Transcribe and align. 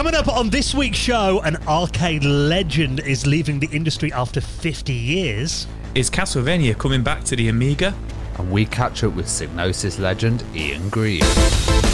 Coming 0.00 0.14
up 0.14 0.28
on 0.28 0.48
this 0.48 0.74
week's 0.74 0.96
show, 0.96 1.42
an 1.42 1.58
arcade 1.68 2.24
legend 2.24 3.00
is 3.00 3.26
leaving 3.26 3.60
the 3.60 3.68
industry 3.70 4.10
after 4.14 4.40
50 4.40 4.94
years. 4.94 5.66
Is 5.94 6.08
Castlevania 6.08 6.74
coming 6.78 7.02
back 7.02 7.22
to 7.24 7.36
the 7.36 7.50
Amiga? 7.50 7.94
And 8.38 8.50
we 8.50 8.64
catch 8.64 9.04
up 9.04 9.12
with 9.12 9.26
Psygnosis 9.26 9.98
legend 9.98 10.42
Ian 10.54 10.88
Grieve. 10.88 11.89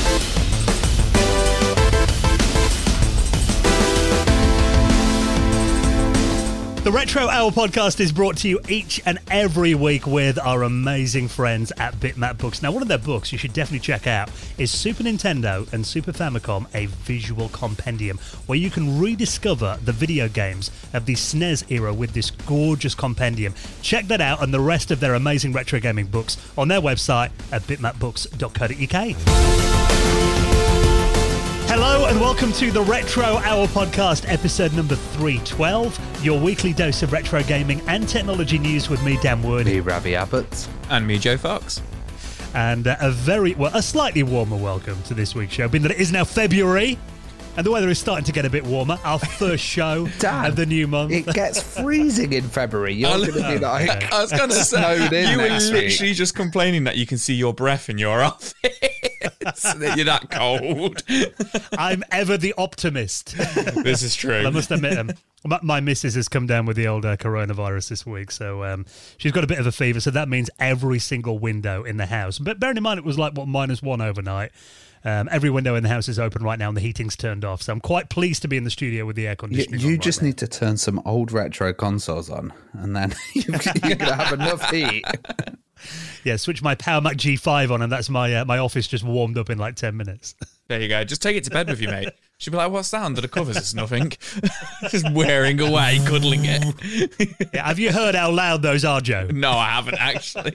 The 6.86 6.92
Retro 6.92 7.26
Hour 7.26 7.50
podcast 7.50 7.98
is 7.98 8.12
brought 8.12 8.36
to 8.36 8.48
you 8.48 8.60
each 8.68 9.02
and 9.04 9.18
every 9.28 9.74
week 9.74 10.06
with 10.06 10.38
our 10.38 10.62
amazing 10.62 11.26
friends 11.26 11.72
at 11.78 11.94
Bitmap 11.94 12.38
Books. 12.38 12.62
Now, 12.62 12.70
one 12.70 12.80
of 12.80 12.86
their 12.86 12.96
books 12.96 13.32
you 13.32 13.38
should 13.38 13.52
definitely 13.52 13.80
check 13.80 14.06
out 14.06 14.30
is 14.56 14.70
Super 14.70 15.02
Nintendo 15.02 15.68
and 15.72 15.84
Super 15.84 16.12
Famicom, 16.12 16.72
a 16.76 16.86
visual 16.86 17.48
compendium, 17.48 18.18
where 18.46 18.56
you 18.56 18.70
can 18.70 19.00
rediscover 19.00 19.80
the 19.82 19.90
video 19.90 20.28
games 20.28 20.70
of 20.92 21.06
the 21.06 21.14
SNES 21.14 21.68
era 21.72 21.92
with 21.92 22.12
this 22.12 22.30
gorgeous 22.30 22.94
compendium. 22.94 23.52
Check 23.82 24.06
that 24.06 24.20
out 24.20 24.40
and 24.40 24.54
the 24.54 24.60
rest 24.60 24.92
of 24.92 25.00
their 25.00 25.14
amazing 25.14 25.52
retro 25.52 25.80
gaming 25.80 26.06
books 26.06 26.36
on 26.56 26.68
their 26.68 26.80
website 26.80 27.32
at 27.50 27.62
bitmapbooks.co.uk. 27.62 30.45
Hello 31.88 32.06
and 32.06 32.20
welcome 32.20 32.52
to 32.54 32.72
the 32.72 32.82
Retro 32.82 33.22
Hour 33.22 33.68
podcast, 33.68 34.24
episode 34.28 34.72
number 34.72 34.96
312, 34.96 36.24
your 36.24 36.38
weekly 36.38 36.72
dose 36.72 37.04
of 37.04 37.12
retro 37.12 37.44
gaming 37.44 37.80
and 37.86 38.08
technology 38.08 38.58
news 38.58 38.90
with 38.90 39.00
me, 39.04 39.16
Dan 39.22 39.40
Wood. 39.40 39.66
Me, 39.66 39.78
Ravi 39.78 40.16
Abbott. 40.16 40.66
And 40.90 41.06
me, 41.06 41.16
Joe 41.16 41.36
Fox. 41.36 41.80
And 42.54 42.88
uh, 42.88 42.96
a 42.98 43.12
very, 43.12 43.54
well, 43.54 43.70
a 43.72 43.80
slightly 43.80 44.24
warmer 44.24 44.56
welcome 44.56 45.00
to 45.04 45.14
this 45.14 45.36
week's 45.36 45.52
show, 45.52 45.68
being 45.68 45.82
that 45.82 45.92
it 45.92 45.98
is 45.98 46.10
now 46.10 46.24
February. 46.24 46.98
And 47.56 47.64
the 47.64 47.70
weather 47.70 47.88
is 47.88 47.98
starting 47.98 48.26
to 48.26 48.32
get 48.32 48.44
a 48.44 48.50
bit 48.50 48.66
warmer. 48.66 48.98
Our 49.02 49.18
first 49.38 49.64
show 49.64 50.06
Dan, 50.18 50.44
of 50.44 50.56
the 50.56 50.66
new 50.66 50.86
month. 50.86 51.10
It 51.12 51.24
gets 51.26 51.62
freezing 51.62 52.34
in 52.34 52.42
February. 52.42 52.92
You're 52.92 53.16
going 53.16 53.32
to 53.32 53.48
be 53.52 53.58
like, 53.58 54.12
I 54.12 54.20
was 54.20 54.30
going 54.30 54.50
to 54.50 54.56
say, 54.56 55.30
you 55.32 55.38
were 55.38 55.48
literally 55.48 55.86
week. 55.86 56.16
just 56.16 56.34
complaining 56.34 56.84
that 56.84 56.98
you 56.98 57.06
can 57.06 57.16
see 57.16 57.32
your 57.32 57.54
breath 57.54 57.88
in 57.88 57.96
your 57.96 58.20
office. 58.22 58.52
that 58.60 59.94
you're 59.96 60.04
that 60.04 60.30
cold. 60.30 61.02
I'm 61.78 62.04
ever 62.10 62.36
the 62.36 62.52
optimist. 62.58 63.34
this 63.82 64.02
is 64.02 64.14
true. 64.14 64.46
I 64.46 64.50
must 64.50 64.70
admit, 64.70 64.98
um, 64.98 65.12
my, 65.46 65.58
my 65.62 65.80
missus 65.80 66.14
has 66.14 66.28
come 66.28 66.46
down 66.46 66.66
with 66.66 66.76
the 66.76 66.88
old 66.88 67.06
uh, 67.06 67.16
coronavirus 67.16 67.88
this 67.88 68.04
week, 68.04 68.32
so 68.32 68.64
um, 68.64 68.84
she's 69.16 69.32
got 69.32 69.44
a 69.44 69.46
bit 69.46 69.58
of 69.58 69.66
a 69.66 69.72
fever. 69.72 70.00
So 70.00 70.10
that 70.10 70.28
means 70.28 70.50
every 70.58 70.98
single 70.98 71.38
window 71.38 71.84
in 71.84 71.96
the 71.96 72.06
house. 72.06 72.38
But 72.38 72.60
bearing 72.60 72.76
in 72.76 72.82
mind, 72.82 72.98
it 72.98 73.04
was 73.04 73.18
like 73.18 73.32
what 73.32 73.48
minus 73.48 73.80
one 73.82 74.02
overnight. 74.02 74.52
Um, 75.06 75.28
every 75.30 75.50
window 75.50 75.76
in 75.76 75.84
the 75.84 75.88
house 75.88 76.08
is 76.08 76.18
open 76.18 76.42
right 76.42 76.58
now, 76.58 76.66
and 76.66 76.76
the 76.76 76.80
heating's 76.80 77.14
turned 77.14 77.44
off. 77.44 77.62
So 77.62 77.72
I'm 77.72 77.78
quite 77.78 78.08
pleased 78.08 78.42
to 78.42 78.48
be 78.48 78.56
in 78.56 78.64
the 78.64 78.70
studio 78.70 79.06
with 79.06 79.14
the 79.14 79.26
air 79.28 79.34
you, 79.34 79.36
conditioning. 79.36 79.78
you 79.78 79.86
on 79.86 79.92
right 79.92 80.00
just 80.02 80.20
now. 80.20 80.26
need 80.26 80.38
to 80.38 80.48
turn 80.48 80.76
some 80.76 81.00
old 81.04 81.30
retro 81.30 81.72
consoles 81.72 82.28
on, 82.28 82.52
and 82.72 82.96
then 82.96 83.14
you're 83.34 83.46
going 83.46 83.98
to 83.98 84.14
have 84.16 84.32
enough 84.32 84.68
heat. 84.68 85.04
yeah, 86.24 86.34
switch 86.34 86.60
my 86.60 86.74
Power 86.74 87.00
Mac 87.00 87.18
G5 87.18 87.70
on, 87.70 87.82
and 87.82 87.92
that's 87.92 88.10
my 88.10 88.34
uh, 88.34 88.44
my 88.44 88.58
office 88.58 88.88
just 88.88 89.04
warmed 89.04 89.38
up 89.38 89.48
in 89.48 89.58
like 89.58 89.76
ten 89.76 89.96
minutes. 89.96 90.34
There 90.68 90.80
you 90.80 90.88
go. 90.88 91.04
Just 91.04 91.22
take 91.22 91.36
it 91.36 91.44
to 91.44 91.50
bed 91.50 91.68
with 91.68 91.80
you, 91.80 91.86
mate. 91.86 92.08
She'll 92.38 92.50
be 92.50 92.56
like, 92.56 92.72
"What's 92.72 92.90
that 92.90 93.04
under 93.04 93.20
the 93.20 93.28
covers? 93.28 93.56
It's 93.56 93.72
nothing." 93.72 94.10
just 94.90 95.08
wearing 95.12 95.60
away, 95.60 96.00
cuddling 96.04 96.40
it. 96.42 97.38
yeah, 97.54 97.68
have 97.68 97.78
you 97.78 97.92
heard 97.92 98.16
how 98.16 98.32
loud 98.32 98.62
those 98.62 98.84
are, 98.84 99.00
Joe? 99.00 99.28
no, 99.32 99.52
I 99.52 99.68
haven't 99.68 99.98
actually. 100.00 100.50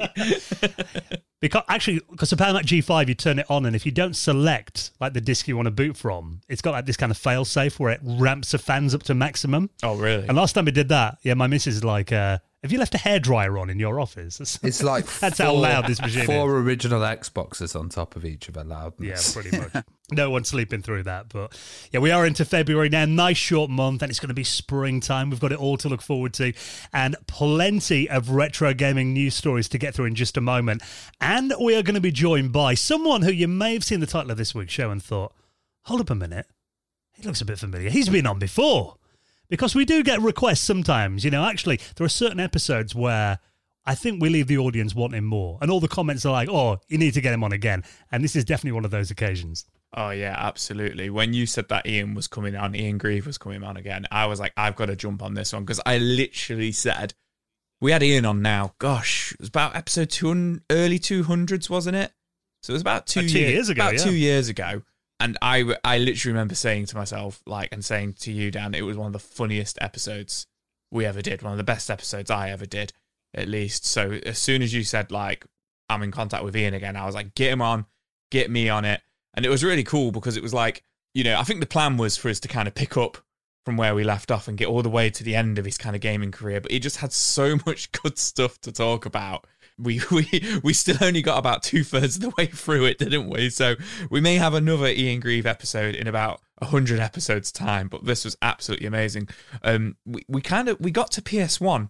Because 1.42 1.64
actually, 1.68 2.02
because 2.10 2.30
the 2.30 2.38
Power 2.38 2.54
Mac 2.54 2.66
G5, 2.66 3.08
you 3.08 3.16
turn 3.16 3.40
it 3.40 3.50
on, 3.50 3.66
and 3.66 3.76
if 3.76 3.86
you 3.86 3.92
don't 3.92 4.16
select 4.16 4.92
like 5.00 5.14
the 5.14 5.22
disc 5.22 5.48
you 5.48 5.56
want 5.56 5.66
to 5.66 5.72
boot 5.72 5.98
from, 5.98 6.42
it's 6.48 6.62
got 6.62 6.72
like 6.72 6.86
this 6.86 6.98
kind 6.98 7.12
of 7.12 7.18
fail 7.18 7.44
safe 7.44 7.80
where 7.80 7.92
it 7.92 8.00
ramps 8.04 8.52
the 8.52 8.60
fans 8.60 8.94
up 8.94 9.04
to 9.04 9.16
maximum. 9.16 9.72
oh, 9.84 9.98
really? 9.98 10.28
And 10.28 10.38
last 10.38 10.54
time 10.54 10.66
we 10.66 10.72
did 10.72 10.90
that, 10.90 11.18
yeah, 11.24 11.34
my 11.34 11.48
missus 11.48 11.78
is 11.78 11.84
like, 11.84 12.12
uh, 12.12 12.38
"Have 12.64 12.72
you 12.72 12.78
left 12.80 12.94
a 12.94 12.98
hairdryer 13.00 13.60
on 13.60 13.70
in 13.70 13.80
your 13.80 14.00
office?" 14.00 14.38
That's- 14.38 14.60
It's 14.64 14.84
like 14.84 15.06
That's 15.20 15.40
how 15.40 15.54
loud 15.54 15.88
this 15.88 16.02
machine 16.02 16.26
Four 16.26 16.58
original 16.60 17.02
Xboxes 17.02 17.80
on 17.80 17.90
top 17.90 18.16
of 18.16 18.24
each 18.26 18.48
of 18.48 18.54
their 18.54 18.64
loudness. 18.64 19.36
Yeah, 19.36 19.42
pretty 19.42 19.58
much. 19.58 19.84
no 20.12 20.30
one's 20.30 20.50
sleeping 20.50 20.82
through 20.82 21.04
that. 21.04 21.30
But 21.30 21.58
yeah, 21.92 22.00
we 22.00 22.12
are 22.12 22.26
into 22.26 22.46
February 22.46 22.90
now. 22.90 23.06
Nice 23.06 23.38
short 23.38 23.70
month, 23.70 24.02
and 24.02 24.10
it's 24.10 24.20
going 24.20 24.28
to 24.28 24.34
be 24.34 24.44
springtime. 24.44 25.30
We've 25.30 25.40
got 25.40 25.52
it 25.52 25.60
all 25.60 25.78
to 25.78 25.90
look 25.90 26.02
forward 26.02 26.34
to, 26.36 26.54
and 26.94 27.16
plenty 27.28 28.10
of 28.10 28.30
retro 28.32 28.74
gaming 28.74 29.14
news 29.14 29.36
stories 29.36 29.68
to 29.70 29.78
get 29.78 29.96
through 29.96 30.06
in 30.06 30.16
just 30.16 30.38
a 30.38 30.42
moment. 30.42 30.84
And 31.20 31.54
we 31.60 31.76
are 31.76 31.84
going 31.84 31.96
to 31.96 32.02
be 32.02 32.12
joined 32.12 32.52
by 32.52 32.74
someone 32.76 33.22
who 33.24 33.32
you 33.32 33.48
may 33.48 33.74
have 33.74 33.84
seen 33.84 34.00
the 34.00 34.06
title 34.08 34.32
of 34.32 34.38
this 34.38 34.54
week's 34.54 34.74
show 34.74 34.92
and 34.92 35.02
thought, 35.02 35.34
hold 35.86 36.02
up 36.02 36.10
a 36.10 36.16
minute, 36.16 36.46
he 37.14 37.24
looks 37.24 37.42
a 37.42 37.46
bit 37.46 37.60
familiar. 37.60 37.90
He's 37.90 38.10
been 38.10 38.28
on 38.28 38.40
before. 38.40 38.96
Because 39.52 39.76
we 39.76 39.86
do 39.86 40.02
get 40.02 40.20
requests 40.22 40.62
sometimes. 40.62 41.24
You 41.24 41.30
know, 41.30 41.46
actually, 41.46 41.80
there 41.96 42.06
are 42.06 42.10
certain 42.10 42.40
episodes 42.40 42.96
where 42.96 43.38
I 43.86 43.96
think 43.96 44.22
we 44.22 44.30
leave 44.30 44.48
the 44.48 44.58
audience 44.58 44.96
wanting 44.96 45.26
more. 45.26 45.60
And 45.62 45.70
all 45.70 45.80
the 45.80 45.88
comments 45.88 46.26
are 46.26 46.32
like, 46.32 46.50
oh, 46.50 46.80
you 46.88 46.98
need 46.98 47.14
to 47.16 47.22
get 47.22 47.34
him 47.34 47.44
on 47.44 47.52
again. 47.52 47.84
And 48.12 48.24
this 48.24 48.36
is 48.36 48.46
definitely 48.46 48.72
one 48.72 48.86
of 48.86 48.92
those 48.92 49.12
occasions. 49.12 49.66
Oh 49.94 50.12
yeah, 50.12 50.36
absolutely. 50.38 51.10
When 51.10 51.34
you 51.34 51.46
said 51.46 51.68
that 51.68 51.86
Ian 51.86 52.14
was 52.14 52.28
coming 52.28 52.56
on, 52.56 52.76
Ian 52.76 52.98
Grieve 52.98 53.28
was 53.28 53.38
coming 53.38 53.62
on 53.62 53.76
again, 53.76 54.08
I 54.10 54.26
was 54.26 54.40
like, 54.40 54.54
I've 54.56 54.78
got 54.78 54.86
to 54.86 54.96
jump 54.96 55.22
on 55.22 55.34
this 55.34 55.52
one 55.52 55.64
because 55.64 55.82
I 55.86 55.98
literally 55.98 56.72
said 56.72 57.14
we 57.82 57.92
had 57.92 58.02
Ian 58.02 58.26
on 58.26 58.42
now. 58.42 58.74
Gosh, 58.80 59.34
it 59.34 59.40
was 59.42 59.50
about 59.50 59.76
episode 59.76 60.10
two 60.10 60.30
hundred, 60.30 60.64
early 60.70 60.98
two 60.98 61.24
hundreds, 61.24 61.70
wasn't 61.70 61.98
it? 61.98 62.14
So 62.62 62.72
it 62.72 62.76
was 62.76 62.82
about 62.82 63.06
two, 63.06 63.28
two 63.28 63.40
years, 63.40 63.52
years 63.52 63.70
ago, 63.70 63.82
About 63.82 63.94
yeah. 63.96 64.04
two 64.04 64.16
years 64.16 64.48
ago, 64.48 64.84
and 65.22 65.38
I 65.42 65.76
I 65.84 66.00
literally 66.00 66.34
remember 66.34 66.56
saying 66.56 66.88
to 66.88 66.98
myself, 66.98 67.42
like, 67.46 67.70
and 67.72 67.86
saying 67.86 68.14
to 68.22 68.32
you, 68.32 68.52
Dan, 68.52 68.74
it 68.74 68.82
was 68.82 68.98
one 68.98 69.08
of 69.08 69.14
the 69.14 69.20
funniest 69.20 69.78
episodes 69.80 70.48
we 70.92 71.06
ever 71.06 71.22
did, 71.22 71.42
one 71.42 71.54
of 71.54 71.58
the 71.58 71.64
best 71.64 71.90
episodes 71.90 72.30
I 72.32 72.50
ever 72.50 72.66
did, 72.66 72.92
at 73.34 73.48
least. 73.48 73.86
So 73.86 74.20
as 74.26 74.38
soon 74.38 74.62
as 74.62 74.74
you 74.74 74.84
said 74.84 75.12
like 75.12 75.46
I'm 75.90 76.04
in 76.04 76.12
contact 76.12 76.44
with 76.44 76.56
Ian 76.56 76.74
again, 76.74 76.96
I 76.96 77.06
was 77.06 77.16
like, 77.16 77.36
get 77.36 77.52
him 77.52 77.62
on, 77.62 77.86
get 78.32 78.50
me 78.50 78.68
on 78.68 78.84
it. 78.84 79.02
And 79.34 79.46
it 79.46 79.50
was 79.50 79.64
really 79.64 79.84
cool 79.84 80.12
because 80.12 80.36
it 80.38 80.44
was 80.44 80.54
like, 80.54 80.84
you 81.14 81.24
know, 81.24 81.38
I 81.38 81.44
think 81.44 81.60
the 81.60 81.66
plan 81.66 81.98
was 81.98 82.18
for 82.18 82.30
us 82.30 82.40
to 82.42 82.48
kind 82.48 82.68
of 82.68 82.76
pick 82.76 82.98
up 82.98 83.18
from 83.64 83.78
where 83.78 83.94
we 83.94 84.04
left 84.04 84.32
off 84.32 84.48
and 84.48 84.58
get 84.58 84.68
all 84.68 84.82
the 84.82 84.90
way 84.90 85.10
to 85.12 85.24
the 85.24 85.36
end 85.36 85.60
of 85.60 85.66
his 85.66 85.78
kind 85.78 85.96
of 85.96 86.02
gaming 86.02 86.32
career. 86.32 86.60
But 86.60 86.72
he 86.72 86.80
just 86.80 86.98
had 86.98 87.14
so 87.14 87.58
much 87.66 87.92
good 87.92 88.18
stuff 88.18 88.60
to 88.62 88.72
talk 88.72 89.06
about. 89.06 89.46
We 89.82 90.02
we 90.12 90.60
we 90.64 90.74
still 90.74 90.98
only 91.02 91.22
got 91.22 91.38
about 91.38 91.64
two 91.64 91.84
thirds 91.84 92.16
of 92.18 92.22
the 92.22 92.34
way 92.38 92.46
through 92.48 92.86
it, 92.86 92.98
didn't 93.00 93.30
we? 93.30 93.50
So 93.50 93.76
we 94.10 94.22
may 94.22 94.36
have 94.36 94.54
another 94.54 94.88
Ian 94.88 95.20
Grieve 95.20 95.46
episode 95.46 95.96
in 95.96 96.08
about 96.08 96.42
hundred 96.62 97.00
episodes 97.00 97.52
time. 97.52 97.88
But 97.88 98.06
this 98.06 98.24
was 98.26 98.38
absolutely 98.42 98.88
amazing. 98.88 99.30
Um, 99.64 99.96
we 100.06 100.24
we 100.28 100.42
kind 100.42 100.68
of 100.70 100.80
we 100.80 100.92
got 100.92 101.12
to 101.12 101.22
PS 101.22 101.60
One 101.60 101.90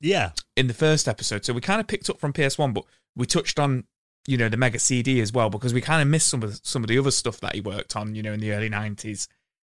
Yeah. 0.00 0.30
in 0.56 0.66
the 0.68 0.74
first 0.74 1.06
episode. 1.08 1.44
So 1.44 1.52
we 1.52 1.60
kind 1.60 1.80
of 1.80 1.86
picked 1.86 2.08
up 2.10 2.18
from 2.18 2.32
PS1, 2.32 2.72
but 2.74 2.84
we 3.14 3.26
touched 3.26 3.58
on, 3.58 3.84
you 4.26 4.36
know, 4.36 4.48
the 4.48 4.56
Mega 4.56 4.78
CD 4.78 5.20
as 5.20 5.32
well 5.32 5.50
because 5.50 5.72
we 5.74 5.80
kind 5.80 6.02
of 6.02 6.08
missed 6.08 6.28
some 6.28 6.42
of 6.42 6.52
the, 6.52 6.60
some 6.62 6.82
of 6.82 6.88
the 6.88 6.98
other 6.98 7.10
stuff 7.10 7.40
that 7.40 7.54
he 7.54 7.60
worked 7.60 7.96
on, 7.96 8.14
you 8.14 8.22
know, 8.22 8.32
in 8.32 8.40
the 8.40 8.52
early 8.52 8.70
90s 8.70 9.26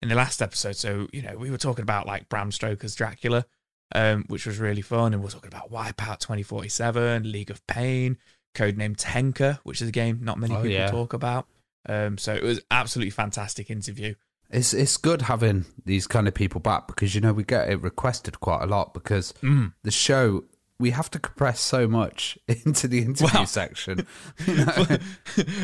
in 0.01 0.09
the 0.09 0.15
last 0.15 0.41
episode. 0.41 0.75
So, 0.75 1.07
you 1.13 1.21
know, 1.21 1.35
we 1.37 1.51
were 1.51 1.57
talking 1.57 1.83
about 1.83 2.07
like 2.07 2.27
Bram 2.29 2.51
Stoker's 2.51 2.95
Dracula, 2.95 3.45
um, 3.93 4.25
which 4.27 4.45
was 4.45 4.57
really 4.59 4.81
fun. 4.81 5.13
And 5.13 5.21
we 5.21 5.27
are 5.27 5.31
talking 5.31 5.47
about 5.49 5.71
Wipeout 5.71 6.19
2047, 6.19 7.31
League 7.31 7.51
of 7.51 7.65
Pain, 7.67 8.17
Codename 8.55 8.95
Tenka, 8.97 9.59
which 9.63 9.81
is 9.81 9.89
a 9.89 9.91
game 9.91 10.19
not 10.21 10.37
many 10.39 10.53
Oh, 10.53 10.57
people 10.57 10.71
yeah. 10.71 10.91
talk 10.91 11.13
about. 11.13 11.47
Um, 11.87 12.17
so 12.17 12.33
it 12.33 12.43
was 12.43 12.61
absolutely 12.69 13.09
fantastic 13.11 13.69
interview. 13.69 14.15
It's 14.49 14.73
it's 14.73 14.97
good 14.97 15.23
having 15.23 15.65
these 15.85 16.07
kind 16.07 16.27
of 16.27 16.33
people 16.33 16.59
back 16.59 16.85
because 16.87 17.15
you 17.15 17.21
know 17.21 17.31
we 17.31 17.43
get 17.45 17.69
it 17.69 17.81
requested 17.81 18.39
quite 18.41 18.61
a 18.61 18.65
lot 18.67 18.93
because 18.93 19.33
Mm. 19.41 19.73
the 19.83 19.91
show 19.91 20.43
we 20.81 20.89
have 20.89 21.09
to 21.11 21.19
compress 21.19 21.59
so 21.61 21.87
much 21.87 22.37
into 22.65 22.87
the 22.87 22.99
interview 22.99 23.27
Well- 23.33 23.45
section. 23.45 24.05
You 24.45 24.55
know? 24.65 24.85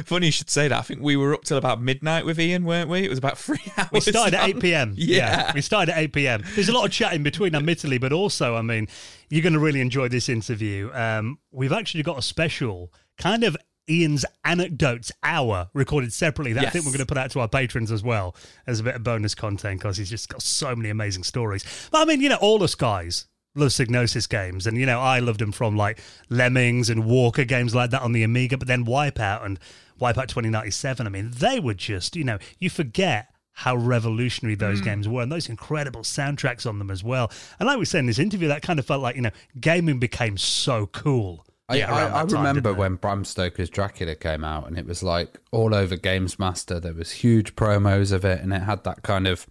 Funny 0.05 0.27
you 0.27 0.31
should 0.31 0.49
say 0.49 0.67
that. 0.67 0.77
I 0.77 0.81
think 0.81 1.01
we 1.01 1.17
were 1.17 1.33
up 1.33 1.43
till 1.43 1.57
about 1.57 1.81
midnight 1.81 2.25
with 2.25 2.39
Ian, 2.39 2.63
weren't 2.63 2.89
we? 2.89 3.03
It 3.03 3.09
was 3.09 3.17
about 3.17 3.37
three 3.47 3.59
hours. 3.77 3.89
We 3.91 3.99
started 4.01 4.35
at 4.35 4.47
8 4.47 4.59
p.m. 4.59 4.93
Yeah. 4.95 5.51
We 5.53 5.61
started 5.61 5.91
at 5.91 5.97
8 5.97 6.13
p.m. 6.13 6.43
There's 6.55 6.69
a 6.69 6.73
lot 6.73 6.85
of 6.85 6.91
chat 6.91 7.13
in 7.13 7.23
between, 7.23 7.55
admittedly, 7.55 7.97
but 7.97 8.13
also, 8.13 8.55
I 8.55 8.61
mean, 8.61 8.87
you're 9.29 9.43
going 9.43 9.53
to 9.53 9.59
really 9.59 9.81
enjoy 9.81 10.07
this 10.07 10.29
interview. 10.29 10.91
Um, 10.93 11.39
we've 11.51 11.73
actually 11.73 12.03
got 12.03 12.17
a 12.19 12.21
special 12.21 12.93
kind 13.17 13.43
of 13.43 13.57
Ian's 13.89 14.25
anecdotes 14.43 15.11
hour 15.23 15.69
recorded 15.73 16.11
separately 16.13 16.53
that 16.53 16.65
I 16.65 16.69
think 16.69 16.85
we're 16.85 16.91
going 16.91 16.99
to 16.99 17.05
put 17.05 17.17
out 17.17 17.31
to 17.31 17.39
our 17.39 17.47
patrons 17.47 17.91
as 17.91 18.03
well 18.03 18.35
as 18.67 18.79
a 18.81 18.83
bit 18.83 18.95
of 18.95 19.03
bonus 19.03 19.33
content 19.33 19.79
because 19.79 19.97
he's 19.97 20.09
just 20.09 20.29
got 20.29 20.41
so 20.41 20.75
many 20.75 20.89
amazing 20.89 21.23
stories. 21.23 21.63
But 21.91 22.01
I 22.01 22.05
mean, 22.05 22.21
you 22.21 22.29
know, 22.29 22.35
all 22.41 22.61
us 22.63 22.75
guys 22.75 23.25
love 23.57 23.69
Psygnosis 23.69 24.27
games. 24.27 24.67
And, 24.67 24.77
you 24.77 24.85
know, 24.85 24.99
I 24.99 25.19
loved 25.19 25.39
them 25.39 25.51
from 25.51 25.75
like 25.75 25.99
Lemmings 26.29 26.89
and 26.89 27.05
Walker 27.05 27.43
games 27.43 27.75
like 27.75 27.91
that 27.91 28.01
on 28.01 28.11
the 28.11 28.23
Amiga, 28.23 28.57
but 28.57 28.67
then 28.67 28.85
Wipeout 28.85 29.45
and 29.45 29.59
Wipeout 29.99 30.27
2097. 30.27 31.05
I 31.05 31.09
mean, 31.09 31.31
they 31.31 31.59
were 31.59 31.73
just, 31.73 32.15
you 32.15 32.23
know, 32.23 32.37
you 32.59 32.69
forget 32.69 33.33
how 33.51 33.75
revolutionary 33.75 34.55
those 34.55 34.81
mm. 34.81 34.85
games 34.85 35.07
were 35.07 35.23
and 35.23 35.31
those 35.31 35.49
incredible 35.49 36.01
soundtracks 36.01 36.67
on 36.67 36.77
them 36.77 36.91
as 36.91 37.03
well. 37.03 37.31
And 37.59 37.67
like 37.67 37.79
we 37.79 37.85
said 37.85 37.99
in 37.99 38.05
this 38.05 38.19
interview, 38.19 38.47
that 38.49 38.61
kind 38.61 38.77
of 38.77 38.85
felt 38.85 39.01
like, 39.01 39.15
you 39.15 39.23
know, 39.23 39.31
gaming 39.59 39.99
became 39.99 40.37
so 40.37 40.85
cool 40.85 41.47
I, 41.69 41.77
Yeah, 41.77 41.93
I, 41.93 42.21
I 42.21 42.25
time, 42.25 42.45
remember 42.45 42.73
when 42.73 42.95
Bram 42.95 43.25
Stoker's 43.25 43.69
Dracula 43.69 44.15
came 44.15 44.43
out, 44.43 44.67
and 44.67 44.77
it 44.77 44.85
was 44.85 45.03
like 45.03 45.39
all 45.51 45.75
over 45.75 45.97
Games 45.97 46.39
Master. 46.39 46.79
There 46.79 46.93
was 46.93 47.11
huge 47.11 47.55
promos 47.55 48.11
of 48.11 48.23
it, 48.23 48.41
and 48.41 48.53
it 48.53 48.61
had 48.61 48.83
that 48.85 49.03
kind 49.03 49.27
of 49.27 49.47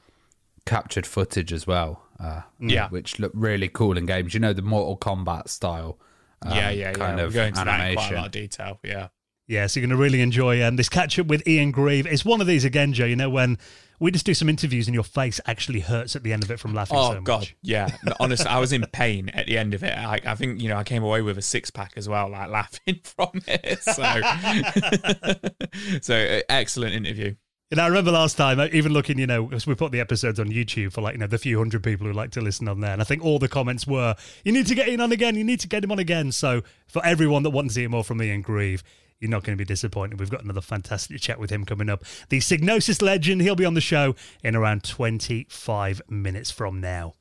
captured 0.64 1.06
footage 1.06 1.52
as 1.52 1.67
well. 1.67 2.06
Uh, 2.19 2.41
Yeah. 2.61 2.89
which 2.89 3.19
look 3.19 3.33
really 3.35 3.69
cool 3.69 3.97
in 3.99 4.07
games. 4.07 4.35
You 4.35 4.41
know, 4.41 4.53
the 4.53 4.63
Mortal 4.63 4.97
Kombat 4.97 5.49
style. 5.49 5.99
um, 6.43 6.53
yeah, 6.57 6.71
yeah, 6.71 6.89
yeah. 6.91 6.93
Kind 6.93 7.17
We're 7.19 7.25
of 7.27 7.35
going 7.35 7.53
to 7.55 7.57
that 7.65 7.67
in 7.67 7.69
animation. 7.75 7.97
quite 7.97 8.13
a 8.13 8.17
lot 8.17 8.27
of 8.27 8.33
detail. 8.33 8.79
Yeah. 8.83 9.09
Yeah, 9.49 9.69
so 9.69 9.79
you're 9.79 9.87
going 9.87 9.97
to 9.97 10.03
really 10.03 10.23
enjoy 10.23 10.65
um, 10.67 10.75
this 10.75 10.89
catch 10.89 11.19
up 11.21 11.29
with 11.29 11.47
Ian 11.47 11.71
Grieve. 11.71 12.05
It's 12.07 12.25
one 12.25 12.41
of 12.41 12.49
these 12.49 12.65
again, 12.65 12.93
Joe. 12.93 13.05
You 13.05 13.15
know 13.15 13.31
when 13.31 13.59
we 14.01 14.11
just 14.11 14.27
do 14.27 14.35
some 14.35 14.49
interviews 14.49 14.89
and 14.89 14.95
your 14.95 15.05
face 15.05 15.41
actually 15.47 15.79
hurts 15.81 16.17
at 16.17 16.25
the 16.25 16.33
end 16.33 16.43
of 16.43 16.51
it 16.51 16.59
from 16.59 16.75
laughing 16.75 16.97
Oh 16.99 17.13
so 17.15 17.21
god, 17.21 17.41
much. 17.43 17.57
yeah. 17.63 17.89
Honestly, 18.21 18.47
I 18.47 18.59
was 18.59 18.73
in 18.73 18.85
pain 18.93 19.29
at 19.31 19.47
the 19.47 19.57
end 19.57 19.73
of 19.73 19.85
it. 19.85 19.97
I, 19.97 20.21
I 20.27 20.35
think 20.35 20.61
you 20.61 20.69
know 20.69 20.77
I 20.77 20.83
came 20.85 21.05
away 21.05 21.23
with 21.23 21.39
a 21.39 21.43
six 21.43 21.71
pack 21.71 21.93
as 21.97 22.09
well, 22.09 22.29
like 22.29 22.51
laughing 22.51 22.99
from 23.05 23.41
it. 23.47 23.83
So, 23.85 24.03
so 26.03 26.15
uh, 26.17 26.41
excellent 26.49 26.95
interview. 26.95 27.35
And 27.73 27.81
I 27.81 27.89
remember 27.89 28.13
last 28.13 28.37
time, 28.37 28.61
uh, 28.61 28.69
even 28.73 28.93
looking, 28.93 29.19
you 29.19 29.27
know, 29.27 29.51
we 29.67 29.75
put 29.75 29.91
the 29.91 29.99
episodes 29.99 30.39
on 30.39 30.47
YouTube 30.47 30.93
for 30.93 31.01
like, 31.01 31.15
you 31.15 31.19
know, 31.19 31.27
the 31.27 31.37
few 31.37 31.59
hundred 31.59 31.83
people 31.83 32.07
who 32.07 32.13
like 32.13 32.31
to 32.33 32.41
listen 32.41 32.69
on 32.69 32.79
there. 32.79 32.93
And 32.93 33.01
I 33.01 33.05
think 33.05 33.25
all 33.25 33.41
the 33.41 33.49
comments 33.49 33.89
were, 33.89 34.15
you 34.45 34.53
need 34.53 34.69
to 34.69 34.75
get 34.77 34.87
in 34.87 35.01
on 35.01 35.11
again, 35.11 35.35
you 35.35 35.43
need 35.43 35.59
to 35.61 35.69
get 35.69 35.83
him 35.83 35.91
on 35.91 35.99
again. 35.99 36.31
So 36.31 36.63
for 36.87 37.05
everyone 37.05 37.43
that 37.43 37.51
wants 37.51 37.75
to 37.75 37.81
hear 37.81 37.89
more 37.89 38.05
from 38.05 38.23
Ian 38.23 38.43
Grieve, 38.43 38.85
you're 39.19 39.31
not 39.31 39.43
going 39.43 39.59
to 39.59 39.61
be 39.61 39.67
disappointed. 39.67 40.21
We've 40.21 40.31
got 40.31 40.45
another 40.45 40.61
fantastic 40.61 41.21
chat 41.21 41.41
with 41.41 41.51
him 41.51 41.65
coming 41.65 41.89
up. 41.89 42.05
The 42.29 42.39
Psygnosis 42.39 43.03
legend, 43.03 43.43
he'll 43.43 43.57
be 43.57 43.65
on 43.65 43.75
the 43.75 43.81
show 43.81 44.15
in 44.45 44.55
around 44.55 44.85
25 44.85 46.03
minutes 46.09 46.53
from 46.53 46.81
now. 46.81 47.15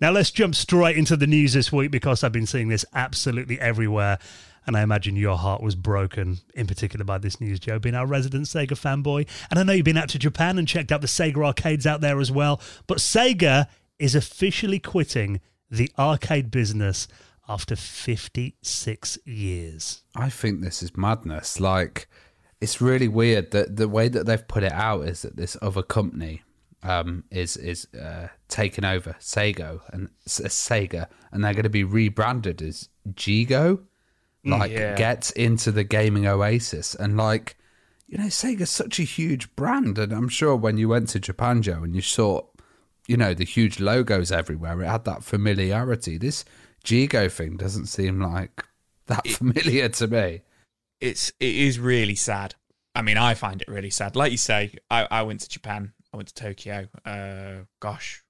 Now 0.00 0.10
let's 0.10 0.30
jump 0.30 0.54
straight 0.54 0.96
into 0.96 1.16
the 1.16 1.26
news 1.26 1.52
this 1.52 1.72
week 1.72 1.90
because 1.90 2.22
I've 2.22 2.32
been 2.32 2.46
seeing 2.46 2.68
this 2.68 2.84
absolutely 2.94 3.58
everywhere. 3.60 4.18
And 4.66 4.76
I 4.76 4.82
imagine 4.82 5.16
your 5.16 5.36
heart 5.36 5.62
was 5.62 5.74
broken, 5.74 6.38
in 6.54 6.66
particular 6.66 7.04
by 7.04 7.18
this 7.18 7.40
news, 7.40 7.60
Joe, 7.60 7.78
being 7.78 7.94
our 7.94 8.06
resident 8.06 8.46
Sega 8.46 8.72
fanboy. 8.72 9.28
And 9.50 9.58
I 9.58 9.62
know 9.62 9.72
you've 9.72 9.84
been 9.84 9.96
out 9.96 10.08
to 10.10 10.18
Japan 10.18 10.58
and 10.58 10.66
checked 10.66 10.90
out 10.90 11.00
the 11.00 11.06
Sega 11.06 11.44
arcades 11.44 11.86
out 11.86 12.00
there 12.00 12.20
as 12.20 12.32
well. 12.32 12.60
But 12.86 12.98
Sega 12.98 13.68
is 13.98 14.14
officially 14.14 14.78
quitting 14.78 15.40
the 15.70 15.90
arcade 15.98 16.50
business 16.50 17.08
after 17.48 17.76
56 17.76 19.18
years. 19.24 20.02
I 20.14 20.30
think 20.30 20.60
this 20.60 20.82
is 20.82 20.96
madness. 20.96 21.60
Like, 21.60 22.08
it's 22.60 22.80
really 22.80 23.08
weird 23.08 23.50
that 23.52 23.76
the 23.76 23.88
way 23.88 24.08
that 24.08 24.26
they've 24.26 24.48
put 24.48 24.62
it 24.62 24.72
out 24.72 25.02
is 25.02 25.22
that 25.22 25.36
this 25.36 25.56
other 25.62 25.82
company 25.82 26.42
um, 26.82 27.24
is 27.30 27.56
is 27.56 27.86
uh, 27.94 28.28
taking 28.48 28.84
over 28.84 29.16
Sega 29.20 29.80
and 29.92 30.10
Sega, 30.26 31.08
and 31.32 31.44
they're 31.44 31.52
going 31.52 31.64
to 31.64 31.70
be 31.70 31.84
rebranded 31.84 32.62
as 32.62 32.88
Gigo. 33.10 33.80
Like, 34.46 34.70
Yeah. 34.72 34.94
get 34.96 35.30
into 35.32 35.72
the 35.72 35.84
gaming 35.84 36.26
oasis, 36.26 36.94
and 36.94 37.16
like, 37.16 37.56
you 38.06 38.16
know, 38.18 38.26
Sega's 38.26 38.70
such 38.70 38.98
a 39.00 39.02
huge 39.04 39.54
brand, 39.56 39.98
and 39.98 40.12
I'm 40.12 40.28
sure 40.28 40.54
when 40.56 40.78
you 40.78 40.88
went 40.88 41.08
to 41.10 41.20
Japan, 41.20 41.62
Joe, 41.62 41.82
and 41.82 41.94
you 41.94 42.02
saw, 42.02 42.42
you 43.08 43.16
know, 43.16 43.34
the 43.34 43.44
huge 43.44 43.80
logos 43.80 44.30
everywhere, 44.30 44.80
it 44.82 44.86
had 44.86 45.04
that 45.04 45.24
familiarity. 45.24 46.16
This 46.18 46.44
Gigo 46.84 47.30
thing 47.30 47.56
doesn't 47.56 47.86
seem 47.86 48.20
like 48.20 48.64
that 49.06 49.26
familiar 49.26 49.88
to 49.88 50.06
me. 50.06 50.42
It's 51.00 51.30
it 51.40 51.54
is 51.54 51.78
really 51.78 52.14
sad. 52.14 52.54
I 52.94 53.02
mean, 53.02 53.18
I 53.18 53.34
find 53.34 53.60
it 53.60 53.68
really 53.68 53.90
sad. 53.90 54.16
Like 54.16 54.30
you 54.32 54.38
say, 54.38 54.72
I, 54.90 55.06
I 55.10 55.22
went 55.22 55.40
to 55.40 55.48
Japan. 55.48 55.92
I 56.14 56.16
went 56.16 56.28
to 56.28 56.34
Tokyo. 56.34 56.88
Uh, 57.04 57.64
gosh, 57.80 58.22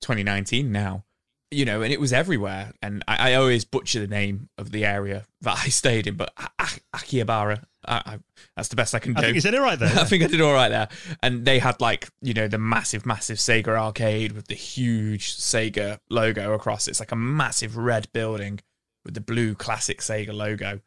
2019 0.00 0.72
now. 0.72 1.04
You 1.50 1.64
know, 1.64 1.82
and 1.82 1.92
it 1.92 2.00
was 2.00 2.12
everywhere. 2.12 2.72
And 2.80 3.02
I, 3.08 3.32
I 3.32 3.34
always 3.34 3.64
butcher 3.64 4.00
the 4.00 4.06
name 4.06 4.48
of 4.56 4.70
the 4.70 4.84
area 4.84 5.26
that 5.40 5.58
I 5.58 5.68
stayed 5.68 6.06
in, 6.06 6.14
but 6.14 6.32
Akihabara. 6.36 7.64
I, 7.86 8.02
I, 8.04 8.18
that's 8.56 8.68
the 8.68 8.76
best 8.76 8.94
I 8.94 8.98
can 8.98 9.14
do. 9.14 9.18
I 9.20 9.22
think 9.22 9.34
you 9.36 9.40
said 9.40 9.54
it 9.54 9.60
right 9.60 9.78
there. 9.78 9.88
I 9.96 10.04
think 10.04 10.22
I 10.22 10.26
did 10.26 10.40
all 10.40 10.52
right 10.52 10.68
there. 10.68 10.88
And 11.22 11.44
they 11.44 11.58
had 11.58 11.80
like, 11.80 12.08
you 12.20 12.34
know, 12.34 12.46
the 12.46 12.58
massive, 12.58 13.06
massive 13.06 13.38
Sega 13.38 13.68
arcade 13.68 14.32
with 14.32 14.48
the 14.48 14.54
huge 14.54 15.36
Sega 15.36 15.98
logo 16.10 16.52
across 16.52 16.86
it. 16.86 16.92
It's 16.92 17.00
like 17.00 17.12
a 17.12 17.16
massive 17.16 17.76
red 17.76 18.08
building 18.12 18.60
with 19.04 19.14
the 19.14 19.20
blue 19.20 19.54
classic 19.54 20.00
Sega 20.00 20.32
logo 20.32 20.80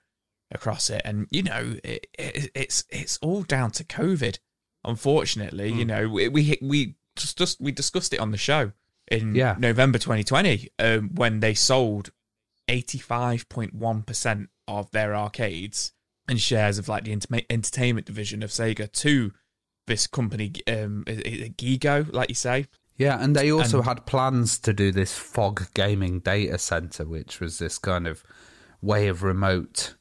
across 0.51 0.89
it. 0.89 1.01
And, 1.03 1.27
you 1.31 1.43
know, 1.43 1.77
it, 1.83 2.07
it, 2.17 2.51
it's 2.53 2.85
it's 2.89 3.17
all 3.21 3.43
down 3.43 3.71
to 3.71 3.83
COVID, 3.83 4.37
unfortunately. 4.85 5.69
You 5.69 5.81
hmm. 5.81 5.87
know, 5.87 6.09
we 6.09 6.29
we, 6.29 6.57
we 6.61 6.95
just, 7.15 7.37
just 7.37 7.59
we 7.59 7.71
discussed 7.71 8.13
it 8.13 8.19
on 8.19 8.31
the 8.31 8.37
show 8.37 8.71
in 9.09 9.35
Yeah. 9.35 9.55
November 9.59 9.97
2020 9.99 10.69
um, 10.79 11.09
when 11.15 11.39
they 11.39 11.53
sold 11.53 12.11
85.1% 12.69 14.47
of 14.67 14.91
their 14.91 15.15
arcades 15.15 15.91
and 16.27 16.39
shares 16.39 16.77
of 16.77 16.87
like 16.87 17.03
the 17.03 17.11
enter- 17.11 17.41
entertainment 17.49 18.05
division 18.07 18.43
of 18.43 18.49
Sega 18.49 18.91
to 18.91 19.31
this 19.87 20.07
company, 20.07 20.53
um, 20.67 21.03
Gigo, 21.07 22.11
like 22.13 22.29
you 22.29 22.35
say. 22.35 22.67
Yeah, 22.95 23.21
and 23.21 23.35
they 23.35 23.51
also 23.51 23.79
And- 23.79 23.87
had 23.87 24.05
plans 24.05 24.57
to 24.59 24.71
do 24.73 24.91
this 24.91 25.17
fog 25.17 25.67
gaming 25.73 26.19
data 26.19 26.57
center, 26.57 27.05
which 27.05 27.39
was 27.39 27.57
this 27.59 27.77
kind 27.77 28.07
of 28.07 28.23
way 28.81 29.07
of 29.07 29.23
remote 29.23 29.95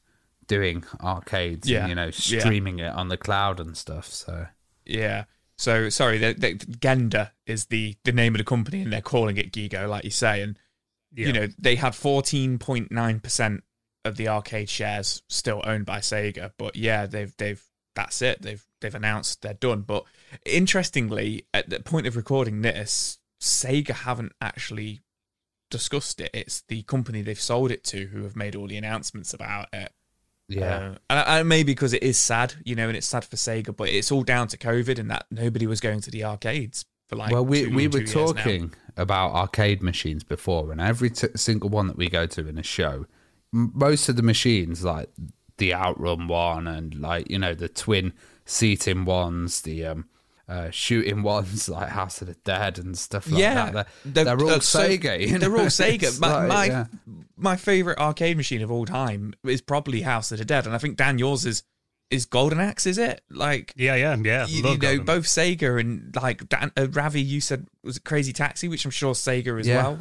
doing 0.47 0.83
arcades 1.01 1.69
Yeah, 1.69 1.81
and, 1.81 1.89
you 1.89 1.95
know, 1.95 2.05
yeah. 2.05 2.39
streaming 2.39 2.79
it 2.79 2.93
on 2.93 3.09
the 3.09 3.17
cloud 3.17 3.59
and 3.59 3.75
stuff. 3.75 4.07
So, 4.07 4.47
Yeah. 4.85 5.25
So 5.63 5.87
sorry, 5.87 6.19
Genda 6.19 7.31
is 7.45 7.67
the 7.67 7.95
the 8.03 8.11
name 8.11 8.35
of 8.35 8.39
the 8.39 8.43
company, 8.43 8.81
and 8.81 8.91
they're 8.91 8.99
calling 9.01 9.37
it 9.37 9.53
Gigo, 9.53 9.87
like 9.87 10.03
you 10.03 10.11
say. 10.11 10.41
And 10.41 10.59
Yeah. 11.15 11.27
you 11.27 11.31
know 11.33 11.47
they 11.57 11.77
had 11.77 11.95
fourteen 11.95 12.59
point 12.59 12.91
nine 12.91 13.21
percent 13.21 13.63
of 14.03 14.17
the 14.17 14.27
arcade 14.27 14.69
shares 14.69 15.23
still 15.29 15.61
owned 15.63 15.85
by 15.85 15.99
Sega. 15.99 16.51
But 16.57 16.75
yeah, 16.75 17.05
they've 17.05 17.33
they've 17.37 17.63
that's 17.95 18.21
it. 18.21 18.41
They've 18.41 18.65
they've 18.81 18.93
announced 18.93 19.41
they're 19.41 19.53
done. 19.53 19.83
But 19.83 20.03
interestingly, 20.45 21.45
at 21.53 21.69
the 21.69 21.79
point 21.79 22.07
of 22.07 22.17
recording 22.17 22.61
this, 22.61 23.19
Sega 23.41 23.91
haven't 23.91 24.33
actually 24.41 25.01
discussed 25.71 26.19
it. 26.19 26.31
It's 26.33 26.61
the 26.67 26.83
company 26.83 27.21
they've 27.21 27.39
sold 27.39 27.71
it 27.71 27.85
to 27.85 28.07
who 28.07 28.23
have 28.23 28.35
made 28.35 28.57
all 28.57 28.67
the 28.67 28.75
announcements 28.75 29.33
about 29.33 29.69
it. 29.71 29.93
Yeah. 30.59 30.75
Uh, 30.75 30.95
and, 31.09 31.27
and 31.27 31.49
maybe 31.49 31.71
because 31.73 31.93
it 31.93 32.03
is 32.03 32.19
sad, 32.19 32.53
you 32.63 32.75
know, 32.75 32.87
and 32.87 32.97
it's 32.97 33.07
sad 33.07 33.25
for 33.25 33.35
Sega, 33.35 33.75
but 33.75 33.89
it's 33.89 34.11
all 34.11 34.23
down 34.23 34.47
to 34.49 34.57
COVID 34.57 34.99
and 34.99 35.09
that 35.11 35.25
nobody 35.31 35.67
was 35.67 35.79
going 35.79 36.01
to 36.01 36.11
the 36.11 36.23
arcades 36.23 36.85
for 37.07 37.15
like. 37.15 37.31
well, 37.31 37.45
we, 37.45 37.65
two- 37.65 37.75
we 37.75 37.87
were 37.87 38.03
talking 38.05 38.73
about 38.97 39.31
arcade 39.33 39.81
machines 39.81 40.23
before, 40.23 40.71
and 40.71 40.79
every 40.79 41.09
t- 41.09 41.27
single 41.35 41.69
one 41.69 41.87
that 41.87 41.97
we 41.97 42.09
go 42.09 42.25
to 42.27 42.47
in 42.47 42.57
a 42.57 42.63
show, 42.63 43.05
m- 43.53 43.71
most 43.73 44.09
of 44.09 44.15
the 44.15 44.21
machines, 44.23 44.83
like 44.83 45.09
the 45.57 45.73
Outrun 45.73 46.27
one 46.27 46.67
and 46.67 46.95
like, 46.99 47.29
you 47.29 47.39
know, 47.39 47.53
the 47.53 47.69
twin 47.69 48.13
seating 48.45 49.05
ones, 49.05 49.61
the 49.61 49.85
um, 49.85 50.05
uh, 50.47 50.69
shooting 50.71 51.23
ones 51.23 51.69
like 51.69 51.89
House 51.89 52.21
of 52.21 52.27
the 52.27 52.35
Dead 52.43 52.77
and 52.79 52.97
stuff 52.97 53.29
like 53.29 53.39
Yeah, 53.41 53.71
that. 53.71 53.87
They're, 54.05 54.25
they're 54.25 54.39
all 54.39 54.49
uh, 54.49 54.59
so- 54.59 54.79
Sega. 54.87 55.19
you 55.27 55.39
they're 55.39 55.55
all 55.57 55.65
Sega. 55.67 56.19
My 56.19 56.33
like, 56.33 56.47
my, 56.47 56.65
yeah. 56.65 56.85
my 57.37 57.55
favorite 57.55 57.97
arcade 57.99 58.37
machine 58.37 58.61
of 58.61 58.71
all 58.71 58.85
time 58.85 59.33
is 59.43 59.61
probably 59.61 60.01
House 60.01 60.31
of 60.31 60.39
the 60.39 60.45
Dead, 60.45 60.65
and 60.65 60.75
I 60.75 60.77
think 60.77 60.97
Dan 60.97 61.17
yours 61.17 61.45
is 61.45 61.63
is 62.09 62.25
Golden 62.25 62.59
Axe. 62.59 62.85
Is 62.85 62.97
it 62.99 63.21
like? 63.31 63.73
yeah, 63.75 63.95
yeah, 63.95 64.15
yeah. 64.21 64.45
You, 64.45 64.57
you 64.57 64.63
know, 64.63 64.75
Golden. 64.75 65.05
both 65.05 65.23
Sega 65.25 65.79
and 65.79 66.15
like 66.15 66.47
Dan, 66.49 66.71
uh, 66.77 66.87
Ravi, 66.89 67.21
you 67.21 67.41
said 67.41 67.65
was 67.83 67.97
it 67.97 68.03
Crazy 68.03 68.33
Taxi, 68.33 68.67
which 68.67 68.85
I'm 68.85 68.91
sure 68.91 69.13
Sega 69.13 69.59
as 69.59 69.67
Yeah. 69.67 69.81
well. 69.83 69.99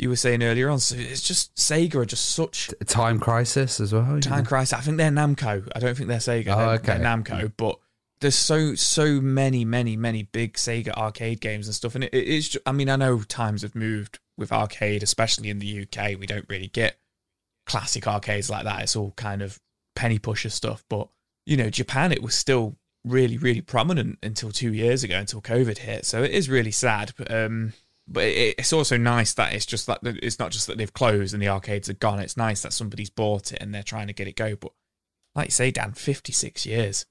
You 0.00 0.10
were 0.10 0.16
saying 0.16 0.44
earlier 0.44 0.68
on, 0.68 0.78
so 0.78 0.94
it's 0.96 1.22
just 1.26 1.52
Sega 1.56 1.96
are 1.96 2.04
just 2.04 2.26
such 2.32 2.70
Time 2.86 3.18
Crisis 3.18 3.80
as 3.80 3.92
well. 3.92 4.20
Time 4.20 4.44
know? 4.44 4.48
Crisis. 4.48 4.74
I 4.78 4.80
think 4.82 4.96
they're 4.98 5.10
Namco. 5.10 5.68
I 5.74 5.80
don't 5.80 5.96
think 5.96 6.08
they're 6.08 6.18
Sega. 6.18 6.48
Oh, 6.54 6.58
they're, 6.58 6.68
okay. 6.74 6.86
they're 6.86 6.98
Namco. 7.00 7.50
But 7.56 7.80
there's 8.20 8.34
so 8.34 8.74
so 8.74 9.20
many 9.20 9.64
many 9.64 9.96
many 9.96 10.24
big 10.24 10.54
Sega 10.54 10.92
arcade 10.94 11.40
games 11.40 11.66
and 11.66 11.74
stuff. 11.74 11.94
And 11.94 12.04
it, 12.04 12.14
it 12.14 12.24
is. 12.24 12.48
ju- 12.50 12.60
I 12.66 12.72
mean, 12.72 12.88
I 12.88 12.96
know 12.96 13.20
times 13.20 13.62
have 13.62 13.74
moved 13.74 14.18
with 14.36 14.52
arcade, 14.52 15.02
especially 15.02 15.50
in 15.50 15.58
the 15.58 15.82
UK. 15.82 16.18
We 16.18 16.26
don't 16.26 16.46
really 16.48 16.68
get 16.68 16.98
classic 17.66 18.06
arcades 18.06 18.50
like 18.50 18.64
that. 18.64 18.82
It's 18.82 18.96
all 18.96 19.12
kind 19.12 19.42
of 19.42 19.60
penny 19.94 20.18
pusher 20.18 20.50
stuff. 20.50 20.84
But 20.88 21.08
you 21.46 21.56
know, 21.56 21.70
Japan, 21.70 22.12
it 22.12 22.22
was 22.22 22.34
still 22.34 22.76
really 23.04 23.38
really 23.38 23.60
prominent 23.60 24.18
until 24.22 24.50
two 24.50 24.72
years 24.72 25.04
ago, 25.04 25.18
until 25.18 25.40
COVID 25.40 25.78
hit. 25.78 26.04
So 26.04 26.22
it 26.22 26.32
is 26.32 26.48
really 26.48 26.72
sad. 26.72 27.12
But, 27.16 27.32
um, 27.32 27.72
but 28.08 28.24
it, 28.24 28.56
it's 28.58 28.72
also 28.72 28.96
nice 28.96 29.34
that 29.34 29.54
it's 29.54 29.66
just 29.66 29.86
that 29.86 30.00
it's 30.02 30.38
not 30.38 30.50
just 30.50 30.66
that 30.66 30.78
they've 30.78 30.92
closed 30.92 31.34
and 31.34 31.42
the 31.42 31.48
arcades 31.48 31.88
are 31.88 31.94
gone. 31.94 32.18
It's 32.18 32.36
nice 32.36 32.62
that 32.62 32.72
somebody's 32.72 33.10
bought 33.10 33.52
it 33.52 33.62
and 33.62 33.74
they're 33.74 33.82
trying 33.82 34.08
to 34.08 34.12
get 34.12 34.28
it 34.28 34.36
go. 34.36 34.56
But 34.56 34.72
like 35.34 35.48
you 35.48 35.52
say, 35.52 35.70
Dan, 35.70 35.92
fifty 35.92 36.32
six 36.32 36.66
years 36.66 37.06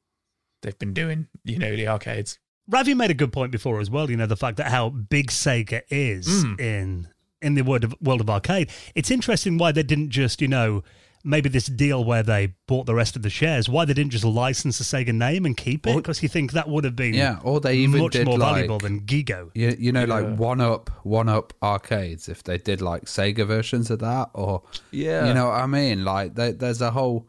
they've 0.61 0.77
been 0.79 0.93
doing 0.93 1.27
you 1.43 1.57
know 1.59 1.75
the 1.75 1.87
arcades. 1.87 2.39
Ravi 2.69 2.93
made 2.93 3.11
a 3.11 3.13
good 3.13 3.31
point 3.31 3.51
before 3.51 3.79
as 3.79 3.89
well. 3.89 4.09
You 4.11 4.17
know 4.17 4.25
the 4.25 4.35
fact 4.35 4.57
that 4.57 4.67
how 4.71 4.89
big 4.89 5.27
Sega 5.31 5.81
is 5.89 6.27
Mm. 6.45 6.59
in 6.59 7.07
in 7.41 7.53
the 7.55 7.61
world 7.61 7.83
of 7.83 7.95
world 8.01 8.19
of 8.21 8.29
arcade. 8.29 8.69
It's 8.95 9.11
interesting 9.11 9.57
why 9.57 9.71
they 9.71 9.83
didn't 9.83 10.09
just 10.09 10.41
you 10.41 10.47
know 10.47 10.83
maybe 11.23 11.49
this 11.49 11.65
deal 11.65 12.03
where 12.05 12.23
they 12.23 12.53
bought 12.67 12.85
the 12.85 12.95
rest 12.95 13.15
of 13.17 13.21
the 13.21 13.29
shares, 13.29 13.67
why 13.67 13.83
they 13.83 13.93
didn't 13.93 14.11
just 14.11 14.23
license 14.23 14.77
the 14.77 14.83
Sega 14.83 15.13
name 15.13 15.45
and 15.45 15.57
keep 15.57 15.85
it? 15.85 15.95
Because 15.95 16.23
you 16.23 16.29
think 16.29 16.53
that 16.53 16.69
would 16.69 16.83
have 16.85 16.95
been 16.95 17.13
Yeah, 17.15 17.39
or 17.43 17.59
they 17.59 17.75
even 17.77 18.01
much 18.03 18.13
did 18.13 18.25
more 18.27 18.37
like 18.37 18.53
valuable 18.55 18.79
than 18.79 19.01
Gigo. 19.01 19.49
you, 19.53 19.75
you 19.77 19.91
know 19.91 20.05
like 20.05 20.37
one 20.37 20.61
up 20.61 20.89
one 21.03 21.27
up 21.27 21.53
arcades 21.61 22.29
if 22.29 22.43
they 22.43 22.57
did 22.57 22.81
like 22.81 23.05
Sega 23.05 23.45
versions 23.45 23.89
of 23.91 23.99
that 23.99 24.29
or 24.33 24.63
Yeah. 24.91 25.27
you 25.27 25.33
know 25.33 25.47
what 25.47 25.59
I 25.61 25.65
mean 25.65 26.03
like 26.05 26.35
there, 26.35 26.53
there's 26.53 26.81
a 26.81 26.91
whole 26.91 27.27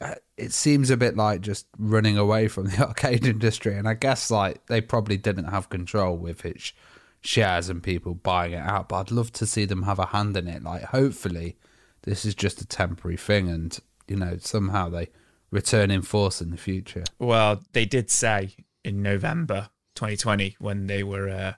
I, 0.00 0.04
I, 0.04 0.16
it 0.36 0.52
seems 0.52 0.90
a 0.90 0.96
bit 0.96 1.16
like 1.16 1.40
just 1.40 1.66
running 1.78 2.18
away 2.18 2.48
from 2.48 2.68
the 2.68 2.78
arcade 2.86 3.26
industry 3.26 3.76
and 3.76 3.88
I 3.88 3.94
guess 3.94 4.30
like 4.30 4.66
they 4.66 4.80
probably 4.80 5.16
didn't 5.16 5.46
have 5.46 5.68
control 5.68 6.16
with 6.16 6.44
its 6.44 6.72
shares 7.20 7.68
and 7.68 7.82
people 7.82 8.14
buying 8.14 8.52
it 8.52 8.62
out 8.62 8.88
but 8.88 8.96
I'd 8.96 9.10
love 9.10 9.32
to 9.32 9.46
see 9.46 9.64
them 9.64 9.82
have 9.82 9.98
a 9.98 10.06
hand 10.06 10.36
in 10.36 10.46
it 10.46 10.62
like 10.62 10.84
hopefully 10.84 11.56
this 12.02 12.24
is 12.24 12.34
just 12.34 12.60
a 12.60 12.66
temporary 12.66 13.16
thing 13.16 13.48
and 13.48 13.78
you 14.06 14.16
know 14.16 14.36
somehow 14.38 14.88
they 14.88 15.08
return 15.50 15.90
in 15.90 16.02
force 16.02 16.40
in 16.40 16.50
the 16.50 16.56
future 16.56 17.04
Well, 17.18 17.62
they 17.72 17.84
did 17.84 18.10
say 18.10 18.54
in 18.84 19.02
November 19.02 19.70
2020 19.96 20.56
when 20.58 20.86
they 20.86 21.02
were, 21.02 21.28
uh, 21.28 21.54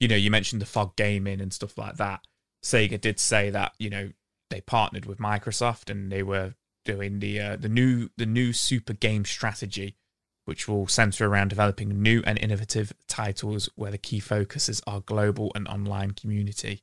you 0.00 0.08
know, 0.08 0.16
you 0.16 0.30
mentioned 0.30 0.62
the 0.62 0.66
fog 0.66 0.96
gaming 0.96 1.40
and 1.40 1.52
stuff 1.52 1.78
like 1.78 1.96
that. 1.96 2.20
Sega 2.64 3.00
did 3.00 3.18
say 3.18 3.50
that 3.50 3.72
you 3.78 3.90
know 3.90 4.10
they 4.50 4.60
partnered 4.60 5.06
with 5.06 5.18
Microsoft 5.18 5.90
and 5.90 6.10
they 6.10 6.22
were 6.22 6.54
doing 6.84 7.18
the 7.20 7.40
uh, 7.40 7.56
the 7.56 7.68
new 7.68 8.10
the 8.16 8.26
new 8.26 8.52
super 8.52 8.92
game 8.92 9.24
strategy, 9.24 9.96
which 10.44 10.66
will 10.68 10.86
center 10.86 11.26
around 11.26 11.48
developing 11.48 12.02
new 12.02 12.22
and 12.26 12.38
innovative 12.38 12.92
titles 13.06 13.68
where 13.76 13.90
the 13.90 13.98
key 13.98 14.20
focuses 14.20 14.80
are 14.86 15.00
global 15.00 15.52
and 15.54 15.66
online 15.68 16.12
community. 16.12 16.82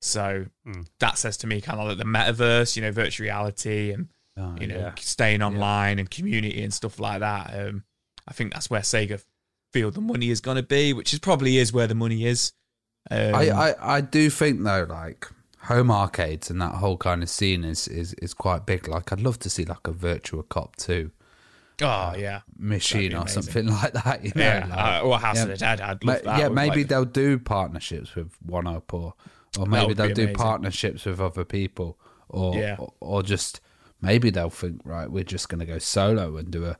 So 0.00 0.46
Hmm. 0.64 0.82
that 0.98 1.18
says 1.18 1.36
to 1.38 1.46
me 1.46 1.60
kind 1.60 1.78
of 1.80 1.86
like 1.88 1.98
the 1.98 2.04
metaverse, 2.04 2.74
you 2.76 2.82
know, 2.82 2.90
virtual 2.92 3.24
reality 3.24 3.92
and 3.92 4.08
Oh, 4.34 4.56
you 4.58 4.66
know, 4.66 4.78
yeah. 4.78 4.94
staying 4.98 5.42
online 5.42 5.98
and 5.98 6.10
community 6.10 6.62
and 6.62 6.72
stuff 6.72 6.98
like 6.98 7.20
that. 7.20 7.52
Um, 7.54 7.84
I 8.26 8.32
think 8.32 8.54
that's 8.54 8.70
where 8.70 8.80
Sega 8.80 9.22
feel 9.74 9.90
the 9.90 10.00
money 10.00 10.30
is 10.30 10.40
going 10.40 10.56
to 10.56 10.62
be, 10.62 10.94
which 10.94 11.12
is 11.12 11.18
probably 11.18 11.58
is 11.58 11.70
where 11.70 11.86
the 11.86 11.94
money 11.94 12.24
is. 12.24 12.52
Um, 13.10 13.34
I, 13.34 13.50
I, 13.50 13.96
I 13.96 14.00
do 14.00 14.30
think 14.30 14.62
though, 14.62 14.86
like 14.88 15.28
home 15.62 15.90
arcades 15.90 16.50
and 16.50 16.60
that 16.60 16.74
whole 16.76 16.96
kind 16.96 17.22
of 17.22 17.28
scene 17.28 17.64
is, 17.64 17.86
is, 17.88 18.14
is 18.14 18.34
quite 18.34 18.66
big. 18.66 18.88
Like 18.88 19.12
I'd 19.12 19.20
love 19.20 19.38
to 19.40 19.50
see 19.50 19.64
like 19.64 19.86
a 19.86 19.92
Virtua 19.92 20.48
Cop 20.48 20.76
2 20.76 21.10
oh 21.82 22.14
yeah, 22.16 22.40
machine 22.58 23.14
or 23.14 23.26
something 23.28 23.66
like 23.80 23.92
that. 23.94 24.24
You 24.24 24.32
know, 24.34 24.42
yeah. 24.42 24.66
like- 24.68 25.02
uh, 25.02 25.06
or 25.06 25.18
House 25.18 25.36
yeah. 25.36 25.42
of 25.42 25.48
the 25.48 25.56
Dead. 25.56 25.80
I'd 25.80 26.04
love 26.04 26.22
that. 26.24 26.38
yeah, 26.38 26.48
maybe 26.48 26.78
like, 26.80 26.88
they'll 26.88 27.04
do 27.04 27.38
partnerships 27.38 28.14
with 28.14 28.32
One 28.44 28.66
Up 28.66 28.92
or 28.92 29.14
or 29.58 29.66
maybe 29.66 29.94
they'll 29.94 30.14
do 30.14 30.22
amazing. 30.22 30.34
partnerships 30.36 31.04
with 31.04 31.20
other 31.20 31.44
people 31.44 31.98
or, 32.28 32.56
Yeah. 32.56 32.76
or 32.78 32.92
or 33.00 33.22
just 33.22 33.60
maybe 34.00 34.30
they'll 34.30 34.50
think 34.50 34.80
right, 34.84 35.10
we're 35.10 35.24
just 35.24 35.48
going 35.48 35.60
to 35.60 35.66
go 35.66 35.78
solo 35.78 36.36
and 36.36 36.50
do 36.50 36.64
a. 36.66 36.76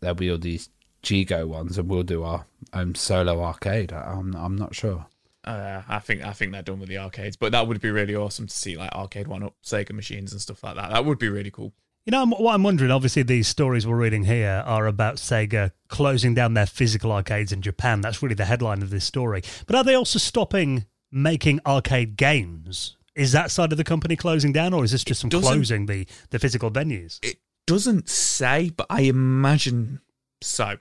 There'll 0.00 0.14
be 0.14 0.30
all 0.30 0.38
these 0.38 0.68
Gigo 1.02 1.46
ones, 1.46 1.78
and 1.78 1.88
we'll 1.88 2.02
do 2.04 2.22
our 2.22 2.46
own 2.72 2.94
solo 2.94 3.42
arcade. 3.42 3.92
I'm 3.92 4.34
I'm 4.34 4.56
not 4.56 4.74
sure. 4.74 5.06
Uh, 5.44 5.82
I 5.88 5.98
think 5.98 6.22
I 6.24 6.32
think 6.32 6.52
they're 6.52 6.62
done 6.62 6.78
with 6.78 6.88
the 6.88 6.98
arcades, 6.98 7.36
but 7.36 7.52
that 7.52 7.66
would 7.66 7.80
be 7.80 7.90
really 7.90 8.14
awesome 8.14 8.46
to 8.46 8.54
see 8.56 8.76
like 8.76 8.92
arcade 8.92 9.26
one 9.26 9.42
up 9.42 9.54
Sega 9.64 9.92
machines 9.92 10.32
and 10.32 10.40
stuff 10.40 10.62
like 10.62 10.76
that. 10.76 10.90
That 10.90 11.04
would 11.04 11.18
be 11.18 11.28
really 11.28 11.50
cool. 11.50 11.72
You 12.06 12.10
know, 12.10 12.26
what 12.26 12.54
I'm 12.54 12.64
wondering, 12.64 12.90
obviously, 12.90 13.22
these 13.22 13.46
stories 13.46 13.86
we're 13.86 13.96
reading 13.96 14.24
here 14.24 14.62
are 14.66 14.86
about 14.88 15.16
Sega 15.16 15.70
closing 15.88 16.34
down 16.34 16.54
their 16.54 16.66
physical 16.66 17.12
arcades 17.12 17.52
in 17.52 17.62
Japan. 17.62 18.00
That's 18.00 18.22
really 18.22 18.34
the 18.34 18.44
headline 18.44 18.82
of 18.82 18.90
this 18.90 19.04
story. 19.04 19.42
But 19.66 19.76
are 19.76 19.84
they 19.84 19.94
also 19.94 20.18
stopping 20.18 20.86
making 21.12 21.60
arcade 21.64 22.16
games? 22.16 22.96
Is 23.14 23.32
that 23.32 23.50
side 23.50 23.70
of 23.72 23.78
the 23.78 23.84
company 23.84 24.16
closing 24.16 24.52
down, 24.52 24.72
or 24.72 24.82
is 24.84 24.90
this 24.90 25.04
just 25.04 25.28
doesn't- 25.28 25.48
closing 25.48 25.86
the, 25.86 26.06
the 26.30 26.38
physical 26.40 26.70
venues? 26.70 27.18
It 27.22 27.38
doesn't 27.66 28.08
say, 28.08 28.70
but 28.70 28.86
I 28.90 29.02
imagine 29.02 30.00
so. 30.40 30.78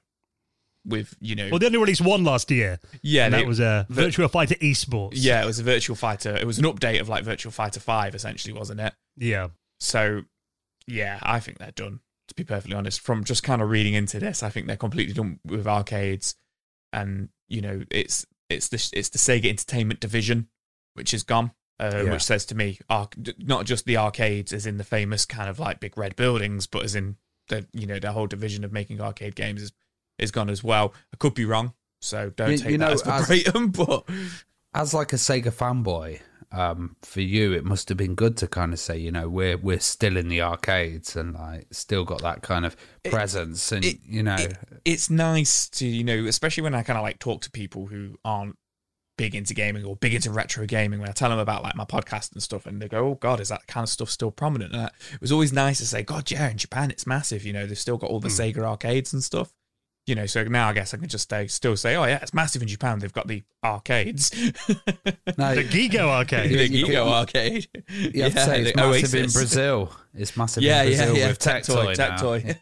With 0.83 1.15
you 1.21 1.35
know, 1.35 1.49
Well, 1.51 1.59
they 1.59 1.67
only 1.67 1.77
released 1.77 2.01
one 2.01 2.23
last 2.23 2.49
year. 2.49 2.79
yeah, 3.03 3.25
and 3.25 3.33
they- 3.33 3.39
that 3.41 3.47
was 3.47 3.59
a 3.59 3.85
the- 3.89 4.01
Virtua 4.01 4.31
Fighter 4.31 4.55
Esports. 4.55 5.11
Yeah, 5.13 5.43
it 5.43 5.45
was 5.45 5.59
a 5.59 5.63
Virtua 5.63 5.95
Fighter. 5.95 6.35
It 6.35 6.47
was 6.47 6.57
an 6.57 6.65
update 6.65 6.99
of 6.99 7.07
like 7.07 7.23
Virtua 7.23 7.51
Fighter 7.53 7.79
Five, 7.79 8.15
essentially, 8.15 8.51
wasn't 8.53 8.79
it? 8.79 8.93
Yeah. 9.15 9.49
So, 9.79 10.23
yeah, 10.87 11.19
I 11.21 11.39
think 11.39 11.59
they're 11.59 11.71
done. 11.71 11.99
To 12.29 12.35
be 12.35 12.43
perfectly 12.43 12.75
honest, 12.75 13.01
from 13.01 13.23
just 13.25 13.43
kind 13.43 13.61
of 13.61 13.69
reading 13.69 13.93
into 13.93 14.19
this, 14.19 14.41
I 14.41 14.49
think 14.49 14.65
they're 14.65 14.77
completely 14.77 15.13
done 15.13 15.39
with 15.45 15.67
arcades, 15.67 16.35
and 16.93 17.29
you 17.47 17.61
know, 17.61 17.83
it's 17.91 18.25
it's 18.49 18.69
the 18.69 18.89
it's 18.97 19.09
the 19.09 19.17
Sega 19.19 19.45
Entertainment 19.49 19.99
division 19.99 20.47
which 20.93 21.13
is 21.13 21.23
gone. 21.23 21.51
Uh, 21.79 22.03
Yeah. 22.05 22.11
Which 22.13 22.23
says 22.23 22.45
to 22.47 22.55
me, 22.55 22.79
arc, 22.89 23.15
not 23.39 23.65
just 23.65 23.85
the 23.85 23.97
arcades, 23.97 24.51
as 24.53 24.65
in 24.65 24.77
the 24.77 24.83
famous 24.83 25.25
kind 25.25 25.49
of 25.49 25.57
like 25.59 25.79
big 25.79 25.97
red 25.97 26.15
buildings, 26.15 26.67
but 26.67 26.83
as 26.83 26.95
in 26.95 27.17
the 27.47 27.67
you 27.73 27.85
know 27.87 27.99
the 27.99 28.11
whole 28.13 28.27
division 28.27 28.63
of 28.63 28.71
making 28.71 28.99
arcade 29.01 29.35
games 29.35 29.61
is 29.61 29.71
is 30.21 30.31
gone 30.31 30.49
as 30.49 30.63
well. 30.63 30.93
I 31.13 31.17
could 31.17 31.33
be 31.33 31.45
wrong, 31.45 31.73
so 31.99 32.29
don't 32.29 32.51
You- 32.51 32.57
take 32.57 32.71
you 32.71 32.77
that 32.77 32.85
know, 32.87 32.93
as 32.93 33.01
as- 33.01 33.27
verbatim. 33.27 33.71
But 33.71 34.03
as 34.73 34.93
like 34.93 35.11
a 35.13 35.17
Sega 35.17 35.51
fanboy, 35.51 36.21
um, 36.53 36.95
for 37.01 37.21
you, 37.21 37.53
it 37.53 37.63
must 37.63 37.87
have 37.89 37.97
been 37.97 38.13
good 38.15 38.35
to 38.37 38.47
kind 38.47 38.73
of 38.73 38.79
say, 38.79 38.97
you 38.97 39.11
know, 39.11 39.29
we're 39.29 39.57
we're 39.57 39.79
still 39.79 40.17
in 40.17 40.27
the 40.27 40.41
arcades 40.41 41.15
and 41.15 41.33
like 41.33 41.67
still 41.71 42.03
got 42.03 42.21
that 42.21 42.41
kind 42.41 42.65
of 42.65 42.75
presence, 43.09 43.71
and 43.71 43.83
it- 43.85 43.99
you 44.05 44.23
know, 44.23 44.35
it- 44.35 44.57
it's 44.85 45.09
nice 45.09 45.69
to 45.69 45.85
you 45.87 46.03
know 46.03 46.25
especially 46.25 46.63
when 46.63 46.73
i 46.73 46.81
kind 46.81 46.97
of 46.97 47.03
like 47.03 47.19
talk 47.19 47.41
to 47.41 47.51
people 47.51 47.85
who 47.87 48.17
aren't 48.25 48.57
big 49.17 49.35
into 49.35 49.53
gaming 49.53 49.85
or 49.85 49.95
big 49.95 50.15
into 50.15 50.31
retro 50.31 50.65
gaming 50.65 50.99
when 50.99 51.07
i 51.07 51.11
tell 51.11 51.29
them 51.29 51.37
about 51.37 51.61
like 51.61 51.75
my 51.75 51.85
podcast 51.85 52.31
and 52.33 52.41
stuff 52.41 52.65
and 52.65 52.81
they 52.81 52.87
go 52.87 53.09
oh 53.09 53.13
god 53.15 53.39
is 53.39 53.49
that 53.49 53.67
kind 53.67 53.83
of 53.83 53.89
stuff 53.89 54.09
still 54.09 54.31
prominent 54.31 54.73
and 54.73 54.89
it 55.13 55.21
was 55.21 55.31
always 55.31 55.53
nice 55.53 55.77
to 55.77 55.85
say 55.85 56.01
god 56.01 56.31
yeah 56.31 56.49
in 56.49 56.57
japan 56.57 56.89
it's 56.89 57.05
massive 57.05 57.45
you 57.45 57.53
know 57.53 57.67
they've 57.67 57.77
still 57.77 57.97
got 57.97 58.09
all 58.09 58.19
the 58.19 58.27
sega 58.29 58.63
arcades 58.63 59.13
and 59.13 59.23
stuff 59.23 59.53
you 60.07 60.15
know 60.15 60.25
so 60.25 60.43
now 60.43 60.67
i 60.69 60.73
guess 60.73 60.93
i 60.93 60.97
can 60.97 61.07
just 61.07 61.23
stay, 61.25 61.45
still 61.47 61.77
say 61.77 61.95
oh 61.95 62.05
yeah 62.05 62.19
it's 62.21 62.33
massive 62.33 62.61
in 62.61 62.67
japan 62.67 62.97
they've 62.99 63.13
got 63.13 63.27
the 63.27 63.43
arcades 63.63 64.31
no, 65.37 65.55
The 65.55 65.63
Gigo 65.63 66.07
arcade. 66.09 66.49
the 66.51 66.67
you- 66.67 66.85
Gigo 66.87 67.07
arcade 67.07 67.67
you 67.89 68.23
have 68.23 68.33
to 68.33 68.39
say 68.45 68.61
it's 68.61 68.71
the 68.71 68.77
massive 68.77 69.15
in 69.15 69.29
Brazil. 69.29 69.91
It's 70.15 70.35
massive 70.35 70.63
yeah 70.63 70.81
in 70.83 70.91
yeah 70.91 70.97
Brazil 70.97 71.17
yeah 71.17 71.27
with 71.27 71.39
Tectoy 71.39 71.93
tech 71.93 72.17
toy 72.19 72.55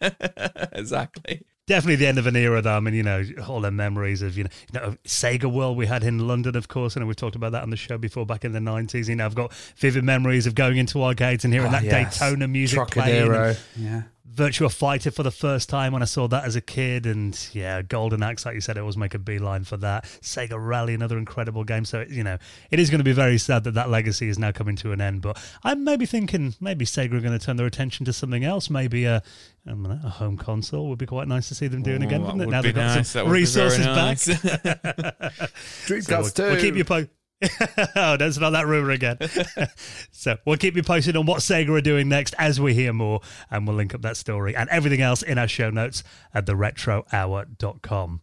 exactly 0.77 1.46
definitely 1.67 1.96
the 1.98 2.08
end 2.08 2.17
of 2.17 2.25
an 2.25 2.36
era 2.36 2.63
though. 2.63 2.75
I 2.75 2.79
mean, 2.79 2.96
you 2.96 3.03
know, 3.03 3.24
all 3.48 3.62
the 3.62 3.69
memories 3.69 4.24
of, 4.24 4.36
you 4.36 4.46
know, 4.46 4.50
you 4.74 4.79
know, 4.79 4.96
Sega 5.05 5.46
World 5.53 5.77
we 5.77 5.86
had 5.86 6.03
in 6.03 6.27
London, 6.27 6.55
of 6.58 6.67
course, 6.67 6.96
and 6.96 7.05
we've 7.05 7.15
talked 7.15 7.36
about 7.36 7.51
that 7.51 7.62
on 7.62 7.69
the 7.69 7.77
show 7.77 7.96
before 8.00 8.25
back 8.25 8.43
in 8.43 8.53
the 8.53 8.60
90s. 8.60 9.08
You 9.08 9.15
know, 9.17 9.25
I've 9.27 9.36
got 9.36 9.53
vivid 9.77 10.03
memories 10.03 10.48
of 10.48 10.55
going 10.55 10.77
into 10.77 11.03
arcades 11.03 11.46
and 11.46 11.53
hearing 11.53 11.67
Ah, 11.67 11.74
that 11.74 11.84
yes. 11.84 12.17
Daytona 12.17 12.48
music 12.48 12.79
playing. 12.88 13.27
Trocadero. 13.27 13.55
and 13.75 13.84
Yeah. 13.86 14.01
Virtua 14.33 14.71
Fighter 14.74 15.12
for 15.12 15.24
the 15.24 15.31
first 15.31 15.69
time 15.69 15.91
when 15.91 16.01
I 16.01 16.05
saw 16.05 16.27
that 16.27 16.45
as 16.45 16.55
a 16.55 16.62
kid. 16.62 17.05
And 17.05 17.38
yeah, 17.51 17.81
Golden 17.81 18.21
Axe, 18.24 18.45
like 18.45 18.55
you 18.55 18.62
said, 18.62 18.77
I 18.77 18.81
always 18.81 18.95
make 18.98 19.13
a 19.13 19.19
beeline 19.19 19.63
for 19.63 19.77
that. 19.77 20.05
Sega 20.21 20.55
Rally, 20.57 20.93
another 20.93 21.17
incredible 21.17 21.63
game. 21.63 21.83
So, 21.86 22.05
you 22.07 22.24
know, 22.24 22.38
it 22.71 22.79
is 22.79 22.89
going 22.89 23.00
to 23.00 23.03
be 23.03 23.12
very 23.12 23.38
sad 23.38 23.63
that 23.65 23.74
that 23.74 23.89
legacy 23.89 24.29
is 24.29 24.38
now 24.39 24.51
coming 24.51 24.75
to 24.77 24.91
an 24.91 25.01
end. 25.01 25.21
But 25.21 25.41
I'm 25.63 25.83
maybe 25.83 26.05
thinking 26.05 26.53
maybe 26.62 26.86
Sega 26.86 27.13
are 27.13 27.19
going 27.21 27.38
to 27.38 27.43
turn 27.43 27.57
their 27.57 27.65
attention 27.67 28.05
to 28.05 28.13
something 28.13 28.43
else. 28.43 28.69
Maybe 28.69 29.05
a, 29.05 29.24
I 29.65 29.69
don't 29.69 29.83
know, 29.83 30.00
a 30.03 30.09
home 30.09 30.38
console 30.38 30.89
would 30.89 31.00
be 31.00 31.05
quite 31.07 31.27
nice 31.27 31.48
to 31.50 31.55
see 31.55 31.67
them 31.67 31.81
doing 31.81 32.03
Oh, 32.03 32.07
again, 32.07 32.21
wouldn't 32.21 32.41
it? 32.41 32.45
would 32.45 32.51
Now 32.51 32.62
be 32.62 32.67
they've 32.69 32.75
got 32.75 32.95
nice. 32.98 33.09
some 33.09 33.25
That 33.25 33.29
would 33.31 33.36
be 33.36 33.45
very 33.45 33.65
resources 33.69 33.86
nice. 33.86 34.27
back. 34.43 35.43
So 35.88 35.93
Dreamcast 35.95 36.38
we'll, 36.39 36.51
we'll 36.51 36.62
keep 36.62 36.75
you 36.75 36.86
po- 36.86 37.07
oh, 37.96 38.17
that's 38.17 38.38
not 38.38 38.51
that 38.51 38.67
rumor 38.67 38.91
again. 38.91 39.17
so 40.12 40.38
we'll 40.46 40.58
keep 40.58 40.75
you 40.75 40.84
posted 40.84 41.15
on 41.15 41.25
what 41.25 41.39
Sega 41.39 41.69
are 41.69 41.81
doing 41.81 42.10
next 42.10 42.36
as 42.38 42.60
we 42.60 42.74
hear 42.74 42.93
more, 42.93 43.22
and 43.50 43.65
we'll 43.65 43.75
link 43.75 43.96
up 43.96 44.01
that 44.01 44.17
story 44.17 44.55
and 44.55 44.69
everything 44.69 45.01
else 45.01 45.22
in 45.22 45.38
our 45.38 45.48
show 45.48 45.69
notes 45.69 46.03
at 46.34 46.46
theretrohour.com. 46.46 48.22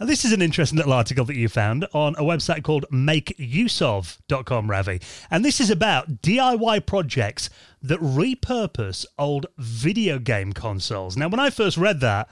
Now, 0.00 0.06
this 0.06 0.24
is 0.24 0.32
an 0.32 0.42
interesting 0.42 0.76
little 0.76 0.92
article 0.92 1.24
that 1.24 1.36
you 1.36 1.48
found 1.48 1.86
on 1.94 2.16
a 2.16 2.22
website 2.22 2.64
called 2.64 2.84
makeuseof.com, 2.92 4.68
Ravi. 4.68 5.00
And 5.30 5.44
this 5.44 5.60
is 5.60 5.70
about 5.70 6.20
DIY 6.20 6.84
projects 6.84 7.48
that 7.80 8.00
repurpose 8.00 9.06
old 9.18 9.46
video 9.56 10.18
game 10.18 10.52
consoles. 10.52 11.16
Now, 11.16 11.28
when 11.28 11.38
I 11.38 11.50
first 11.50 11.76
read 11.76 12.00
that, 12.00 12.28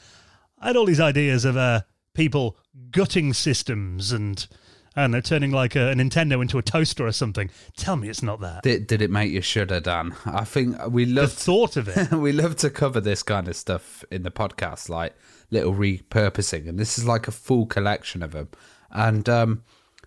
I 0.59 0.69
had 0.69 0.77
all 0.77 0.87
these 0.87 1.01
ideas 1.01 1.45
of 1.45 1.57
uh, 1.57 1.83
people 2.15 2.57
gutting 2.91 3.33
systems 3.33 4.11
and, 4.11 4.45
I 4.95 5.07
they're 5.07 5.23
turning 5.23 5.51
like 5.53 5.75
a, 5.75 5.91
a 5.91 5.95
Nintendo 5.95 6.43
into 6.43 6.59
a 6.59 6.63
toaster 6.63 7.07
or 7.07 7.13
something. 7.13 7.51
Tell 7.77 7.97
me 7.97 8.09
it's 8.09 8.23
not 8.23 8.41
that. 8.41 8.63
Did, 8.63 8.87
did 8.87 9.03
it 9.03 9.11
make 9.11 9.33
you 9.33 9.41
shudder, 9.41 9.81
Dan? 9.81 10.15
I 10.27 10.45
think 10.45 10.77
we 10.89 11.07
love 11.07 11.31
The 11.31 11.37
thought 11.37 11.77
of 11.77 11.89
it. 11.89 12.11
we 12.13 12.33
love 12.33 12.57
to 12.57 12.71
cover 12.71 13.01
this 13.01 13.23
kind 13.23 13.49
of 13.49 13.57
stuff 13.57 14.05
in 14.11 14.23
the 14.23 14.31
podcast, 14.31 14.89
like 14.89 15.15
little 15.51 15.75
repurposing, 15.75 16.69
and 16.69 16.79
this 16.79 16.99
is 16.99 17.07
like 17.07 17.29
a 17.29 17.33
full 17.33 17.67
collection 17.67 18.23
of 18.23 18.33
them. 18.33 18.49
And 18.91 19.29
um, 19.29 19.63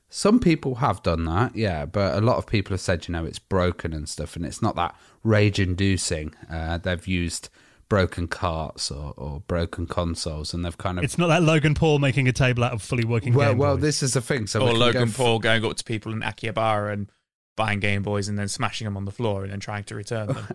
some 0.09 0.39
people 0.39 0.75
have 0.75 1.01
done 1.03 1.25
that, 1.25 1.55
yeah, 1.55 1.85
but 1.85 2.15
a 2.15 2.21
lot 2.21 2.37
of 2.37 2.45
people 2.45 2.73
have 2.73 2.81
said, 2.81 3.07
you 3.07 3.11
know, 3.11 3.25
it's 3.25 3.39
broken 3.39 3.93
and 3.93 4.07
stuff, 4.07 4.35
and 4.35 4.45
it's 4.45 4.61
not 4.61 4.75
that 4.75 4.95
rage-inducing. 5.23 6.35
Uh, 6.49 6.77
they've 6.77 7.07
used 7.07 7.49
broken 7.89 8.27
carts 8.27 8.91
or, 8.91 9.13
or 9.17 9.41
broken 9.41 9.85
consoles, 9.87 10.53
and 10.53 10.65
they've 10.65 10.77
kind 10.77 10.97
of 10.97 11.03
It's 11.03 11.17
not 11.17 11.27
that 11.27 11.43
Logan 11.43 11.75
Paul 11.75 11.99
making 11.99 12.27
a 12.27 12.33
table 12.33 12.63
out 12.63 12.73
of 12.73 12.81
fully 12.81 13.05
working 13.05 13.33
well, 13.33 13.51
Game 13.51 13.57
well, 13.57 13.75
Boys. 13.75 13.81
this 13.81 14.03
is 14.03 14.13
the 14.13 14.21
thing. 14.21 14.47
So 14.47 14.61
or 14.61 14.69
can 14.69 14.73
go 14.73 14.79
Logan 14.79 15.09
f- 15.09 15.17
Paul 15.17 15.39
going 15.39 15.65
up 15.65 15.75
to 15.77 15.83
people 15.83 16.11
in 16.11 16.21
Akihabara 16.21 16.93
and 16.93 17.11
buying 17.55 17.79
Game 17.79 18.03
Boys 18.03 18.27
and 18.27 18.37
then 18.37 18.47
smashing 18.47 18.85
them 18.85 18.97
on 18.97 19.05
the 19.05 19.11
floor 19.11 19.43
and 19.43 19.51
then 19.51 19.59
trying 19.59 19.83
to 19.85 19.95
return 19.95 20.27
them. 20.27 20.45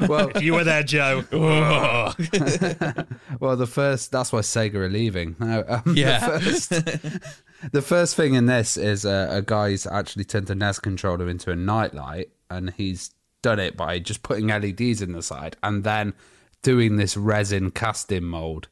well, 0.08 0.30
if 0.34 0.42
you 0.42 0.54
were 0.54 0.64
there, 0.64 0.82
Joe. 0.82 1.24
well, 3.40 3.56
the 3.56 3.68
first 3.68 4.12
that's 4.12 4.32
why 4.32 4.40
Sega 4.40 4.74
are 4.76 4.88
leaving. 4.88 5.36
No, 5.38 5.64
um, 5.68 5.94
Yeah. 5.94 6.38
The 6.38 6.40
first, 6.40 6.70
the 7.72 7.82
first 7.82 8.16
thing 8.16 8.34
in 8.34 8.46
this 8.46 8.76
is 8.76 9.04
uh, 9.04 9.28
a 9.30 9.42
guy's 9.42 9.86
actually 9.86 10.24
turned 10.24 10.46
the 10.46 10.54
NES 10.54 10.78
controller 10.78 11.28
into 11.28 11.50
a 11.50 11.56
nightlight, 11.56 12.30
and 12.48 12.70
he's 12.70 13.10
done 13.42 13.58
it 13.58 13.76
by 13.76 13.98
just 13.98 14.22
putting 14.22 14.46
LEDs 14.46 15.02
in 15.02 15.12
the 15.12 15.22
side 15.22 15.56
and 15.62 15.82
then 15.84 16.14
doing 16.62 16.96
this 16.96 17.16
resin 17.16 17.70
casting 17.70 18.24
mold, 18.24 18.68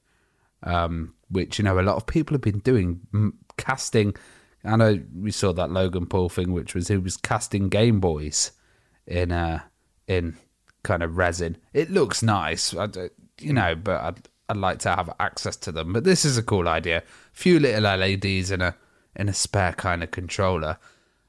um, 0.63 1.15
which 1.29 1.59
you 1.59 1.65
know 1.65 1.79
a 1.79 1.83
lot 1.83 1.97
of 1.97 2.07
people 2.07 2.35
have 2.35 2.41
been 2.43 2.61
doing 2.61 3.01
m- 3.13 3.39
casting. 3.57 4.15
I 4.65 4.77
know 4.77 5.01
we 5.15 5.31
saw 5.31 5.53
that 5.55 5.71
Logan 5.71 6.07
Paul 6.07 6.29
thing, 6.29 6.53
which 6.53 6.75
was 6.75 6.89
he 6.89 6.97
was 6.97 7.17
casting 7.17 7.69
Game 7.69 8.01
Boys 8.01 8.53
in 9.07 9.33
uh 9.33 9.61
in 10.07 10.37
kind 10.83 11.03
of 11.03 11.17
resin. 11.17 11.57
It 11.73 11.91
looks 11.91 12.23
nice, 12.23 12.75
I 12.75 12.89
you 13.41 13.53
know, 13.53 13.75
but 13.75 14.01
I'd 14.01 14.29
I'd 14.49 14.57
like 14.57 14.79
to 14.81 14.95
have 14.95 15.15
access 15.21 15.57
to 15.57 15.73
them. 15.73 15.93
But 15.93 16.05
this 16.05 16.25
is 16.25 16.37
a 16.37 16.43
cool 16.43 16.69
idea. 16.69 17.03
few 17.33 17.61
little 17.61 17.83
LEDs 17.85 18.51
in 18.51 18.61
a 18.61 18.75
in 19.17 19.29
a 19.29 19.33
spare 19.35 19.73
kind 19.73 20.03
of 20.03 20.11
controller. 20.11 20.79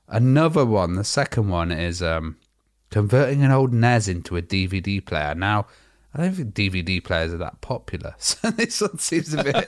Another 0.07 0.65
one, 0.65 0.95
the 0.95 1.03
second 1.03 1.49
one 1.49 1.71
is 1.71 2.01
um 2.01 2.37
converting 2.89 3.43
an 3.43 3.51
old 3.51 3.73
NES 3.73 4.07
into 4.07 4.35
a 4.35 4.41
DVD 4.41 5.03
player. 5.03 5.33
Now, 5.33 5.67
I 6.13 6.21
don't 6.23 6.33
think 6.33 6.53
DVD 6.53 7.03
players 7.03 7.33
are 7.33 7.37
that 7.37 7.61
popular, 7.61 8.15
so 8.19 8.49
this 8.51 8.81
one 8.81 8.97
seems 8.97 9.33
a 9.33 9.43
bit 9.43 9.67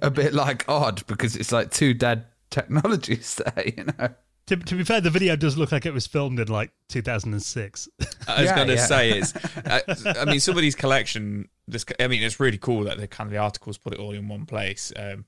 a 0.00 0.10
bit 0.10 0.32
like 0.34 0.68
odd 0.68 1.06
because 1.06 1.36
it's 1.36 1.52
like 1.52 1.70
two 1.70 1.94
dead 1.94 2.26
technologies 2.50 3.40
there, 3.54 3.64
you 3.76 3.84
know. 3.84 4.08
To, 4.48 4.56
to 4.56 4.74
be 4.74 4.84
fair, 4.84 5.00
the 5.00 5.08
video 5.10 5.36
does 5.36 5.56
look 5.56 5.72
like 5.72 5.86
it 5.86 5.94
was 5.94 6.06
filmed 6.06 6.38
in 6.38 6.48
like 6.48 6.70
2006. 6.90 7.88
I 8.28 8.40
was 8.42 8.44
Yeah, 8.44 8.54
going 8.54 8.68
to 8.68 8.74
yeah. 8.74 8.84
say 8.86 9.10
it's. 9.12 9.32
I, 10.06 10.20
I 10.20 10.24
mean, 10.26 10.38
somebody's 10.38 10.74
collection. 10.74 11.48
This, 11.66 11.86
I 11.98 12.08
mean, 12.08 12.22
it's 12.22 12.38
really 12.38 12.58
cool 12.58 12.84
that 12.84 12.98
the 12.98 13.08
kind 13.08 13.26
of 13.26 13.32
the 13.32 13.38
articles 13.38 13.78
put 13.78 13.94
it 13.94 13.98
all 13.98 14.12
in 14.12 14.28
one 14.28 14.44
place. 14.44 14.92
Um, 14.94 15.24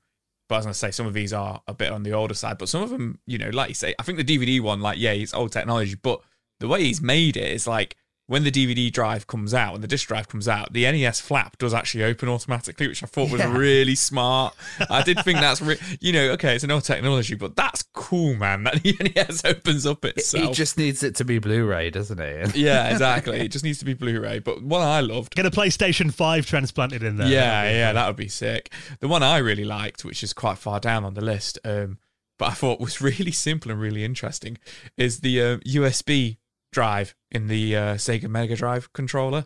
but 0.47 0.55
I 0.55 0.57
was 0.59 0.65
going 0.65 0.73
to 0.73 0.77
say 0.79 0.91
some 0.91 1.07
of 1.07 1.15
these 1.15 1.33
are 1.33 1.61
a 1.67 1.73
bit 1.73 1.91
on 1.91 2.03
the 2.03 2.11
older 2.13 2.35
side, 2.35 2.59
but 2.59 2.69
some 2.69 2.83
of 2.83 2.91
them, 2.91 3.17
you 3.25 3.39
know, 3.39 3.49
like 3.49 3.69
you 3.69 3.75
say, 3.75 3.95
I 3.97 4.03
think 4.03 4.19
the 4.19 4.23
DVD 4.23 4.61
one, 4.61 4.81
like, 4.81 4.99
yeah, 4.99 5.13
it's 5.13 5.33
old 5.33 5.51
technology, 5.51 5.95
but 5.95 6.21
the 6.59 6.67
way 6.67 6.83
he's 6.83 7.01
made 7.01 7.37
it 7.37 7.51
is 7.51 7.65
like 7.65 7.97
when 8.27 8.43
the 8.43 8.51
DVD 8.51 8.91
drive 8.91 9.25
comes 9.25 9.53
out 9.53 9.73
and 9.73 9.81
the 9.83 9.87
disc 9.87 10.07
drive 10.07 10.27
comes 10.27 10.49
out, 10.49 10.73
the 10.73 10.83
NES 10.83 11.21
flap 11.21 11.57
does 11.57 11.73
actually 11.73 12.03
open 12.03 12.27
automatically, 12.27 12.87
which 12.87 13.01
I 13.01 13.07
thought 13.07 13.31
was 13.31 13.43
really 13.45 13.95
smart. 13.95 14.53
I 14.89 15.01
did 15.01 15.23
think 15.23 15.39
that's, 15.39 15.61
re- 15.61 15.79
you 16.01 16.11
know, 16.11 16.31
okay, 16.31 16.53
it's 16.53 16.63
an 16.65 16.71
old 16.71 16.83
technology, 16.83 17.35
but 17.35 17.55
that's 17.55 17.83
cool, 17.93 18.35
man. 18.35 18.63
That 18.63 18.83
the 18.83 18.97
NES 19.15 19.45
opens 19.45 19.85
up 19.85 20.03
He 20.03 20.49
it 20.49 20.53
just 20.53 20.77
needs 20.77 21.03
it 21.03 21.15
to 21.15 21.25
be 21.25 21.39
Blu-ray, 21.39 21.89
doesn't 21.89 22.19
it? 22.19 22.55
yeah, 22.55 22.89
exactly. 22.91 23.39
It 23.39 23.47
just 23.49 23.63
needs 23.63 23.79
to 23.79 23.85
be 23.85 23.93
Blu-ray. 23.93 24.39
But 24.39 24.61
one 24.61 24.81
I 24.81 24.99
loved 24.99 25.33
Get 25.33 25.45
a 25.45 25.51
PlayStation 25.51 26.13
5 26.13 26.45
transplanted 26.45 27.03
in 27.03 27.15
there. 27.15 27.29
yeah, 27.29 27.69
yeah, 27.71 27.93
that 27.93 28.07
would 28.07 28.17
be 28.17 28.27
sick. 28.27 28.73
The 28.99 29.07
one 29.07 29.23
I 29.23 29.37
really 29.37 29.65
liked, 29.65 30.03
which 30.03 30.21
is 30.21 30.33
quite 30.33 30.57
far 30.57 30.81
down 30.81 31.05
on 31.05 31.13
the 31.13 31.23
list, 31.23 31.59
um, 31.63 31.97
but 32.37 32.49
I 32.49 32.53
thought 32.53 32.81
was 32.81 32.99
really 33.01 33.31
simple 33.31 33.71
and 33.71 33.79
really 33.79 34.03
interesting, 34.03 34.57
is 34.97 35.21
the 35.21 35.41
uh, 35.41 35.57
USB 35.59 36.37
drive 36.71 37.15
in 37.31 37.47
the 37.47 37.75
uh, 37.75 37.95
Sega 37.95 38.29
Mega 38.29 38.55
Drive 38.55 38.91
controller, 38.93 39.45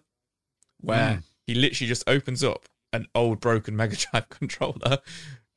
where 0.80 1.16
Mm. 1.18 1.24
he 1.48 1.56
literally 1.56 1.88
just 1.88 2.04
opens 2.08 2.44
up 2.44 2.68
an 2.94 3.06
old 3.16 3.40
broken 3.40 3.76
Mega 3.76 3.96
Drive 3.96 4.30
controller, 4.30 5.00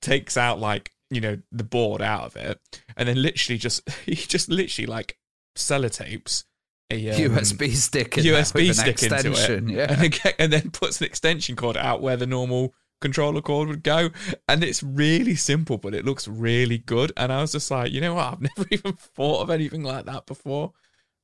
takes 0.00 0.36
out 0.36 0.58
like 0.60 0.92
you 1.10 1.20
know 1.20 1.38
the 1.52 1.64
board 1.64 2.02
out 2.02 2.24
of 2.24 2.36
it, 2.36 2.60
and 2.96 3.08
then 3.08 3.20
literally 3.20 3.58
just 3.58 3.88
he 4.06 4.14
just 4.14 4.48
literally 4.48 4.86
like 4.86 5.16
sellotapes 5.56 6.44
a 6.90 7.10
um, 7.10 7.32
USB 7.34 7.72
stick, 7.74 8.18
in 8.18 8.24
USB 8.24 8.72
stick 8.74 9.02
into 9.02 9.14
it, 9.16 9.20
extension, 9.22 9.68
Yeah, 9.68 9.86
and, 10.02 10.12
get- 10.12 10.34
and 10.38 10.52
then 10.52 10.70
puts 10.70 11.00
an 11.00 11.06
extension 11.06 11.56
cord 11.56 11.76
out 11.78 12.02
where 12.02 12.16
the 12.16 12.26
normal 12.26 12.74
controller 13.00 13.40
cord 13.40 13.68
would 13.68 13.82
go. 13.82 14.10
And 14.48 14.62
it's 14.62 14.82
really 14.82 15.34
simple, 15.34 15.78
but 15.78 15.94
it 15.94 16.04
looks 16.04 16.28
really 16.28 16.76
good. 16.78 17.10
And 17.16 17.32
I 17.32 17.40
was 17.40 17.52
just 17.52 17.70
like, 17.70 17.90
you 17.90 18.00
know 18.02 18.14
what? 18.14 18.34
I've 18.34 18.40
never 18.56 18.68
even 18.70 18.92
thought 18.94 19.40
of 19.42 19.50
anything 19.50 19.82
like 19.82 20.04
that 20.06 20.26
before. 20.26 20.72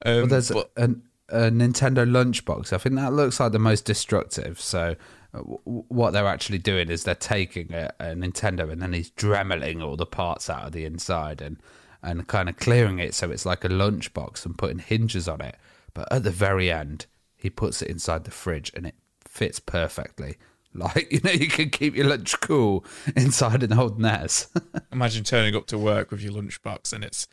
Um, 0.04 0.16
well, 0.16 0.26
there's 0.26 0.50
but 0.50 0.70
a, 0.76 0.84
a 1.28 1.50
Nintendo 1.50 2.08
lunchbox. 2.08 2.72
I 2.72 2.78
think 2.78 2.96
that 2.96 3.12
looks 3.12 3.40
like 3.40 3.52
the 3.52 3.58
most 3.58 3.84
destructive. 3.84 4.60
So, 4.60 4.96
uh, 5.34 5.38
w- 5.38 5.84
what 5.88 6.12
they're 6.12 6.26
actually 6.26 6.58
doing 6.58 6.88
is 6.90 7.04
they're 7.04 7.14
taking 7.14 7.72
a, 7.72 7.92
a 8.00 8.04
Nintendo 8.06 8.70
and 8.70 8.82
then 8.82 8.92
he's 8.92 9.10
dremeling 9.10 9.82
all 9.82 9.96
the 9.96 10.06
parts 10.06 10.50
out 10.50 10.64
of 10.66 10.72
the 10.72 10.84
inside 10.84 11.40
and 11.40 11.58
and 12.02 12.26
kind 12.26 12.48
of 12.48 12.56
clearing 12.56 12.98
it 12.98 13.14
so 13.14 13.30
it's 13.30 13.44
like 13.44 13.62
a 13.62 13.68
lunchbox 13.68 14.46
and 14.46 14.56
putting 14.56 14.78
hinges 14.78 15.28
on 15.28 15.40
it. 15.40 15.56
But 15.92 16.10
at 16.12 16.24
the 16.24 16.30
very 16.30 16.70
end, 16.70 17.06
he 17.36 17.50
puts 17.50 17.82
it 17.82 17.88
inside 17.88 18.24
the 18.24 18.30
fridge 18.30 18.72
and 18.74 18.86
it 18.86 18.94
fits 19.26 19.60
perfectly. 19.60 20.36
Like 20.72 21.10
you 21.10 21.18
know, 21.24 21.32
you 21.32 21.48
can 21.48 21.70
keep 21.70 21.96
your 21.96 22.06
lunch 22.06 22.40
cool 22.40 22.84
inside 23.16 23.64
an 23.64 23.72
old 23.72 23.98
NES. 23.98 24.50
imagine 24.92 25.24
turning 25.24 25.56
up 25.56 25.66
to 25.66 25.76
work 25.76 26.12
with 26.12 26.22
your 26.22 26.32
lunchbox 26.32 26.92
and 26.92 27.02
it's 27.02 27.26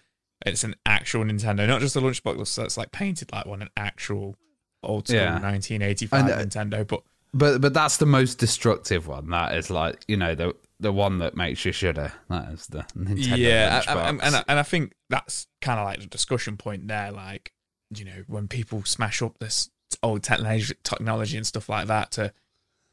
it's 0.48 0.64
an 0.64 0.76
actual 0.86 1.24
Nintendo, 1.24 1.68
not 1.68 1.82
just 1.82 1.96
a 1.96 2.00
lunchbox 2.02 2.56
that's 2.56 2.78
like 2.78 2.92
painted 2.92 3.32
like 3.32 3.46
one, 3.46 3.62
an 3.62 3.70
actual 3.78 4.36
old 4.84 5.08
school 5.08 5.20
Yeah. 5.20 5.40
1985 5.40 6.20
And, 6.20 6.30
uh, 6.32 6.38
Nintendo. 6.46 6.88
But 6.88 7.04
But 7.34 7.62
but 7.62 7.74
that's 7.74 7.98
the 7.98 8.06
most 8.06 8.38
destructive 8.40 9.08
one. 9.08 9.30
That 9.30 9.56
is 9.56 9.70
like 9.70 10.04
you 10.08 10.18
know 10.18 10.34
the 10.36 10.56
the 10.80 10.92
one 10.94 11.18
that 11.20 11.36
makes 11.36 11.66
you 11.66 11.72
shudder. 11.72 12.14
That 12.30 12.50
is 12.54 12.68
the 12.68 12.86
Nintendo 12.98 13.38
yeah, 13.38 13.82
I- 13.88 13.94
I- 13.94 14.10
and 14.10 14.22
I, 14.36 14.44
and 14.48 14.60
I 14.60 14.64
think 14.64 14.94
that's 15.10 15.48
kind 15.62 15.80
of 15.80 15.86
like 15.86 16.00
the 16.00 16.06
discussion 16.06 16.56
point 16.58 16.88
there. 16.88 17.12
Like, 17.12 17.52
you 17.94 18.06
know, 18.06 18.24
when 18.28 18.48
people 18.48 18.84
smash 18.86 19.22
up 19.24 19.40
this 19.40 19.70
old 20.04 20.22
technology, 20.22 20.76
technology 20.84 21.36
and 21.38 21.48
stuff 21.48 21.68
like 21.70 21.88
that 21.88 22.12
to 22.12 22.32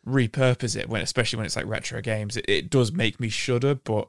repurpose 0.06 0.76
it, 0.76 0.88
when 0.88 1.02
especially 1.02 1.36
when 1.38 1.46
it's 1.46 1.56
like 1.56 1.66
retro 1.66 2.00
games, 2.00 2.36
it, 2.36 2.44
it 2.48 2.70
does 2.70 2.92
make 2.92 3.20
me 3.20 3.28
shudder. 3.28 3.74
But 3.74 4.08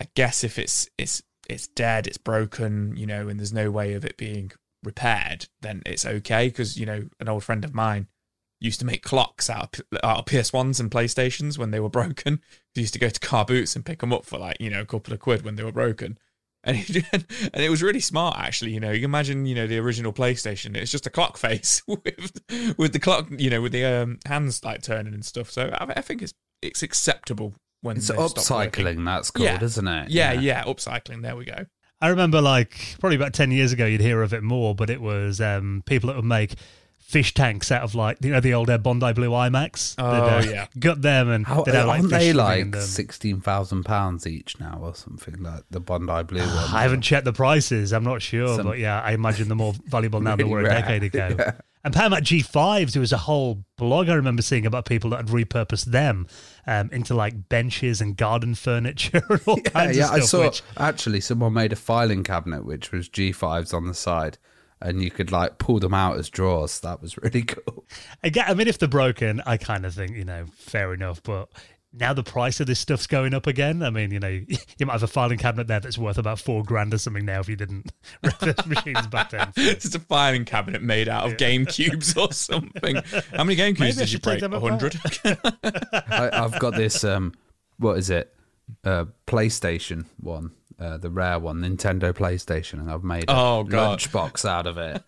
I 0.00 0.06
guess 0.14 0.44
if 0.44 0.58
it's 0.58 0.88
it's 0.98 1.22
it's 1.50 1.66
dead, 1.66 2.06
it's 2.06 2.18
broken, 2.18 2.96
you 2.96 3.06
know, 3.06 3.28
and 3.28 3.38
there's 3.38 3.52
no 3.52 3.70
way 3.70 3.94
of 3.94 4.04
it 4.04 4.16
being 4.16 4.52
repaired, 4.82 5.48
then 5.60 5.82
it's 5.84 6.06
okay. 6.06 6.48
Because 6.48 6.76
you 6.76 6.86
know, 6.86 7.08
an 7.18 7.28
old 7.28 7.44
friend 7.44 7.64
of 7.64 7.74
mine 7.74 8.08
used 8.60 8.80
to 8.80 8.86
make 8.86 9.02
clocks 9.02 9.48
out 9.48 9.78
of, 9.78 9.98
out 10.04 10.18
of 10.18 10.24
PS1s 10.26 10.80
and 10.80 10.90
PlayStations 10.90 11.58
when 11.58 11.70
they 11.70 11.80
were 11.80 11.88
broken. 11.88 12.40
He 12.72 12.82
used 12.82 12.92
to 12.92 13.00
go 13.00 13.08
to 13.08 13.18
car 13.18 13.44
boots 13.44 13.74
and 13.74 13.84
pick 13.84 13.98
them 13.98 14.12
up 14.12 14.24
for 14.24 14.38
like, 14.38 14.58
you 14.60 14.70
know, 14.70 14.82
a 14.82 14.86
couple 14.86 15.12
of 15.12 15.18
quid 15.18 15.42
when 15.42 15.56
they 15.56 15.64
were 15.64 15.72
broken. 15.72 16.18
And, 16.62 16.76
he, 16.76 17.02
and 17.12 17.24
it 17.54 17.70
was 17.70 17.82
really 17.82 18.00
smart, 18.00 18.36
actually. 18.38 18.72
You 18.72 18.80
know, 18.80 18.90
you 18.90 18.98
can 18.98 19.06
imagine, 19.06 19.46
you 19.46 19.54
know, 19.54 19.66
the 19.66 19.78
original 19.78 20.12
PlayStation. 20.12 20.76
It's 20.76 20.90
just 20.90 21.06
a 21.06 21.10
clock 21.10 21.38
face 21.38 21.82
with 21.88 22.76
with 22.76 22.92
the 22.92 22.98
clock, 22.98 23.28
you 23.30 23.48
know, 23.48 23.62
with 23.62 23.72
the 23.72 23.86
um, 23.86 24.18
hands 24.26 24.62
like 24.62 24.82
turning 24.82 25.14
and 25.14 25.24
stuff. 25.24 25.50
So 25.50 25.70
I, 25.72 25.94
I 25.96 26.00
think 26.02 26.20
it's 26.20 26.34
it's 26.60 26.82
acceptable 26.82 27.54
when 27.82 27.96
it's 27.96 28.08
they've 28.08 28.16
working. 28.18 28.34
upcycling. 28.42 29.04
That's 29.04 29.30
called, 29.30 29.44
Yeah. 29.44 29.62
isn't 29.64 29.88
it? 29.88 30.10
Yeah, 30.10 30.32
yeah, 30.32 30.64
upcycling. 30.64 31.22
There 31.22 31.36
we 31.36 31.44
go. 31.44 31.66
I 32.02 32.08
remember 32.08 32.40
like 32.40 32.96
probably 32.98 33.16
about 33.16 33.34
10 33.34 33.50
years 33.50 33.72
ago, 33.72 33.84
you'd 33.86 34.00
hear 34.00 34.22
of 34.22 34.32
it 34.32 34.42
more, 34.42 34.74
but 34.74 34.88
it 34.90 35.00
was 35.02 35.40
um, 35.40 35.82
people 35.86 36.08
that 36.08 36.16
would 36.16 36.24
make 36.24 36.54
fish 36.98 37.34
tanks 37.34 37.70
out 37.72 37.82
of 37.82 37.94
like, 37.94 38.16
you 38.22 38.30
know, 38.30 38.40
the 38.40 38.54
old 38.54 38.70
uh, 38.70 38.78
Bondi 38.78 39.12
Blue 39.12 39.30
iMacs. 39.30 39.96
Oh, 39.98 40.04
uh, 40.06 40.42
yeah. 40.48 40.66
Got 40.78 41.02
them 41.02 41.28
and 41.28 41.44
How, 41.46 41.62
they'd 41.62 41.74
have 41.74 41.88
like 41.88 41.98
aren't 42.00 42.10
they 42.10 42.32
like 42.32 42.60
in 42.60 42.70
them. 42.70 42.80
sixteen 42.82 43.40
thousand 43.40 43.84
pounds 43.84 44.26
each 44.26 44.58
now, 44.60 44.78
or 44.80 44.94
something 44.94 45.42
like 45.42 45.64
the 45.70 45.80
Bondi 45.80 46.22
Blue 46.22 46.38
one? 46.40 46.70
I 46.72 46.82
haven't 46.82 47.02
checked 47.02 47.24
the 47.26 47.32
prices. 47.34 47.92
I'm 47.92 48.04
not 48.04 48.22
sure, 48.22 48.56
Some- 48.56 48.66
but 48.66 48.78
yeah, 48.78 49.00
I 49.02 49.12
imagine 49.12 49.48
they're 49.48 49.56
more 49.56 49.74
valuable 49.86 50.20
now 50.20 50.36
than 50.36 50.46
they 50.46 50.50
were 50.52 50.60
a 50.60 50.62
rare. 50.70 50.80
decade 50.80 51.02
ago. 51.02 51.36
And 51.82 51.94
Power 51.94 52.10
Mac 52.10 52.22
G5s, 52.24 52.92
there 52.92 53.00
was 53.00 53.12
a 53.12 53.16
whole 53.18 53.64
blog 53.78 54.08
I 54.10 54.14
remember 54.14 54.42
seeing 54.42 54.66
about 54.66 54.84
people 54.84 55.10
that 55.10 55.16
had 55.16 55.26
repurposed 55.28 55.86
them 55.86 56.26
um, 56.66 56.90
into 56.92 57.14
like 57.14 57.48
benches 57.48 58.00
and 58.02 58.16
garden 58.16 58.54
furniture 58.54 59.22
and 59.30 59.40
all 59.46 59.58
Yeah, 59.64 59.70
kinds 59.70 59.96
yeah. 59.96 60.04
of 60.08 60.10
I 60.12 60.16
stuff. 60.18 60.28
saw 60.28 60.44
which, 60.44 60.62
actually 60.76 61.20
someone 61.20 61.54
made 61.54 61.72
a 61.72 61.76
filing 61.76 62.22
cabinet 62.22 62.66
which 62.66 62.92
was 62.92 63.08
G5s 63.08 63.72
on 63.72 63.86
the 63.86 63.94
side, 63.94 64.36
and 64.82 65.02
you 65.02 65.10
could 65.10 65.32
like 65.32 65.56
pull 65.58 65.78
them 65.78 65.94
out 65.94 66.18
as 66.18 66.28
drawers. 66.28 66.80
That 66.80 67.00
was 67.00 67.16
really 67.16 67.42
cool. 67.44 67.86
again, 68.22 68.44
I 68.48 68.52
mean, 68.54 68.68
if 68.68 68.76
they're 68.78 68.88
broken, 68.88 69.40
I 69.46 69.56
kind 69.56 69.86
of 69.86 69.94
think 69.94 70.12
you 70.16 70.24
know, 70.24 70.46
fair 70.54 70.92
enough. 70.92 71.22
But 71.22 71.48
now 71.92 72.12
the 72.12 72.22
price 72.22 72.60
of 72.60 72.66
this 72.66 72.78
stuff's 72.78 73.06
going 73.06 73.34
up 73.34 73.46
again. 73.46 73.82
I 73.82 73.90
mean, 73.90 74.10
you 74.10 74.20
know, 74.20 74.28
you 74.78 74.86
might 74.86 74.92
have 74.92 75.02
a 75.02 75.08
filing 75.08 75.38
cabinet 75.38 75.66
there 75.66 75.80
that's 75.80 75.98
worth 75.98 76.18
about 76.18 76.38
four 76.38 76.62
grand 76.62 76.94
or 76.94 76.98
something 76.98 77.24
now 77.24 77.40
if 77.40 77.48
you 77.48 77.56
didn't 77.56 77.90
rep 78.22 78.66
machines 78.66 79.06
back 79.08 79.30
then. 79.30 79.52
It's 79.56 79.84
just 79.84 79.94
a 79.94 80.00
filing 80.00 80.44
cabinet 80.44 80.82
made 80.82 81.08
out 81.08 81.30
of 81.30 81.36
Game 81.36 81.66
Cubes 81.66 82.16
or 82.16 82.32
something. 82.32 82.96
How 83.34 83.44
many 83.44 83.54
Game 83.54 83.74
Cubes 83.74 83.98
I 83.98 84.02
did 84.02 84.12
you 84.12 84.18
break? 84.18 84.42
A 84.42 84.60
hundred. 84.60 84.98
I, 85.24 86.30
I've 86.32 86.58
got 86.58 86.74
this. 86.74 87.04
Um, 87.04 87.34
what 87.78 87.98
is 87.98 88.10
it? 88.10 88.34
Uh, 88.84 89.06
PlayStation 89.26 90.06
one. 90.18 90.52
Uh, 90.80 90.96
the 90.96 91.10
rare 91.10 91.38
one, 91.38 91.58
Nintendo 91.60 92.12
PlayStation, 92.12 92.74
and 92.80 92.90
I've 92.90 93.04
made 93.04 93.24
a 93.28 93.32
Oh, 93.36 93.64
God. 93.64 93.98
lunchbox 93.98 94.48
out 94.48 94.66
of 94.66 94.78
it. 94.78 95.02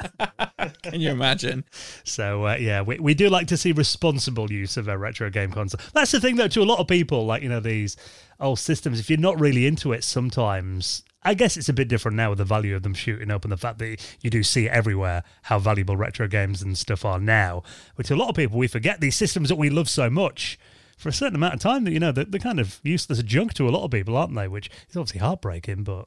Can 0.83 1.01
you 1.01 1.11
imagine? 1.11 1.65
So 2.05 2.47
uh, 2.47 2.57
yeah, 2.57 2.83
we, 2.83 2.99
we 2.99 3.15
do 3.15 3.29
like 3.29 3.47
to 3.49 3.57
see 3.57 3.73
responsible 3.73 4.53
use 4.53 4.77
of 4.77 4.87
a 4.89 4.97
retro 4.99 5.31
game 5.31 5.51
console. 5.51 5.81
That's 5.95 6.13
the 6.13 6.21
thing, 6.21 6.37
though, 6.37 6.49
to 6.49 6.63
a 6.63 6.65
lot 6.65 6.79
of 6.79 6.87
people, 6.89 7.25
like 7.27 7.43
you 7.43 7.49
know 7.49 7.61
these 7.61 7.97
old 8.39 8.59
systems. 8.59 9.01
If 9.01 9.09
you're 9.11 9.19
not 9.19 9.41
really 9.41 9.67
into 9.67 9.93
it, 9.93 10.05
sometimes 10.05 11.03
I 11.25 11.35
guess 11.35 11.57
it's 11.57 11.69
a 11.69 11.73
bit 11.73 11.89
different 11.89 12.17
now 12.17 12.31
with 12.31 12.39
the 12.39 12.45
value 12.45 12.75
of 12.77 12.83
them 12.83 12.95
shooting 12.95 13.31
up 13.31 13.45
and 13.45 13.53
the 13.53 13.57
fact 13.57 13.79
that 13.79 14.05
you 14.21 14.29
do 14.31 14.43
see 14.43 14.69
everywhere 14.69 15.23
how 15.43 15.59
valuable 15.59 15.97
retro 15.97 16.27
games 16.29 16.63
and 16.63 16.77
stuff 16.77 17.05
are 17.05 17.21
now. 17.21 17.63
But 17.97 18.07
to 18.07 18.15
a 18.15 18.17
lot 18.17 18.29
of 18.29 18.35
people, 18.35 18.59
we 18.59 18.67
forget 18.69 19.01
these 19.01 19.17
systems 19.17 19.49
that 19.49 19.57
we 19.57 19.71
love 19.71 19.89
so 19.89 20.11
much. 20.11 20.59
For 21.03 21.09
a 21.09 21.13
certain 21.13 21.35
amount 21.35 21.55
of 21.55 21.61
time, 21.61 21.83
that 21.85 21.91
you 21.91 21.99
know, 21.99 22.13
they're, 22.13 22.25
they're 22.25 22.39
kind 22.39 22.61
of 22.61 22.81
useless 22.85 23.21
junk 23.25 23.55
to 23.55 23.69
a 23.69 23.71
lot 23.71 23.83
of 23.85 23.91
people, 23.91 24.17
aren't 24.17 24.35
they? 24.37 24.47
Which 24.47 24.71
is 24.89 24.97
obviously 24.97 25.19
heartbreaking, 25.21 25.83
but 25.83 26.07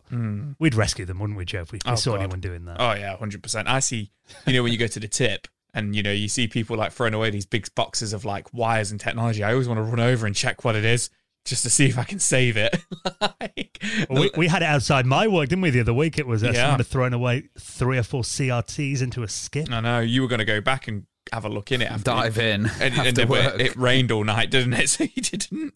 we'd 0.57 0.73
rescue 0.73 1.03
them, 1.05 1.19
wouldn't 1.19 1.37
we, 1.37 1.43
Joe, 1.45 1.61
if 1.61 1.71
we, 1.73 1.79
we 1.85 1.91
Oh, 1.91 1.95
saw 1.95 2.11
God. 2.13 2.21
anyone 2.21 2.39
doing 2.39 2.63
that? 2.65 2.77
Oh 2.79 2.93
yeah, 2.93 3.17
hundred 3.17 3.43
percent. 3.43 3.67
I 3.67 3.79
see. 3.79 4.11
You 4.47 4.53
know, 4.53 4.63
when 4.63 4.71
you 4.71 4.77
go 4.77 4.87
to 4.87 4.99
the 4.99 5.07
tip 5.09 5.47
and 5.73 5.93
you 5.95 6.01
know 6.01 6.11
you 6.13 6.29
see 6.29 6.47
people 6.47 6.77
like 6.77 6.93
throwing 6.93 7.13
away 7.13 7.29
these 7.29 7.45
big 7.45 7.67
boxes 7.75 8.13
of 8.13 8.23
like 8.23 8.53
wires 8.53 8.89
and 8.91 8.99
technology. 8.99 9.43
I 9.43 9.51
always 9.51 9.67
want 9.67 9.79
to 9.79 9.83
run 9.83 9.99
over 9.99 10.25
and 10.25 10.33
check 10.33 10.63
what 10.63 10.75
it 10.77 10.85
is 10.85 11.09
just 11.43 11.63
to 11.63 11.69
see 11.69 11.85
if 11.87 11.97
I 11.99 12.03
can 12.05 12.19
save 12.19 12.55
it. 12.55 12.75
like, 13.21 13.77
Well, 14.09 14.21
we, 14.23 14.31
we 14.37 14.47
had 14.47 14.61
it 14.61 14.65
outside 14.67 15.05
my 15.05 15.27
work, 15.27 15.49
didn't 15.49 15.61
we? 15.61 15.69
The 15.71 15.81
other 15.81 15.93
week, 15.93 16.17
it 16.17 16.25
was 16.25 16.41
uh, 16.43 16.47
Yeah. 16.47 16.61
someone 16.61 16.79
had 16.79 16.87
thrown 16.87 17.13
away 17.13 17.49
three 17.59 17.97
or 17.97 18.03
four 18.03 18.23
CRTs 18.23 19.01
into 19.01 19.21
a 19.23 19.27
skip. 19.27 19.69
I 19.71 19.81
know 19.81 19.99
you 19.99 20.21
were 20.21 20.27
going 20.29 20.39
to 20.39 20.45
go 20.45 20.61
back 20.61 20.87
and 20.87 21.05
have 21.35 21.45
a 21.45 21.49
look 21.49 21.71
in 21.71 21.81
it 21.81 21.91
after 21.91 22.03
Dive 22.05 22.37
in 22.37 22.65
And, 22.81 22.93
after 22.95 23.09
and 23.09 23.19
it, 23.19 23.29
work. 23.29 23.59
it 23.59 23.75
rained 23.75 24.11
all 24.11 24.23
night, 24.23 24.49
didn't 24.49 24.73
it? 24.73 24.89
So 24.95 25.03
you 25.03 25.21
didn't. 25.21 25.73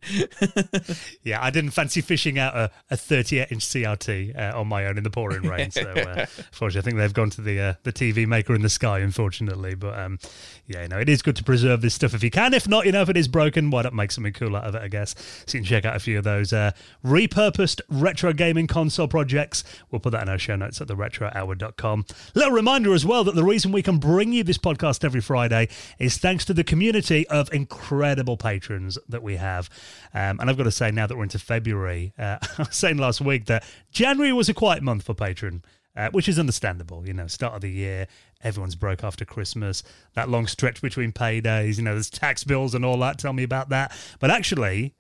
Yeah, 1.24 1.44
I 1.44 1.50
didn't 1.50 1.72
fancy 1.72 2.02
fishing 2.02 2.40
out 2.40 2.56
a, 2.56 2.72
a 2.90 2.96
38 2.98 3.52
inch 3.52 3.66
CRT 3.66 4.38
uh, 4.38 4.60
on 4.60 4.68
my 4.68 4.86
own 4.86 4.98
in 4.98 5.04
the 5.04 5.10
pouring 5.10 5.44
rain. 5.44 5.72
So, 5.72 5.82
uh, 5.82 6.26
unfortunately, 6.38 6.80
I 6.80 6.82
think 6.82 6.98
they've 6.98 7.14
gone 7.14 7.30
to 7.32 7.42
the 7.42 7.60
uh, 7.60 7.74
the 7.84 7.92
TV 7.92 8.26
maker 8.26 8.56
in 8.56 8.62
the 8.62 8.70
sky, 8.70 9.00
unfortunately. 9.00 9.76
But 9.76 10.00
um, 10.00 10.20
yeah, 10.68 10.84
you 10.84 10.88
know, 10.88 11.00
it 11.00 11.10
is 11.10 11.22
good 11.22 11.36
to 11.38 11.44
preserve 11.44 11.82
this 11.82 11.94
stuff 11.94 12.14
if 12.14 12.24
you 12.24 12.32
can. 12.32 12.54
If 12.54 12.68
not, 12.68 12.86
you 12.86 12.92
know, 12.92 13.02
if 13.02 13.10
it 13.10 13.18
is 13.18 13.28
broken, 13.28 13.70
why 13.72 13.82
not 13.82 13.94
make 13.94 14.12
something 14.12 14.34
cool 14.34 14.56
out 14.56 14.64
of 14.64 14.76
it, 14.76 14.82
I 14.82 14.88
guess. 14.88 15.16
So 15.46 15.58
you 15.58 15.64
can 15.64 15.66
check 15.66 15.86
out 15.86 15.96
a 15.96 16.00
few 16.00 16.18
of 16.18 16.24
those 16.24 16.54
uh, 16.54 16.72
repurposed 17.04 17.82
retro 17.90 18.32
gaming 18.32 18.68
console 18.68 19.08
projects. 19.08 19.64
We'll 19.92 20.00
put 20.00 20.12
that 20.12 20.22
in 20.22 20.30
our 20.30 20.38
show 20.40 20.56
notes 20.56 20.80
at 20.80 20.88
theretrohour.com. 20.88 22.06
Little 22.36 22.54
reminder 22.54 22.94
as 22.94 23.06
well 23.06 23.24
that 23.26 23.36
the 23.36 23.44
reason 23.44 23.72
we 23.72 23.82
can 23.82 23.98
bring 23.98 24.32
you 24.32 24.44
this 24.44 24.58
podcast 24.58 25.04
every 25.04 25.22
Friday 25.22 25.49
is 25.98 26.18
thanks 26.18 26.46
to 26.46 26.54
the 26.54 26.64
community 26.64 27.28
of 27.28 27.52
incredible 27.54 28.38
patrons 28.38 28.98
that 29.08 29.24
we 29.24 29.38
have. 29.38 29.70
Um, 30.14 30.40
and 30.40 30.50
I've 30.50 30.58
got 30.58 30.64
to 30.64 30.72
say, 30.72 30.92
now 30.92 31.08
that 31.08 31.16
we're 31.16 31.24
into 31.24 31.40
February, 31.40 32.14
uh, 32.18 32.38
I 32.58 32.64
was 32.64 32.76
saying 32.76 32.98
last 32.98 33.22
week 33.22 33.46
that 33.46 33.64
January 33.92 34.34
was 34.34 34.50
a 34.50 34.54
quiet 34.54 34.84
month 34.84 35.04
for 35.04 35.14
patron. 35.14 35.64
Uh, 35.96 36.08
which 36.12 36.30
is 36.30 36.40
understandable, 36.40 37.06
you 37.06 37.14
know. 37.14 37.28
Start 37.28 37.56
of 37.56 37.62
the 37.62 37.70
year, 37.70 38.08
everyone's 38.42 38.76
broke 38.76 39.04
after 39.04 39.26
Christmas. 39.26 39.84
That 40.14 40.30
long 40.30 40.48
stretch 40.48 40.82
between 40.82 41.12
paydays, 41.12 41.78
you 41.78 41.84
know. 41.84 41.94
There's 41.94 42.12
tax 42.12 42.44
bills 42.46 42.74
and 42.74 42.86
all 42.86 42.98
that. 43.00 43.18
Tell 43.18 43.34
me 43.34 43.44
about 43.44 43.70
that. 43.70 43.92
But 44.20 44.32
actually, 44.32 44.94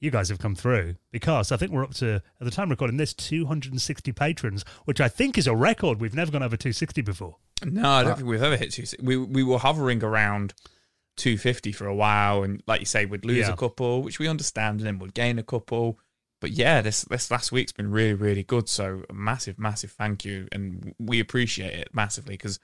you 0.00 0.10
guys 0.10 0.28
have 0.28 0.38
come 0.38 0.54
through 0.54 0.96
because 1.10 1.50
I 1.52 1.56
think 1.56 1.72
we're 1.72 1.84
up 1.84 1.94
to 1.94 2.16
at 2.16 2.44
the 2.44 2.50
time 2.50 2.64
of 2.64 2.70
recording 2.70 2.96
this 2.98 3.14
260 3.14 4.12
patrons, 4.12 4.64
which 4.84 5.00
I 5.00 5.08
think 5.08 5.38
is 5.38 5.46
a 5.46 5.56
record. 5.56 6.00
We've 6.00 6.14
never 6.14 6.30
gone 6.30 6.42
over 6.42 6.56
260 6.56 7.00
before. 7.02 7.36
No, 7.64 7.88
I 7.88 8.02
don't 8.04 8.16
think 8.16 8.28
we've 8.28 8.42
ever 8.42 8.56
hit 8.56 8.72
260. 8.72 8.98
We 9.04 9.16
we 9.16 9.42
were 9.42 9.58
hovering 9.58 10.02
around 10.04 10.52
250 11.16 11.72
for 11.72 11.86
a 11.86 11.94
while, 11.94 12.42
and 12.42 12.62
like 12.66 12.80
you 12.80 12.86
say, 12.86 13.06
we'd 13.06 13.24
lose 13.24 13.46
Yeah. 13.48 13.52
a 13.52 13.56
couple, 13.56 14.02
which 14.02 14.18
we 14.18 14.28
understand, 14.28 14.80
and 14.80 14.86
then 14.86 14.98
we'd 14.98 15.14
gain 15.14 15.38
a 15.38 15.42
couple. 15.42 15.98
But 16.40 16.50
yeah, 16.50 16.82
this 16.82 17.02
this 17.04 17.30
last 17.30 17.50
week's 17.52 17.72
been 17.72 17.90
really 17.90 18.12
really 18.14 18.42
good. 18.42 18.68
So 18.68 19.04
a 19.08 19.14
massive 19.14 19.58
massive 19.58 19.92
thank 19.92 20.24
you, 20.24 20.46
and 20.52 20.94
we 20.98 21.20
appreciate 21.20 21.74
it 21.78 21.88
massively 21.94 22.34
because. 22.34 22.58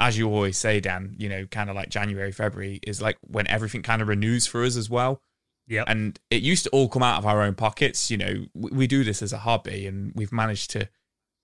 As 0.00 0.18
you 0.18 0.26
always 0.28 0.56
say, 0.58 0.80
Dan, 0.80 1.14
you 1.16 1.28
know, 1.28 1.46
kind 1.46 1.70
of 1.70 1.76
like 1.76 1.88
January, 1.88 2.32
February 2.32 2.80
is 2.84 3.00
like 3.00 3.18
when 3.20 3.46
everything 3.46 3.82
kind 3.82 4.02
of 4.02 4.08
renews 4.08 4.48
for 4.48 4.64
us 4.64 4.76
as 4.76 4.90
well. 4.90 5.22
Yep. 5.68 5.84
And 5.88 6.20
it 6.30 6.42
used 6.42 6.64
to 6.64 6.70
all 6.70 6.88
come 6.88 7.02
out 7.02 7.18
of 7.18 7.26
our 7.26 7.42
own 7.42 7.54
pockets. 7.54 8.10
You 8.10 8.18
know, 8.18 8.46
we, 8.54 8.70
we 8.70 8.86
do 8.86 9.04
this 9.04 9.22
as 9.22 9.32
a 9.32 9.38
hobby, 9.38 9.86
and 9.86 10.12
we've 10.14 10.32
managed 10.32 10.70
to 10.72 10.88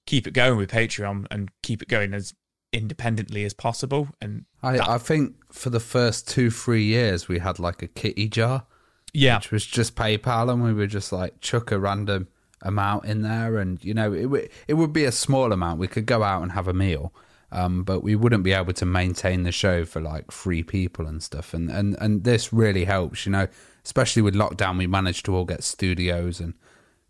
keep 0.07 0.27
it 0.27 0.33
going 0.33 0.57
with 0.57 0.71
Patreon 0.71 1.27
and 1.31 1.51
keep 1.63 1.83
it 1.83 1.89
going 1.89 2.15
as 2.15 2.35
independently 2.73 3.45
as 3.45 3.55
possible. 3.55 4.09
And 4.21 4.45
I, 4.63 4.79
that- 4.79 4.89
I 4.89 4.99
think 4.99 5.35
for 5.53 5.71
the 5.71 5.81
first 5.81 6.29
two, 6.29 6.51
three 6.51 6.85
years, 6.85 7.29
we 7.29 7.39
had 7.39 7.59
like 7.59 7.83
a 7.83 7.87
kitty 7.87 8.29
jar, 8.29 8.67
yeah, 9.15 9.37
which 9.39 9.51
was 9.51 9.65
just 9.67 9.95
PayPal, 9.97 10.53
and 10.53 10.63
we 10.63 10.73
would 10.73 10.91
just 10.91 11.13
like 11.13 11.41
chuck 11.41 11.71
a 11.73 11.79
random 11.79 12.29
amount 12.63 13.05
in 13.05 13.23
there, 13.23 13.59
and 13.59 13.83
you 13.85 13.95
know, 13.95 14.13
it 14.13 14.27
would 14.27 14.51
it 14.67 14.75
would 14.75 14.93
be 14.93 15.05
a 15.05 15.13
small 15.13 15.53
amount. 15.53 15.79
We 15.81 15.89
could 15.89 16.07
go 16.07 16.23
out 16.23 16.43
and 16.43 16.53
have 16.53 16.69
a 16.69 16.75
meal, 16.75 17.15
um, 17.53 17.85
but 17.85 18.03
we 18.03 18.17
wouldn't 18.17 18.45
be 18.45 18.53
able 18.53 18.75
to 18.75 18.85
maintain 18.87 19.45
the 19.45 19.53
show 19.53 19.85
for 19.85 20.01
like 20.01 20.31
three 20.31 20.63
people 20.63 21.07
and 21.07 21.23
stuff. 21.23 21.55
And 21.55 21.71
and 21.71 21.97
and 22.01 22.25
this 22.25 22.53
really 22.53 22.85
helps, 22.85 23.25
you 23.25 23.33
know, 23.33 23.47
especially 23.89 24.21
with 24.21 24.35
lockdown. 24.35 24.77
We 24.77 24.87
managed 24.87 25.25
to 25.25 25.35
all 25.35 25.47
get 25.47 25.65
studios 25.65 26.41
and 26.41 26.53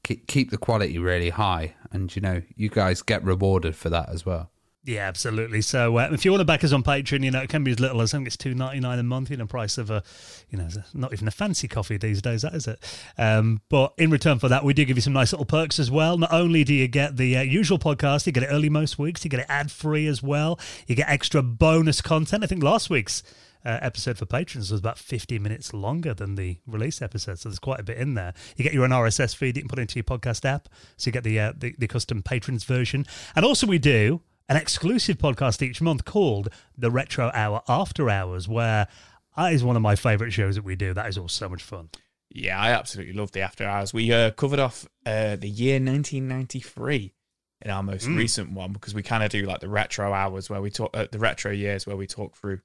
keep 0.04 0.28
keep 0.28 0.52
the 0.52 0.58
quality 0.58 0.96
really 0.96 1.30
high, 1.30 1.74
and 1.90 2.14
you 2.14 2.22
know, 2.22 2.42
you 2.54 2.68
guys 2.68 3.02
get 3.02 3.24
rewarded 3.24 3.74
for 3.74 3.90
that 3.90 4.08
as 4.10 4.24
well. 4.24 4.52
Yeah, 4.84 5.08
absolutely. 5.08 5.60
So 5.60 5.98
uh, 5.98 6.08
if 6.12 6.24
you 6.24 6.30
want 6.30 6.40
to 6.40 6.46
back 6.46 6.62
us 6.62 6.72
on 6.72 6.84
Patreon, 6.84 7.24
you 7.24 7.32
know, 7.32 7.42
it 7.42 7.50
can 7.50 7.64
be 7.64 7.72
as 7.72 7.80
little 7.80 8.00
as 8.00 8.14
I 8.14 8.18
think 8.18 8.28
it's 8.28 8.36
two 8.36 8.54
ninety 8.54 8.78
nine 8.78 9.00
a 9.00 9.02
month, 9.02 9.28
you 9.28 9.36
know, 9.36 9.44
price 9.44 9.76
of 9.76 9.90
a, 9.90 10.04
you 10.50 10.56
know, 10.56 10.68
not 10.94 11.12
even 11.12 11.26
a 11.26 11.32
fancy 11.32 11.66
coffee 11.66 11.96
these 11.96 12.22
days, 12.22 12.42
that 12.42 12.54
is 12.54 12.68
it. 12.68 12.78
Um, 13.18 13.60
but 13.68 13.92
in 13.98 14.10
return 14.10 14.38
for 14.38 14.48
that, 14.48 14.62
we 14.64 14.72
do 14.72 14.84
give 14.84 14.96
you 14.96 15.02
some 15.02 15.12
nice 15.12 15.32
little 15.32 15.46
perks 15.46 15.80
as 15.80 15.90
well. 15.90 16.16
Not 16.16 16.32
only 16.32 16.62
do 16.62 16.72
you 16.72 16.86
get 16.86 17.16
the 17.16 17.36
uh, 17.36 17.42
usual 17.42 17.80
podcast, 17.80 18.24
you 18.24 18.32
get 18.32 18.44
it 18.44 18.50
early 18.50 18.70
most 18.70 19.00
weeks, 19.00 19.24
you 19.24 19.30
get 19.30 19.40
it 19.40 19.46
ad 19.48 19.72
free 19.72 20.06
as 20.06 20.22
well. 20.22 20.60
You 20.86 20.94
get 20.94 21.08
extra 21.08 21.42
bonus 21.42 22.00
content. 22.00 22.44
I 22.44 22.46
think 22.46 22.62
last 22.62 22.88
week's 22.88 23.24
uh, 23.64 23.78
episode 23.82 24.18
for 24.18 24.26
patrons 24.26 24.70
was 24.70 24.80
about 24.80 24.98
50 24.98 25.38
minutes 25.38 25.72
longer 25.72 26.14
than 26.14 26.34
the 26.34 26.58
release 26.66 27.02
episode, 27.02 27.38
so 27.38 27.48
there's 27.48 27.58
quite 27.58 27.80
a 27.80 27.82
bit 27.82 27.98
in 27.98 28.14
there. 28.14 28.34
You 28.56 28.64
get 28.64 28.72
your 28.72 28.84
own 28.84 28.90
RSS 28.90 29.34
feed 29.34 29.56
you 29.56 29.62
can 29.62 29.68
put 29.68 29.78
into 29.78 29.96
your 29.96 30.04
podcast 30.04 30.44
app, 30.44 30.68
so 30.96 31.08
you 31.08 31.12
get 31.12 31.24
the 31.24 31.38
uh, 31.40 31.52
the, 31.56 31.74
the 31.78 31.88
custom 31.88 32.22
patrons 32.22 32.64
version, 32.64 33.06
and 33.34 33.44
also 33.44 33.66
we 33.66 33.78
do 33.78 34.22
an 34.48 34.56
exclusive 34.56 35.18
podcast 35.18 35.60
each 35.60 35.80
month 35.80 36.04
called 36.04 36.48
the 36.76 36.90
Retro 36.90 37.30
Hour 37.34 37.62
After 37.68 38.08
Hours, 38.08 38.48
where 38.48 38.88
that 39.36 39.52
is 39.52 39.62
one 39.62 39.76
of 39.76 39.82
my 39.82 39.94
favourite 39.94 40.32
shows 40.32 40.54
that 40.54 40.64
we 40.64 40.74
do. 40.76 40.94
That 40.94 41.08
is 41.08 41.18
all 41.18 41.28
so 41.28 41.48
much 41.48 41.62
fun. 41.62 41.90
yeah, 42.30 42.58
I 42.58 42.70
absolutely 42.70 43.14
love 43.14 43.32
the 43.32 43.40
After 43.40 43.64
Hours. 43.64 43.92
We 43.92 44.12
uh, 44.12 44.30
covered 44.30 44.58
off 44.58 44.86
uh, 45.04 45.36
the 45.36 45.48
year 45.48 45.74
1993 45.74 47.14
in 47.62 47.70
our 47.70 47.82
most 47.82 48.06
recent 48.06 48.52
one 48.52 48.72
because 48.72 48.94
we 48.94 49.02
kind 49.02 49.24
of 49.24 49.30
do 49.30 49.42
like 49.42 49.60
the 49.60 49.68
retro 49.68 50.12
hours 50.12 50.48
where 50.48 50.60
we 50.60 50.70
talk 50.70 50.90
uh, 50.94 51.06
the 51.10 51.18
retro 51.18 51.50
years 51.50 51.86
where 51.86 51.96
we 51.96 52.06
talk 52.06 52.36
through 52.36 52.60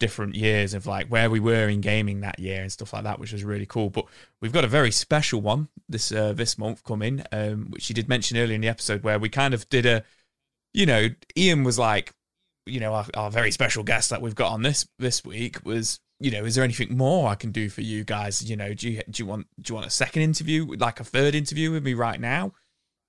different 0.00 0.34
years 0.34 0.74
of 0.74 0.86
like 0.86 1.06
where 1.08 1.30
we 1.30 1.40
were 1.40 1.68
in 1.68 1.80
gaming 1.80 2.20
that 2.20 2.38
year 2.38 2.62
and 2.62 2.72
stuff 2.72 2.92
like 2.92 3.04
that, 3.04 3.18
which 3.18 3.32
was 3.32 3.44
really 3.44 3.66
cool. 3.66 3.90
But 3.90 4.06
we've 4.40 4.52
got 4.52 4.64
a 4.64 4.68
very 4.68 4.90
special 4.90 5.40
one 5.40 5.68
this 5.88 6.12
uh, 6.12 6.32
this 6.32 6.58
month 6.58 6.84
coming, 6.84 7.22
um, 7.32 7.66
which 7.70 7.88
you 7.88 7.94
did 7.94 8.08
mention 8.08 8.36
earlier 8.36 8.54
in 8.54 8.60
the 8.60 8.68
episode, 8.68 9.02
where 9.02 9.18
we 9.18 9.28
kind 9.28 9.54
of 9.54 9.68
did 9.68 9.86
a, 9.86 10.04
you 10.72 10.86
know, 10.86 11.08
Ian 11.36 11.64
was 11.64 11.78
like, 11.78 12.12
you 12.66 12.80
know, 12.80 12.94
our, 12.94 13.06
our 13.14 13.30
very 13.30 13.50
special 13.50 13.82
guest 13.82 14.10
that 14.10 14.22
we've 14.22 14.34
got 14.34 14.52
on 14.52 14.62
this 14.62 14.86
this 14.98 15.24
week 15.24 15.64
was, 15.64 16.00
you 16.20 16.30
know, 16.30 16.44
is 16.44 16.54
there 16.54 16.64
anything 16.64 16.96
more 16.96 17.28
I 17.28 17.34
can 17.34 17.52
do 17.52 17.68
for 17.68 17.82
you 17.82 18.04
guys? 18.04 18.48
You 18.48 18.56
know, 18.56 18.74
do 18.74 18.90
you 18.90 19.02
do 19.08 19.22
you 19.22 19.26
want 19.26 19.46
do 19.60 19.72
you 19.72 19.74
want 19.74 19.86
a 19.86 19.90
second 19.90 20.22
interview, 20.22 20.66
like 20.76 21.00
a 21.00 21.04
third 21.04 21.34
interview 21.34 21.70
with 21.70 21.84
me 21.84 21.94
right 21.94 22.20
now? 22.20 22.52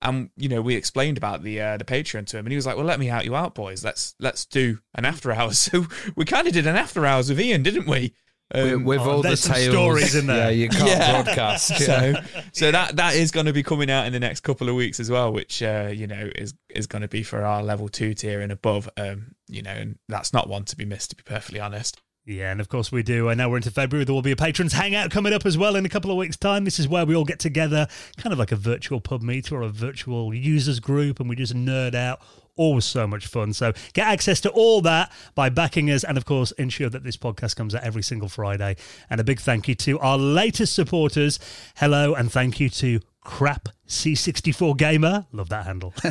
And 0.02 0.30
you 0.36 0.48
know, 0.48 0.60
we 0.60 0.74
explained 0.76 1.16
about 1.16 1.42
the 1.42 1.60
uh, 1.60 1.76
the 1.78 1.84
Patreon 1.84 2.26
to 2.26 2.38
him, 2.38 2.46
and 2.46 2.52
he 2.52 2.56
was 2.56 2.66
like, 2.66 2.76
"Well, 2.76 2.84
let 2.84 3.00
me 3.00 3.08
out 3.10 3.24
you 3.24 3.34
out, 3.34 3.54
boys. 3.54 3.82
Let's 3.82 4.14
let's 4.20 4.44
do 4.44 4.78
an 4.94 5.04
after 5.04 5.32
hours." 5.32 5.58
So 5.72 5.86
we 6.16 6.24
kind 6.24 6.46
of 6.46 6.52
did 6.52 6.66
an 6.66 6.76
after 6.76 7.06
hours 7.06 7.28
with 7.28 7.40
Ian, 7.40 7.62
didn't 7.62 7.86
we? 7.86 8.14
with, 8.54 8.72
Um, 8.74 8.84
with 8.84 9.00
oh, 9.00 9.10
all 9.10 9.22
the 9.22 9.36
tales, 9.36 9.70
stories 9.72 10.14
in 10.14 10.26
there. 10.26 10.50
Yeah, 10.52 10.64
you 10.64 10.68
can't 10.68 10.88
Yeah. 10.88 11.22
broadcast. 11.22 11.78
so 11.84 12.14
so 12.52 12.70
that 12.70 12.96
that 12.96 13.14
is 13.14 13.30
going 13.30 13.46
to 13.46 13.52
be 13.52 13.62
coming 13.62 13.90
out 13.90 14.06
in 14.06 14.12
the 14.12 14.20
next 14.20 14.40
couple 14.40 14.68
of 14.68 14.74
weeks 14.76 15.00
as 15.00 15.10
well, 15.10 15.32
which 15.32 15.62
uh, 15.62 15.90
you 15.92 16.06
know 16.06 16.30
is 16.36 16.54
is 16.68 16.86
going 16.86 17.02
to 17.02 17.08
be 17.08 17.22
for 17.22 17.42
our 17.42 17.62
level 17.62 17.88
two 17.88 18.12
tier 18.14 18.40
and 18.42 18.52
above. 18.52 18.88
Um, 18.96 19.34
you 19.48 19.62
know, 19.62 19.72
and 19.72 19.98
that's 20.08 20.32
not 20.32 20.48
one 20.48 20.64
to 20.66 20.76
be 20.76 20.84
missed, 20.84 21.10
to 21.10 21.16
be 21.16 21.22
perfectly 21.24 21.58
honest. 21.58 22.00
Yeah, 22.26 22.50
and 22.50 22.60
of 22.60 22.68
course 22.68 22.90
we 22.90 23.04
do. 23.04 23.28
And 23.28 23.38
now 23.38 23.48
we're 23.48 23.58
into 23.58 23.70
February. 23.70 24.04
There 24.04 24.14
will 24.14 24.20
be 24.20 24.32
a 24.32 24.36
patrons 24.36 24.72
hangout 24.72 25.12
coming 25.12 25.32
up 25.32 25.46
as 25.46 25.56
well 25.56 25.76
in 25.76 25.86
a 25.86 25.88
couple 25.88 26.10
of 26.10 26.16
weeks' 26.16 26.36
time. 26.36 26.64
This 26.64 26.80
is 26.80 26.88
where 26.88 27.06
we 27.06 27.14
all 27.14 27.24
get 27.24 27.38
together, 27.38 27.86
kind 28.16 28.32
of 28.32 28.38
like 28.38 28.50
a 28.50 28.56
virtual 28.56 29.00
pub 29.00 29.22
meet 29.22 29.52
or 29.52 29.62
a 29.62 29.68
virtual 29.68 30.34
users 30.34 30.80
group, 30.80 31.20
and 31.20 31.28
we 31.28 31.36
just 31.36 31.54
nerd 31.54 31.94
out. 31.94 32.20
Always 32.56 32.84
so 32.84 33.06
much 33.06 33.26
fun. 33.28 33.52
So 33.52 33.72
get 33.92 34.08
access 34.08 34.40
to 34.40 34.50
all 34.50 34.80
that 34.80 35.12
by 35.36 35.50
backing 35.50 35.88
us, 35.88 36.02
and 36.02 36.18
of 36.18 36.24
course 36.24 36.50
ensure 36.52 36.88
that 36.90 37.04
this 37.04 37.16
podcast 37.16 37.54
comes 37.54 37.76
out 37.76 37.84
every 37.84 38.02
single 38.02 38.28
Friday. 38.28 38.76
And 39.08 39.20
a 39.20 39.24
big 39.24 39.38
thank 39.38 39.68
you 39.68 39.76
to 39.76 40.00
our 40.00 40.18
latest 40.18 40.74
supporters. 40.74 41.38
Hello, 41.76 42.14
and 42.14 42.32
thank 42.32 42.58
you 42.58 42.70
to 42.70 43.00
Crap 43.20 43.68
C64 43.86 44.76
Gamer. 44.76 45.26
Love 45.30 45.48
that 45.50 45.66
handle. 45.66 45.94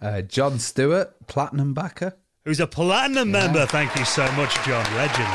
Uh, 0.00 0.22
John 0.22 0.58
Stewart, 0.58 1.26
platinum 1.26 1.74
backer. 1.74 2.16
Who's 2.44 2.60
a 2.60 2.66
platinum 2.66 3.30
member. 3.30 3.64
Thank 3.64 3.96
you 3.96 4.04
so 4.04 4.30
much, 4.32 4.54
John. 4.66 4.84
Legend. 4.94 5.32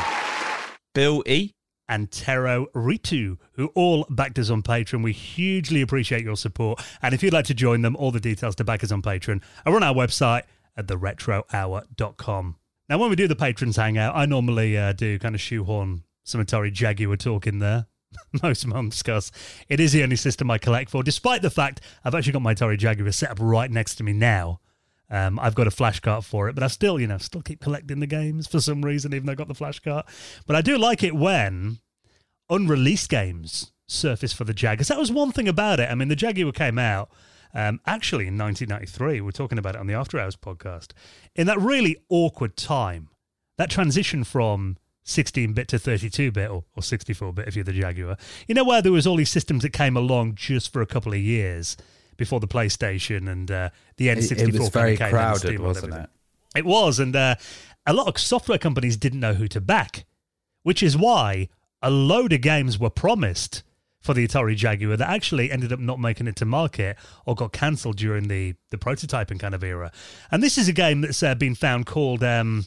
Bill 0.94 1.24
E. 1.26 1.54
and 1.88 2.08
Tero 2.08 2.66
Reittu, 2.72 3.36
who 3.54 3.66
all 3.74 4.06
backed 4.08 4.38
us 4.38 4.48
on 4.48 4.62
Patreon. 4.62 5.02
We 5.02 5.12
hugely 5.12 5.80
appreciate 5.82 6.22
your 6.22 6.36
support. 6.36 6.80
And 7.02 7.12
if 7.12 7.22
you'd 7.24 7.32
like 7.32 7.46
to 7.46 7.54
join 7.54 7.82
them, 7.82 7.96
all 7.96 8.12
the 8.12 8.20
details 8.20 8.54
to 8.56 8.64
back 8.64 8.84
us 8.84 8.92
on 8.92 9.02
Patreon 9.02 9.42
are 9.66 9.74
on 9.74 9.82
our 9.82 9.92
website 9.92 10.42
at 10.76 10.86
theretrohour.com. 10.86 12.56
Now, 12.88 12.98
when 12.98 13.10
we 13.10 13.16
do 13.16 13.26
the 13.26 13.34
patrons 13.34 13.76
hangout, 13.76 14.14
I 14.14 14.26
normally 14.26 14.78
uh, 14.78 14.92
do 14.92 15.18
kind 15.18 15.34
of 15.34 15.40
shoehorn 15.40 16.04
some 16.22 16.44
Atari 16.44 16.72
Jaguar 16.72 17.16
talk 17.16 17.48
in 17.48 17.58
there 17.58 17.86
most 18.42 18.68
months 18.68 19.02
because 19.02 19.32
it 19.68 19.80
is 19.80 19.90
the 19.92 20.04
only 20.04 20.16
system 20.16 20.48
I 20.48 20.58
collect 20.58 20.90
for, 20.90 21.02
despite 21.02 21.42
the 21.42 21.50
fact 21.50 21.80
I've 22.04 22.14
actually 22.14 22.34
got 22.34 22.42
my 22.42 22.54
Atari 22.54 22.78
Jaguar 22.78 23.10
set 23.10 23.30
up 23.30 23.38
right 23.40 23.70
next 23.70 23.96
to 23.96 24.04
me 24.04 24.12
now. 24.12 24.60
Um, 25.10 25.38
I've 25.40 25.54
got 25.54 25.66
a 25.66 25.72
flash 25.72 26.00
cart 26.00 26.24
for 26.24 26.48
it, 26.48 26.54
but 26.54 26.62
I 26.62 26.68
still, 26.68 27.00
you 27.00 27.06
know, 27.06 27.18
still 27.18 27.42
keep 27.42 27.60
collecting 27.60 28.00
the 28.00 28.06
games 28.06 28.46
for 28.46 28.60
some 28.60 28.82
reason, 28.82 29.12
even 29.12 29.26
though 29.26 29.32
I 29.32 29.36
got 29.36 29.48
the 29.48 29.54
flash 29.54 29.80
cart. 29.80 30.06
But 30.46 30.56
I 30.56 30.62
do 30.62 30.78
like 30.78 31.02
it 31.02 31.14
when 31.14 31.78
unreleased 32.48 33.08
games 33.08 33.72
surface 33.88 34.32
for 34.32 34.44
the 34.44 34.54
Jag, 34.54 34.78
because 34.78 34.88
that 34.88 34.98
was 34.98 35.10
one 35.10 35.32
thing 35.32 35.48
about 35.48 35.80
it. 35.80 35.90
I 35.90 35.94
mean, 35.94 36.08
the 36.08 36.16
Jaguar 36.16 36.52
came 36.52 36.78
out 36.78 37.10
um, 37.54 37.80
actually 37.86 38.28
in 38.28 38.38
1993. 38.38 39.20
We're 39.20 39.30
talking 39.32 39.58
about 39.58 39.74
it 39.74 39.80
on 39.80 39.86
the 39.86 39.94
After 39.94 40.18
Hours 40.18 40.36
podcast. 40.36 40.92
In 41.34 41.46
that 41.48 41.60
really 41.60 41.96
awkward 42.08 42.56
time, 42.56 43.08
that 43.58 43.70
transition 43.70 44.22
from 44.24 44.76
16 45.02 45.52
bit 45.54 45.66
to 45.68 45.78
32 45.78 46.30
bit 46.30 46.50
or, 46.50 46.64
or 46.76 46.82
64 46.82 47.32
bit 47.32 47.48
if 47.48 47.56
you're 47.56 47.64
the 47.64 47.72
Jaguar, 47.72 48.16
you 48.46 48.54
know, 48.54 48.64
where 48.64 48.80
there 48.80 48.92
was 48.92 49.06
all 49.06 49.16
these 49.16 49.30
systems 49.30 49.62
that 49.62 49.72
came 49.72 49.96
along 49.96 50.36
just 50.36 50.72
for 50.72 50.80
a 50.82 50.86
couple 50.86 51.12
of 51.12 51.18
years 51.18 51.76
before 52.20 52.38
the 52.38 52.46
PlayStation 52.46 53.32
and 53.32 53.50
uh, 53.50 53.70
the 53.96 54.08
N64 54.08 54.32
It, 54.32 54.54
it 54.54 54.58
was 54.60 54.68
very 54.68 54.94
came 54.94 55.08
crowded, 55.08 55.58
wasn't 55.58 55.94
it? 55.94 56.10
It 56.54 56.66
was, 56.66 56.98
and 56.98 57.16
uh, 57.16 57.36
a 57.86 57.94
lot 57.94 58.08
of 58.08 58.20
software 58.20 58.58
companies 58.58 58.98
didn't 58.98 59.20
know 59.20 59.32
who 59.32 59.48
to 59.48 59.60
back, 59.60 60.04
which 60.62 60.82
is 60.82 60.98
why 60.98 61.48
a 61.80 61.90
load 61.90 62.34
of 62.34 62.42
games 62.42 62.78
were 62.78 62.90
promised 62.90 63.62
for 64.02 64.12
the 64.12 64.28
Atari 64.28 64.54
Jaguar 64.54 64.98
that 64.98 65.08
actually 65.08 65.50
ended 65.50 65.72
up 65.72 65.78
not 65.78 65.98
making 65.98 66.26
it 66.26 66.36
to 66.36 66.44
market 66.44 66.98
or 67.24 67.34
got 67.34 67.54
cancelled 67.54 67.96
during 67.96 68.28
the, 68.28 68.54
the 68.68 68.76
prototyping 68.76 69.40
kind 69.40 69.54
of 69.54 69.64
era. 69.64 69.90
And 70.30 70.42
this 70.42 70.58
is 70.58 70.68
a 70.68 70.74
game 70.74 71.00
that's 71.00 71.22
uh, 71.22 71.34
been 71.34 71.54
found 71.54 71.86
called 71.86 72.22
um, 72.22 72.66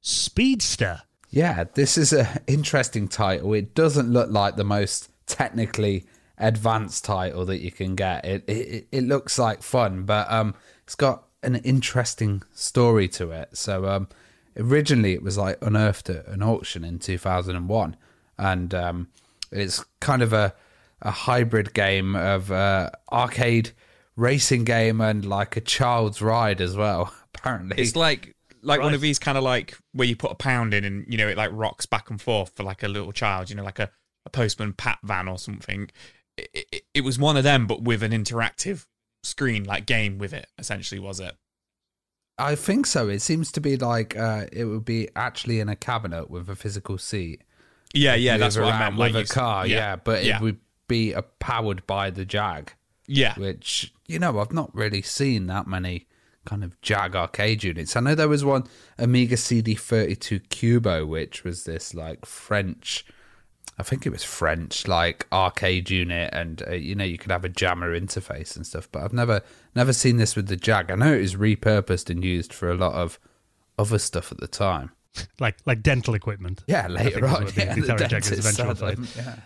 Speedster. 0.00 1.02
Yeah, 1.30 1.64
this 1.74 1.96
is 1.96 2.12
an 2.12 2.26
interesting 2.48 3.06
title. 3.06 3.54
It 3.54 3.76
doesn't 3.76 4.10
look 4.10 4.30
like 4.32 4.56
the 4.56 4.64
most 4.64 5.08
technically 5.26 6.04
advanced 6.38 7.04
title 7.04 7.44
that 7.46 7.58
you 7.58 7.70
can 7.70 7.94
get. 7.94 8.24
It 8.24 8.44
it, 8.48 8.88
it 8.92 9.04
looks 9.04 9.38
like 9.38 9.62
fun, 9.62 10.04
but 10.04 10.30
um, 10.30 10.54
it's 10.84 10.94
got 10.94 11.24
an 11.42 11.56
interesting 11.56 12.42
story 12.52 13.08
to 13.08 13.30
it. 13.30 13.56
So 13.56 13.86
um, 13.86 14.08
originally 14.56 15.12
it 15.12 15.22
was 15.22 15.38
like 15.38 15.58
unearthed 15.62 16.10
at 16.10 16.26
an 16.26 16.42
auction 16.42 16.84
in 16.84 16.98
2001, 16.98 17.96
and 18.38 18.74
um, 18.74 19.08
it's 19.50 19.84
kind 20.00 20.22
of 20.22 20.32
a 20.32 20.54
a 21.02 21.10
hybrid 21.10 21.74
game 21.74 22.16
of 22.16 22.50
uh, 22.50 22.90
arcade 23.12 23.70
racing 24.16 24.64
game 24.64 25.00
and 25.00 25.24
like 25.24 25.56
a 25.56 25.60
child's 25.60 26.20
ride 26.20 26.60
as 26.60 26.76
well. 26.76 27.14
Apparently, 27.34 27.80
It's 27.80 27.94
like 27.94 28.34
like 28.62 28.80
one 28.80 28.94
of 28.94 29.00
these 29.00 29.18
kind 29.18 29.38
of 29.38 29.44
like 29.44 29.78
where 29.92 30.08
you 30.08 30.16
put 30.16 30.32
a 30.32 30.34
pound 30.34 30.74
in 30.74 30.84
and 30.84 31.06
you 31.08 31.16
know 31.16 31.28
it 31.28 31.36
like 31.36 31.50
rocks 31.52 31.86
back 31.86 32.10
and 32.10 32.20
forth 32.20 32.50
for 32.56 32.64
like 32.64 32.82
a 32.82 32.88
little 32.88 33.12
child, 33.12 33.48
you 33.50 33.56
know, 33.56 33.62
like 33.62 33.78
a, 33.78 33.90
a 34.26 34.30
postman 34.30 34.72
pat 34.72 34.98
van 35.04 35.28
or 35.28 35.38
something. 35.38 35.88
It, 36.54 36.84
it, 36.94 37.00
was 37.04 37.18
one 37.18 37.36
of 37.36 37.44
them, 37.44 37.66
but 37.66 37.82
with 37.82 38.02
an 38.02 38.12
interactive 38.12 38.86
screen 39.22 39.64
like 39.64 39.86
game 39.86 40.18
with 40.18 40.32
it. 40.32 40.46
Essentially, 40.58 40.98
was 40.98 41.20
it? 41.20 41.34
I 42.38 42.54
think 42.54 42.86
so. 42.86 43.08
It 43.08 43.20
seems 43.20 43.50
to 43.52 43.60
be 43.60 43.76
like 43.76 44.16
uh, 44.16 44.46
it 44.52 44.64
would 44.66 44.84
be 44.84 45.08
actually 45.16 45.58
in 45.60 45.68
a 45.68 45.76
cabinet 45.76 46.30
with 46.30 46.48
a 46.48 46.54
physical 46.56 46.96
seat. 46.98 47.42
Yeah, 47.92 48.14
yeah, 48.14 48.36
that's 48.36 48.56
what 48.56 48.72
I 48.72 48.78
meant. 48.78 48.92
with 48.96 49.00
Like 49.00 49.14
a 49.14 49.18
you 49.18 49.22
s- 49.22 49.32
car. 49.32 49.66
Yeah, 49.66 49.96
but 49.96 50.24
yeah. 50.24 50.36
it 50.36 50.42
would 50.42 50.58
be 50.86 51.14
uh, 51.14 51.22
powered 51.40 51.86
by 51.86 52.10
the 52.10 52.24
Jag. 52.24 52.72
yeah, 53.06 53.34
which 53.38 53.92
you 54.06 54.18
know 54.18 54.38
I've 54.38 54.52
not 54.52 54.72
really 54.74 55.02
seen 55.02 55.46
that 55.48 55.66
many 55.66 56.06
kind 56.44 56.62
of 56.62 56.80
Jag 56.80 57.16
arcade 57.16 57.64
units. 57.64 57.96
I 57.96 58.00
know 58.00 58.14
there 58.14 58.28
was 58.28 58.44
one 58.44 58.64
Amiga 58.98 59.36
CD32 59.36 60.48
Cubo, 60.48 61.06
which 61.06 61.44
was 61.44 61.64
this 61.64 61.92
like 61.94 62.24
French. 62.24 63.04
I 63.78 63.84
think 63.84 64.06
it 64.06 64.10
was 64.10 64.24
French, 64.24 64.88
like 64.88 65.26
arcade 65.32 65.88
unit, 65.88 66.30
and 66.32 66.62
uh, 66.66 66.72
you 66.72 66.94
know 66.94 67.04
you 67.04 67.16
could 67.18 67.30
have 67.30 67.44
a 67.44 67.48
JAMMA 67.48 67.98
interface 68.00 68.56
and 68.56 68.66
stuff. 68.66 68.88
But 68.90 69.02
I've 69.02 69.12
never, 69.12 69.42
never 69.74 69.92
seen 69.92 70.16
this 70.16 70.34
with 70.34 70.48
the 70.48 70.56
Jag. 70.56 70.90
I 70.90 70.96
know 70.96 71.14
it 71.14 71.20
was 71.20 71.36
repurposed 71.36 72.10
and 72.10 72.24
used 72.24 72.52
for 72.52 72.70
a 72.70 72.74
lot 72.74 72.94
of 72.94 73.18
other 73.78 73.98
stuff 73.98 74.32
at 74.32 74.38
the 74.38 74.48
time. 74.48 74.92
Like 75.40 75.56
like 75.64 75.82
dental 75.82 76.14
equipment. 76.14 76.62
Yeah, 76.68 76.86
later 76.86 77.26
on, 77.26 77.46
the 77.46 77.52
yeah, 77.56 77.74
the 77.74 77.80
Jaguar's 77.80 78.10
dentist 78.10 78.38
eventual 78.38 78.66
had 78.66 78.98
fate. 78.98 79.16
yeah. 79.16 79.36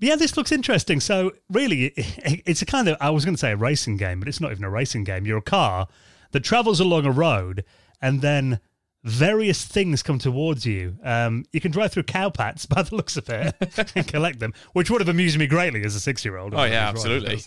Yeah, 0.00 0.16
this 0.16 0.36
looks 0.36 0.50
interesting. 0.50 0.98
So, 0.98 1.30
really, 1.48 1.92
it's 1.96 2.60
a 2.60 2.66
kind 2.66 2.88
of, 2.88 2.96
I 3.00 3.10
was 3.10 3.24
going 3.24 3.34
to 3.34 3.38
say 3.38 3.52
a 3.52 3.56
racing 3.56 3.98
game, 3.98 4.18
but 4.18 4.26
it's 4.26 4.40
not 4.40 4.50
even 4.50 4.64
a 4.64 4.68
racing 4.68 5.04
game. 5.04 5.24
You're 5.26 5.38
a 5.38 5.42
car 5.42 5.86
that 6.32 6.40
travels 6.40 6.80
along 6.80 7.06
a 7.06 7.12
road 7.12 7.64
and 8.00 8.20
then 8.20 8.58
various 9.04 9.64
things 9.64 10.02
come 10.02 10.18
towards 10.18 10.64
you. 10.64 10.96
Um, 11.02 11.44
you 11.52 11.60
can 11.60 11.72
drive 11.72 11.92
through 11.92 12.04
cowpats 12.04 12.68
by 12.74 12.82
the 12.82 12.94
looks 12.94 13.16
of 13.16 13.28
it 13.28 13.54
and 13.96 14.06
collect 14.06 14.38
them, 14.38 14.54
which 14.72 14.90
would 14.90 15.00
have 15.00 15.08
amused 15.08 15.38
me 15.38 15.46
greatly 15.46 15.84
as 15.84 15.94
a 15.94 16.00
six 16.00 16.24
year 16.24 16.36
old. 16.36 16.54
Oh, 16.54 16.64
yeah, 16.64 16.88
absolutely. 16.88 17.42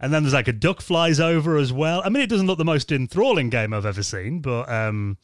and 0.00 0.12
then 0.12 0.22
there's 0.22 0.34
like 0.34 0.48
a 0.48 0.52
duck 0.52 0.80
flies 0.80 1.20
over 1.20 1.56
as 1.56 1.72
well. 1.72 2.02
I 2.04 2.08
mean, 2.08 2.22
it 2.22 2.30
doesn't 2.30 2.46
look 2.46 2.58
the 2.58 2.64
most 2.64 2.90
enthralling 2.92 3.50
game 3.50 3.72
I've 3.74 3.86
ever 3.86 4.02
seen, 4.02 4.40
but 4.40 4.68
um, 4.70 5.18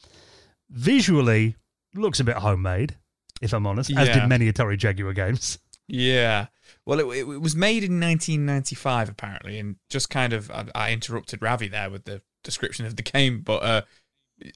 visually 0.69 1.55
looks 1.95 2.19
a 2.19 2.23
bit 2.23 2.37
homemade, 2.37 2.95
if 3.41 3.53
I'm 3.53 3.65
honest, 3.67 3.91
as 3.95 4.07
Yeah. 4.07 4.19
did 4.21 4.29
many 4.29 4.51
Atari 4.51 4.77
Jaguar 4.77 5.13
games. 5.13 5.59
yeah. 5.87 6.47
Well, 6.85 6.99
it, 6.99 7.17
it 7.19 7.23
was 7.41 7.55
made 7.55 7.83
in 7.83 7.99
1995 7.99 9.09
apparently, 9.09 9.57
and 9.59 9.77
just 9.89 10.09
kind 10.09 10.33
of 10.33 10.51
I, 10.51 10.65
I 10.75 10.91
interrupted 10.91 11.41
Ravi 11.41 11.69
there 11.69 11.89
with 11.89 12.03
the 12.05 12.21
description 12.43 12.85
of 12.85 12.97
the 12.97 13.03
game, 13.03 13.39
but 13.41 13.63
uh, 13.63 13.81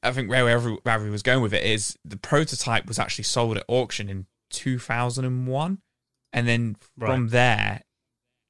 I 0.03 0.11
think 0.11 0.29
where 0.29 0.45
Ravi, 0.45 0.77
Ravi 0.85 1.09
was 1.09 1.21
going 1.23 1.41
with 1.41 1.53
it 1.53 1.63
is 1.63 1.97
the 2.03 2.17
prototype 2.17 2.87
was 2.87 2.99
actually 2.99 3.23
sold 3.25 3.57
at 3.57 3.63
auction 3.67 4.09
in 4.09 4.25
2001, 4.51 5.79
and 6.33 6.47
then 6.47 6.75
from 6.97 7.23
Right. 7.23 7.31
there, 7.31 7.83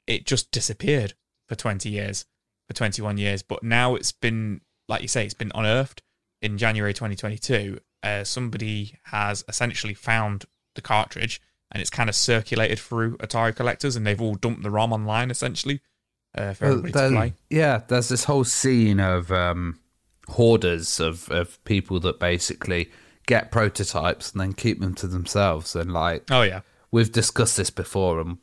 it 0.07 0.25
just 0.25 0.51
disappeared 0.51 1.13
for 1.47 1.55
20 1.55 1.89
years, 1.89 2.25
for 2.67 2.73
21 2.73 3.17
years. 3.17 3.43
But 3.43 3.63
now 3.63 3.95
it's 3.95 4.11
been, 4.11 4.61
like 4.87 5.01
you 5.01 5.07
say, 5.07 5.25
it's 5.25 5.33
been 5.33 5.51
unearthed 5.53 6.01
in 6.41 6.57
January 6.57 6.93
2022. 6.93 7.79
Uh, 8.03 8.23
somebody 8.23 8.97
has 9.05 9.43
essentially 9.47 9.93
found 9.93 10.45
the 10.75 10.81
cartridge, 10.81 11.41
and 11.71 11.81
it's 11.81 11.89
kind 11.89 12.09
of 12.09 12.15
circulated 12.15 12.79
through 12.79 13.17
Atari 13.17 13.55
collectors, 13.55 13.95
and 13.95 14.05
they've 14.07 14.21
all 14.21 14.35
dumped 14.35 14.63
the 14.63 14.71
ROM 14.71 14.93
online 14.93 15.29
essentially 15.29 15.81
uh, 16.35 16.53
for 16.53 16.65
Well, 16.65 16.77
everybody 16.79 16.93
to 17.09 17.15
play. 17.15 17.33
Yeah, 17.49 17.81
there's 17.87 18.09
this 18.09 18.23
whole 18.25 18.43
scene 18.45 18.99
of 18.99 19.31
um, 19.31 19.79
hoarders 20.29 20.99
of, 20.99 21.29
of 21.31 21.63
people 21.65 21.99
that 22.01 22.19
basically 22.19 22.91
get 23.25 23.51
prototypes 23.51 24.31
and 24.31 24.41
then 24.41 24.53
keep 24.53 24.79
them 24.79 24.93
to 24.95 25.07
themselves. 25.07 25.75
And 25.75 25.91
like 25.91 26.29
Oh 26.31 26.43
yeah, 26.43 26.61
we've 26.91 27.11
discussed 27.11 27.57
this 27.57 27.69
before, 27.69 28.19
and 28.19 28.37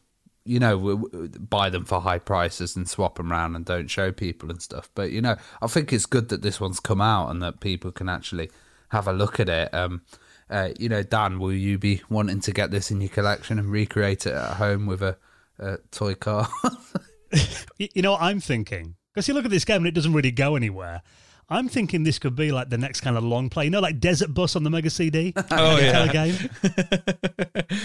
you 0.45 0.59
know, 0.59 0.77
we, 0.77 0.95
we 0.95 1.29
buy 1.29 1.71
them 1.71 1.85
for 1.85 2.01
high 2.01 2.19
prices 2.19 2.77
and 2.77 2.89
swap 2.89 3.17
them 3.17 3.33
around 3.33 3.57
and 3.57 3.65
don't 3.65 3.89
show 3.89 4.13
people 4.13 4.51
and 4.51 4.61
stuff. 4.61 4.91
But 4.95 5.11
you 5.11 5.21
know, 5.21 5.37
I 5.63 5.67
think 5.67 5.93
it's 5.93 6.07
good 6.07 6.29
that 6.29 6.43
this 6.43 6.61
one's 6.61 6.81
come 6.81 7.01
out 7.01 7.31
and 7.31 7.43
that 7.43 7.61
people 7.61 7.93
can 7.93 8.09
actually 8.09 8.51
have 8.91 9.09
a 9.09 9.13
look 9.13 9.41
at 9.41 9.49
it. 9.49 9.73
Um, 9.73 10.03
uh, 10.51 10.71
you 10.79 10.91
know, 10.91 11.03
Dan, 11.03 11.39
will 11.39 11.53
you 11.53 11.79
be 11.79 12.03
wanting 12.11 12.41
to 12.41 12.53
get 12.53 12.71
this 12.71 12.91
in 12.91 13.01
your 13.01 13.09
collection 13.09 13.59
and 13.59 13.71
recreate 13.71 14.27
it 14.27 14.35
at 14.35 14.57
home 14.57 14.87
with 14.87 15.03
a, 15.03 15.17
a 15.59 15.79
toy 15.91 16.15
car? 16.15 16.49
You 17.79 18.03
know 18.03 18.13
what 18.13 18.23
I'm 18.23 18.41
thinking? 18.41 18.97
Because 19.13 19.29
you 19.29 19.35
look 19.35 19.45
at 19.45 19.51
this 19.51 19.65
game 19.65 19.79
and 19.79 19.87
it 19.87 19.95
doesn't 19.95 20.13
really 20.13 20.31
go 20.31 20.57
anywhere. 20.57 21.03
I'm 21.49 21.69
thinking 21.69 22.05
this 22.05 22.19
could 22.19 22.35
be 22.35 22.53
like 22.53 22.71
the 22.71 22.79
next 22.79 23.01
kind 23.03 23.17
of 23.17 23.25
long 23.25 23.51
play. 23.51 23.65
You 23.65 23.71
know, 23.71 23.81
like 23.81 24.01
Desert 24.01 24.33
Bus 24.33 24.57
on 24.57 24.65
the 24.65 24.71
Mega 24.71 24.91
CD? 24.91 25.33
Oh, 25.51 25.77
The 25.77 25.83
yeah. 25.83 26.07
game? 26.13 26.37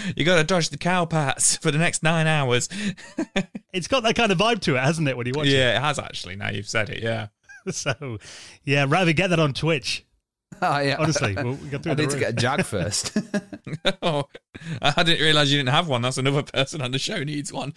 you 0.16 0.24
got 0.24 0.36
to 0.38 0.44
dodge 0.44 0.70
the 0.70 0.78
cow 0.78 1.04
pats 1.04 1.56
for 1.62 1.70
the 1.70 1.78
next 1.78 2.02
nine 2.02 2.26
hours. 2.26 2.68
It's 3.72 3.86
got 3.88 4.02
that 4.04 4.16
kind 4.16 4.32
of 4.32 4.38
vibe 4.38 4.60
to 4.62 4.76
it, 4.76 4.80
hasn't 4.80 5.08
it, 5.08 5.16
when 5.16 5.26
you 5.26 5.32
watch 5.36 5.46
it? 5.46 5.52
yeah, 5.52 5.76
it 5.76 5.80
has 5.80 5.98
actually. 5.98 6.36
Now 6.36 6.50
you've 6.50 6.68
said 6.68 6.88
it. 6.90 7.02
Yeah. 7.02 7.28
So, 7.70 8.16
yeah, 8.64 8.86
Ravi, 8.88 9.12
get 9.12 9.28
that 9.28 9.38
on 9.38 9.52
Twitch. 9.52 10.06
oh, 10.62 10.78
yeah. 10.80 10.96
Honestly, 10.98 11.34
we'll, 11.34 11.54
we 11.54 11.68
got 11.68 11.82
through 11.82 11.92
I 11.92 11.94
need 11.96 12.10
to 12.10 12.18
get 12.18 12.30
a 12.30 12.32
Jag 12.32 12.64
first. 12.66 13.16
oh, 14.02 14.24
I 14.82 15.02
didn't 15.02 15.22
realize 15.22 15.52
you 15.52 15.58
didn't 15.58 15.74
have 15.74 15.88
one. 15.88 16.02
That's 16.02 16.18
another 16.18 16.42
person 16.42 16.82
on 16.82 16.90
the 16.90 16.98
show 16.98 17.22
needs 17.22 17.52
one. 17.52 17.72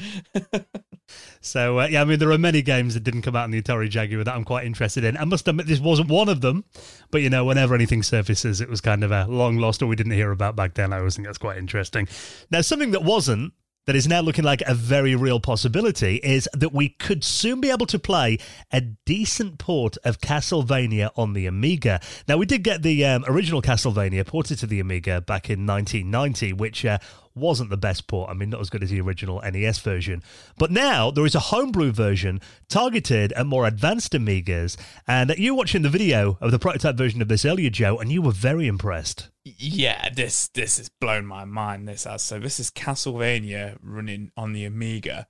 So, 1.41 1.79
uh, 1.79 1.88
yeah, 1.88 2.01
I 2.01 2.05
mean, 2.05 2.19
there 2.19 2.31
are 2.31 2.38
many 2.38 2.62
games 2.62 2.93
that 2.93 3.03
didn't 3.03 3.21
come 3.23 3.36
out 3.36 3.43
on 3.43 3.51
the 3.51 3.62
Atari 3.62 3.89
Jaguar 3.89 4.23
that 4.23 4.33
I'm 4.33 4.45
quite 4.45 4.65
interested 4.65 5.03
in. 5.03 5.17
I 5.17 5.25
must 5.25 5.47
admit, 5.47 5.67
this 5.67 5.79
wasn't 5.79 6.09
one 6.09 6.29
of 6.29 6.41
them. 6.41 6.63
But, 7.12 7.21
you 7.21 7.29
know, 7.29 7.45
whenever 7.45 7.75
anything 7.75 8.03
surfaces, 8.03 8.62
it 8.62 8.69
was 8.69 8.81
kind 8.81 9.03
of 9.03 9.12
a 9.12 9.27
long 9.27 9.57
lost 9.57 9.81
or 9.81 9.88
we 9.88 9.95
didn't 9.95 10.13
hear 10.13 10.31
about 10.31 10.55
back 10.55 10.73
then. 10.73 10.93
I 10.93 10.99
always 10.99 11.15
think 11.15 11.27
that's 11.27 11.38
quite 11.38 11.57
interesting. 11.57 12.07
Now, 12.49 12.62
something 12.62 12.91
that 12.91 13.03
wasn't, 13.03 13.53
that 13.86 13.96
is 13.96 14.08
now 14.08 14.22
looking 14.22 14.43
like 14.43 14.62
a 14.65 14.74
very 14.74 15.15
real 15.15 15.39
possibility, 15.39 16.15
is 16.17 16.48
that 16.54 16.74
we 16.74 16.89
could 16.89 17.24
soon 17.24 17.62
be 17.62 17.69
able 17.69 17.86
to 17.88 18.00
play 18.00 18.38
a 18.72 18.82
decent 18.82 19.58
port 19.58 19.98
of 20.04 20.19
Castlevania 20.19 21.12
on 21.15 21.34
the 21.34 21.46
Amiga. 21.46 22.00
Now, 22.28 22.38
we 22.38 22.46
did 22.46 22.63
get 22.63 22.82
the 22.82 23.06
um, 23.06 23.26
original 23.28 23.62
Castlevania 23.62 24.26
ported 24.26 24.60
to 24.60 24.67
the 24.67 24.80
Amiga 24.80 25.22
back 25.22 25.50
in 25.50 25.65
1990, 25.65 26.54
which 26.54 26.86
uh, 26.86 26.98
wasn't 27.36 27.69
the 27.69 27.78
best 27.78 28.08
port. 28.08 28.30
I 28.30 28.34
mean, 28.34 28.50
not 28.50 28.62
as 28.62 28.69
good 28.69 28.84
as 28.84 28.89
the 28.89 29.02
original 29.02 29.41
NES 29.41 29.80
version. 29.80 30.24
But 30.58 30.72
now 30.72 31.12
there 31.12 31.26
is 31.26 31.36
a 31.36 31.39
homebrew 31.39 31.91
version 31.91 32.41
targeted 32.69 33.32
at 33.34 33.46
more 33.46 33.65
advanced 33.65 34.13
Amigas. 34.13 34.78
And 35.08 35.34
you 35.38 35.56
watching 35.56 35.82
the 35.82 35.89
video 35.89 36.38
of 36.41 36.52
the 36.52 36.60
prototype 36.60 36.96
version 36.96 37.22
of 37.22 37.28
this 37.28 37.46
earlier, 37.46 37.69
Joe, 37.69 37.98
and 37.98 38.12
you 38.12 38.22
were 38.22 38.32
very 38.32 38.67
impressed. 38.67 39.30
Yeah, 39.45 40.10
this 40.10 40.47
this 40.49 40.77
has 40.77 40.89
blown 40.89 41.25
my 41.25 41.43
mind. 41.43 41.88
This 41.88 42.06
has 42.06 42.23
so 42.23 42.39
this 42.39 42.60
is 42.60 42.71
Castlevania 42.71 43.77
running 43.82 44.32
on 44.38 44.53
the 44.53 44.63
Amiga, 44.63 45.27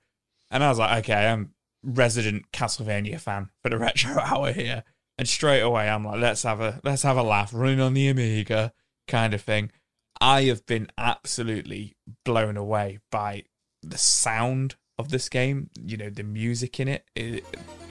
and 0.50 0.62
I 0.62 0.68
was 0.68 0.78
like, 0.78 1.04
okay, 1.04 1.26
I'm 1.26 1.54
resident 1.82 2.50
Castlevania 2.52 3.18
fan 3.18 3.50
for 3.62 3.70
the 3.70 3.78
retro 3.78 4.20
hour 4.20 4.52
here, 4.52 4.84
and 5.18 5.28
straight 5.28 5.62
away 5.62 5.88
I'm 5.88 6.04
like, 6.04 6.20
let's 6.20 6.44
have 6.44 6.60
a 6.60 6.80
let's 6.84 7.02
have 7.02 7.16
a 7.16 7.24
laugh 7.24 7.50
running 7.52 7.80
on 7.80 7.94
the 7.94 8.08
Amiga 8.08 8.72
kind 9.08 9.34
of 9.34 9.42
thing. 9.42 9.72
I 10.20 10.42
have 10.44 10.64
been 10.64 10.88
absolutely 10.96 11.96
blown 12.24 12.56
away 12.56 13.00
by 13.10 13.44
the 13.82 13.98
sound 13.98 14.76
of 14.96 15.08
this 15.08 15.28
game. 15.28 15.70
You 15.80 15.96
know, 15.96 16.10
the 16.10 16.22
music 16.22 16.78
in 16.78 16.86
it. 16.86 17.04
it 17.16 17.44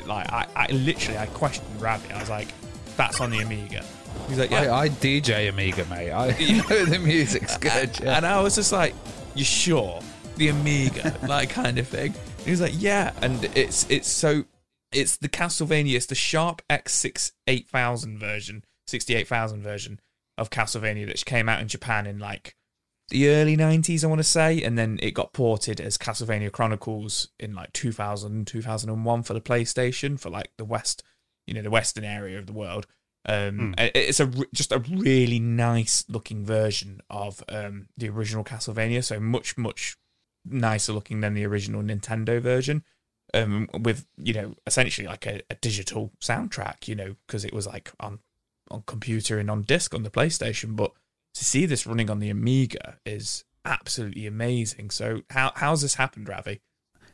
like 0.06 0.32
I, 0.32 0.48
I 0.56 0.68
literally 0.68 1.18
I 1.18 1.26
questioned 1.28 1.82
Ravi. 1.82 2.14
I 2.14 2.20
was 2.20 2.30
like, 2.30 2.48
that's 2.96 3.20
on 3.20 3.30
the 3.30 3.40
Amiga. 3.40 3.84
He's 4.28 4.40
like, 4.40 4.52
yeah. 4.52 4.74
I, 4.74 4.84
I 4.84 4.90
DJ 4.90 5.50
Amiga, 5.50 5.86
mate. 5.86 6.12
I 6.12 6.30
you 6.38 6.58
know 6.70 6.86
the 6.86 7.00
music's 7.00 7.58
good. 7.58 8.00
Yeah. 8.00 8.18
And 8.18 8.26
I 8.26 8.42
was 8.42 8.56
just 8.56 8.72
like, 8.72 8.94
you 9.36 9.44
sure? 9.44 10.02
The 10.38 10.50
Amiga, 10.50 11.18
like 11.28 11.50
kind 11.50 11.78
of 11.78 11.88
thing. 11.88 12.14
And 12.14 12.46
he 12.46 12.52
was 12.52 12.62
like, 12.62 12.74
yeah. 12.76 13.12
And 13.22 13.44
it's 13.56 13.90
it's 13.90 14.08
so 14.08 14.46
it's 14.92 15.18
the 15.18 15.30
Castlevania, 15.30 15.96
it's 15.96 16.06
the 16.06 16.16
Sharp 16.16 16.62
X6 16.70 17.32
8000 17.48 18.20
version, 18.20 18.64
68000 18.88 19.62
version 19.62 20.00
of 20.38 20.50
Castlevania 20.50 21.06
that 21.08 21.24
came 21.26 21.50
out 21.50 21.62
in 21.62 21.68
Japan 21.68 22.08
in 22.08 22.20
like 22.20 22.56
the 23.10 23.30
early 23.30 23.58
90s, 23.58 24.04
I 24.04 24.08
want 24.08 24.20
to 24.20 24.24
say. 24.24 24.62
And 24.62 24.78
then 24.78 25.00
it 25.02 25.12
got 25.12 25.34
ported 25.34 25.80
as 25.80 25.98
Castlevania 25.98 26.52
Chronicles 26.52 27.30
in 27.40 27.54
like 27.54 27.74
2000, 27.74 28.48
2001 28.48 29.24
for 29.24 29.34
the 29.34 29.42
PlayStation 29.42 30.20
for 30.20 30.30
like 30.30 30.52
the 30.58 30.66
West, 30.66 31.04
you 31.46 31.54
know, 31.54 31.62
the 31.62 31.70
Western 31.70 32.04
area 32.04 32.40
of 32.40 32.48
the 32.48 32.54
world. 32.54 32.88
Um, 33.26 33.74
mm. 33.78 33.92
It's 33.96 34.20
a 34.20 34.30
just 34.54 34.72
a 34.72 34.80
really 34.80 35.40
nice 35.40 36.04
looking 36.10 36.46
version 36.46 37.02
of 37.10 37.44
um, 37.50 37.88
the 37.98 38.10
original 38.10 38.44
Castlevania, 38.44 39.04
so 39.04 39.20
much 39.20 39.58
much 39.58 39.98
nicer 40.46 40.92
looking 40.92 41.22
than 41.22 41.34
the 41.34 41.46
original 41.46 41.82
Nintendo 41.82 42.42
version. 42.42 42.84
Um, 43.34 43.68
with 43.74 44.06
you 44.18 44.34
know 44.34 44.56
essentially 44.68 45.08
like 45.08 45.26
a, 45.26 45.42
a 45.50 45.56
digital 45.56 46.12
soundtrack, 46.22 46.88
you 46.88 46.96
know, 46.96 47.16
because 47.26 47.46
it 47.46 47.54
was 47.54 47.66
like 47.66 47.92
on 48.00 48.20
on 48.70 48.84
computer 48.86 49.40
and 49.40 49.50
on 49.50 49.62
disc 49.64 49.94
on 49.94 50.04
the 50.04 50.10
PlayStation, 50.12 50.76
but 50.76 50.92
to 51.34 51.46
see 51.46 51.66
this 51.66 51.88
running 51.88 52.10
on 52.10 52.20
the 52.20 52.30
Amiga 52.30 52.98
is 53.06 53.46
absolutely 53.66 54.28
amazing. 54.28 54.90
So 54.90 55.22
how 55.30 55.52
how's 55.56 55.82
this 55.82 55.96
happened, 55.96 56.28
Ravi? 56.28 56.62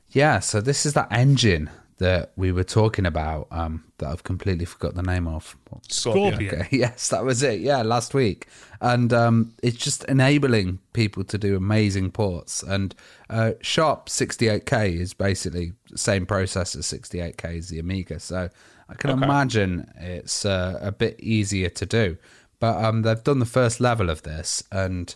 Yeah, 0.10 0.40
so 0.40 0.60
this 0.60 0.86
is 0.86 0.94
that 0.94 1.12
engine 1.12 1.70
that 2.00 2.32
we 2.36 2.52
were 2.52 2.64
talking 2.64 3.06
about 3.06 3.48
um, 3.52 3.84
that 3.98 4.08
I've 4.08 4.24
completely 4.24 4.66
forgot 4.66 4.96
the 4.96 5.04
name 5.04 5.28
of. 5.28 5.56
Scorpion. 5.88 6.54
Okay. 6.54 6.68
Yes, 6.80 7.10
that 7.10 7.24
was 7.24 7.44
it. 7.44 7.60
Yeah, 7.60 7.84
last 7.84 8.14
week. 8.14 8.48
And 8.82 9.12
um, 9.14 9.54
it's 9.62 9.78
just 9.78 10.06
enabling 10.06 10.80
people 10.94 11.24
to 11.26 11.38
do 11.38 11.56
amazing 11.56 12.12
ports. 12.12 12.64
And 12.64 12.96
uh, 13.30 13.52
Sharp 13.62 14.08
68K 14.08 15.00
is 15.00 15.14
basically 15.14 15.74
the 15.90 15.98
same 15.98 16.26
processor 16.26 16.78
68K 16.78 17.58
as 17.58 17.70
the 17.70 17.80
Amiga. 17.80 18.20
So 18.20 18.50
I 18.88 18.94
can 18.96 19.12
okay. 19.12 19.24
imagine 19.24 19.92
it's 19.98 20.46
uh, 20.46 20.80
a 20.82 20.92
bit 20.92 21.20
easier 21.20 21.70
to 21.70 21.86
do. 21.86 22.18
But 22.60 22.84
um, 22.84 23.02
they've 23.02 23.24
done 23.24 23.40
the 23.40 23.46
first 23.46 23.80
level 23.80 24.10
of 24.10 24.24
this 24.24 24.64
and 24.72 25.14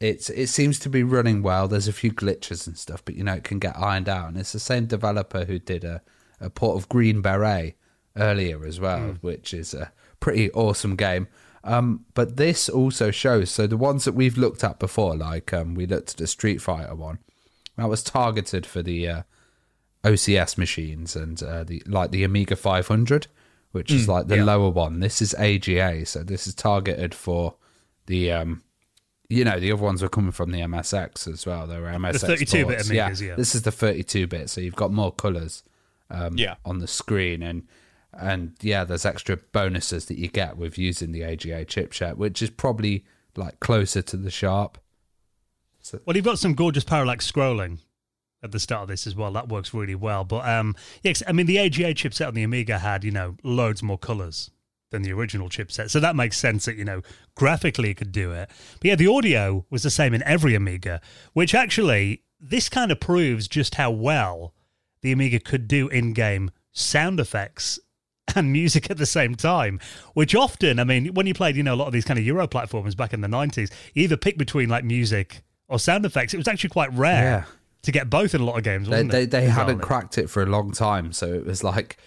it's 0.00 0.30
it 0.30 0.48
seems 0.48 0.78
to 0.80 0.88
be 0.88 1.02
running 1.02 1.42
well. 1.42 1.68
There's 1.68 1.88
a 1.88 1.92
few 1.92 2.12
glitches 2.12 2.66
and 2.66 2.76
stuff, 2.76 3.04
but 3.04 3.14
you 3.14 3.24
know 3.24 3.34
it 3.34 3.44
can 3.44 3.58
get 3.58 3.78
ironed 3.78 4.08
out. 4.08 4.28
And 4.28 4.36
it's 4.36 4.52
the 4.52 4.60
same 4.60 4.86
developer 4.86 5.44
who 5.44 5.58
did 5.58 5.84
a, 5.84 6.02
a 6.40 6.50
port 6.50 6.76
of 6.76 6.88
Green 6.88 7.20
Beret 7.20 7.76
earlier 8.16 8.64
as 8.64 8.80
well, 8.80 9.00
mm. 9.00 9.18
which 9.20 9.54
is 9.54 9.74
a 9.74 9.92
pretty 10.20 10.50
awesome 10.52 10.96
game. 10.96 11.28
Um, 11.62 12.04
but 12.12 12.36
this 12.36 12.68
also 12.68 13.10
shows 13.10 13.50
so 13.50 13.66
the 13.66 13.76
ones 13.76 14.04
that 14.04 14.12
we've 14.12 14.36
looked 14.36 14.62
at 14.62 14.78
before, 14.78 15.16
like 15.16 15.52
um, 15.52 15.74
we 15.74 15.86
looked 15.86 16.10
at 16.10 16.16
the 16.18 16.26
Street 16.26 16.60
Fighter 16.60 16.94
one, 16.94 17.18
that 17.76 17.88
was 17.88 18.02
targeted 18.02 18.66
for 18.66 18.82
the 18.82 19.08
uh, 19.08 19.22
OCS 20.04 20.58
machines 20.58 21.16
and 21.16 21.42
uh, 21.42 21.64
the 21.64 21.82
like 21.86 22.10
the 22.10 22.22
Amiga 22.22 22.56
500, 22.56 23.26
which 23.72 23.88
mm, 23.88 23.94
is 23.94 24.08
like 24.08 24.28
the 24.28 24.36
yeah. 24.36 24.44
lower 24.44 24.68
one. 24.68 25.00
This 25.00 25.22
is 25.22 25.34
AGA, 25.34 26.04
so 26.04 26.22
this 26.22 26.46
is 26.46 26.54
targeted 26.54 27.14
for 27.14 27.54
the 28.06 28.30
um, 28.30 28.62
you 29.34 29.44
know, 29.44 29.58
the 29.58 29.72
other 29.72 29.82
ones 29.82 30.00
were 30.00 30.08
coming 30.08 30.30
from 30.30 30.52
the 30.52 30.60
MSX 30.60 31.26
as 31.26 31.44
well. 31.44 31.66
They 31.66 31.78
were 31.78 31.88
MSX. 31.88 32.12
The 32.12 32.18
32 32.20 32.66
bit 32.66 32.78
Amigas, 32.78 33.20
yeah. 33.20 33.28
yeah. 33.28 33.34
This 33.34 33.54
is 33.54 33.62
the 33.62 33.72
32 33.72 34.28
bit, 34.28 34.48
so 34.48 34.60
you've 34.60 34.76
got 34.76 34.92
more 34.92 35.10
colors 35.10 35.64
um, 36.08 36.38
yeah. 36.38 36.54
on 36.64 36.78
the 36.78 36.86
screen. 36.86 37.42
And, 37.42 37.66
and 38.12 38.54
yeah, 38.60 38.84
there's 38.84 39.04
extra 39.04 39.36
bonuses 39.36 40.06
that 40.06 40.18
you 40.18 40.28
get 40.28 40.56
with 40.56 40.78
using 40.78 41.10
the 41.10 41.24
AGA 41.24 41.64
chipset, 41.64 42.16
which 42.16 42.42
is 42.42 42.50
probably 42.50 43.04
like 43.34 43.58
closer 43.58 44.02
to 44.02 44.16
the 44.16 44.30
Sharp. 44.30 44.78
So, 45.80 46.00
well, 46.06 46.14
you've 46.14 46.24
got 46.24 46.38
some 46.38 46.54
gorgeous 46.54 46.84
parallax 46.84 47.30
scrolling 47.30 47.78
at 48.42 48.52
the 48.52 48.60
start 48.60 48.82
of 48.82 48.88
this 48.88 49.06
as 49.06 49.16
well. 49.16 49.32
That 49.32 49.48
works 49.48 49.74
really 49.74 49.96
well. 49.96 50.22
But 50.22 50.48
um, 50.48 50.76
yeah, 51.02 51.12
I 51.26 51.32
mean, 51.32 51.46
the 51.46 51.58
AGA 51.58 51.94
chipset 51.94 52.28
on 52.28 52.34
the 52.34 52.44
Amiga 52.44 52.78
had, 52.78 53.02
you 53.02 53.10
know, 53.10 53.36
loads 53.42 53.82
more 53.82 53.98
colors 53.98 54.50
than 54.90 55.02
the 55.02 55.12
original 55.12 55.48
chipset. 55.48 55.90
So 55.90 56.00
that 56.00 56.16
makes 56.16 56.38
sense 56.38 56.66
that, 56.66 56.76
you 56.76 56.84
know, 56.84 57.02
graphically 57.34 57.90
it 57.90 57.96
could 57.96 58.12
do 58.12 58.32
it. 58.32 58.48
But 58.80 58.84
yeah, 58.88 58.94
the 58.94 59.08
audio 59.08 59.66
was 59.70 59.82
the 59.82 59.90
same 59.90 60.14
in 60.14 60.22
every 60.22 60.54
Amiga, 60.54 61.00
which 61.32 61.54
actually, 61.54 62.22
this 62.40 62.68
kind 62.68 62.92
of 62.92 63.00
proves 63.00 63.48
just 63.48 63.74
how 63.76 63.90
well 63.90 64.54
the 65.02 65.12
Amiga 65.12 65.40
could 65.40 65.66
do 65.66 65.88
in 65.88 66.12
game 66.12 66.50
sound 66.72 67.20
effects 67.20 67.78
and 68.36 68.52
music 68.52 68.90
at 68.90 68.96
the 68.96 69.06
same 69.06 69.34
time, 69.34 69.80
which 70.14 70.34
often, 70.34 70.78
I 70.78 70.84
mean, 70.84 71.14
when 71.14 71.26
you 71.26 71.34
played, 71.34 71.56
you 71.56 71.62
know, 71.62 71.74
a 71.74 71.76
lot 71.76 71.86
of 71.86 71.92
these 71.92 72.04
kind 72.04 72.18
of 72.18 72.24
Euro 72.24 72.46
platformers 72.46 72.96
back 72.96 73.12
in 73.12 73.20
the 73.20 73.28
90s, 73.28 73.70
you 73.94 74.04
either 74.04 74.16
pick 74.16 74.38
between 74.38 74.68
like 74.68 74.84
music 74.84 75.42
or 75.68 75.78
sound 75.78 76.06
effects. 76.06 76.34
It 76.34 76.38
was 76.38 76.48
actually 76.48 76.70
quite 76.70 76.92
rare. 76.94 77.22
Yeah. 77.22 77.44
To 77.82 77.92
get 77.92 78.08
both 78.08 78.34
in 78.34 78.40
a 78.40 78.44
lot 78.44 78.56
of 78.56 78.64
games, 78.64 78.88
they, 78.88 79.02
they, 79.02 79.26
they 79.26 79.44
hadn't 79.44 79.80
cracked 79.80 80.16
it 80.16 80.30
for 80.30 80.42
a 80.42 80.46
long 80.46 80.72
time, 80.72 81.12
so 81.12 81.30
it 81.30 81.44
was 81.44 81.62
like 81.62 81.98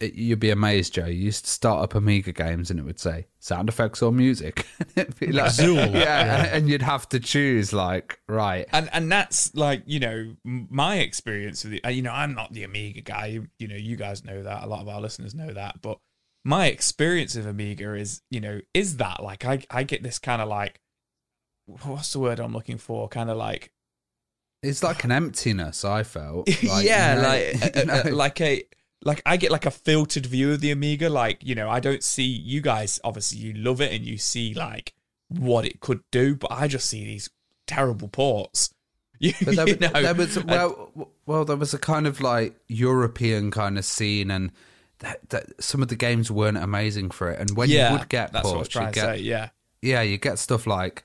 you'd 0.00 0.40
be 0.40 0.50
amazed, 0.50 0.94
Joe. 0.94 1.06
You 1.06 1.24
used 1.24 1.46
to 1.46 1.50
start 1.50 1.82
up 1.82 1.94
Amiga 1.94 2.32
games 2.32 2.70
and 2.70 2.78
it 2.78 2.84
would 2.84 3.00
say 3.00 3.26
sound 3.38 3.68
effects 3.68 4.02
or 4.02 4.12
music. 4.12 4.66
like, 4.96 5.08
like 5.20 5.52
Zool. 5.52 5.74
Yeah, 5.94 6.24
yeah, 6.24 6.56
and 6.56 6.68
you'd 6.68 6.82
have 6.82 7.08
to 7.10 7.20
choose 7.20 7.72
like 7.72 8.20
right. 8.28 8.66
And 8.72 8.88
and 8.92 9.10
that's 9.10 9.54
like 9.54 9.82
you 9.86 10.00
know 10.00 10.36
my 10.44 10.96
experience 10.96 11.64
with 11.64 11.72
the. 11.72 11.84
Uh, 11.84 11.88
you 11.90 12.02
know, 12.02 12.12
I'm 12.12 12.34
not 12.34 12.52
the 12.52 12.64
Amiga 12.64 13.00
guy. 13.00 13.40
You 13.58 13.68
know, 13.68 13.76
you 13.76 13.96
guys 13.96 14.24
know 14.24 14.42
that. 14.42 14.62
A 14.62 14.66
lot 14.66 14.80
of 14.80 14.88
our 14.88 15.00
listeners 15.00 15.34
know 15.34 15.52
that. 15.52 15.82
But 15.82 15.98
my 16.44 16.66
experience 16.66 17.36
of 17.36 17.46
Amiga 17.46 17.94
is 17.94 18.22
you 18.30 18.40
know 18.40 18.60
is 18.72 18.98
that 18.98 19.22
like 19.22 19.44
I 19.44 19.60
I 19.70 19.82
get 19.82 20.02
this 20.02 20.18
kind 20.18 20.40
of 20.40 20.48
like 20.48 20.80
what's 21.66 22.12
the 22.12 22.20
word 22.20 22.38
I'm 22.38 22.52
looking 22.52 22.78
for? 22.78 23.08
Kind 23.08 23.30
of 23.30 23.36
like 23.36 23.70
it's 24.62 24.82
like 24.82 25.04
an 25.04 25.12
emptiness. 25.12 25.84
I 25.84 26.02
felt. 26.02 26.48
Like, 26.64 26.86
yeah, 26.86 27.16
you 27.16 27.22
know, 27.22 27.28
like 27.28 27.76
a, 27.76 27.80
a, 27.80 27.92
uh, 27.92 28.10
uh, 28.10 28.14
like 28.14 28.40
a 28.40 28.64
like 29.04 29.22
I 29.24 29.36
get 29.36 29.50
like 29.50 29.66
a 29.66 29.70
filtered 29.70 30.26
view 30.26 30.52
of 30.52 30.60
the 30.60 30.70
Amiga. 30.70 31.08
Like 31.08 31.44
you 31.44 31.54
know, 31.54 31.70
I 31.70 31.80
don't 31.80 32.02
see 32.02 32.24
you 32.24 32.60
guys. 32.60 33.00
Obviously, 33.04 33.38
you 33.38 33.52
love 33.54 33.80
it 33.80 33.92
and 33.92 34.04
you 34.04 34.18
see 34.18 34.54
like 34.54 34.94
what 35.28 35.64
it 35.64 35.80
could 35.80 36.00
do, 36.10 36.34
but 36.34 36.50
I 36.50 36.68
just 36.68 36.88
see 36.88 37.04
these 37.04 37.30
terrible 37.66 38.08
ports. 38.08 38.70
You, 39.20 39.32
there, 39.40 39.68
you 39.68 39.76
know, 39.76 39.88
there 39.88 40.12
was 40.12 40.44
well, 40.44 40.90
well, 41.24 41.44
there 41.44 41.56
was 41.56 41.72
a 41.72 41.78
kind 41.78 42.08
of 42.08 42.20
like 42.20 42.56
European 42.66 43.52
kind 43.52 43.78
of 43.78 43.84
scene, 43.84 44.30
and 44.30 44.50
that, 44.98 45.30
that 45.30 45.62
some 45.62 45.82
of 45.82 45.88
the 45.88 45.94
games 45.94 46.32
weren't 46.32 46.58
amazing 46.58 47.10
for 47.10 47.30
it. 47.30 47.38
And 47.38 47.56
when 47.56 47.70
yeah, 47.70 47.92
you 47.92 47.98
would 47.98 48.08
get 48.08 48.32
that's 48.32 48.50
ports, 48.50 48.74
you 48.74 48.80
get, 48.90 48.94
say, 48.96 49.18
yeah, 49.18 49.50
yeah, 49.80 50.02
you 50.02 50.18
get 50.18 50.40
stuff 50.40 50.66
like 50.66 51.04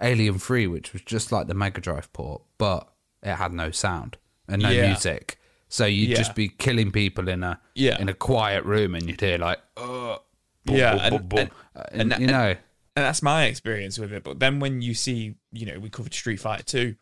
Alien 0.00 0.38
Three, 0.38 0.66
which 0.66 0.92
was 0.92 1.02
just 1.02 1.32
like 1.32 1.48
the 1.48 1.54
Mega 1.54 1.80
Drive 1.80 2.12
port, 2.12 2.42
but 2.58 2.88
it 3.22 3.34
had 3.34 3.52
no 3.52 3.70
sound 3.70 4.18
and 4.46 4.62
no 4.62 4.68
yeah. 4.68 4.88
music. 4.88 5.40
So 5.68 5.84
you'd 5.84 6.10
yeah. 6.10 6.16
just 6.16 6.34
be 6.34 6.48
killing 6.48 6.92
people 6.92 7.28
in 7.28 7.42
a 7.42 7.60
yeah. 7.74 8.00
in 8.00 8.08
a 8.08 8.14
quiet 8.14 8.64
room, 8.64 8.94
and 8.94 9.06
you'd 9.08 9.20
hear 9.20 9.38
like, 9.38 9.58
oh, 9.76 10.22
boom, 10.64 10.76
yeah, 10.76 11.08
boom, 11.08 11.20
and, 11.20 11.28
boom, 11.28 11.50
uh, 11.74 11.82
and, 11.90 12.00
and, 12.00 12.12
and, 12.12 12.20
you 12.22 12.28
know, 12.28 12.50
and 12.96 13.04
that's 13.04 13.22
my 13.22 13.44
experience 13.44 13.98
with 13.98 14.12
it. 14.12 14.22
But 14.22 14.38
then 14.38 14.60
when 14.60 14.80
you 14.80 14.94
see, 14.94 15.34
you 15.52 15.66
know, 15.66 15.78
we 15.78 15.90
covered 15.90 16.14
Street 16.14 16.38
Fighter 16.38 16.62
Two 16.62 16.96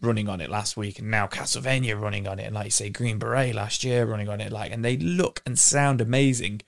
running 0.00 0.28
on 0.28 0.40
it 0.40 0.50
last 0.50 0.76
week, 0.76 0.98
and 0.98 1.10
now 1.10 1.26
Castlevania 1.26 2.00
running 2.00 2.26
on 2.26 2.38
it, 2.38 2.44
and 2.44 2.54
like 2.54 2.66
you 2.66 2.70
say, 2.70 2.88
Green 2.88 3.18
Beret 3.18 3.54
last 3.54 3.84
year 3.84 4.06
running 4.06 4.28
on 4.28 4.40
it, 4.40 4.50
like, 4.50 4.72
and 4.72 4.84
they 4.84 4.96
look 4.96 5.42
and 5.44 5.58
sound 5.58 6.00
amazing. 6.00 6.62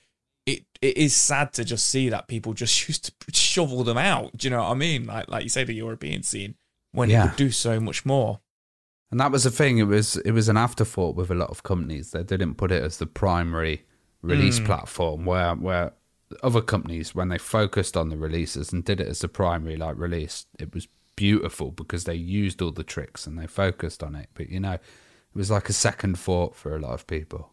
It 0.44 0.64
it 0.82 0.96
is 0.96 1.16
sad 1.16 1.52
to 1.54 1.64
just 1.64 1.86
see 1.86 2.08
that 2.10 2.28
people 2.28 2.52
just 2.52 2.88
used 2.88 3.04
to 3.04 3.32
shovel 3.32 3.84
them 3.84 3.98
out. 3.98 4.36
Do 4.36 4.46
you 4.46 4.50
know 4.50 4.62
what 4.62 4.70
I 4.70 4.74
mean? 4.74 5.06
Like 5.06 5.28
like 5.28 5.44
you 5.44 5.50
say, 5.50 5.64
the 5.64 5.72
European 5.72 6.22
scene 6.22 6.56
when 6.92 7.08
yeah. 7.08 7.24
it 7.24 7.28
could 7.30 7.36
do 7.36 7.50
so 7.50 7.80
much 7.80 8.04
more. 8.04 8.40
And 9.12 9.20
that 9.20 9.30
was 9.30 9.44
the 9.44 9.50
thing. 9.50 9.76
It 9.76 9.84
was 9.84 10.16
it 10.16 10.32
was 10.32 10.48
an 10.48 10.56
afterthought 10.56 11.14
with 11.14 11.30
a 11.30 11.34
lot 11.34 11.50
of 11.50 11.62
companies. 11.62 12.10
They 12.12 12.24
didn't 12.24 12.54
put 12.54 12.72
it 12.72 12.82
as 12.82 12.96
the 12.96 13.06
primary 13.06 13.84
release 14.22 14.58
mm. 14.58 14.64
platform. 14.64 15.26
Where 15.26 15.54
where 15.54 15.92
other 16.42 16.62
companies, 16.62 17.14
when 17.14 17.28
they 17.28 17.36
focused 17.36 17.94
on 17.94 18.08
the 18.08 18.16
releases 18.16 18.72
and 18.72 18.82
did 18.82 19.00
it 19.00 19.06
as 19.06 19.18
the 19.18 19.28
primary 19.28 19.76
like 19.76 19.98
release, 19.98 20.46
it 20.58 20.74
was 20.74 20.88
beautiful 21.14 21.70
because 21.70 22.04
they 22.04 22.14
used 22.14 22.62
all 22.62 22.72
the 22.72 22.82
tricks 22.82 23.26
and 23.26 23.38
they 23.38 23.46
focused 23.46 24.02
on 24.02 24.14
it. 24.14 24.30
But 24.32 24.48
you 24.48 24.60
know, 24.60 24.72
it 24.72 24.80
was 25.34 25.50
like 25.50 25.68
a 25.68 25.74
second 25.74 26.18
thought 26.18 26.56
for 26.56 26.74
a 26.74 26.80
lot 26.80 26.94
of 26.94 27.06
people. 27.06 27.50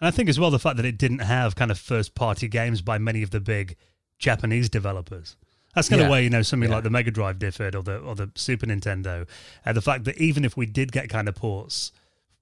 And 0.00 0.06
I 0.06 0.12
think 0.12 0.28
as 0.28 0.38
well 0.38 0.52
the 0.52 0.60
fact 0.60 0.76
that 0.76 0.86
it 0.86 0.96
didn't 0.96 1.18
have 1.18 1.56
kind 1.56 1.72
of 1.72 1.78
first 1.78 2.14
party 2.14 2.46
games 2.46 2.82
by 2.82 2.98
many 2.98 3.24
of 3.24 3.30
the 3.30 3.40
big 3.40 3.74
Japanese 4.20 4.68
developers. 4.68 5.34
That's 5.74 5.88
kind 5.88 6.00
Yeah. 6.00 6.06
of 6.06 6.10
where 6.10 6.22
you 6.22 6.30
know 6.30 6.42
something 6.42 6.68
Yeah. 6.68 6.76
like 6.76 6.84
the 6.84 6.90
Mega 6.90 7.10
Drive 7.10 7.38
differed 7.38 7.74
or 7.74 7.82
the 7.82 7.98
or 7.98 8.14
the 8.14 8.30
Super 8.34 8.66
Nintendo, 8.66 9.26
and 9.64 9.76
the 9.76 9.82
fact 9.82 10.04
that 10.04 10.18
even 10.18 10.44
if 10.44 10.56
we 10.56 10.66
did 10.66 10.92
get 10.92 11.08
kind 11.08 11.28
of 11.28 11.34
ports 11.34 11.92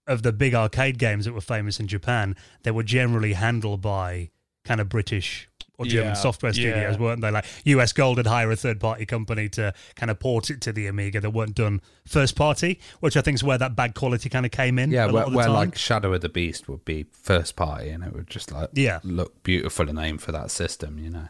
of 0.06 0.22
the 0.22 0.32
big 0.32 0.54
arcade 0.54 0.98
games 0.98 1.24
that 1.24 1.32
were 1.32 1.40
famous 1.40 1.78
in 1.80 1.86
Japan, 1.86 2.34
they 2.64 2.70
were 2.70 2.82
generally 2.82 3.34
handled 3.34 3.80
by 3.80 4.30
kind 4.64 4.80
of 4.80 4.88
British 4.88 5.48
or 5.78 5.86
German 5.86 6.08
Yeah, 6.08 6.12
software 6.14 6.52
studios, 6.52 6.94
yeah. 6.96 7.00
weren't 7.00 7.22
they? 7.22 7.30
Like 7.30 7.44
US 7.64 7.92
Gold 7.92 8.18
had 8.18 8.26
hire 8.26 8.50
a 8.50 8.56
third 8.56 8.78
party 8.78 9.06
company 9.06 9.48
to 9.50 9.72
kind 9.96 10.10
of 10.10 10.18
port 10.20 10.50
it 10.50 10.60
to 10.62 10.72
the 10.72 10.86
Amiga 10.86 11.20
that 11.20 11.30
weren't 11.30 11.54
done 11.54 11.80
first 12.06 12.36
party, 12.36 12.78
which 13.00 13.16
I 13.16 13.22
think 13.22 13.36
is 13.36 13.42
where 13.44 13.58
that 13.58 13.74
bad 13.74 13.94
quality 13.94 14.28
kind 14.28 14.44
of 14.44 14.52
came 14.52 14.78
in. 14.78 14.90
Yeah, 14.90 15.04
a 15.04 15.06
lot 15.06 15.12
where, 15.14 15.22
of 15.24 15.30
the 15.32 15.36
where 15.38 15.48
like 15.48 15.76
Shadow 15.78 16.12
of 16.12 16.20
the 16.20 16.28
Beast 16.28 16.68
would 16.68 16.84
be 16.84 17.06
first 17.10 17.56
party 17.56 17.88
and 17.88 18.04
it 18.04 18.12
would 18.12 18.28
just 18.28 18.52
like 18.52 18.68
Yeah. 18.74 19.00
look 19.02 19.42
beautiful 19.42 19.88
and 19.88 19.98
aim 19.98 20.18
for 20.18 20.30
that 20.32 20.50
system, 20.50 20.98
you 20.98 21.10
know. 21.10 21.28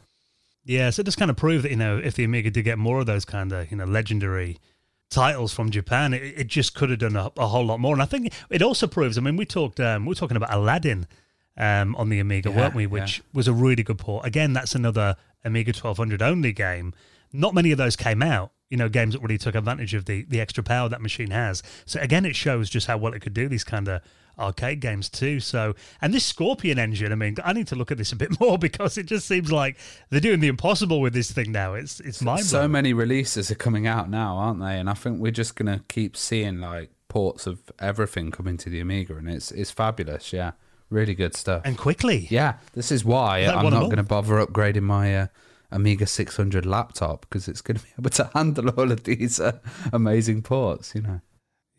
Yeah, 0.65 0.91
so 0.91 1.01
it 1.01 1.05
just 1.05 1.19
kind 1.19 1.31
of 1.31 1.37
proved 1.37 1.65
that 1.65 1.71
you 1.71 1.77
know 1.77 1.99
if 1.99 2.15
the 2.15 2.25
Amiga 2.25 2.51
did 2.51 2.63
get 2.63 2.79
more 2.79 3.01
of 3.01 3.07
those 3.07 3.25
kind 3.25 3.53
of 3.53 3.71
you 3.71 3.77
know 3.77 3.85
legendary 3.85 4.59
titles 5.11 5.53
from 5.53 5.71
Japan, 5.71 6.15
it, 6.15 6.23
it 6.23 6.47
just 6.47 6.75
could 6.75 6.91
have 6.91 7.01
done 7.01 7.17
a, 7.17 7.31
a 7.37 7.49
whole 7.49 7.65
lot 7.65 7.81
more. 7.81 7.93
And 7.93 8.03
I 8.03 8.07
think 8.07 8.33
it 8.51 8.63
also 8.63 8.87
proves. 8.87 9.19
I 9.19 9.21
mean, 9.21 9.37
we 9.37 9.45
talked 9.45 9.81
um, 9.81 10.05
we 10.05 10.11
were 10.11 10.15
talking 10.15 10.37
about 10.37 10.53
Aladdin 10.53 11.07
um, 11.57 11.95
on 11.97 12.09
the 12.09 12.21
Amiga, 12.21 12.51
Yeah, 12.51 12.57
weren't 12.57 12.75
we? 12.75 12.87
Which 12.87 13.23
was 13.33 13.49
a 13.49 13.53
really 13.53 13.83
good 13.83 13.99
port. 13.99 14.27
Again, 14.27 14.53
that's 14.53 14.75
another 14.75 15.17
Amiga 15.45 15.73
twelve 15.73 15.97
hundred 15.97 16.23
only 16.23 16.53
game. 16.53 16.95
Not 17.33 17.55
many 17.55 17.73
of 17.73 17.79
those 17.79 17.97
came 17.97 18.23
out. 18.23 18.53
You 18.73 18.79
know, 18.79 18.89
games 18.89 19.12
that 19.14 19.20
really 19.20 19.39
took 19.39 19.55
advantage 19.55 19.95
of 19.95 20.07
the 20.07 20.25
the 20.25 20.41
extra 20.41 20.64
power 20.64 20.89
that 20.89 21.01
machine 21.01 21.31
has. 21.31 21.62
So 21.87 22.01
again, 22.01 22.25
it 22.25 22.35
shows 22.35 22.68
just 22.68 22.87
how 22.89 22.97
well 22.97 23.12
it 23.14 23.20
could 23.20 23.35
do 23.35 23.49
these 23.49 23.64
kind 23.64 23.87
of 23.87 24.03
arcade 24.39 24.81
games 24.81 25.09
too. 25.09 25.41
So, 25.41 25.75
and 26.01 26.12
this 26.12 26.25
Scorpion 26.25 26.79
engine, 26.79 27.12
I 27.12 27.14
mean, 27.14 27.37
I 27.45 27.53
need 27.53 27.66
to 27.68 27.77
look 27.77 27.91
at 27.91 27.99
this 27.99 28.12
a 28.12 28.16
bit 28.16 28.41
more 28.41 28.59
because 28.59 28.99
it 28.99 29.07
just 29.07 29.29
seems 29.29 29.53
like 29.53 29.77
they're 30.11 30.20
doing 30.20 30.41
the 30.41 30.49
impossible 30.49 31.01
with 31.01 31.12
this 31.12 31.31
thing 31.31 31.53
now. 31.53 31.75
It's 31.75 32.01
it's 32.01 32.23
mind 32.23 32.47
So 32.47 32.66
many 32.66 32.93
releases 32.93 33.51
are 33.51 33.57
coming 33.57 33.87
out 33.87 34.11
now, 34.11 34.37
aren't 34.37 34.61
they? 34.61 34.79
And 34.81 34.89
I 34.91 34.95
think 34.95 35.20
we're 35.20 35.33
just 35.33 35.55
gonna 35.55 35.83
keep 35.89 36.16
seeing 36.16 36.61
like 36.61 36.91
ports 37.09 37.47
of 37.47 37.61
everything 37.79 38.31
coming 38.31 38.57
to 38.57 38.70
the 38.70 38.81
Amiga, 38.81 39.16
and 39.16 39.29
it's 39.29 39.53
it's 39.53 39.70
fabulous. 39.70 40.33
Yeah, 40.33 40.53
really 40.89 41.14
good 41.14 41.35
stuff. 41.35 41.62
and 41.64 41.77
quickly. 41.77 42.27
yeah, 42.31 42.55
this 42.73 42.91
is 42.91 43.05
why 43.05 43.47
Like 43.47 43.57
I'm 43.57 43.70
not 43.70 43.85
going 43.85 43.97
to 43.97 44.03
bother 44.03 44.45
upgrading 44.45 44.83
my 44.85 45.16
uh, 45.16 45.27
Amiga 45.73 46.07
600 46.07 46.64
laptop 46.66 47.23
because 47.23 47.49
it's 47.49 47.61
going 47.61 47.77
to 47.79 47.83
be 47.83 47.91
able 47.99 48.11
to 48.11 48.31
handle 48.35 48.68
all 48.70 48.93
of 48.93 49.05
these 49.05 49.41
uh, 49.41 49.59
amazing 49.93 50.43
ports. 50.43 50.95
You 50.95 51.03
know. 51.03 51.20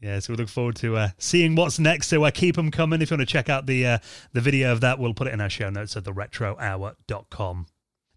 Yeah, 0.01 0.19
so 0.19 0.33
we 0.33 0.37
look 0.37 0.49
forward 0.49 0.75
to 0.77 0.97
uh, 0.97 1.09
seeing 1.17 1.55
what's 1.55 1.79
next. 1.79 2.07
So 2.07 2.25
uh, 2.25 2.31
keep 2.31 2.57
them 2.57 2.71
coming. 2.71 3.01
If 3.01 3.09
you 3.09 3.17
want 3.17 3.27
to 3.27 3.31
check 3.31 3.47
out 3.47 3.67
the 3.67 3.85
uh, 3.85 3.97
the 4.33 4.41
video 4.41 4.73
of 4.73 4.81
that, 4.81 4.99
we'll 4.99 5.13
put 5.13 5.27
it 5.27 5.33
in 5.33 5.39
our 5.39 5.49
show 5.49 5.69
notes 5.69 5.95
at 5.95 6.03
theretrohour.com. 6.03 7.67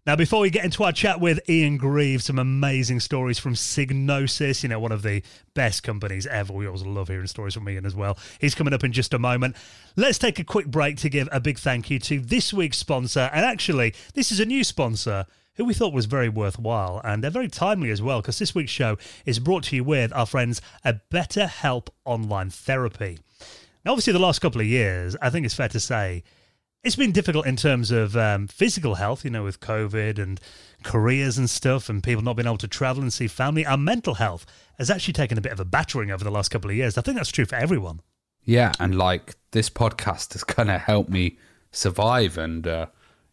Now, 0.07 0.15
before 0.15 0.39
we 0.39 0.49
get 0.49 0.63
into 0.63 0.85
our 0.85 0.93
chat 0.93 1.19
with 1.19 1.49
Ian 1.49 1.75
Grieve, 1.75 2.23
some 2.23 2.39
amazing 2.39 3.01
stories 3.01 3.39
from 3.39 3.55
Psygnosis, 3.55 4.63
you 4.63 4.69
know, 4.69 4.79
one 4.79 4.93
of 4.93 5.01
the 5.01 5.21
best 5.53 5.83
companies 5.83 6.25
ever. 6.25 6.53
We 6.53 6.65
always 6.65 6.85
love 6.85 7.09
hearing 7.09 7.27
stories 7.27 7.55
from 7.55 7.67
Ian 7.67 7.85
as 7.85 7.93
well. 7.93 8.17
He's 8.39 8.55
coming 8.55 8.73
up 8.73 8.85
in 8.85 8.93
just 8.93 9.13
a 9.13 9.19
moment. 9.19 9.57
Let's 9.97 10.17
take 10.17 10.39
a 10.39 10.45
quick 10.45 10.67
break 10.67 10.95
to 10.99 11.09
give 11.09 11.27
a 11.29 11.41
big 11.41 11.59
thank 11.59 11.89
you 11.89 11.99
to 11.99 12.21
this 12.21 12.53
week's 12.53 12.77
sponsor. 12.77 13.29
And 13.33 13.45
actually, 13.45 13.95
this 14.13 14.31
is 14.31 14.39
a 14.39 14.45
new 14.45 14.63
sponsor 14.63 15.25
who 15.57 15.65
we 15.65 15.73
thought 15.73 15.93
was 15.93 16.05
very 16.05 16.29
worthwhile 16.29 17.01
and 17.03 17.23
they're 17.23 17.31
very 17.31 17.47
timely 17.47 17.91
as 17.91 18.01
well 18.01 18.21
because 18.21 18.39
this 18.39 18.55
week's 18.55 18.71
show 18.71 18.97
is 19.25 19.39
brought 19.39 19.63
to 19.65 19.75
you 19.75 19.83
with 19.83 20.13
our 20.13 20.25
friends 20.25 20.61
at 20.83 21.09
Better 21.09 21.47
Help 21.47 21.89
Online 22.05 22.49
Therapy. 22.49 23.19
Now, 23.83 23.91
obviously, 23.91 24.13
the 24.13 24.19
last 24.19 24.39
couple 24.39 24.61
of 24.61 24.67
years, 24.67 25.15
I 25.21 25.29
think 25.29 25.45
it's 25.45 25.55
fair 25.55 25.69
to 25.69 25.79
say, 25.79 26.23
it's 26.83 26.95
been 26.95 27.11
difficult 27.11 27.47
in 27.47 27.55
terms 27.55 27.89
of 27.89 28.15
um, 28.15 28.47
physical 28.47 28.95
health, 28.95 29.25
you 29.25 29.31
know, 29.31 29.43
with 29.43 29.59
COVID 29.59 30.19
and 30.19 30.39
careers 30.83 31.37
and 31.37 31.49
stuff, 31.49 31.89
and 31.89 32.03
people 32.03 32.23
not 32.23 32.35
being 32.35 32.47
able 32.47 32.57
to 32.57 32.67
travel 32.67 33.01
and 33.01 33.11
see 33.11 33.27
family. 33.27 33.65
Our 33.65 33.77
mental 33.77 34.15
health 34.15 34.45
has 34.77 34.89
actually 34.91 35.13
taken 35.13 35.37
a 35.37 35.41
bit 35.41 35.51
of 35.51 35.59
a 35.59 35.65
battering 35.65 36.11
over 36.11 36.23
the 36.23 36.31
last 36.31 36.49
couple 36.49 36.69
of 36.69 36.75
years. 36.75 36.97
I 36.97 37.01
think 37.01 37.17
that's 37.17 37.31
true 37.31 37.45
for 37.45 37.55
everyone. 37.55 38.01
Yeah, 38.43 38.73
and 38.79 38.97
like 38.97 39.35
this 39.51 39.69
podcast 39.69 40.33
has 40.33 40.43
kind 40.43 40.69
of 40.69 40.81
helped 40.81 41.09
me 41.09 41.37
survive, 41.71 42.37
and 42.37 42.67
uh, 42.67 42.85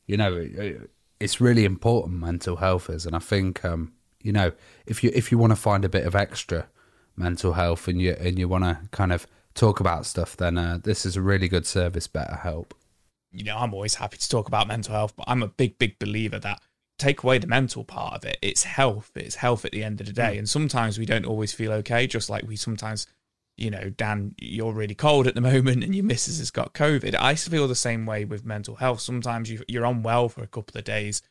you 0.06 0.16
know, 0.16 0.34
it, 0.36 0.90
it's 1.24 1.40
really 1.40 1.64
important 1.64 2.20
mental 2.20 2.56
health 2.56 2.90
is, 2.90 3.06
and 3.06 3.16
I 3.16 3.18
think 3.18 3.64
um, 3.64 3.92
you 4.20 4.32
know, 4.32 4.52
if 4.86 5.02
you 5.02 5.10
if 5.14 5.32
you 5.32 5.38
want 5.38 5.50
to 5.50 5.56
find 5.56 5.84
a 5.84 5.88
bit 5.88 6.06
of 6.06 6.14
extra 6.14 6.66
mental 7.16 7.54
health 7.54 7.88
and 7.88 8.00
you 8.00 8.12
and 8.20 8.38
you 8.38 8.48
want 8.48 8.64
to 8.64 8.78
kind 8.90 9.12
of 9.12 9.26
talk 9.54 9.80
about 9.80 10.06
stuff, 10.06 10.36
then 10.36 10.58
uh, 10.58 10.78
this 10.82 11.06
is 11.06 11.16
a 11.16 11.22
really 11.22 11.48
good 11.48 11.66
service. 11.66 12.06
Better 12.06 12.36
help. 12.36 12.74
you 13.32 13.44
know, 13.44 13.56
I'm 13.58 13.74
always 13.74 13.96
happy 13.96 14.16
to 14.16 14.28
talk 14.28 14.46
about 14.48 14.68
mental 14.68 14.94
health, 14.94 15.14
but 15.16 15.24
I'm 15.26 15.42
a 15.42 15.48
big, 15.48 15.78
big 15.78 15.98
believer 15.98 16.38
that 16.38 16.60
take 16.98 17.22
away 17.24 17.38
the 17.38 17.46
mental 17.46 17.84
part 17.84 18.14
of 18.14 18.24
it, 18.24 18.38
it's 18.40 18.62
health. 18.62 19.10
It's 19.16 19.36
health 19.36 19.64
at 19.64 19.72
the 19.72 19.82
end 19.82 20.00
of 20.00 20.06
the 20.06 20.12
day. 20.12 20.38
And 20.38 20.48
sometimes 20.48 20.98
we 20.98 21.06
don't 21.06 21.26
always 21.26 21.52
feel 21.52 21.72
okay, 21.72 22.06
just 22.06 22.30
like 22.30 22.46
we 22.46 22.56
sometimes, 22.56 23.06
you 23.56 23.70
know, 23.70 23.90
Dan, 23.90 24.34
you're 24.40 24.72
really 24.72 24.94
cold 24.94 25.26
at 25.26 25.34
the 25.34 25.40
moment 25.52 25.84
and 25.84 25.94
your 25.94 26.04
missus 26.04 26.38
has 26.38 26.50
got 26.50 26.74
COVID. 26.74 27.14
I 27.18 27.34
feel 27.34 27.68
the 27.68 27.74
same 27.74 28.06
way 28.06 28.24
with 28.24 28.44
mental 28.44 28.76
health. 28.76 29.00
Sometimes 29.00 29.50
you, 29.50 29.62
you're 29.68 29.84
unwell 29.84 30.28
for 30.28 30.42
a 30.42 30.48
couple 30.48 30.78
of 30.78 30.84
days. 30.84 31.22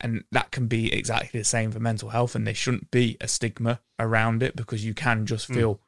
And 0.00 0.24
that 0.32 0.50
can 0.50 0.66
be 0.66 0.92
exactly 0.92 1.38
the 1.40 1.44
same 1.44 1.70
for 1.70 1.78
mental 1.78 2.10
health, 2.10 2.34
and 2.34 2.46
there 2.46 2.52
shouldn't 2.52 2.90
be 2.90 3.16
a 3.20 3.28
stigma 3.28 3.80
around 3.98 4.42
it 4.42 4.56
because 4.56 4.84
you 4.84 4.92
can 4.92 5.24
just 5.24 5.46
hmm. 5.46 5.54
feel, 5.54 5.80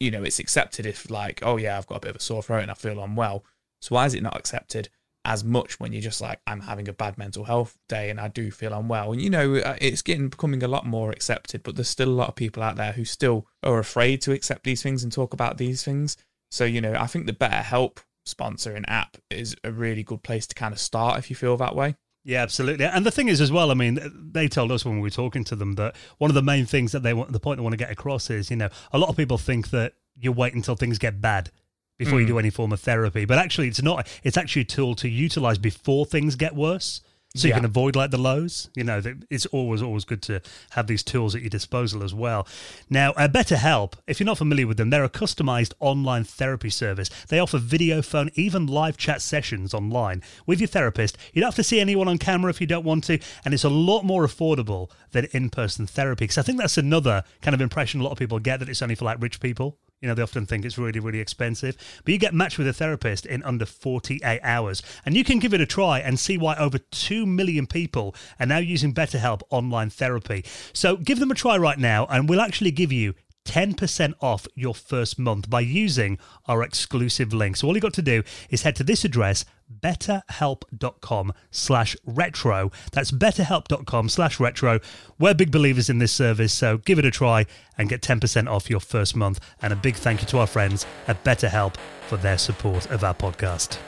you 0.00 0.10
know, 0.10 0.24
it's 0.24 0.40
accepted 0.40 0.84
if, 0.84 1.08
like, 1.08 1.38
oh, 1.42 1.56
yeah, 1.56 1.78
I've 1.78 1.86
got 1.86 1.98
a 1.98 2.00
bit 2.00 2.10
of 2.10 2.16
a 2.16 2.20
sore 2.20 2.42
throat 2.42 2.62
and 2.62 2.70
I 2.70 2.74
feel 2.74 3.02
unwell. 3.02 3.44
So 3.80 3.94
why 3.94 4.06
is 4.06 4.14
it 4.14 4.22
not 4.22 4.36
accepted 4.36 4.88
as 5.24 5.44
much 5.44 5.80
when 5.80 5.92
you're 5.92 6.02
just 6.02 6.20
like 6.20 6.40
I'm 6.46 6.60
having 6.60 6.88
a 6.88 6.92
bad 6.92 7.16
mental 7.18 7.44
health 7.44 7.76
day 7.88 8.10
and 8.10 8.20
I 8.20 8.28
do 8.28 8.50
feel 8.50 8.72
unwell? 8.72 9.12
And 9.12 9.22
you 9.22 9.30
know 9.30 9.56
uh, 9.56 9.76
it's 9.80 10.02
getting 10.02 10.28
becoming 10.28 10.62
a 10.62 10.68
lot 10.68 10.86
more 10.86 11.10
accepted, 11.10 11.62
but 11.62 11.76
there's 11.76 11.88
still 11.88 12.08
a 12.08 12.10
lot 12.10 12.28
of 12.28 12.34
people 12.34 12.62
out 12.62 12.76
there 12.76 12.92
who 12.92 13.04
still 13.04 13.46
are 13.62 13.78
afraid 13.78 14.20
to 14.22 14.32
accept 14.32 14.64
these 14.64 14.82
things 14.82 15.02
and 15.02 15.12
talk 15.12 15.32
about 15.32 15.58
these 15.58 15.82
things. 15.82 16.16
So 16.50 16.64
you 16.64 16.80
know 16.80 16.94
I 16.94 17.06
think 17.06 17.26
the 17.26 17.32
BetterHelp 17.32 17.98
sponsor 18.26 18.74
and 18.74 18.88
app 18.88 19.16
is 19.30 19.54
a 19.64 19.72
really 19.72 20.02
good 20.02 20.22
place 20.22 20.46
to 20.46 20.54
kind 20.54 20.72
of 20.72 20.80
start 20.80 21.18
if 21.18 21.30
you 21.30 21.36
feel 21.36 21.56
that 21.58 21.76
way. 21.76 21.96
Yeah, 22.26 22.42
absolutely. 22.42 22.86
And 22.86 23.04
the 23.04 23.10
thing 23.10 23.28
is, 23.28 23.42
as 23.42 23.52
well, 23.52 23.70
I 23.70 23.74
mean, 23.74 24.00
they 24.32 24.48
told 24.48 24.72
us 24.72 24.82
when 24.82 24.94
we 24.94 25.02
were 25.02 25.10
talking 25.10 25.44
to 25.44 25.56
them 25.56 25.74
that 25.74 25.94
one 26.16 26.30
of 26.30 26.34
the 26.34 26.42
main 26.42 26.64
things 26.64 26.92
that 26.92 27.02
they 27.02 27.12
want, 27.12 27.32
the 27.32 27.40
point 27.40 27.58
they 27.58 27.62
want 27.62 27.74
to 27.74 27.78
get 27.78 27.90
across 27.90 28.30
is, 28.30 28.50
you 28.50 28.56
know, 28.56 28.70
a 28.92 28.98
lot 28.98 29.10
of 29.10 29.16
people 29.16 29.36
think 29.36 29.68
that 29.70 29.92
you 30.16 30.32
wait 30.32 30.54
until 30.54 30.74
things 30.74 30.98
get 30.98 31.20
bad 31.20 31.50
before 31.98 32.20
you 32.20 32.26
do 32.26 32.38
any 32.38 32.50
form 32.50 32.72
of 32.72 32.80
therapy, 32.80 33.24
but 33.24 33.38
actually, 33.38 33.68
it's 33.68 33.82
not. 33.82 34.08
It's 34.22 34.36
actually 34.36 34.62
a 34.62 34.66
tool 34.66 34.94
to 34.96 35.08
utilize 35.08 35.58
before 35.58 36.06
things 36.06 36.36
get 36.36 36.54
worse. 36.54 37.00
So 37.36 37.48
you 37.48 37.54
can 37.54 37.64
avoid 37.64 37.96
like 37.96 38.12
the 38.12 38.18
lows. 38.18 38.70
You 38.76 38.84
know, 38.84 39.00
that 39.00 39.24
it's 39.28 39.44
always 39.46 39.82
always 39.82 40.04
good 40.04 40.22
to 40.22 40.40
have 40.70 40.86
these 40.86 41.02
tools 41.02 41.34
at 41.34 41.40
your 41.40 41.50
disposal 41.50 42.04
as 42.04 42.14
well. 42.14 42.46
Now, 42.88 43.10
uh, 43.12 43.26
BetterHelp, 43.26 43.94
if 44.06 44.20
you're 44.20 44.24
not 44.24 44.38
familiar 44.38 44.68
with 44.68 44.76
them, 44.76 44.90
they're 44.90 45.02
a 45.02 45.10
customized 45.10 45.72
online 45.80 46.22
therapy 46.22 46.70
service. 46.70 47.10
They 47.28 47.40
offer 47.40 47.58
video, 47.58 48.02
phone, 48.02 48.30
even 48.36 48.68
live 48.68 48.96
chat 48.96 49.20
sessions 49.20 49.74
online 49.74 50.22
with 50.46 50.60
your 50.60 50.68
therapist. 50.68 51.18
You 51.32 51.40
don't 51.40 51.48
have 51.48 51.56
to 51.56 51.64
see 51.64 51.80
anyone 51.80 52.06
on 52.06 52.18
camera 52.18 52.50
if 52.50 52.60
you 52.60 52.68
don't 52.68 52.84
want 52.84 53.02
to, 53.04 53.18
and 53.44 53.52
it's 53.52 53.64
a 53.64 53.68
lot 53.68 54.04
more 54.04 54.24
affordable 54.24 54.90
than 55.10 55.24
in-person 55.32 55.88
therapy. 55.88 56.24
Because 56.24 56.38
I 56.38 56.42
think 56.42 56.58
that's 56.58 56.78
another 56.78 57.24
kind 57.42 57.54
of 57.54 57.60
impression 57.60 58.00
a 58.00 58.04
lot 58.04 58.12
of 58.12 58.18
people 58.18 58.38
get 58.38 58.60
that 58.60 58.68
it's 58.68 58.80
only 58.80 58.94
for 58.94 59.06
like 59.06 59.20
rich 59.20 59.40
people. 59.40 59.76
You 60.04 60.08
know, 60.08 60.14
they 60.14 60.22
often 60.22 60.44
think 60.44 60.66
it's 60.66 60.76
really, 60.76 61.00
really 61.00 61.18
expensive. 61.18 61.78
But 62.04 62.12
you 62.12 62.18
get 62.18 62.34
matched 62.34 62.58
with 62.58 62.68
a 62.68 62.74
therapist 62.74 63.24
in 63.24 63.42
under 63.42 63.64
48 63.64 64.38
hours. 64.42 64.82
And 65.06 65.16
you 65.16 65.24
can 65.24 65.38
give 65.38 65.54
it 65.54 65.62
a 65.62 65.66
try 65.66 65.98
and 65.98 66.20
see 66.20 66.36
why 66.36 66.56
over 66.56 66.76
2 66.76 67.24
million 67.24 67.66
people 67.66 68.14
are 68.38 68.44
now 68.44 68.58
using 68.58 68.92
BetterHelp 68.92 69.40
online 69.48 69.88
therapy. 69.88 70.44
So 70.74 70.98
give 70.98 71.20
them 71.20 71.30
a 71.30 71.34
try 71.34 71.56
right 71.56 71.78
now, 71.78 72.04
and 72.10 72.28
we'll 72.28 72.42
actually 72.42 72.70
give 72.70 72.92
you 72.92 73.14
10% 73.44 74.14
off 74.20 74.46
your 74.54 74.74
first 74.74 75.18
month 75.18 75.48
by 75.48 75.60
using 75.60 76.18
our 76.46 76.62
exclusive 76.62 77.32
link. 77.32 77.56
So 77.56 77.68
all 77.68 77.74
you 77.74 77.80
got 77.80 77.94
to 77.94 78.02
do 78.02 78.22
is 78.50 78.62
head 78.62 78.76
to 78.76 78.84
this 78.84 79.04
address, 79.04 79.44
betterhelp.com 79.80 81.32
slash 81.50 81.96
retro. 82.04 82.72
That's 82.92 83.10
betterhelp.com 83.10 84.08
slash 84.08 84.40
retro. 84.40 84.80
We're 85.18 85.34
big 85.34 85.50
believers 85.50 85.90
in 85.90 85.98
this 85.98 86.12
service, 86.12 86.52
so 86.52 86.78
give 86.78 86.98
it 86.98 87.04
a 87.04 87.10
try 87.10 87.46
and 87.78 87.88
get 87.88 88.02
10% 88.02 88.50
off 88.50 88.70
your 88.70 88.80
first 88.80 89.16
month. 89.16 89.40
And 89.62 89.72
a 89.72 89.76
big 89.76 89.96
thank 89.96 90.20
you 90.20 90.26
to 90.28 90.38
our 90.38 90.46
friends 90.46 90.86
at 91.06 91.22
BetterHelp 91.24 91.76
for 92.08 92.16
their 92.16 92.38
support 92.38 92.90
of 92.90 93.04
our 93.04 93.14
podcast. 93.14 93.78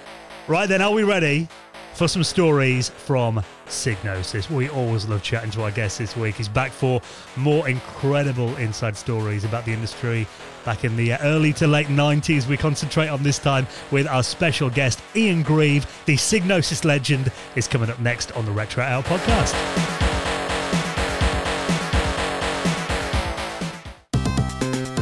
Right 0.49 0.69
then, 0.69 0.81
are 0.81 0.93
we 0.93 1.03
ready 1.03 1.49
for 1.97 2.09
some 2.09 2.23
stories 2.23 2.91
from 2.91 3.43
Psygnosis? 3.67 4.51
We 4.51 4.69
always 4.69 5.09
love 5.09 5.23
chatting 5.23 5.51
to 5.53 5.63
our 5.63 5.71
guest 5.71 5.99
this 5.99 6.17
week. 6.17 6.35
He's 6.35 6.49
back 6.49 6.71
for 6.71 7.01
more 7.37 7.69
incredible 7.69 8.55
inside 8.57 8.97
stories 8.97 9.45
about 9.45 9.65
the 9.65 9.73
industry 9.73 10.27
back 10.65 10.85
in 10.85 10.97
the 10.97 11.15
early 11.15 11.53
to 11.55 11.67
late 11.67 11.87
90s. 11.87 12.47
We 12.47 12.57
concentrate 12.57 13.09
on 13.09 13.23
this 13.23 13.39
time 13.39 13.67
with 13.91 14.07
our 14.07 14.23
special 14.23 14.69
guest, 14.69 15.01
Ian 15.15 15.43
Grieve. 15.43 15.87
The 16.05 16.17
Psygnosis 16.17 16.85
legend 16.85 17.33
is 17.55 17.67
coming 17.67 17.89
up 17.89 17.99
next 17.99 18.33
on 18.33 18.45
the 18.45 18.53
Retro 18.53 18.85
Hour 18.85 19.03
podcast. 19.03 20.06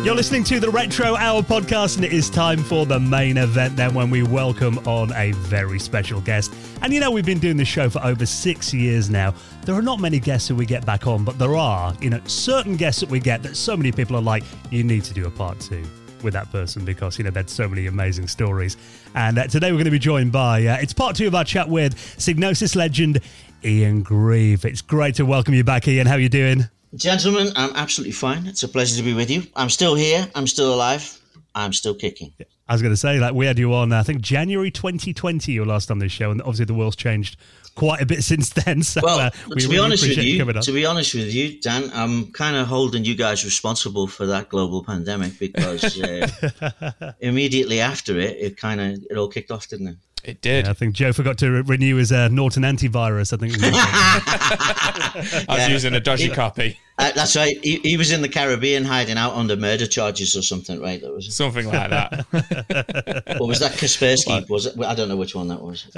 You're 0.04 0.14
listening 0.14 0.44
to 0.44 0.60
the 0.60 0.68
Retro 0.68 1.16
Hour 1.16 1.40
podcast, 1.40 1.96
and 1.96 2.04
it 2.04 2.12
is 2.12 2.28
time 2.28 2.62
for 2.62 2.84
the 2.84 3.00
main 3.00 3.38
event 3.38 3.74
then 3.74 3.94
when 3.94 4.10
we 4.10 4.22
welcome 4.22 4.76
on 4.80 5.10
a 5.14 5.32
very 5.32 5.78
special 5.78 6.20
guest. 6.20 6.52
And 6.82 6.92
you 6.92 7.00
know, 7.00 7.10
we've 7.10 7.24
been 7.24 7.38
doing 7.38 7.56
this 7.56 7.68
show 7.68 7.88
for 7.88 8.04
over 8.04 8.26
six 8.26 8.74
years 8.74 9.08
now. 9.08 9.32
There 9.64 9.74
are 9.74 9.80
not 9.80 10.00
many 10.00 10.20
guests 10.20 10.48
that 10.48 10.56
we 10.56 10.66
get 10.66 10.84
back 10.84 11.06
on, 11.06 11.24
but 11.24 11.38
there 11.38 11.56
are, 11.56 11.94
you 12.02 12.10
know, 12.10 12.20
certain 12.26 12.76
guests 12.76 13.00
that 13.00 13.08
we 13.08 13.18
get 13.18 13.42
that 13.44 13.56
so 13.56 13.78
many 13.78 13.92
people 13.92 14.14
are 14.14 14.20
like, 14.20 14.44
you 14.70 14.84
need 14.84 15.04
to 15.04 15.14
do 15.14 15.26
a 15.26 15.30
part 15.30 15.58
two 15.58 15.82
with 16.22 16.34
that 16.34 16.52
person 16.52 16.84
because 16.84 17.16
you 17.16 17.24
know 17.24 17.30
there's 17.30 17.50
so 17.50 17.66
many 17.66 17.86
amazing 17.86 18.28
stories. 18.28 18.76
And 19.14 19.38
uh, 19.38 19.46
today 19.46 19.72
we're 19.72 19.78
going 19.78 19.86
to 19.86 19.90
be 19.90 19.98
joined 19.98 20.32
by 20.32 20.66
uh, 20.66 20.76
it's 20.82 20.92
part 20.92 21.16
two 21.16 21.28
of 21.28 21.34
our 21.34 21.44
chat 21.44 21.66
with 21.66 21.96
Psygnosis 22.18 22.76
legend 22.76 23.20
Ian 23.64 24.02
Grieve. 24.02 24.66
It's 24.66 24.82
great 24.82 25.14
to 25.14 25.24
welcome 25.24 25.54
you 25.54 25.64
back, 25.64 25.88
Ian. 25.88 26.06
How 26.06 26.16
are 26.16 26.20
you 26.20 26.28
doing? 26.28 26.68
Gentlemen, 26.96 27.48
I'm 27.56 27.74
absolutely 27.74 28.12
fine. 28.12 28.46
It's 28.46 28.62
a 28.62 28.68
pleasure 28.68 28.96
to 28.96 29.02
be 29.02 29.14
with 29.14 29.30
you. 29.30 29.42
I'm 29.56 29.70
still 29.70 29.94
here. 29.94 30.28
I'm 30.34 30.46
still 30.46 30.72
alive. 30.72 31.20
I'm 31.54 31.72
still 31.72 31.94
kicking. 31.94 32.32
I 32.68 32.72
was 32.72 32.82
going 32.82 32.92
to 32.92 32.96
say, 32.96 33.18
like, 33.18 33.34
we 33.34 33.46
had 33.46 33.58
you 33.58 33.74
on, 33.74 33.92
I 33.92 34.02
think, 34.02 34.20
January 34.20 34.70
2020, 34.70 35.52
your 35.52 35.66
last 35.66 35.90
on 35.90 35.98
this 35.98 36.12
show, 36.12 36.30
and 36.30 36.40
obviously 36.40 36.64
the 36.66 36.74
world's 36.74 36.96
changed 36.96 37.36
quite 37.74 38.00
a 38.00 38.06
bit 38.06 38.22
since 38.24 38.50
then. 38.50 38.82
So, 38.82 39.00
well, 39.02 39.18
uh, 39.18 39.30
we 39.48 39.62
to 39.62 39.68
be 39.68 39.74
really 39.74 39.84
honest 39.84 40.08
with 40.08 40.18
you, 40.18 40.44
you 40.44 40.52
to 40.52 40.72
be 40.72 40.86
honest 40.86 41.14
with 41.14 41.34
you, 41.34 41.60
Dan, 41.60 41.90
I'm 41.92 42.32
kind 42.32 42.56
of 42.56 42.68
holding 42.68 43.04
you 43.04 43.16
guys 43.16 43.44
responsible 43.44 44.06
for 44.06 44.26
that 44.26 44.48
global 44.48 44.84
pandemic 44.84 45.38
because 45.38 46.00
uh, 46.00 47.12
immediately 47.20 47.80
after 47.80 48.18
it, 48.18 48.36
it 48.38 48.56
kind 48.56 48.80
of 48.80 49.04
it 49.10 49.16
all 49.16 49.28
kicked 49.28 49.50
off, 49.50 49.68
didn't 49.68 49.88
it? 49.88 49.96
It 50.24 50.40
did. 50.40 50.64
Yeah, 50.64 50.70
I 50.70 50.74
think 50.74 50.94
Joe 50.94 51.12
forgot 51.12 51.38
to 51.38 51.50
re- 51.50 51.60
renew 51.60 51.96
his 51.96 52.10
uh, 52.10 52.28
Norton 52.28 52.62
antivirus. 52.62 53.32
I 53.32 53.36
think. 53.36 53.52
I 53.62 55.44
was 55.48 55.58
yeah. 55.58 55.68
using 55.68 55.94
a 55.94 56.00
dodgy 56.00 56.30
copy. 56.30 56.78
Uh, 56.96 57.10
that's 57.12 57.34
right. 57.34 57.58
He, 57.64 57.78
he, 57.78 57.96
was 57.96 58.12
in 58.12 58.22
the 58.22 58.28
Caribbean 58.28 58.84
hiding 58.84 59.18
out 59.18 59.34
under 59.34 59.56
murder 59.56 59.86
charges 59.86 60.36
or 60.36 60.42
something, 60.42 60.80
right? 60.80 61.00
That 61.00 61.12
was 61.12 61.34
something 61.34 61.66
like 61.66 61.90
that. 61.90 63.36
or 63.40 63.48
was 63.48 63.58
that 63.58 63.72
Kaspersky? 63.72 64.48
Was 64.48 64.66
it? 64.66 64.80
I 64.80 64.94
don't 64.94 65.08
know 65.08 65.16
which 65.16 65.34
one 65.34 65.48
that 65.48 65.60
was. 65.60 65.88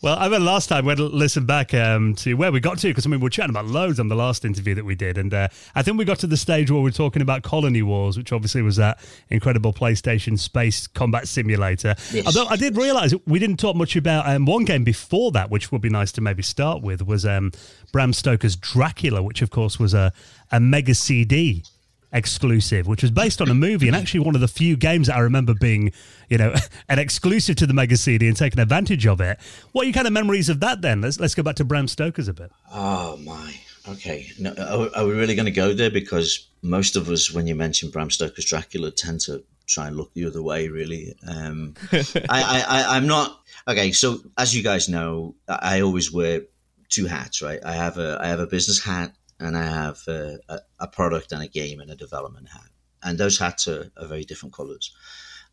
Well, 0.00 0.16
I 0.16 0.24
remember 0.24 0.46
last 0.46 0.68
time 0.68 0.86
we 0.86 0.96
had 0.96 0.98
to 0.98 1.40
back 1.42 1.74
um, 1.74 2.14
to 2.16 2.32
where 2.34 2.50
we 2.50 2.58
got 2.58 2.78
to 2.78 2.88
because 2.88 3.04
I 3.04 3.10
mean 3.10 3.20
we 3.20 3.24
were 3.24 3.30
chatting 3.30 3.50
about 3.50 3.66
loads 3.66 4.00
on 4.00 4.08
the 4.08 4.16
last 4.16 4.46
interview 4.46 4.74
that 4.76 4.84
we 4.84 4.94
did, 4.94 5.18
and 5.18 5.34
uh, 5.34 5.48
I 5.74 5.82
think 5.82 5.98
we 5.98 6.06
got 6.06 6.18
to 6.20 6.26
the 6.26 6.38
stage 6.38 6.70
where 6.70 6.80
we 6.80 6.88
are 6.88 6.92
talking 6.92 7.20
about 7.20 7.42
Colony 7.42 7.82
Wars, 7.82 8.16
which 8.16 8.32
obviously 8.32 8.62
was 8.62 8.76
that 8.76 8.98
incredible 9.28 9.74
PlayStation 9.74 10.38
space 10.38 10.86
combat 10.86 11.28
simulator. 11.28 11.94
Yes. 12.12 12.24
Although 12.26 12.46
I 12.46 12.56
did 12.56 12.78
realise 12.78 13.12
we 13.26 13.38
didn't 13.38 13.58
talk 13.58 13.76
much 13.76 13.94
about 13.94 14.26
um, 14.26 14.46
one 14.46 14.64
game 14.64 14.84
before 14.84 15.32
that, 15.32 15.50
which 15.50 15.70
would 15.70 15.82
be 15.82 15.90
nice 15.90 16.12
to 16.12 16.22
maybe 16.22 16.42
start 16.42 16.82
with, 16.82 17.06
was 17.06 17.26
um, 17.26 17.52
Bram 17.92 18.12
Stoker's 18.12 18.56
Dracula, 18.56 19.22
which 19.22 19.42
of 19.42 19.50
course 19.50 19.78
was 19.78 19.94
a 19.94 20.12
a 20.50 20.60
Mega 20.60 20.94
CD 20.94 21.64
exclusive, 22.12 22.86
which 22.86 23.02
was 23.02 23.10
based 23.10 23.40
on 23.40 23.48
a 23.48 23.54
movie 23.54 23.86
and 23.86 23.96
actually 23.96 24.20
one 24.20 24.34
of 24.34 24.40
the 24.40 24.48
few 24.48 24.76
games 24.76 25.06
that 25.06 25.16
I 25.16 25.20
remember 25.20 25.54
being, 25.54 25.92
you 26.28 26.38
know, 26.38 26.54
an 26.88 26.98
exclusive 26.98 27.56
to 27.56 27.66
the 27.66 27.74
Mega 27.74 27.96
CD 27.96 28.26
and 28.28 28.36
taking 28.36 28.60
advantage 28.60 29.06
of 29.06 29.20
it. 29.20 29.38
What 29.72 29.82
are 29.82 29.84
your 29.86 29.94
kind 29.94 30.06
of 30.06 30.12
memories 30.12 30.48
of 30.48 30.60
that 30.60 30.82
then? 30.82 31.00
Let's 31.00 31.20
let's 31.20 31.34
go 31.34 31.42
back 31.42 31.56
to 31.56 31.64
Bram 31.64 31.88
Stoker's 31.88 32.28
a 32.28 32.34
bit. 32.34 32.50
Oh 32.72 33.16
my. 33.18 33.54
Okay. 33.88 34.26
No, 34.38 34.52
are, 34.52 35.00
are 35.00 35.06
we 35.06 35.14
really 35.14 35.34
going 35.34 35.46
to 35.46 35.52
go 35.52 35.72
there? 35.72 35.90
Because 35.90 36.48
most 36.62 36.96
of 36.96 37.08
us, 37.08 37.32
when 37.32 37.46
you 37.46 37.54
mention 37.54 37.90
Bram 37.90 38.10
Stoker's 38.10 38.44
Dracula, 38.44 38.90
tend 38.90 39.20
to 39.22 39.42
try 39.66 39.86
and 39.86 39.96
look 39.96 40.12
the 40.14 40.26
other 40.26 40.42
way. 40.42 40.68
Really, 40.68 41.14
um, 41.26 41.74
I, 41.92 42.64
I, 42.68 42.84
I'm 42.96 43.06
not. 43.06 43.40
Okay. 43.68 43.92
So 43.92 44.20
as 44.36 44.54
you 44.54 44.62
guys 44.62 44.88
know, 44.88 45.34
I 45.48 45.80
always 45.80 46.12
wear 46.12 46.42
two 46.90 47.06
hats. 47.06 47.40
Right. 47.40 47.60
I 47.64 47.72
have 47.72 47.98
a 47.98 48.18
I 48.20 48.28
have 48.28 48.40
a 48.40 48.46
business 48.46 48.82
hat 48.84 49.14
and 49.40 49.56
I 49.56 49.64
have 49.64 49.98
a, 50.06 50.38
a, 50.78 50.86
product 50.86 51.32
and 51.32 51.42
a 51.42 51.48
game 51.48 51.80
and 51.80 51.90
a 51.90 51.96
development 51.96 52.48
hat. 52.48 52.68
And 53.02 53.16
those 53.16 53.38
hats 53.38 53.66
are, 53.66 53.90
are 53.96 54.06
very 54.06 54.24
different 54.24 54.54
colors. 54.54 54.94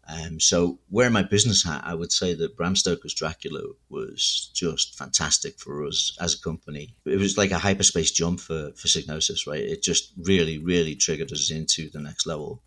Um, 0.10 0.40
so 0.40 0.80
wearing 0.90 1.14
my 1.14 1.24
business 1.24 1.64
hat, 1.64 1.84
I 1.86 1.94
would 1.94 2.12
say 2.12 2.34
that 2.34 2.56
Bram 2.56 2.76
Stoker's 2.76 3.14
Dracula 3.14 3.62
was 3.90 4.52
just 4.54 4.98
fantastic 4.98 5.60
for 5.60 5.86
us 5.86 6.16
as 6.20 6.34
a 6.34 6.42
company. 6.42 6.96
It 7.06 7.18
was 7.18 7.38
like 7.38 7.52
a 7.52 7.58
hyperspace 7.58 8.12
jump 8.12 8.40
for, 8.40 8.72
for 8.76 8.88
Psygnosis, 8.88 9.48
right? 9.48 9.60
It 9.60 9.84
just 9.84 10.14
really, 10.18 10.58
really 10.58 10.96
triggered 10.96 11.32
us 11.32 11.52
into 11.52 11.90
the 11.90 12.00
next 12.00 12.26
level. 12.26 12.62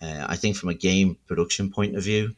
Uh, 0.00 0.24
I 0.28 0.36
think 0.36 0.56
from 0.56 0.68
a 0.68 0.74
game 0.74 1.16
production 1.26 1.70
point 1.70 1.96
of 1.96 2.04
view, 2.04 2.34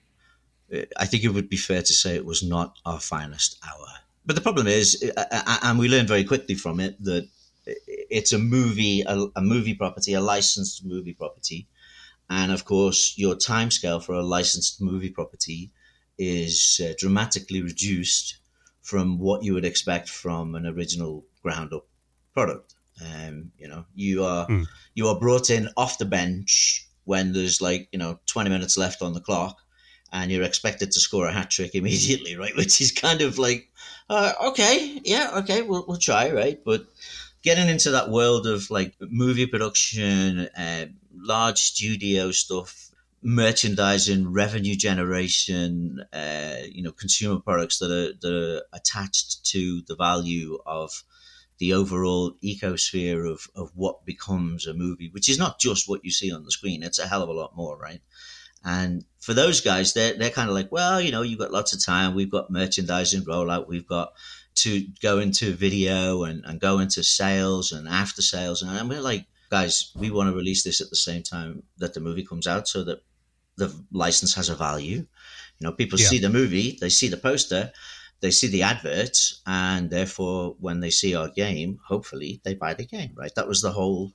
I 0.97 1.05
think 1.05 1.25
it 1.25 1.29
would 1.29 1.51
be 1.51 1.59
fair 1.59 1.83
to 1.83 1.93
say 1.93 2.15
it 2.15 2.25
was 2.25 2.43
not 2.43 2.79
our 2.87 3.01
finest 3.01 3.59
hour. 3.67 3.89
But 4.25 4.37
the 4.37 4.43
problem 4.43 4.67
is, 4.67 5.11
uh, 5.17 5.25
uh, 5.31 5.59
and 5.63 5.79
we 5.79 5.89
learned 5.89 6.09
very 6.09 6.25
quickly 6.25 6.55
from 6.55 6.81
it, 6.81 7.03
that 7.05 7.29
it's 7.67 8.33
a 8.33 8.39
movie, 8.39 9.03
a, 9.03 9.27
a, 9.37 9.43
movie 9.43 9.75
property, 9.75 10.15
a 10.15 10.21
licensed 10.21 10.85
movie 10.85 11.15
property, 11.15 11.69
and 12.31 12.53
of 12.53 12.65
course, 12.65 13.15
your 13.17 13.35
timescale 13.35 14.03
for 14.03 14.15
a 14.15 14.23
licensed 14.23 14.81
movie 14.81 15.11
property 15.11 15.71
is 16.19 16.81
uh, 16.85 16.93
dramatically 16.99 17.63
reduced 17.63 18.39
from 18.81 19.19
what 19.19 19.43
you 19.43 19.55
would 19.55 19.65
expect 19.65 20.09
from 20.09 20.55
an 20.55 20.67
original 20.67 21.25
ground 21.43 21.73
up 21.73 21.87
product. 22.33 22.75
Um, 23.01 23.53
you 23.59 23.69
know, 23.69 23.85
you 23.95 24.25
are 24.25 24.47
mm. 24.47 24.67
you 24.95 25.09
are 25.09 25.19
brought 25.19 25.51
in 25.51 25.69
off 25.77 25.99
the 25.99 26.05
bench 26.05 26.87
when 27.05 27.33
there's 27.33 27.61
like 27.61 27.89
you 27.93 27.99
know 27.99 28.21
20 28.27 28.51
minutes 28.51 28.77
left 28.77 29.03
on 29.03 29.13
the 29.13 29.21
clock 29.21 29.57
and 30.13 30.31
you're 30.31 30.45
expected 30.45 30.93
to 30.93 31.01
score 31.01 31.27
a 31.27 31.33
hat 31.33 31.51
trick 31.51 31.75
immediately, 31.75 32.37
right? 32.43 32.55
Which 32.57 32.81
is 32.81 32.93
kind 32.93 33.23
of 33.23 33.39
like, 33.39 33.69
uh, 34.09 34.33
okay, 34.47 35.01
yeah, 35.05 35.39
okay, 35.39 35.63
we'll, 35.63 35.85
we'll 35.87 35.99
try, 35.99 36.31
right? 36.31 36.61
But 36.65 36.87
getting 37.43 37.69
into 37.69 37.91
that 37.93 38.11
world 38.11 38.47
of 38.47 38.71
like 38.71 38.95
movie 39.01 39.47
production, 39.47 40.49
uh, 40.57 40.87
large 41.15 41.59
studio 41.59 42.31
stuff, 42.31 42.91
merchandising, 43.23 44.33
revenue 44.33 44.75
generation, 44.77 46.05
uh, 46.13 46.57
you 46.71 46.83
know, 46.83 46.93
consumer 46.93 47.41
products 47.41 47.79
that 47.79 47.91
are 47.91 48.13
that 48.21 48.35
are 48.35 48.77
attached 48.77 49.45
to 49.47 49.83
the 49.87 49.97
value 49.97 50.59
of 50.67 51.05
the 51.59 51.73
overall 51.75 52.33
ecosphere 52.43 53.31
of, 53.31 53.47
of 53.55 53.71
what 53.77 54.05
becomes 54.05 54.67
a 54.67 54.75
movie, 54.75 55.09
which 55.11 55.29
is 55.29 55.39
not 55.39 55.61
just 55.61 55.89
what 55.89 56.05
you 56.05 56.11
see 56.11 56.33
on 56.33 56.45
the 56.45 56.51
screen. 56.51 56.83
It's 56.83 56.99
a 56.99 57.07
hell 57.07 57.23
of 57.23 57.29
a 57.29 57.33
lot 57.33 57.55
more, 57.55 57.79
right? 57.79 58.01
And 58.65 59.05
for 59.21 59.35
those 59.35 59.61
guys, 59.61 59.93
they're, 59.93 60.15
they're 60.15 60.31
kind 60.31 60.49
of 60.49 60.55
like, 60.55 60.71
well, 60.71 61.01
you 61.01 61.11
know, 61.11 61.23
you've 61.23 61.39
got 61.39 61.53
lots 61.53 61.73
of 61.73 61.85
time. 61.85 62.15
We've 62.15 62.31
got 62.31 62.51
merchandising 62.51 63.23
rollout. 63.23 63.69
We've 63.69 63.87
got 63.87 64.13
to 64.57 64.87
go 65.01 65.19
into 65.19 65.53
video 65.53 66.25
and, 66.25 66.45
and 66.45 66.61
go 66.61 66.79
into 66.79 67.03
sales 67.03 67.73
and 67.73 67.89
after 67.89 68.23
sales. 68.23 68.63
And 68.63 68.89
we're 68.89 69.01
like, 69.01 69.27
guys, 69.51 69.93
we 69.97 70.11
want 70.11 70.31
to 70.31 70.37
release 70.37 70.63
this 70.63 70.81
at 70.81 70.91
the 70.91 70.97
same 70.97 71.23
time 71.23 71.63
that 71.79 71.95
the 71.95 72.01
movie 72.01 72.25
comes 72.25 72.47
out 72.47 72.69
so 72.69 72.85
that 72.85 73.03
the 73.57 73.75
license 73.93 74.35
has 74.35 74.49
a 74.49 74.55
value. 74.55 74.99
You 74.99 75.07
know, 75.69 75.73
people 75.73 75.99
yeah. 75.99 76.07
see 76.07 76.19
the 76.19 76.29
movie, 76.29 76.79
they 76.81 76.89
see 76.89 77.09
the 77.09 77.17
poster, 77.17 77.73
they 78.21 78.31
see 78.31 78.49
the 78.49 78.63
adverts, 78.63 79.43
and 79.47 79.91
therefore, 79.91 80.57
when 80.61 80.81
they 80.81 80.91
see 80.91 81.15
our 81.15 81.29
game, 81.29 81.81
hopefully 81.85 82.41
they 82.45 82.55
buy 82.55 82.75
the 82.75 82.87
game, 82.87 83.13
right? 83.17 83.35
That 83.35 83.49
was 83.49 83.61
the 83.61 83.73
whole 83.73 84.13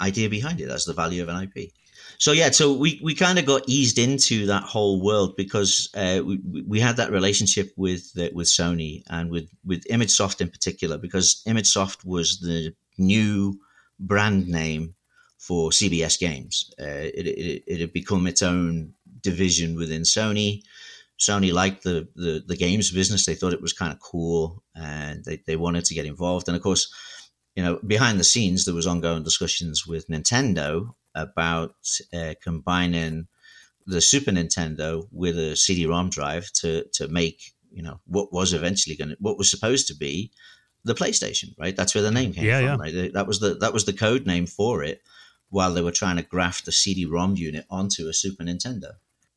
idea 0.00 0.28
behind 0.28 0.60
it 0.60 0.70
as 0.70 0.84
the 0.84 0.92
value 0.92 1.22
of 1.22 1.28
an 1.28 1.42
IP 1.42 1.72
so 2.18 2.32
yeah, 2.32 2.50
so 2.50 2.72
we, 2.72 3.00
we 3.02 3.14
kind 3.14 3.38
of 3.38 3.46
got 3.46 3.62
eased 3.68 3.98
into 3.98 4.46
that 4.46 4.64
whole 4.64 5.00
world 5.00 5.36
because 5.36 5.88
uh, 5.94 6.20
we 6.24 6.64
we 6.66 6.80
had 6.80 6.96
that 6.96 7.12
relationship 7.12 7.72
with 7.76 8.10
uh, 8.18 8.28
with 8.34 8.48
Sony 8.48 9.02
and 9.08 9.30
with 9.30 9.48
with 9.64 9.84
ImageSoft 9.84 10.40
in 10.40 10.50
particular 10.50 10.98
because 10.98 11.42
ImageSoft 11.46 12.04
was 12.04 12.40
the 12.40 12.74
new 12.98 13.58
brand 14.00 14.48
name 14.48 14.94
for 15.38 15.70
CBS 15.70 16.18
Games. 16.18 16.70
Uh, 16.80 17.06
it, 17.14 17.26
it, 17.26 17.62
it 17.66 17.80
had 17.80 17.92
become 17.92 18.26
its 18.26 18.42
own 18.42 18.94
division 19.22 19.76
within 19.76 20.02
Sony. 20.02 20.62
Sony 21.20 21.52
liked 21.52 21.84
the, 21.84 22.08
the, 22.14 22.42
the 22.46 22.56
games 22.56 22.90
business. 22.90 23.26
They 23.26 23.34
thought 23.34 23.52
it 23.52 23.62
was 23.62 23.72
kind 23.72 23.92
of 23.92 23.98
cool 23.98 24.62
and 24.74 25.24
they, 25.24 25.40
they 25.46 25.56
wanted 25.56 25.84
to 25.86 25.94
get 25.94 26.06
involved. 26.06 26.48
And 26.48 26.56
of 26.56 26.62
course, 26.62 26.92
you 27.56 27.62
know, 27.62 27.80
behind 27.86 28.20
the 28.20 28.24
scenes, 28.24 28.64
there 28.64 28.74
was 28.74 28.86
ongoing 28.86 29.24
discussions 29.24 29.86
with 29.86 30.06
Nintendo 30.08 30.94
about 31.18 31.74
uh, 32.14 32.34
combining 32.42 33.26
the 33.86 34.00
Super 34.00 34.30
Nintendo 34.30 35.08
with 35.10 35.38
a 35.38 35.56
CD-ROM 35.56 36.10
drive 36.10 36.52
to 36.52 36.84
to 36.94 37.08
make 37.08 37.52
you 37.72 37.82
know 37.82 38.00
what 38.06 38.32
was 38.32 38.52
eventually 38.52 38.96
going 38.96 39.10
to 39.10 39.16
what 39.18 39.38
was 39.38 39.50
supposed 39.50 39.88
to 39.88 39.96
be 39.96 40.30
the 40.84 40.94
PlayStation, 40.94 41.54
right? 41.58 41.76
That's 41.76 41.94
where 41.94 42.02
the 42.02 42.10
name 42.10 42.32
came 42.32 42.44
yeah, 42.44 42.58
from, 42.58 42.66
yeah. 42.66 43.00
right? 43.02 43.12
That 43.12 43.26
was 43.26 43.40
the 43.40 43.54
that 43.56 43.72
was 43.72 43.84
the 43.84 43.92
code 43.92 44.26
name 44.26 44.46
for 44.46 44.82
it 44.82 45.02
while 45.50 45.72
they 45.72 45.82
were 45.82 45.92
trying 45.92 46.16
to 46.16 46.22
graft 46.22 46.66
the 46.66 46.72
CD-ROM 46.72 47.36
unit 47.36 47.64
onto 47.70 48.06
a 48.06 48.12
Super 48.12 48.44
Nintendo. 48.44 48.92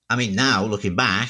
I 0.09 0.17
mean, 0.17 0.35
now 0.35 0.65
looking 0.65 0.95
back, 0.95 1.29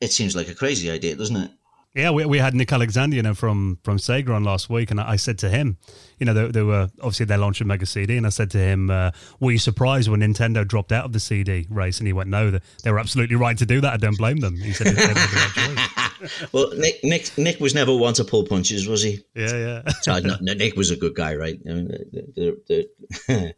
it 0.00 0.12
seems 0.12 0.34
like 0.34 0.48
a 0.48 0.54
crazy 0.54 0.90
idea, 0.90 1.14
doesn't 1.14 1.36
it? 1.36 1.50
Yeah, 1.96 2.10
we, 2.10 2.26
we 2.26 2.36
had 2.36 2.54
Nick 2.54 2.70
Alexander, 2.74 3.16
you 3.16 3.22
know, 3.22 3.32
from 3.32 3.78
from 3.82 3.96
Sega 3.96 4.28
on 4.28 4.44
last 4.44 4.68
week, 4.68 4.90
and 4.90 5.00
I, 5.00 5.12
I 5.12 5.16
said 5.16 5.38
to 5.38 5.48
him, 5.48 5.78
you 6.18 6.26
know, 6.26 6.34
they, 6.34 6.48
they, 6.48 6.62
were 6.62 6.90
obviously 6.98 7.24
they 7.24 7.38
launched 7.38 7.62
a 7.62 7.64
Mega 7.64 7.86
CD, 7.86 8.18
and 8.18 8.26
I 8.26 8.28
said 8.28 8.50
to 8.50 8.58
him, 8.58 8.90
uh, 8.90 9.12
"Were 9.40 9.52
you 9.52 9.58
surprised 9.58 10.10
when 10.10 10.20
Nintendo 10.20 10.68
dropped 10.68 10.92
out 10.92 11.06
of 11.06 11.14
the 11.14 11.20
CD 11.20 11.66
race?" 11.70 11.98
And 11.98 12.06
he 12.06 12.12
went, 12.12 12.28
"No, 12.28 12.50
they, 12.50 12.60
they 12.84 12.92
were 12.92 12.98
absolutely 12.98 13.36
right 13.36 13.56
to 13.56 13.64
do 13.64 13.80
that. 13.80 13.94
I 13.94 13.96
don't 13.96 14.18
blame 14.18 14.40
them." 14.40 14.56
He 14.56 14.74
said, 14.74 14.88
"They 14.88 14.92
the 14.92 15.74
right 15.74 15.76
choice." 15.96 16.05
well, 16.52 16.70
Nick, 16.76 17.02
Nick, 17.02 17.36
Nick 17.36 17.60
was 17.60 17.74
never 17.74 17.94
one 17.94 18.14
to 18.14 18.24
pull 18.24 18.44
punches, 18.44 18.86
was 18.86 19.02
he? 19.02 19.24
Yeah, 19.34 19.56
yeah. 19.56 19.82
So, 20.02 20.18
no, 20.18 20.36
Nick 20.40 20.76
was 20.76 20.90
a 20.90 20.96
good 20.96 21.14
guy, 21.14 21.34
right? 21.34 21.58
I 21.68 21.72
mean, 21.72 21.88
the, 21.88 22.56
the, 22.66 22.88
the, 23.28 23.54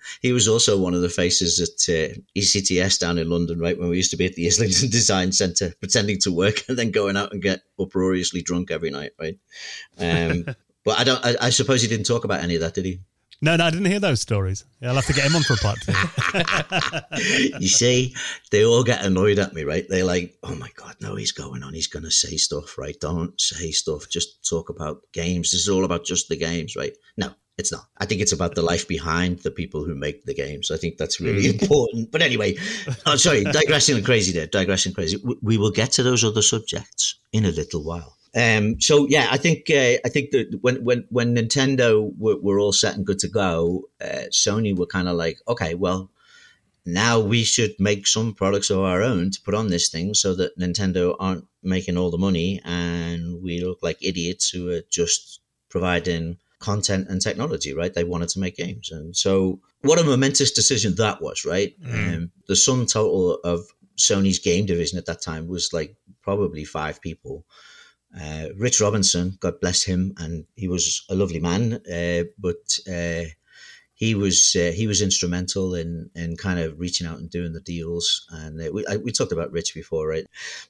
he 0.22 0.32
was 0.32 0.48
also 0.48 0.78
one 0.78 0.94
of 0.94 1.02
the 1.02 1.08
faces 1.08 1.60
at 1.60 1.92
uh, 1.92 2.14
ECTS 2.36 2.98
down 2.98 3.18
in 3.18 3.30
London, 3.30 3.58
right? 3.58 3.78
When 3.78 3.88
we 3.88 3.96
used 3.96 4.10
to 4.10 4.16
be 4.16 4.26
at 4.26 4.34
the 4.34 4.46
Islington 4.46 4.90
Design 4.90 5.32
Centre, 5.32 5.72
pretending 5.80 6.18
to 6.20 6.32
work 6.32 6.64
and 6.68 6.78
then 6.78 6.90
going 6.90 7.16
out 7.16 7.32
and 7.32 7.42
get 7.42 7.62
uproariously 7.78 8.42
drunk 8.42 8.70
every 8.70 8.90
night, 8.90 9.12
right? 9.18 9.38
Um, 9.98 10.44
but 10.84 10.98
I 10.98 11.04
don't. 11.04 11.24
I, 11.24 11.36
I 11.42 11.50
suppose 11.50 11.82
he 11.82 11.88
didn't 11.88 12.06
talk 12.06 12.24
about 12.24 12.42
any 12.42 12.54
of 12.54 12.60
that, 12.62 12.74
did 12.74 12.84
he? 12.84 13.00
No, 13.40 13.54
no, 13.54 13.66
I 13.66 13.70
didn't 13.70 13.86
hear 13.86 14.00
those 14.00 14.20
stories. 14.20 14.64
I'll 14.82 14.96
have 14.96 15.06
to 15.06 15.12
get 15.12 15.26
him 15.26 15.36
on 15.36 15.42
for 15.42 15.54
a 15.54 15.56
part 15.58 15.78
two. 15.80 17.58
you 17.60 17.68
see, 17.68 18.14
they 18.50 18.64
all 18.64 18.82
get 18.82 19.04
annoyed 19.04 19.38
at 19.38 19.54
me, 19.54 19.62
right? 19.62 19.86
They're 19.88 20.04
like, 20.04 20.36
oh 20.42 20.56
my 20.56 20.70
God, 20.74 20.96
no, 21.00 21.14
he's 21.14 21.30
going 21.30 21.62
on. 21.62 21.72
He's 21.72 21.86
going 21.86 22.02
to 22.02 22.10
say 22.10 22.36
stuff, 22.36 22.76
right? 22.76 22.98
Don't 23.00 23.40
say 23.40 23.70
stuff. 23.70 24.08
Just 24.10 24.48
talk 24.48 24.70
about 24.70 25.02
games. 25.12 25.52
This 25.52 25.62
is 25.62 25.68
all 25.68 25.84
about 25.84 26.04
just 26.04 26.28
the 26.28 26.36
games, 26.36 26.74
right? 26.74 26.92
No, 27.16 27.32
it's 27.58 27.72
not. 27.72 27.86
I 27.98 28.06
think 28.06 28.20
it's 28.20 28.32
about 28.32 28.54
the 28.54 28.62
life 28.62 28.86
behind 28.86 29.40
the 29.40 29.50
people 29.50 29.84
who 29.84 29.94
make 29.94 30.24
the 30.24 30.34
games. 30.34 30.70
I 30.70 30.76
think 30.76 30.96
that's 30.96 31.20
really 31.20 31.52
mm. 31.52 31.60
important. 31.60 32.12
But 32.12 32.22
anyway, 32.22 32.56
oh, 33.04 33.16
sorry, 33.16 33.44
digressing 33.60 33.96
and 33.96 34.04
crazy 34.04 34.32
there, 34.32 34.46
digressing 34.46 34.94
crazy. 34.94 35.18
We 35.42 35.58
will 35.58 35.72
get 35.72 35.92
to 35.92 36.02
those 36.02 36.24
other 36.24 36.42
subjects 36.42 37.16
in 37.32 37.44
a 37.44 37.50
little 37.50 37.82
while. 37.82 38.16
Um, 38.36 38.80
so 38.80 39.06
yeah, 39.08 39.26
I 39.30 39.38
think 39.38 39.68
uh, 39.70 39.98
I 40.04 40.08
think 40.08 40.30
that 40.30 40.58
when 40.60 40.84
when 40.84 41.04
when 41.10 41.34
Nintendo 41.34 42.12
were, 42.16 42.36
were 42.36 42.60
all 42.60 42.72
set 42.72 42.94
and 42.94 43.04
good 43.04 43.18
to 43.20 43.28
go, 43.28 43.88
uh, 44.00 44.28
Sony 44.30 44.76
were 44.76 44.86
kind 44.86 45.08
of 45.08 45.16
like, 45.16 45.38
okay, 45.48 45.74
well, 45.74 46.10
now 46.86 47.18
we 47.18 47.42
should 47.42 47.74
make 47.80 48.06
some 48.06 48.34
products 48.34 48.70
of 48.70 48.78
our 48.78 49.02
own 49.02 49.30
to 49.32 49.40
put 49.42 49.54
on 49.54 49.68
this 49.68 49.88
thing, 49.88 50.14
so 50.14 50.34
that 50.36 50.58
Nintendo 50.58 51.16
aren't 51.18 51.46
making 51.62 51.96
all 51.96 52.10
the 52.10 52.18
money 52.18 52.60
and 52.64 53.42
we 53.42 53.60
look 53.60 53.78
like 53.82 53.98
idiots 54.00 54.48
who 54.48 54.70
are 54.70 54.82
just 54.88 55.40
providing 55.68 56.38
content 56.58 57.08
and 57.08 57.20
technology. 57.20 57.74
Right? 57.74 57.92
They 57.92 58.04
wanted 58.04 58.28
to 58.30 58.40
make 58.40 58.56
games, 58.56 58.90
and 58.90 59.16
so 59.16 59.60
what 59.82 60.00
a 60.00 60.04
momentous 60.04 60.52
decision 60.52 60.94
that 60.96 61.20
was. 61.20 61.44
Right? 61.44 61.80
Mm. 61.82 62.14
Um, 62.14 62.30
the 62.46 62.56
sum 62.56 62.86
total 62.86 63.34
of 63.44 63.66
Sony's 63.96 64.38
game 64.38 64.66
division 64.66 64.98
at 64.98 65.06
that 65.06 65.22
time 65.22 65.48
was 65.48 65.72
like 65.72 65.96
probably 66.22 66.64
five 66.64 67.00
people 67.00 67.44
uh, 68.18 68.48
Rich 68.56 68.80
Robinson, 68.80 69.36
God 69.40 69.60
bless 69.60 69.82
him, 69.82 70.14
and 70.18 70.46
he 70.56 70.68
was 70.68 71.04
a 71.10 71.14
lovely 71.14 71.40
man, 71.40 71.74
uh, 71.74 72.24
but 72.38 72.78
uh, 72.88 73.28
he 73.98 74.14
was 74.14 74.54
uh, 74.54 74.70
he 74.70 74.86
was 74.86 75.02
instrumental 75.02 75.74
in 75.74 76.08
in 76.14 76.36
kind 76.36 76.60
of 76.60 76.78
reaching 76.78 77.04
out 77.04 77.18
and 77.18 77.28
doing 77.28 77.52
the 77.52 77.60
deals. 77.60 78.24
And 78.30 78.62
uh, 78.62 78.70
we 78.72 78.86
I, 78.86 78.96
we 78.96 79.10
talked 79.10 79.32
about 79.32 79.50
Rich 79.50 79.74
before, 79.74 80.06
right? 80.06 80.24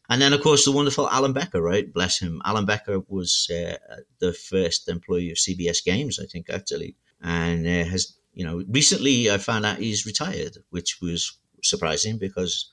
And 0.09 0.23
then 0.23 0.33
of 0.33 0.41
course 0.41 0.65
the 0.65 0.73
wonderful 0.73 1.11
Alan 1.11 1.35
Becker, 1.35 1.61
right? 1.61 1.93
Bless 1.93 2.19
him. 2.19 2.41
Alan 2.47 2.65
Becker 2.65 3.01
was 3.07 3.51
uh, 3.51 3.77
the 4.19 4.33
first 4.33 4.89
employee 4.89 5.31
of 5.31 5.37
CBS 5.37 5.85
Games, 5.85 6.19
I 6.19 6.25
think, 6.25 6.49
actually, 6.49 6.97
and 7.21 7.67
has 7.67 8.17
you 8.33 8.47
know 8.47 8.65
recently 8.67 9.31
I 9.31 9.37
found 9.37 9.67
out 9.67 9.77
he's 9.77 10.07
retired, 10.07 10.57
which 10.71 10.99
was 11.03 11.37
surprising 11.63 12.17
because 12.17 12.71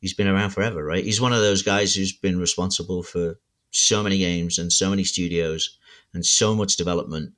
he's 0.00 0.14
been 0.14 0.26
around 0.26 0.50
forever, 0.50 0.82
right? 0.82 1.04
He's 1.04 1.20
one 1.20 1.34
of 1.34 1.40
those 1.40 1.62
guys 1.62 1.94
who's 1.94 2.14
been 2.14 2.40
responsible 2.40 3.02
for 3.02 3.38
so 3.72 4.02
many 4.02 4.16
games 4.16 4.58
and 4.58 4.72
so 4.72 4.88
many 4.88 5.04
studios 5.04 5.76
and 6.14 6.24
so 6.24 6.54
much 6.54 6.76
development, 6.76 7.34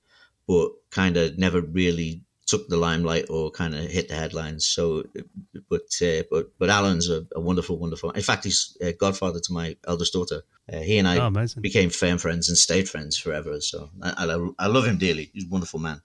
but 0.46 0.70
kind 0.90 1.16
of 1.16 1.36
never 1.36 1.60
really 1.60 2.22
took 2.50 2.68
the 2.68 2.76
limelight 2.76 3.26
or 3.30 3.52
kind 3.52 3.76
of 3.76 3.82
hit 3.82 4.08
the 4.08 4.16
headlines. 4.16 4.66
So, 4.66 5.04
but 5.68 5.82
uh, 6.02 6.24
but 6.30 6.50
but 6.58 6.68
Alan's 6.68 7.08
a, 7.08 7.24
a, 7.34 7.40
wonderful, 7.40 7.78
wonderful. 7.78 8.10
In 8.10 8.22
fact, 8.22 8.42
he's 8.42 8.76
a 8.80 8.92
godfather 8.92 9.38
to 9.38 9.52
my 9.52 9.76
eldest 9.86 10.12
daughter. 10.12 10.42
Uh, 10.70 10.80
he 10.80 10.98
and 10.98 11.06
I 11.06 11.18
oh, 11.18 11.46
became 11.60 11.90
firm 11.90 12.18
friends 12.18 12.48
and 12.48 12.58
stayed 12.58 12.88
friends 12.88 13.16
forever. 13.16 13.60
So 13.60 13.90
I, 14.02 14.26
I, 14.26 14.48
I 14.58 14.66
love 14.66 14.84
him 14.84 14.98
dearly. 14.98 15.30
He's 15.32 15.44
a 15.44 15.48
wonderful 15.48 15.78
man. 15.78 16.02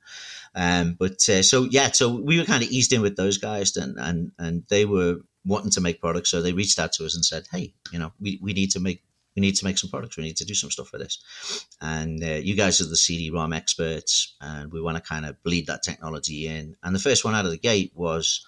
Um, 0.53 0.95
but 0.99 1.27
uh, 1.29 1.41
so 1.41 1.63
yeah, 1.63 1.91
so 1.91 2.09
we 2.21 2.37
were 2.37 2.45
kind 2.45 2.63
of 2.63 2.69
eased 2.69 2.93
in 2.93 3.01
with 3.01 3.15
those 3.15 3.39
guys, 3.39 3.75
and 3.75 3.97
and 3.97 4.31
and 4.37 4.63
they 4.69 4.85
were 4.85 5.17
wanting 5.45 5.71
to 5.71 5.81
make 5.81 5.99
products, 5.99 6.29
so 6.29 6.41
they 6.43 6.53
reached 6.53 6.77
out 6.77 6.93
to 6.93 7.05
us 7.05 7.15
and 7.15 7.25
said, 7.25 7.47
"Hey, 7.51 7.73
you 7.91 7.97
know, 7.97 8.13
we, 8.19 8.39
we 8.41 8.53
need 8.53 8.71
to 8.71 8.79
make 8.79 9.01
we 9.35 9.41
need 9.41 9.55
to 9.55 9.65
make 9.65 9.77
some 9.77 9.89
products. 9.89 10.17
We 10.17 10.23
need 10.23 10.37
to 10.37 10.45
do 10.45 10.53
some 10.53 10.71
stuff 10.71 10.87
for 10.87 10.97
this. 10.97 11.19
And 11.81 12.23
uh, 12.23 12.35
you 12.35 12.55
guys 12.55 12.79
are 12.79 12.85
the 12.85 12.95
CD-ROM 12.95 13.53
experts, 13.53 14.35
and 14.39 14.71
we 14.71 14.81
want 14.81 14.97
to 14.97 15.03
kind 15.03 15.25
of 15.25 15.41
bleed 15.43 15.67
that 15.67 15.83
technology 15.83 16.47
in. 16.47 16.75
And 16.83 16.95
the 16.95 16.99
first 16.99 17.25
one 17.25 17.35
out 17.35 17.45
of 17.45 17.51
the 17.51 17.57
gate 17.57 17.91
was 17.95 18.45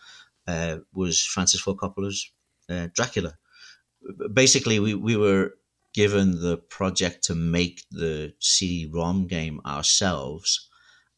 uh, 0.48 0.78
was 0.94 1.22
Francis 1.22 1.60
Ford 1.60 1.78
Coppola's 1.78 2.32
uh, 2.70 2.88
Dracula. 2.94 3.34
Basically, 4.34 4.80
we, 4.80 4.94
we 4.94 5.18
were 5.18 5.56
given 5.94 6.40
the 6.40 6.58
project 6.58 7.24
to 7.26 7.36
make 7.36 7.84
the 7.92 8.34
CD-ROM 8.40 9.28
game 9.28 9.60
ourselves 9.66 10.67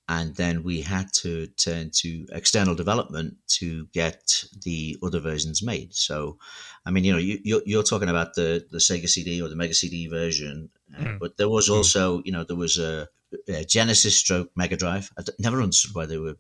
and 0.10 0.36
then 0.36 0.64
we 0.64 0.82
had 0.82 1.14
to 1.14 1.46
turn 1.50 1.92
to 1.94 2.26
external 2.32 2.74
development 2.74 3.36
to 3.48 3.86
get 3.94 4.44
the 4.64 4.98
other 5.04 5.20
versions 5.20 5.62
made. 5.62 5.94
So, 5.94 6.40
I 6.84 6.90
mean, 6.90 7.04
you 7.04 7.14
know, 7.14 7.20
you, 7.20 7.62
you're, 7.64 7.84
talking 7.84 8.10
about 8.10 8.34
the, 8.34 8.66
the 8.72 8.80
Sega 8.80 9.08
CD 9.08 9.40
or 9.40 9.50
the 9.50 9.56
Mega 9.56 9.76
CD 9.76 10.08
version, 10.08 10.72
mm. 11.00 11.20
but 11.20 11.38
there 11.38 11.48
was 11.48 11.68
hmm. 11.68 11.74
also, 11.74 12.24
you 12.26 12.32
know, 12.32 12.44
there 12.44 12.58
was 12.58 12.80
a, 12.80 13.08
a 13.48 13.64
Genesis 13.64 14.18
stroke 14.18 14.50
Mega 14.56 14.76
Drive. 14.76 15.12
I 15.16 15.22
never 15.38 15.62
understood 15.62 15.94
why 15.94 16.08
they 16.08 16.18
were 16.18 16.38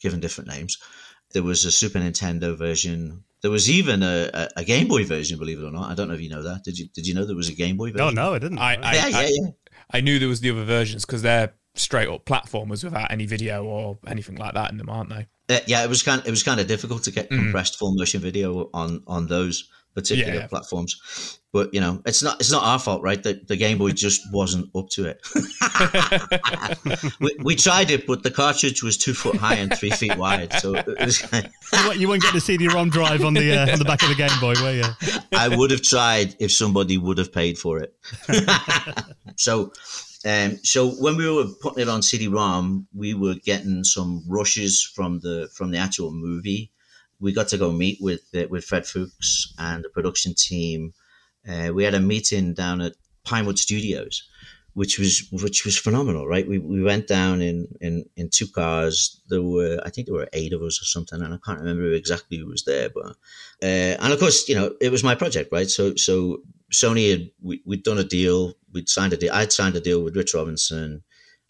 given 0.00 0.18
different 0.18 0.50
names. 0.50 0.76
There 1.32 1.44
was 1.44 1.64
a 1.64 1.70
Super 1.70 2.00
Nintendo 2.00 2.58
version. 2.58 3.22
There 3.42 3.50
was 3.50 3.70
even 3.70 4.02
a, 4.02 4.48
a, 4.56 4.64
Game 4.64 4.88
Boy 4.88 5.04
version, 5.04 5.38
believe 5.38 5.60
it 5.60 5.64
or 5.64 5.70
not. 5.70 5.88
I 5.88 5.94
don't 5.94 6.08
know 6.08 6.14
if 6.14 6.20
you 6.20 6.30
know 6.30 6.42
that. 6.42 6.64
Did 6.64 6.78
you 6.78 6.88
Did 6.88 7.06
you 7.06 7.14
know 7.14 7.24
there 7.24 7.36
was 7.36 7.48
a 7.48 7.54
Game 7.54 7.76
Boy 7.76 7.92
version? 7.92 8.14
No, 8.14 8.30
no, 8.30 8.34
I 8.34 8.38
didn't. 8.40 8.58
I, 8.58 8.74
I, 8.74 8.94
yeah, 8.94 9.06
yeah, 9.06 9.28
yeah. 9.30 9.50
I 9.92 10.00
knew 10.00 10.18
there 10.18 10.28
was 10.28 10.40
the 10.40 10.50
other 10.50 10.64
versions 10.64 11.04
because 11.04 11.22
they're 11.22 11.52
straight 11.74 12.08
up 12.08 12.24
platformers 12.24 12.84
without 12.84 13.10
any 13.10 13.26
video 13.26 13.64
or 13.64 13.98
anything 14.06 14.36
like 14.36 14.54
that 14.54 14.70
in 14.70 14.78
them, 14.78 14.88
aren't 14.88 15.10
they? 15.10 15.26
Uh, 15.48 15.60
yeah, 15.66 15.84
it 15.84 15.88
was 15.88 16.02
kind. 16.02 16.20
Of, 16.20 16.26
it 16.26 16.30
was 16.30 16.42
kind 16.42 16.60
of 16.60 16.66
difficult 16.66 17.04
to 17.04 17.10
get 17.10 17.30
mm. 17.30 17.36
compressed 17.36 17.78
full 17.78 17.94
motion 17.94 18.20
video 18.20 18.70
on 18.72 19.02
on 19.06 19.26
those 19.26 19.68
particular 19.94 20.34
yeah, 20.34 20.40
yeah. 20.40 20.46
platforms. 20.46 21.40
But 21.52 21.72
you 21.72 21.80
know, 21.80 22.02
it's 22.04 22.22
not 22.22 22.40
it's 22.40 22.50
not 22.50 22.64
our 22.64 22.80
fault, 22.80 23.02
right? 23.02 23.22
The, 23.22 23.40
the 23.46 23.56
Game 23.56 23.78
Boy 23.78 23.92
just 23.92 24.20
wasn't 24.32 24.68
up 24.74 24.88
to 24.90 25.06
it. 25.06 25.20
we, 27.20 27.36
we, 27.44 27.54
tried 27.54 27.92
it, 27.92 28.08
but 28.08 28.24
the 28.24 28.30
cartridge 28.32 28.82
was 28.82 28.96
two 28.96 29.14
foot 29.14 29.36
high 29.36 29.54
and 29.54 29.72
three 29.78 29.90
feet 29.90 30.16
wide. 30.16 30.52
So 30.54 30.74
it 30.74 30.98
was, 30.98 31.22
you 31.96 32.08
won't 32.08 32.22
get 32.22 32.34
the 32.34 32.40
CD-ROM 32.40 32.90
drive 32.90 33.24
on 33.24 33.34
the 33.34 33.56
uh, 33.56 33.72
on 33.72 33.78
the 33.78 33.84
back 33.84 34.02
of 34.02 34.08
the 34.08 34.16
Game 34.16 34.30
Boy, 34.40 34.54
were 34.60 34.72
you? 34.72 35.20
I 35.32 35.46
would 35.46 35.70
have 35.70 35.82
tried 35.82 36.34
if 36.40 36.50
somebody 36.50 36.98
would 36.98 37.18
have 37.18 37.32
paid 37.32 37.56
for 37.56 37.78
it. 37.78 37.94
so 39.36 39.72
um, 40.24 40.58
so 40.62 40.90
when 40.90 41.16
we 41.16 41.30
were 41.30 41.46
putting 41.60 41.82
it 41.82 41.88
on 41.88 42.02
CD-ROM, 42.02 42.86
we 42.94 43.12
were 43.14 43.34
getting 43.34 43.84
some 43.84 44.24
rushes 44.26 44.82
from 44.82 45.20
the 45.20 45.48
from 45.54 45.70
the 45.70 45.78
actual 45.78 46.12
movie. 46.12 46.70
We 47.20 47.32
got 47.32 47.48
to 47.48 47.58
go 47.58 47.70
meet 47.70 47.98
with 48.00 48.22
uh, 48.34 48.46
with 48.48 48.64
Fred 48.64 48.86
Fuchs 48.86 49.52
and 49.58 49.84
the 49.84 49.90
production 49.90 50.34
team. 50.34 50.94
Uh, 51.46 51.72
we 51.74 51.84
had 51.84 51.94
a 51.94 52.00
meeting 52.00 52.54
down 52.54 52.80
at 52.80 52.94
Pinewood 53.24 53.58
Studios, 53.58 54.22
which 54.72 54.98
was 54.98 55.28
which 55.30 55.64
was 55.64 55.76
phenomenal, 55.76 56.26
right? 56.26 56.48
We, 56.48 56.58
we 56.58 56.82
went 56.82 57.06
down 57.06 57.42
in, 57.42 57.68
in, 57.80 58.04
in 58.16 58.30
two 58.30 58.46
cars. 58.46 59.20
There 59.28 59.42
were 59.42 59.78
I 59.84 59.90
think 59.90 60.06
there 60.06 60.16
were 60.16 60.28
eight 60.32 60.54
of 60.54 60.62
us 60.62 60.80
or 60.80 60.86
something, 60.86 61.20
and 61.20 61.34
I 61.34 61.38
can't 61.44 61.60
remember 61.60 61.92
exactly 61.92 62.38
who 62.38 62.46
was 62.46 62.64
there. 62.64 62.88
But 62.88 63.16
uh, 63.62 63.96
and 64.00 64.12
of 64.12 64.18
course, 64.18 64.48
you 64.48 64.54
know, 64.54 64.74
it 64.80 64.90
was 64.90 65.04
my 65.04 65.14
project, 65.14 65.52
right? 65.52 65.68
So 65.68 65.94
so 65.96 66.40
Sony 66.72 67.10
had 67.10 67.30
we, 67.42 67.62
we'd 67.64 67.82
done 67.82 67.98
a 67.98 68.04
deal 68.04 68.54
we'd 68.74 68.88
signed 68.88 69.12
a 69.12 69.16
deal. 69.16 69.32
I'd 69.32 69.52
signed 69.52 69.76
a 69.76 69.80
deal 69.80 70.02
with 70.02 70.16
Rich 70.16 70.34
Robinson. 70.34 71.02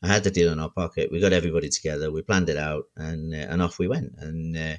I 0.03 0.09
had 0.09 0.23
the 0.23 0.31
deal 0.31 0.53
in 0.53 0.61
our 0.61 0.71
pocket. 0.71 1.11
We 1.11 1.19
got 1.19 1.33
everybody 1.33 1.71
together. 1.71 2.13
We 2.13 2.23
planned 2.23 2.51
it 2.51 2.59
out, 2.59 2.85
and 2.97 3.35
uh, 3.35 3.47
and 3.49 3.63
off 3.63 3.79
we 3.79 3.89
went. 3.89 4.13
And 4.19 4.57
uh, 4.57 4.77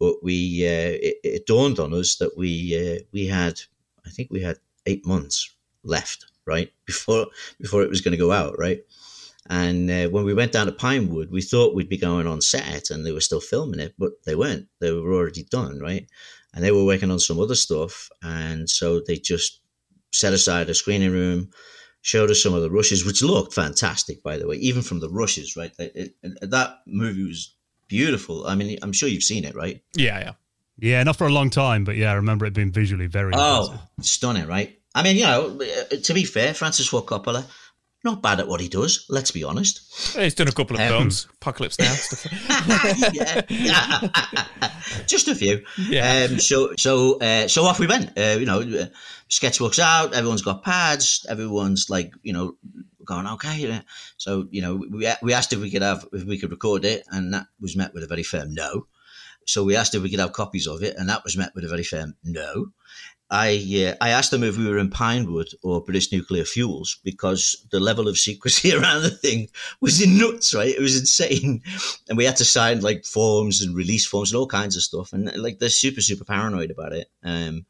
but 0.00 0.16
we 0.22 0.66
uh, 0.66 0.96
it, 1.00 1.16
it, 1.22 1.46
dawned 1.46 1.78
on 1.78 1.92
us 1.92 2.16
that 2.16 2.36
we 2.36 2.96
uh, 2.96 3.02
we 3.12 3.26
had 3.26 3.60
I 4.06 4.10
think 4.10 4.30
we 4.30 4.42
had 4.42 4.56
eight 4.86 5.06
months 5.06 5.54
left, 5.84 6.26
right 6.46 6.72
before 6.86 7.26
before 7.60 7.82
it 7.82 7.90
was 7.90 8.00
going 8.00 8.12
to 8.12 8.24
go 8.24 8.32
out, 8.32 8.58
right. 8.58 8.82
And 9.50 9.90
uh, 9.90 10.08
when 10.08 10.24
we 10.24 10.34
went 10.34 10.52
down 10.52 10.66
to 10.66 10.72
Pinewood, 10.72 11.30
we 11.30 11.42
thought 11.42 11.74
we'd 11.74 11.88
be 11.88 11.98
going 11.98 12.26
on 12.26 12.40
set, 12.40 12.90
and 12.90 13.04
they 13.04 13.12
were 13.12 13.20
still 13.20 13.40
filming 13.40 13.80
it, 13.80 13.92
but 13.98 14.12
they 14.24 14.36
weren't. 14.36 14.68
They 14.80 14.92
were 14.92 15.12
already 15.12 15.42
done, 15.42 15.80
right. 15.80 16.06
And 16.54 16.62
they 16.62 16.70
were 16.70 16.84
working 16.84 17.10
on 17.10 17.18
some 17.18 17.40
other 17.40 17.56
stuff, 17.56 18.08
and 18.22 18.70
so 18.70 19.00
they 19.00 19.16
just 19.16 19.61
set 20.12 20.32
aside 20.32 20.70
a 20.70 20.74
screening 20.74 21.10
room 21.10 21.50
showed 22.02 22.30
us 22.30 22.42
some 22.42 22.54
of 22.54 22.62
the 22.62 22.70
rushes, 22.70 23.04
which 23.04 23.22
looked 23.22 23.54
fantastic, 23.54 24.22
by 24.22 24.36
the 24.36 24.46
way, 24.46 24.56
even 24.56 24.82
from 24.82 25.00
the 25.00 25.08
rushes, 25.08 25.56
right? 25.56 25.72
It, 25.78 26.14
it, 26.22 26.50
that 26.50 26.78
movie 26.86 27.24
was 27.24 27.54
beautiful. 27.88 28.46
I 28.46 28.54
mean, 28.54 28.78
I'm 28.82 28.92
sure 28.92 29.08
you've 29.08 29.22
seen 29.22 29.44
it, 29.44 29.54
right? 29.54 29.82
Yeah, 29.96 30.18
yeah. 30.18 30.32
Yeah, 30.78 31.02
not 31.04 31.16
for 31.16 31.26
a 31.26 31.32
long 31.32 31.50
time, 31.50 31.84
but 31.84 31.96
yeah, 31.96 32.10
I 32.10 32.14
remember 32.14 32.44
it 32.46 32.54
being 32.54 32.72
visually 32.72 33.06
very 33.06 33.32
Oh, 33.34 33.62
impressive. 33.66 33.88
stunning, 34.00 34.46
right? 34.48 34.78
I 34.94 35.02
mean, 35.02 35.16
you 35.16 35.24
know, 35.24 35.58
to 36.02 36.14
be 36.14 36.24
fair, 36.24 36.54
Francis 36.54 36.88
Ford 36.88 37.06
Coppola, 37.06 37.44
not 38.04 38.22
bad 38.22 38.40
at 38.40 38.48
what 38.48 38.60
he 38.60 38.68
does. 38.68 39.06
Let's 39.08 39.30
be 39.30 39.44
honest. 39.44 40.14
He's 40.16 40.34
done 40.34 40.48
a 40.48 40.52
couple 40.52 40.76
of 40.76 40.82
Um, 40.82 40.88
films, 40.88 41.28
Apocalypse 41.40 41.78
Now 41.78 41.92
stuff. 41.94 42.32
yeah. 43.12 44.08
just 45.06 45.28
a 45.28 45.34
few. 45.34 45.64
Yeah. 45.78 46.26
Um, 46.30 46.38
so 46.38 46.74
so 46.76 47.18
uh, 47.20 47.48
so 47.48 47.64
off 47.64 47.78
we 47.78 47.86
went. 47.86 48.16
Uh, 48.18 48.36
you 48.38 48.46
know, 48.46 48.60
uh, 48.60 48.86
sketchbooks 49.30 49.78
out. 49.78 50.14
Everyone's 50.14 50.42
got 50.42 50.62
pads. 50.64 51.26
Everyone's 51.28 51.88
like 51.90 52.12
you 52.22 52.32
know 52.32 52.56
going 53.04 53.26
okay. 53.26 53.82
So 54.16 54.46
you 54.50 54.62
know 54.62 54.76
we 54.76 55.08
we 55.22 55.32
asked 55.34 55.52
if 55.52 55.60
we 55.60 55.70
could 55.70 55.82
have 55.82 56.06
if 56.12 56.24
we 56.24 56.38
could 56.38 56.50
record 56.50 56.84
it, 56.84 57.04
and 57.10 57.32
that 57.34 57.46
was 57.60 57.76
met 57.76 57.94
with 57.94 58.02
a 58.04 58.08
very 58.08 58.22
firm 58.22 58.54
no. 58.54 58.86
So 59.46 59.64
we 59.64 59.74
asked 59.76 59.94
if 59.94 60.02
we 60.02 60.10
could 60.10 60.20
have 60.20 60.32
copies 60.32 60.66
of 60.68 60.82
it, 60.82 60.94
and 60.96 61.08
that 61.08 61.24
was 61.24 61.36
met 61.36 61.52
with 61.54 61.64
a 61.64 61.68
very 61.68 61.82
firm 61.84 62.14
no. 62.24 62.66
I 63.32 63.56
uh, 63.88 63.94
I 64.04 64.10
asked 64.10 64.30
them 64.30 64.42
if 64.42 64.58
we 64.58 64.68
were 64.68 64.76
in 64.76 64.90
Pinewood 64.90 65.48
or 65.62 65.80
British 65.80 66.12
Nuclear 66.12 66.44
Fuels 66.44 66.98
because 67.02 67.66
the 67.70 67.80
level 67.80 68.06
of 68.06 68.18
secrecy 68.18 68.74
around 68.76 69.02
the 69.02 69.10
thing 69.10 69.48
was 69.80 70.02
in 70.02 70.18
nuts, 70.18 70.52
right? 70.52 70.68
It 70.68 70.82
was 70.82 70.98
insane, 70.98 71.62
and 72.10 72.18
we 72.18 72.26
had 72.26 72.36
to 72.36 72.44
sign 72.44 72.82
like 72.82 73.06
forms 73.06 73.62
and 73.62 73.74
release 73.74 74.04
forms 74.04 74.32
and 74.32 74.38
all 74.38 74.46
kinds 74.46 74.76
of 74.76 74.82
stuff, 74.82 75.14
and 75.14 75.34
like 75.38 75.58
they're 75.58 75.70
super 75.70 76.02
super 76.02 76.24
paranoid 76.24 76.70
about 76.70 76.92
it. 76.92 77.10
Um, 77.24 77.64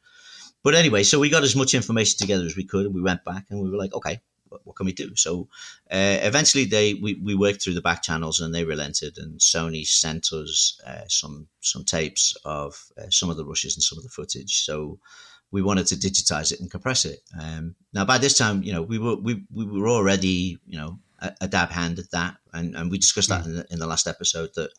but 0.64 0.74
anyway, 0.74 1.04
so 1.04 1.20
we 1.20 1.30
got 1.30 1.44
as 1.44 1.54
much 1.54 1.74
information 1.74 2.18
together 2.18 2.44
as 2.44 2.56
we 2.56 2.64
could, 2.64 2.86
and 2.86 2.94
we 2.94 3.00
went 3.00 3.24
back 3.24 3.46
and 3.48 3.62
we 3.62 3.70
were 3.70 3.78
like, 3.78 3.94
okay, 3.94 4.20
what, 4.48 4.66
what 4.66 4.74
can 4.74 4.86
we 4.86 4.92
do? 4.92 5.14
So 5.14 5.48
uh, 5.92 6.18
eventually, 6.22 6.64
they 6.64 6.94
we, 6.94 7.14
we 7.14 7.36
worked 7.36 7.62
through 7.62 7.74
the 7.74 7.80
back 7.80 8.02
channels, 8.02 8.40
and 8.40 8.52
they 8.52 8.64
relented, 8.64 9.16
and 9.16 9.38
Sony 9.38 9.86
sent 9.86 10.32
us 10.32 10.80
uh, 10.84 11.06
some 11.06 11.46
some 11.60 11.84
tapes 11.84 12.36
of 12.44 12.90
uh, 12.98 13.10
some 13.10 13.30
of 13.30 13.36
the 13.36 13.44
rushes 13.44 13.76
and 13.76 13.82
some 13.84 13.98
of 13.98 14.02
the 14.02 14.10
footage. 14.10 14.64
So 14.64 14.98
we 15.53 15.62
wanted 15.62 15.86
to 15.86 15.96
digitize 15.96 16.50
it 16.50 16.61
and 16.61 16.70
compress 16.70 17.05
it. 17.05 17.20
Um, 17.38 17.76
now, 17.92 18.05
by 18.05 18.18
this 18.18 18.36
time, 18.36 18.62
you 18.64 18.72
know, 18.72 18.82
we 18.82 18.98
were 18.98 19.14
we, 19.14 19.44
we 19.55 19.64
were 19.66 19.88
already, 19.88 20.59
you 20.66 20.78
know, 20.78 20.98
a, 21.20 21.32
a 21.42 21.48
dab 21.48 21.70
hand 21.70 21.98
at 21.98 22.11
that, 22.11 22.36
and, 22.53 22.74
and 22.76 22.90
we 22.90 22.98
discussed 22.98 23.28
that 23.30 23.44
in 23.46 23.57
the, 23.57 23.66
in 23.70 23.78
the 23.78 23.86
last 23.86 24.07
episode 24.07 24.50
that, 24.57 24.70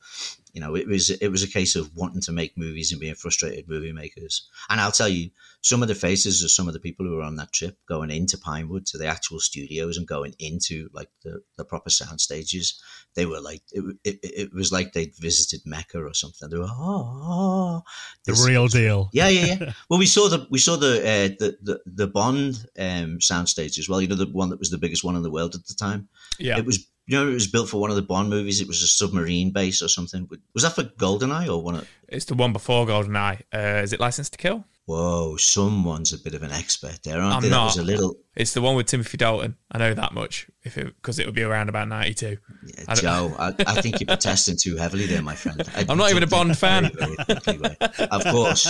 you 0.54 0.62
know, 0.62 0.76
it 0.76 0.88
was 0.88 1.10
it 1.10 1.30
was 1.30 1.42
a 1.44 1.48
case 1.48 1.76
of 1.76 1.96
wanting 1.96 2.22
to 2.22 2.32
make 2.32 2.58
movies 2.58 2.92
and 2.92 3.02
being 3.02 3.16
frustrated 3.16 3.68
movie 3.68 3.92
makers. 3.92 4.48
And 4.70 4.80
I'll 4.80 4.92
tell 4.92 5.10
you, 5.10 5.32
some 5.62 5.82
of 5.82 5.88
the 5.88 5.96
faces 5.96 6.44
of 6.44 6.52
some 6.52 6.68
of 6.68 6.74
the 6.74 6.80
people 6.80 7.06
who 7.06 7.16
were 7.16 7.24
on 7.24 7.38
that 7.38 7.52
trip 7.54 7.78
going 7.88 8.12
into 8.12 8.38
Pinewood 8.38 8.86
to 8.88 8.98
the 8.98 9.08
actual 9.08 9.40
studios 9.40 9.98
and 9.98 10.08
going 10.08 10.36
into 10.40 10.90
like 10.94 11.10
the, 11.24 11.42
the 11.58 11.66
proper 11.66 11.90
sound 11.90 12.22
stages, 12.22 12.80
they 13.16 13.26
were 13.26 13.40
like 13.42 13.62
it, 13.72 13.98
it, 14.04 14.20
it 14.22 14.54
was 14.54 14.72
like 14.72 14.94
they'd 14.94 15.16
visited 15.16 15.62
Mecca 15.66 16.00
or 16.04 16.14
something. 16.14 16.50
They 16.50 16.58
were 16.58 16.68
oh, 16.70 17.82
The 18.26 18.34
this- 18.34 18.46
real 18.46 18.68
deal. 18.68 19.10
yeah, 19.14 19.30
yeah, 19.30 19.46
yeah. 19.60 19.74
Well, 19.90 20.00
we 20.00 20.06
saw 20.06 20.30
the 20.30 20.48
we 20.52 20.60
saw 20.60 20.76
the 20.76 21.00
uh, 21.00 21.28
the, 21.40 21.58
the 21.62 21.80
the 21.86 22.08
Bond 22.08 22.66
um, 22.78 23.18
soundstage 23.20 23.80
as 23.80 23.90
well. 23.90 24.02
You 24.02 24.08
know, 24.08 24.16
the 24.16 24.28
one 24.28 24.50
that 24.50 24.60
was 24.60 24.70
the 24.70 24.78
biggest 24.78 25.04
one 25.04 25.16
in 25.16 25.24
the 25.24 25.32
world 25.32 25.56
at 25.56 25.66
the 25.66 25.74
time. 25.74 26.10
Yeah. 26.38 26.58
It 26.58 26.66
was 26.66 26.86
you 27.06 27.18
know 27.18 27.30
it 27.30 27.34
was 27.34 27.48
built 27.48 27.70
for 27.70 27.80
one 27.82 27.90
of 27.90 27.96
the 27.96 28.02
Bond 28.02 28.30
movies. 28.30 28.62
It 28.62 28.68
was 28.68 28.82
a 28.82 28.88
submarine 28.88 29.52
base 29.52 29.82
or 29.82 29.88
something. 29.88 30.30
Was 30.54 30.64
that 30.64 30.74
for 30.76 30.84
Goldeneye 30.84 31.48
or 31.50 31.62
one? 31.64 31.76
Of, 31.76 31.88
It's 32.08 32.26
the 32.26 32.36
one 32.36 32.54
before 32.54 32.86
GoldenEye. 32.86 33.42
Uh, 33.54 33.82
is 33.84 33.94
it 33.94 34.00
License 34.00 34.30
to 34.32 34.38
Kill? 34.38 34.66
whoa, 34.86 35.38
someone's 35.38 36.12
a 36.12 36.18
bit 36.18 36.34
of 36.34 36.44
an 36.44 36.52
expert 36.52 37.00
there, 37.04 37.22
aren't 37.22 37.36
I'm 37.38 37.42
they? 37.42 37.48
That 37.48 37.56
not. 37.56 37.66
was 37.68 37.78
a 37.78 37.84
little. 37.84 38.16
It's 38.36 38.54
the 38.54 38.62
one 38.62 38.76
with 38.76 38.88
Timothy 38.88 39.16
Dalton. 39.18 39.56
I 39.72 39.78
know 39.78 39.94
that 39.94 40.14
much, 40.14 40.48
if 40.64 40.78
it 40.78 40.88
because 40.88 41.20
it 41.20 41.26
would 41.26 41.36
be 41.36 41.44
around 41.44 41.70
about 41.70 41.88
ninety 41.88 42.14
two. 42.14 42.38
Yeah, 42.66 42.84
I 42.90 42.96
Joe, 42.96 43.34
I, 43.40 43.54
I 43.66 43.82
think 43.82 44.00
you're 44.02 44.08
protesting 44.08 44.58
too 44.60 44.76
heavily 44.76 45.06
there, 45.06 45.22
my 45.22 45.36
friend. 45.36 45.62
I- 45.76 45.86
I'm 45.88 45.98
not 45.98 46.10
even 46.12 46.24
a 46.24 46.28
Bond 46.28 46.58
fan. 46.58 46.92
Very, 46.94 47.16
very? 47.58 47.78
Of 48.12 48.26
course. 48.26 48.68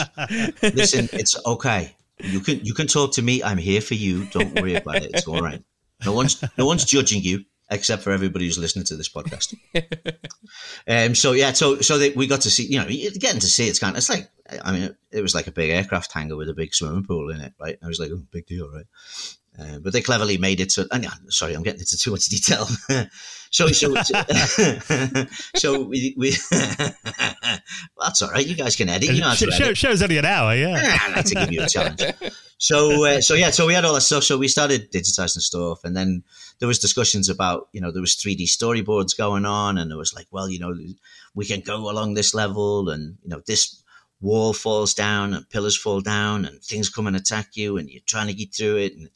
Listen, 0.61 1.09
it's 1.13 1.35
okay. 1.45 1.95
You 2.19 2.39
can 2.41 2.63
you 2.63 2.73
can 2.73 2.87
talk 2.87 3.13
to 3.13 3.21
me. 3.21 3.41
I'm 3.43 3.57
here 3.57 3.81
for 3.81 3.95
you. 3.95 4.25
Don't 4.25 4.53
worry 4.59 4.75
about 4.75 4.97
it. 4.97 5.11
It's 5.13 5.27
all 5.27 5.41
right. 5.41 5.63
No 6.05 6.13
one's 6.13 6.43
no 6.57 6.65
one's 6.65 6.85
judging 6.85 7.21
you 7.23 7.43
except 7.73 8.03
for 8.03 8.11
everybody 8.11 8.45
who's 8.45 8.57
listening 8.57 8.85
to 8.85 8.95
this 8.95 9.09
podcast. 9.09 9.55
um. 10.87 11.15
So 11.15 11.33
yeah. 11.33 11.53
So 11.53 11.81
so 11.81 11.97
they, 11.97 12.11
we 12.11 12.27
got 12.27 12.41
to 12.41 12.49
see. 12.49 12.65
You 12.65 12.79
know, 12.79 12.87
getting 12.87 13.41
to 13.41 13.47
see 13.47 13.67
it's 13.67 13.79
kind. 13.79 13.93
Of, 13.93 13.97
it's 13.97 14.09
like 14.09 14.29
I 14.63 14.71
mean, 14.71 14.95
it 15.11 15.21
was 15.21 15.35
like 15.35 15.47
a 15.47 15.51
big 15.51 15.69
aircraft 15.69 16.11
hangar 16.11 16.35
with 16.35 16.49
a 16.49 16.53
big 16.53 16.73
swimming 16.73 17.03
pool 17.03 17.29
in 17.31 17.41
it, 17.41 17.53
right? 17.59 17.77
I 17.83 17.87
was 17.87 17.99
like, 17.99 18.11
oh, 18.11 18.23
big 18.31 18.45
deal, 18.45 18.69
right? 18.69 18.85
Uh, 19.57 19.77
but 19.79 19.93
they 19.93 20.01
cleverly 20.01 20.37
made 20.37 20.59
it 20.59 20.71
so. 20.71 20.85
And, 20.91 21.03
yeah, 21.03 21.11
sorry, 21.29 21.53
I'm 21.53 21.61
getting 21.61 21.79
into 21.79 21.97
too 21.97 22.11
much 22.11 22.25
detail. 22.25 22.65
so, 23.51 23.67
so, 23.67 23.93
so 25.55 25.83
we. 25.83 26.15
we 26.17 26.31
that's 27.99 28.21
all 28.21 28.31
right. 28.31 28.45
You 28.45 28.55
guys 28.55 28.75
can 28.75 28.89
edit. 28.89 29.11
You 29.11 29.21
know 29.21 29.27
how 29.27 29.35
Sh- 29.35 29.45
show, 29.51 29.65
edit. 29.65 29.77
show's 29.77 30.01
only 30.01 30.17
an 30.17 30.25
hour, 30.25 30.55
yeah. 30.55 30.97
I 31.01 31.13
like 31.15 31.25
to 31.25 31.35
give 31.35 31.51
you 31.51 31.63
a 31.63 31.67
challenge. 31.67 32.03
So, 32.63 33.03
uh, 33.03 33.19
so 33.19 33.33
yeah, 33.33 33.49
so 33.49 33.67
we 33.67 33.73
had 33.73 33.83
all 33.83 33.93
that 33.93 33.99
stuff. 33.99 34.23
So 34.23 34.37
we 34.37 34.47
started 34.47 34.89
digitizing 34.89 35.41
stuff, 35.41 35.83
and 35.83 35.97
then 35.97 36.23
there 36.59 36.67
was 36.69 36.79
discussions 36.79 37.27
about, 37.27 37.67
you 37.73 37.81
know, 37.81 37.91
there 37.91 37.99
was 37.99 38.15
three 38.15 38.35
D 38.35 38.45
storyboards 38.45 39.17
going 39.17 39.45
on, 39.45 39.77
and 39.77 39.91
it 39.91 39.97
was 39.97 40.13
like, 40.13 40.27
well, 40.31 40.49
you 40.49 40.59
know, 40.59 40.73
we 41.35 41.43
can 41.43 41.59
go 41.59 41.91
along 41.91 42.13
this 42.13 42.33
level, 42.33 42.89
and 42.89 43.17
you 43.21 43.27
know, 43.27 43.41
this 43.45 43.83
wall 44.21 44.53
falls 44.53 44.93
down, 44.93 45.33
and 45.33 45.49
pillars 45.49 45.77
fall 45.77 45.99
down, 45.99 46.45
and 46.45 46.63
things 46.63 46.87
come 46.87 47.05
and 47.05 47.17
attack 47.17 47.57
you, 47.57 47.75
and 47.75 47.89
you're 47.89 48.01
trying 48.05 48.27
to 48.27 48.33
get 48.33 48.55
through 48.55 48.77
it. 48.77 48.93
And, 48.95 49.09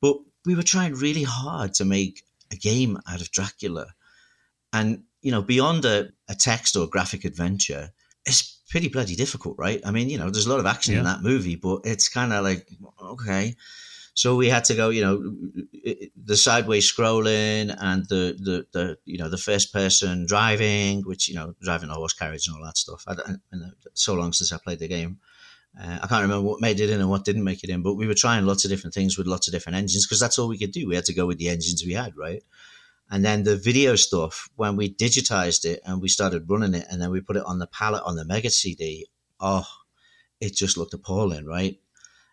but 0.00 0.16
we 0.44 0.56
were 0.56 0.64
trying 0.64 0.94
really 0.94 1.22
hard 1.22 1.74
to 1.74 1.84
make 1.84 2.24
a 2.50 2.56
game 2.56 2.98
out 3.08 3.20
of 3.20 3.30
Dracula, 3.30 3.94
and 4.72 5.04
you 5.22 5.30
know, 5.30 5.42
beyond 5.42 5.84
a, 5.84 6.08
a 6.28 6.34
text 6.34 6.74
or 6.74 6.88
graphic 6.88 7.24
adventure, 7.24 7.92
it's 8.26 8.57
pretty 8.68 8.88
bloody 8.88 9.16
difficult, 9.16 9.56
right? 9.58 9.80
I 9.84 9.90
mean, 9.90 10.10
you 10.10 10.18
know, 10.18 10.30
there's 10.30 10.46
a 10.46 10.50
lot 10.50 10.60
of 10.60 10.66
action 10.66 10.94
in 10.94 11.04
that 11.04 11.22
movie, 11.22 11.56
but 11.56 11.80
it's 11.84 12.08
kind 12.08 12.32
of 12.32 12.44
like, 12.44 12.68
okay. 13.02 13.56
So 14.14 14.34
we 14.34 14.48
had 14.48 14.64
to 14.64 14.74
go, 14.74 14.90
you 14.90 15.00
know, 15.00 15.32
the 16.16 16.36
sideways 16.36 16.90
scrolling 16.90 17.74
and 17.80 18.04
the, 18.08 18.36
the, 18.38 18.66
the 18.72 18.98
you 19.04 19.16
know, 19.16 19.28
the 19.28 19.38
first 19.38 19.72
person 19.72 20.26
driving, 20.26 21.02
which, 21.02 21.28
you 21.28 21.36
know, 21.36 21.54
driving 21.62 21.88
a 21.88 21.94
horse 21.94 22.14
carriage 22.14 22.48
and 22.48 22.56
all 22.56 22.64
that 22.64 22.76
stuff. 22.76 23.04
I, 23.06 23.12
I 23.12 23.56
know, 23.56 23.70
so 23.94 24.14
long 24.14 24.32
since 24.32 24.52
I 24.52 24.58
played 24.58 24.80
the 24.80 24.88
game. 24.88 25.18
Uh, 25.80 26.00
I 26.02 26.06
can't 26.08 26.22
remember 26.22 26.48
what 26.48 26.60
made 26.60 26.80
it 26.80 26.90
in 26.90 27.00
and 27.00 27.08
what 27.08 27.24
didn't 27.24 27.44
make 27.44 27.62
it 27.62 27.70
in, 27.70 27.82
but 27.82 27.94
we 27.94 28.08
were 28.08 28.14
trying 28.14 28.44
lots 28.44 28.64
of 28.64 28.70
different 28.70 28.94
things 28.94 29.16
with 29.16 29.28
lots 29.28 29.46
of 29.46 29.52
different 29.52 29.76
engines 29.76 30.04
because 30.06 30.18
that's 30.18 30.38
all 30.38 30.48
we 30.48 30.58
could 30.58 30.72
do. 30.72 30.88
We 30.88 30.96
had 30.96 31.04
to 31.04 31.14
go 31.14 31.26
with 31.26 31.38
the 31.38 31.48
engines 31.48 31.84
we 31.86 31.92
had, 31.92 32.16
right? 32.16 32.42
And 33.10 33.24
then 33.24 33.44
the 33.44 33.56
video 33.56 33.96
stuff, 33.96 34.48
when 34.56 34.76
we 34.76 34.92
digitized 34.92 35.64
it 35.64 35.80
and 35.84 36.02
we 36.02 36.08
started 36.08 36.48
running 36.48 36.74
it, 36.74 36.86
and 36.90 37.00
then 37.00 37.10
we 37.10 37.20
put 37.20 37.36
it 37.36 37.44
on 37.46 37.58
the 37.58 37.66
palette 37.66 38.02
on 38.04 38.16
the 38.16 38.24
Mega 38.24 38.50
CD, 38.50 39.06
oh, 39.40 39.66
it 40.40 40.54
just 40.54 40.76
looked 40.76 40.94
appalling, 40.94 41.46
right? 41.46 41.78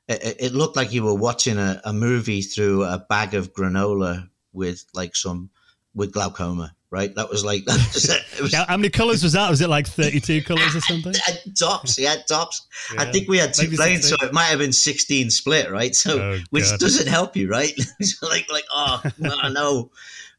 It, 0.07 0.35
it- 0.39 0.53
looked 0.53 0.75
like 0.75 0.91
you 0.93 1.03
were 1.03 1.15
watching 1.15 1.57
a, 1.57 1.81
a 1.83 1.93
movie 1.93 2.41
through 2.41 2.83
a 2.83 2.99
bag 3.09 3.33
of 3.33 3.53
granola 3.53 4.29
with 4.53 4.85
like 4.93 5.15
some 5.15 5.49
with 5.95 6.11
glaucoma, 6.11 6.75
right? 6.91 7.15
That 7.15 7.29
was 7.29 7.43
like 7.45 7.63
that 7.65 7.91
was 7.93 8.41
was, 8.41 8.51
Now, 8.53 8.65
how 8.67 8.77
many 8.77 8.89
colours 8.89 9.23
was 9.23 9.33
that? 9.33 9.49
Was 9.49 9.61
it 9.61 9.69
like 9.69 9.87
32 9.87 10.43
colours 10.43 10.75
or 10.75 10.81
something? 10.91 11.13
tops. 11.55 11.97
Had 12.03 12.27
tops. 12.27 12.67
I 12.97 13.05
think 13.05 13.27
we 13.29 13.37
had 13.37 13.53
two 13.53 13.69
planes, 13.71 14.09
so 14.09 14.15
it 14.21 14.33
might 14.33 14.45
have 14.45 14.59
been 14.59 14.73
sixteen 14.73 15.29
split, 15.31 15.71
right? 15.71 15.95
So, 15.95 16.19
Oh, 16.19 16.39
which 16.51 16.65
doesn't 16.79 17.07
help 17.07 17.35
you, 17.35 17.49
right? 17.49 17.73
It's 17.99 18.21
like, 18.31 18.45
like, 18.51 18.65
oh 18.71 19.01
no, 19.17 19.47
no. 19.49 19.91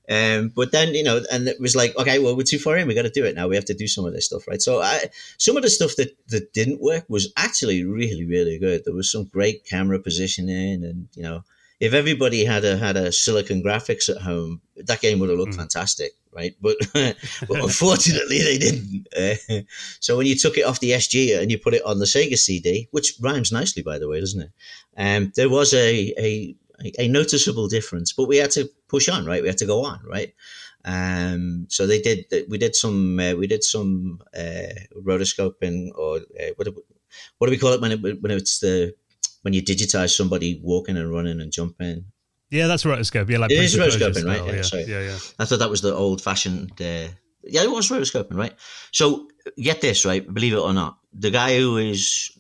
Um, 0.09 0.52
but 0.54 0.72
then 0.72 0.94
you 0.94 1.02
know, 1.02 1.20
and 1.32 1.48
it 1.48 1.61
was 1.61 1.74
like, 1.74 1.96
okay, 1.96 2.18
well, 2.18 2.36
we're 2.36 2.44
too 2.44 2.59
far 2.59 2.76
in. 2.76 2.86
We 2.86 2.94
got 2.94 3.02
to 3.02 3.11
do 3.11 3.24
it 3.24 3.34
now. 3.34 3.48
We 3.48 3.57
have 3.57 3.64
to 3.66 3.74
do 3.74 3.88
some 3.88 4.04
of 4.04 4.12
this 4.12 4.26
stuff, 4.26 4.46
right? 4.46 4.62
So, 4.62 4.80
I, 4.80 5.07
some 5.38 5.57
of 5.57 5.62
the 5.62 5.70
stuff 5.70 5.96
that 5.96 6.16
that 6.28 6.52
didn't 6.52 6.80
work 6.80 7.04
was 7.09 7.32
actually 7.36 7.84
really, 7.84 8.24
really 8.24 8.59
good. 8.59 8.82
There 8.84 8.94
was 8.94 9.11
some 9.11 9.24
great 9.24 9.64
camera 9.66 9.98
positioning, 9.98 10.84
and 10.84 11.09
you 11.16 11.22
know, 11.24 11.42
if 11.80 11.92
everybody 11.92 12.44
had 12.44 12.64
a 12.64 12.76
had 12.76 12.96
a 12.96 13.11
Silicon 13.11 13.62
Graphics 13.62 14.09
at 14.09 14.22
home, 14.22 14.61
that 14.76 15.00
game 15.00 15.18
would 15.18 15.28
have 15.28 15.38
looked 15.38 15.54
Mm. 15.54 15.59
fantastic, 15.59 16.12
right? 16.32 16.54
But, 16.61 16.76
but 16.94 17.16
unfortunately, 17.50 18.38
they 18.42 18.59
didn't. 18.59 19.09
Uh, 19.16 19.62
so 20.00 20.16
when 20.16 20.26
you 20.26 20.36
took 20.36 20.57
it 20.57 20.62
off 20.64 20.80
the 20.80 20.92
SG 20.92 21.36
and 21.40 21.50
you 21.50 21.59
put 21.59 21.74
it 21.74 21.84
on 21.84 21.98
the 21.98 22.07
Sega 22.07 22.38
CD, 22.38 22.88
which 22.92 23.14
rhymes 23.20 23.50
nicely, 23.50 23.82
by 23.82 23.98
the 23.98 24.09
way, 24.09 24.20
doesn't 24.20 24.40
it? 24.42 24.50
Um, 24.96 25.32
there 25.34 25.50
was 25.50 25.74
a, 25.74 26.14
a 26.18 26.54
a 26.98 27.09
noticeable 27.09 27.68
difference, 27.68 28.12
but 28.12 28.28
we 28.28 28.36
had 28.36 28.50
to 28.52 28.68
push 28.89 29.09
on, 29.09 29.24
right? 29.26 29.43
We 29.43 29.49
had 29.49 29.59
to 29.59 29.66
go 29.66 29.84
on, 29.84 30.01
right? 30.05 30.32
Um, 30.84 31.66
so 31.68 31.87
they 31.87 32.01
did. 32.01 32.26
We 32.49 32.59
did 32.59 32.74
some. 32.76 33.18
Uh, 33.18 33.34
we 33.34 33.47
did 33.47 33.64
some 33.64 34.20
uh, 34.37 34.74
rotoscoping, 35.03 35.91
or 35.97 36.18
uh, 36.18 36.53
what? 36.57 36.64
do- 36.66 36.84
What 37.39 37.47
do 37.47 37.51
we 37.51 37.59
call 37.59 37.72
it 37.72 37.80
when 37.80 37.93
it 37.93 38.01
when 38.22 38.30
it's 38.30 38.61
the 38.61 38.95
when 39.43 39.55
you 39.55 39.62
digitize 39.62 40.14
somebody 40.14 40.61
walking 40.62 40.97
and 40.97 41.11
running 41.11 41.41
and 41.41 41.51
jumping? 41.53 42.05
Yeah, 42.51 42.66
that's 42.68 42.84
rotoscope. 42.84 43.28
Yeah, 43.30 43.39
like 43.39 43.51
It 43.51 43.59
is 43.59 43.74
Prince 43.74 43.95
of 43.97 44.01
Persia 44.01 44.11
rotoscoping, 44.11 44.28
right? 44.28 44.43
style, 44.43 44.55
Yeah, 44.55 44.62
sorry. 44.62 44.84
yeah, 44.84 45.01
yeah. 45.01 45.18
I 45.39 45.45
thought 45.47 45.59
that 45.61 45.70
was 45.70 45.80
the 45.80 45.95
old 45.95 46.20
fashioned. 46.20 46.72
Uh, 46.80 47.09
yeah, 47.43 47.62
it 47.62 47.70
was 47.70 47.89
rotoscoping, 47.91 48.37
right? 48.37 48.55
So 48.93 49.28
get 49.57 49.80
this, 49.80 50.05
right? 50.05 50.22
Believe 50.32 50.53
it 50.53 50.59
or 50.59 50.72
not, 50.74 50.99
the 51.12 51.30
guy 51.30 51.59
who 51.59 51.78
is 51.78 52.30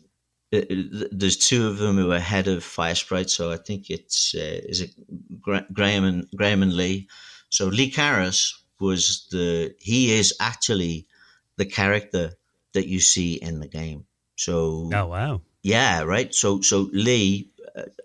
uh, 0.52 0.58
uh, 0.58 1.04
there's 1.12 1.36
two 1.36 1.66
of 1.68 1.78
them 1.78 1.96
who 1.96 2.12
are 2.12 2.18
head 2.18 2.48
of 2.48 2.62
Firesprite. 2.62 3.30
So 3.30 3.50
I 3.52 3.56
think 3.56 3.90
it's 3.90 4.34
uh, 4.34 4.60
is 4.68 4.80
it 4.80 4.90
Gra- 5.40 5.66
Graham 5.72 6.04
and 6.04 6.26
Graham 6.36 6.62
and 6.62 6.72
Lee. 6.74 7.08
So 7.48 7.66
Lee 7.66 7.90
Carus 7.90 8.62
was 8.80 9.26
the 9.30 9.74
he 9.78 10.12
is 10.12 10.34
actually 10.40 11.06
the 11.56 11.64
character 11.66 12.32
that 12.74 12.86
you 12.86 13.00
see 13.00 13.34
in 13.34 13.60
the 13.60 13.68
game. 13.68 14.04
So 14.36 14.90
Oh, 14.92 15.06
wow. 15.06 15.40
yeah, 15.62 16.02
right. 16.02 16.34
So 16.34 16.60
so 16.60 16.88
Lee 16.92 17.50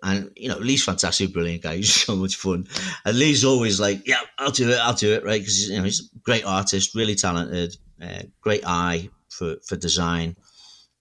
and 0.02 0.30
you 0.36 0.48
know, 0.48 0.58
Lee's 0.58 0.84
fantastic, 0.84 1.32
brilliant 1.32 1.62
guy. 1.62 1.76
He's 1.80 1.94
so 1.94 2.16
much 2.16 2.36
fun. 2.36 2.66
And 3.04 3.18
Lee's 3.18 3.44
always 3.44 3.80
like, 3.80 4.06
"Yeah, 4.06 4.20
I'll 4.38 4.50
do 4.50 4.70
it. 4.70 4.78
I'll 4.78 4.92
do 4.94 5.14
it." 5.14 5.24
Right? 5.24 5.40
Because 5.40 5.70
you 5.70 5.78
know, 5.78 5.84
he's 5.84 6.00
a 6.00 6.18
great 6.18 6.44
artist, 6.44 6.94
really 6.94 7.14
talented, 7.14 7.76
uh, 8.02 8.22
great 8.40 8.64
eye 8.66 9.08
for 9.30 9.56
for 9.66 9.76
design. 9.76 10.36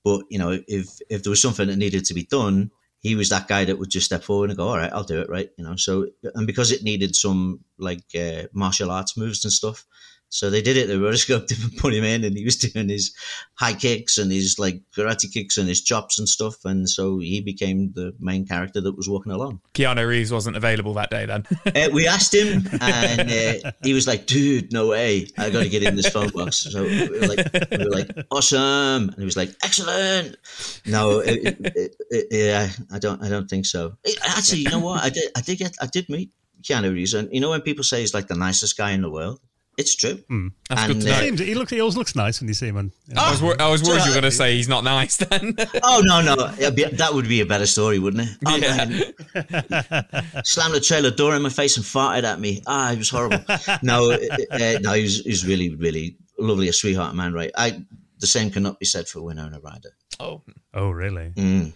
But 0.04 0.24
you 0.30 0.40
know, 0.40 0.60
if 0.68 0.88
if 1.10 1.24
there 1.24 1.30
was 1.30 1.42
something 1.42 1.68
that 1.68 1.78
needed 1.78 2.06
to 2.06 2.14
be 2.14 2.24
done, 2.24 2.72
he 3.00 3.16
was 3.16 3.30
that 3.30 3.48
guy 3.48 3.66
that 3.66 3.78
would 3.78 3.90
just 3.90 4.06
step 4.06 4.24
forward 4.24 4.50
and 4.50 4.58
go, 4.58 4.68
"All 4.68 4.78
right, 4.78 4.92
I'll 4.92 5.04
do 5.04 5.22
it." 5.22 5.30
Right? 5.30 5.50
You 5.58 5.64
know. 5.64 5.76
So 5.76 6.08
and 6.36 6.48
because 6.48 6.72
it 6.72 6.84
needed 6.84 7.16
some 7.16 7.62
like 7.78 8.04
uh, 8.16 8.44
martial 8.54 8.92
arts 8.92 9.18
moves 9.18 9.44
and 9.44 9.54
stuff, 9.54 9.86
so 10.32 10.50
they 10.50 10.62
did 10.62 10.78
it. 10.78 10.88
They 10.88 10.96
rotoscoped 10.96 11.52
him 11.52 11.62
and 11.70 11.78
put 11.78 11.94
him 11.94 12.06
in, 12.06 12.24
and 12.24 12.36
he 12.36 12.46
was 12.46 12.56
doing 12.56 12.88
his 12.88 13.14
high 13.56 13.74
kicks 13.74 14.18
and 14.18 14.32
his 14.32 14.58
like 14.58 14.82
karate 14.96 15.32
kicks 15.32 15.58
and 15.58 15.68
his 15.68 15.82
chops 15.82 16.18
and 16.18 16.28
stuff. 16.28 16.64
And 16.64 16.90
so 16.90 17.20
he 17.20 17.42
became 17.42 17.92
the 17.94 18.14
main 18.18 18.48
character 18.48 18.80
that 18.80 18.96
was 18.96 19.10
walking 19.10 19.34
along. 19.34 19.60
Keanu 19.74 20.08
Reeves 20.08 20.32
wasn't 20.32 20.56
available 20.56 20.94
that 20.94 21.10
day 21.10 21.26
then. 21.26 21.46
uh, 21.76 21.90
we 21.94 22.08
asked 22.08 22.34
him, 22.34 22.64
and 22.82 23.30
uh, 23.66 23.72
he 23.84 23.94
was 23.94 24.08
like, 24.08 24.26
"Dude, 24.26 24.72
no 24.72 24.88
way! 24.88 25.28
I 25.38 25.50
got 25.50 25.64
to 25.64 25.70
get 25.70 25.84
in 25.84 25.98
this 25.98 26.10
phone 26.10 26.30
box." 26.30 26.58
So 26.58 26.84
we 26.84 27.10
were 27.10 27.28
like, 27.28 27.70
we 27.70 27.78
were 27.78 27.92
like, 27.92 28.10
"Awesome!" 28.32 29.10
And 29.10 29.18
he 29.18 29.26
was 29.26 29.38
like, 29.38 29.50
"Excellent." 29.64 30.38
No, 30.86 31.20
it, 31.20 31.58
it, 31.60 31.96
it, 32.10 32.28
yeah, 32.32 32.70
I 32.90 33.00
don't, 33.00 33.22
I 33.22 33.28
don't 33.28 33.50
think 33.50 33.66
so. 33.66 33.98
actually, 34.24 34.60
you 34.60 34.70
know 34.70 34.80
what? 34.80 35.04
I 35.04 35.10
did, 35.10 35.30
I 35.36 35.42
did 35.42 35.58
get, 35.58 35.76
I 35.82 35.88
did 35.88 36.08
meet 36.08 36.32
Keanu 36.64 36.94
Reeves, 36.94 37.14
and 37.14 37.28
you 37.34 37.42
know 37.42 37.50
when 37.50 37.62
people 37.62 37.84
say 37.84 38.00
he's 38.00 38.14
like 38.14 38.28
the 38.28 38.36
nicest 38.36 38.78
guy 38.78 38.92
in 38.92 39.02
the 39.02 39.12
world. 39.12 39.42
It's 39.82 39.96
true. 39.96 40.14
Mm, 40.30 40.52
that's 40.70 40.82
and, 40.84 40.94
good 40.94 41.02
to 41.02 41.10
know. 41.10 41.20
Seems, 41.22 41.40
he 41.40 41.56
looks. 41.56 41.72
He 41.72 41.80
always 41.80 41.98
looks 41.98 42.16
nice 42.16 42.40
when 42.40 42.48
you 42.48 42.54
see 42.54 42.68
him. 42.68 42.78
On, 42.78 42.92
you 43.08 43.16
know. 43.16 43.22
I 43.24 43.32
was. 43.32 43.42
I 43.42 43.68
was 43.68 43.82
worried 43.82 44.04
you 44.04 44.12
were 44.12 44.14
going 44.14 44.22
to 44.22 44.32
say 44.32 44.56
he's 44.56 44.70
not 44.70 44.84
nice. 44.84 45.18
Then. 45.18 45.56
oh 45.84 46.04
no, 46.06 46.22
no, 46.22 46.72
be, 46.72 46.84
that 46.84 47.12
would 47.12 47.28
be 47.28 47.42
a 47.42 47.48
better 47.48 47.66
story, 47.66 47.98
wouldn't 47.98 48.30
it? 48.30 48.38
Oh, 48.46 48.58
yeah. 48.58 50.42
Slammed 50.44 50.76
the 50.76 50.80
trailer 50.80 51.10
door 51.10 51.36
in 51.36 51.42
my 51.42 51.50
face 51.50 51.78
and 51.78 51.86
farted 51.86 52.26
at 52.26 52.40
me. 52.40 52.62
Ah, 52.68 52.92
it 52.92 53.00
was 53.00 53.10
horrible. 53.10 53.44
no, 53.82 54.12
uh, 54.12 54.18
uh, 54.52 54.80
no, 54.82 54.94
he 54.94 55.02
was, 55.02 55.22
he 55.22 55.32
was 55.32 55.48
really, 55.48 55.74
really 55.74 56.16
lovely, 56.38 56.68
a 56.70 56.74
sweetheart 56.74 57.16
man. 57.16 57.34
Right. 57.34 57.52
I. 57.58 57.84
The 58.20 58.28
same 58.28 58.52
cannot 58.52 58.80
be 58.80 58.86
said 58.86 59.08
for 59.08 59.20
Winona 59.24 59.60
Ryder. 59.60 59.96
Oh. 60.20 60.44
Oh, 60.76 60.92
really? 60.92 61.32
Mm. 61.36 61.74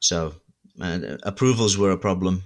So, 0.00 0.34
uh, 0.80 0.98
approvals 1.22 1.78
were 1.78 1.92
a 1.92 1.96
problem 1.96 2.42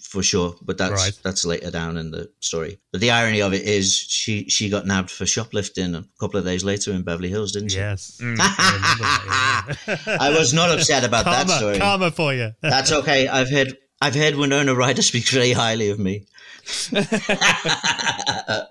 for 0.00 0.22
sure. 0.22 0.54
But 0.62 0.78
that's 0.78 0.92
right. 0.92 1.18
that's 1.22 1.44
later 1.44 1.70
down 1.70 1.96
in 1.96 2.10
the 2.10 2.30
story. 2.40 2.78
But 2.92 3.00
the 3.00 3.10
irony 3.10 3.42
of 3.42 3.52
it 3.52 3.62
is, 3.62 3.94
she 3.94 4.48
she 4.48 4.68
got 4.68 4.86
nabbed 4.86 5.10
for 5.10 5.26
shoplifting 5.26 5.94
a 5.94 6.04
couple 6.20 6.38
of 6.38 6.44
days 6.44 6.64
later 6.64 6.92
in 6.92 7.02
Beverly 7.02 7.28
Hills, 7.28 7.52
didn't 7.52 7.70
she? 7.70 7.78
Yes. 7.78 8.18
Mm. 8.22 8.36
I, 8.38 10.18
I 10.20 10.38
was 10.38 10.52
not 10.52 10.70
upset 10.70 11.04
about 11.04 11.24
karma, 11.24 11.44
that 11.44 11.56
story. 11.56 11.78
Karma 11.78 12.10
for 12.10 12.34
you. 12.34 12.52
that's 12.62 12.92
okay. 12.92 13.28
I've 13.28 13.50
heard 13.50 13.76
I've 14.00 14.14
heard 14.14 14.36
Winona 14.36 14.74
Ryder 14.74 15.02
speak 15.02 15.28
very 15.28 15.52
highly 15.52 15.90
of 15.90 15.98
me. 15.98 16.26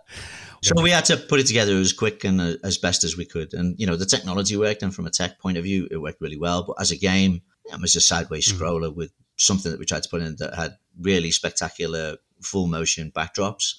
So 0.66 0.82
we 0.82 0.90
had 0.90 1.06
to 1.06 1.18
put 1.18 1.40
it 1.40 1.46
together 1.46 1.78
as 1.78 1.94
quick 1.94 2.24
and 2.24 2.42
uh, 2.42 2.54
as 2.64 2.80
best 2.80 3.04
as 3.04 3.16
we 3.16 3.26
could. 3.26 3.54
And, 3.54 3.80
you 3.80 3.86
know, 3.86 3.96
the 3.96 4.06
technology 4.08 4.58
worked. 4.58 4.82
And 4.82 4.96
from 4.96 5.06
a 5.06 5.12
tech 5.12 5.38
point 5.40 5.60
of 5.60 5.64
view, 5.64 5.88
it 5.92 5.98
worked 5.98 6.22
really 6.22 6.40
well. 6.40 6.64
But 6.64 6.78
as 6.82 6.90
a 6.90 6.98
game, 6.98 7.44
it 7.66 7.80
was 7.80 7.96
a 7.96 8.02
sideways 8.02 8.52
mm. 8.52 8.58
scroller 8.58 8.94
with 8.94 9.12
something 9.38 9.72
that 9.72 9.80
we 9.80 9.86
tried 9.86 10.04
to 10.04 10.10
put 10.10 10.22
in 10.22 10.36
that 10.38 10.56
had 10.56 10.78
really 11.00 11.32
spectacular 11.32 12.18
full 12.42 12.68
motion 12.68 13.12
backdrops, 13.16 13.76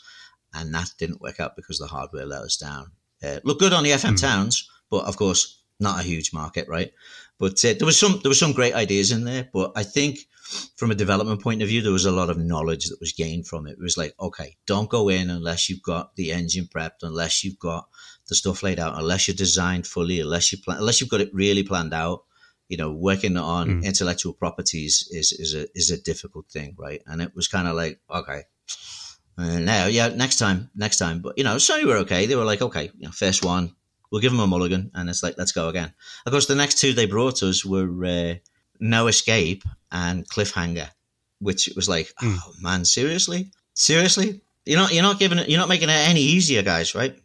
and 0.55 0.75
that 0.75 0.91
didn't 0.99 1.21
work 1.21 1.41
out 1.41 1.57
because 1.57 1.79
the 1.79 1.87
hardware 1.87 2.27
let 2.27 2.43
us 2.43 2.57
down. 2.57 2.93
Uh, 3.23 3.41
looked 3.45 3.61
good 3.61 3.73
on 3.73 3.85
the 3.85 3.91
FM 3.91 4.13
mm. 4.13 4.21
towns, 4.21 4.69
but 4.91 5.05
of 5.05 5.17
course 5.17 5.63
not 5.79 6.01
a 6.01 6.03
huge 6.03 6.33
market, 6.33 6.69
right? 6.69 6.93
But 7.39 7.63
uh, 7.65 7.75
there 7.79 7.87
was 7.87 7.99
some 7.99 8.21
there 8.23 8.31
was 8.31 8.41
some 8.41 8.53
great 8.53 8.75
ideas 8.75 9.11
in 9.11 9.25
there, 9.25 9.49
but 9.53 9.73
I 9.77 9.83
think 9.83 10.21
from 10.77 10.91
a 10.91 10.95
development 10.95 11.43
point 11.43 11.61
of 11.61 11.69
view, 11.69 11.83
there 11.83 11.93
was 11.93 12.07
a 12.07 12.13
lot 12.13 12.31
of 12.31 12.39
knowledge 12.39 12.87
that 12.87 13.01
was 13.01 13.13
gained 13.13 13.47
from 13.47 13.67
it. 13.67 13.73
It 13.73 13.83
was 13.83 13.97
like, 13.97 14.15
okay, 14.21 14.57
don't 14.67 14.89
go 14.89 15.09
in 15.09 15.29
unless 15.29 15.69
you've 15.69 15.83
got 15.83 16.15
the 16.17 16.33
engine 16.33 16.69
prepped, 16.73 17.03
unless 17.03 17.43
you've 17.43 17.59
got 17.59 17.89
the 18.29 18.35
stuff 18.35 18.63
laid 18.63 18.79
out, 18.79 18.99
unless 18.99 19.27
you're 19.27 19.35
designed 19.35 19.87
fully, 19.87 20.21
unless 20.21 20.53
you 20.53 20.59
plan, 20.59 20.79
unless 20.79 21.01
you've 21.01 21.11
got 21.11 21.21
it 21.21 21.35
really 21.35 21.63
planned 21.63 21.95
out 21.95 22.25
you 22.69 22.77
know, 22.77 22.91
working 22.91 23.37
on 23.37 23.69
mm. 23.69 23.85
intellectual 23.85 24.33
properties 24.33 25.09
is 25.11 25.33
is 25.33 25.55
a 25.55 25.67
is 25.75 25.91
a 25.91 26.01
difficult 26.01 26.47
thing, 26.49 26.75
right? 26.79 27.03
And 27.07 27.23
it 27.23 27.35
was 27.35 27.49
kind 27.49 27.69
of 27.69 27.77
like, 27.77 28.01
okay, 28.11 28.43
uh, 29.39 29.59
now, 29.59 29.87
yeah, 29.87 30.09
next 30.09 30.37
time, 30.37 30.71
next 30.75 30.97
time. 30.97 31.21
But 31.21 31.37
you 31.39 31.45
know, 31.45 31.57
Sony 31.57 31.85
were 31.85 31.99
okay. 31.99 32.27
They 32.27 32.37
were 32.37 32.45
like, 32.45 32.63
okay, 32.63 32.91
you 32.97 33.07
know, 33.07 33.13
first 33.13 33.45
one, 33.45 33.75
we'll 34.11 34.21
give 34.21 34.33
them 34.33 34.41
a 34.41 34.47
mulligan, 34.47 34.91
and 34.95 35.09
it's 35.09 35.23
like, 35.23 35.37
let's 35.39 35.53
go 35.53 35.69
again. 35.69 35.93
Of 36.25 36.33
course, 36.33 36.47
the 36.47 36.55
next 36.55 36.79
two 36.79 36.93
they 36.93 37.07
brought 37.07 37.43
us 37.43 37.65
were 37.65 38.05
uh, 38.05 38.35
No 38.81 39.07
Escape 39.09 39.63
and 39.93 40.29
Cliffhanger, 40.29 40.89
which 41.39 41.71
was 41.77 41.89
like, 41.89 42.13
mm. 42.23 42.37
oh 42.37 42.53
man, 42.61 42.85
seriously, 42.85 43.51
seriously, 43.75 44.41
you're 44.65 44.79
not 44.81 44.93
you're 44.93 45.03
not 45.03 45.19
giving 45.19 45.39
it, 45.39 45.49
you're 45.49 45.61
not 45.61 45.69
making 45.69 45.91
it 45.91 46.09
any 46.09 46.21
easier, 46.23 46.63
guys, 46.63 46.95
right? 46.95 47.17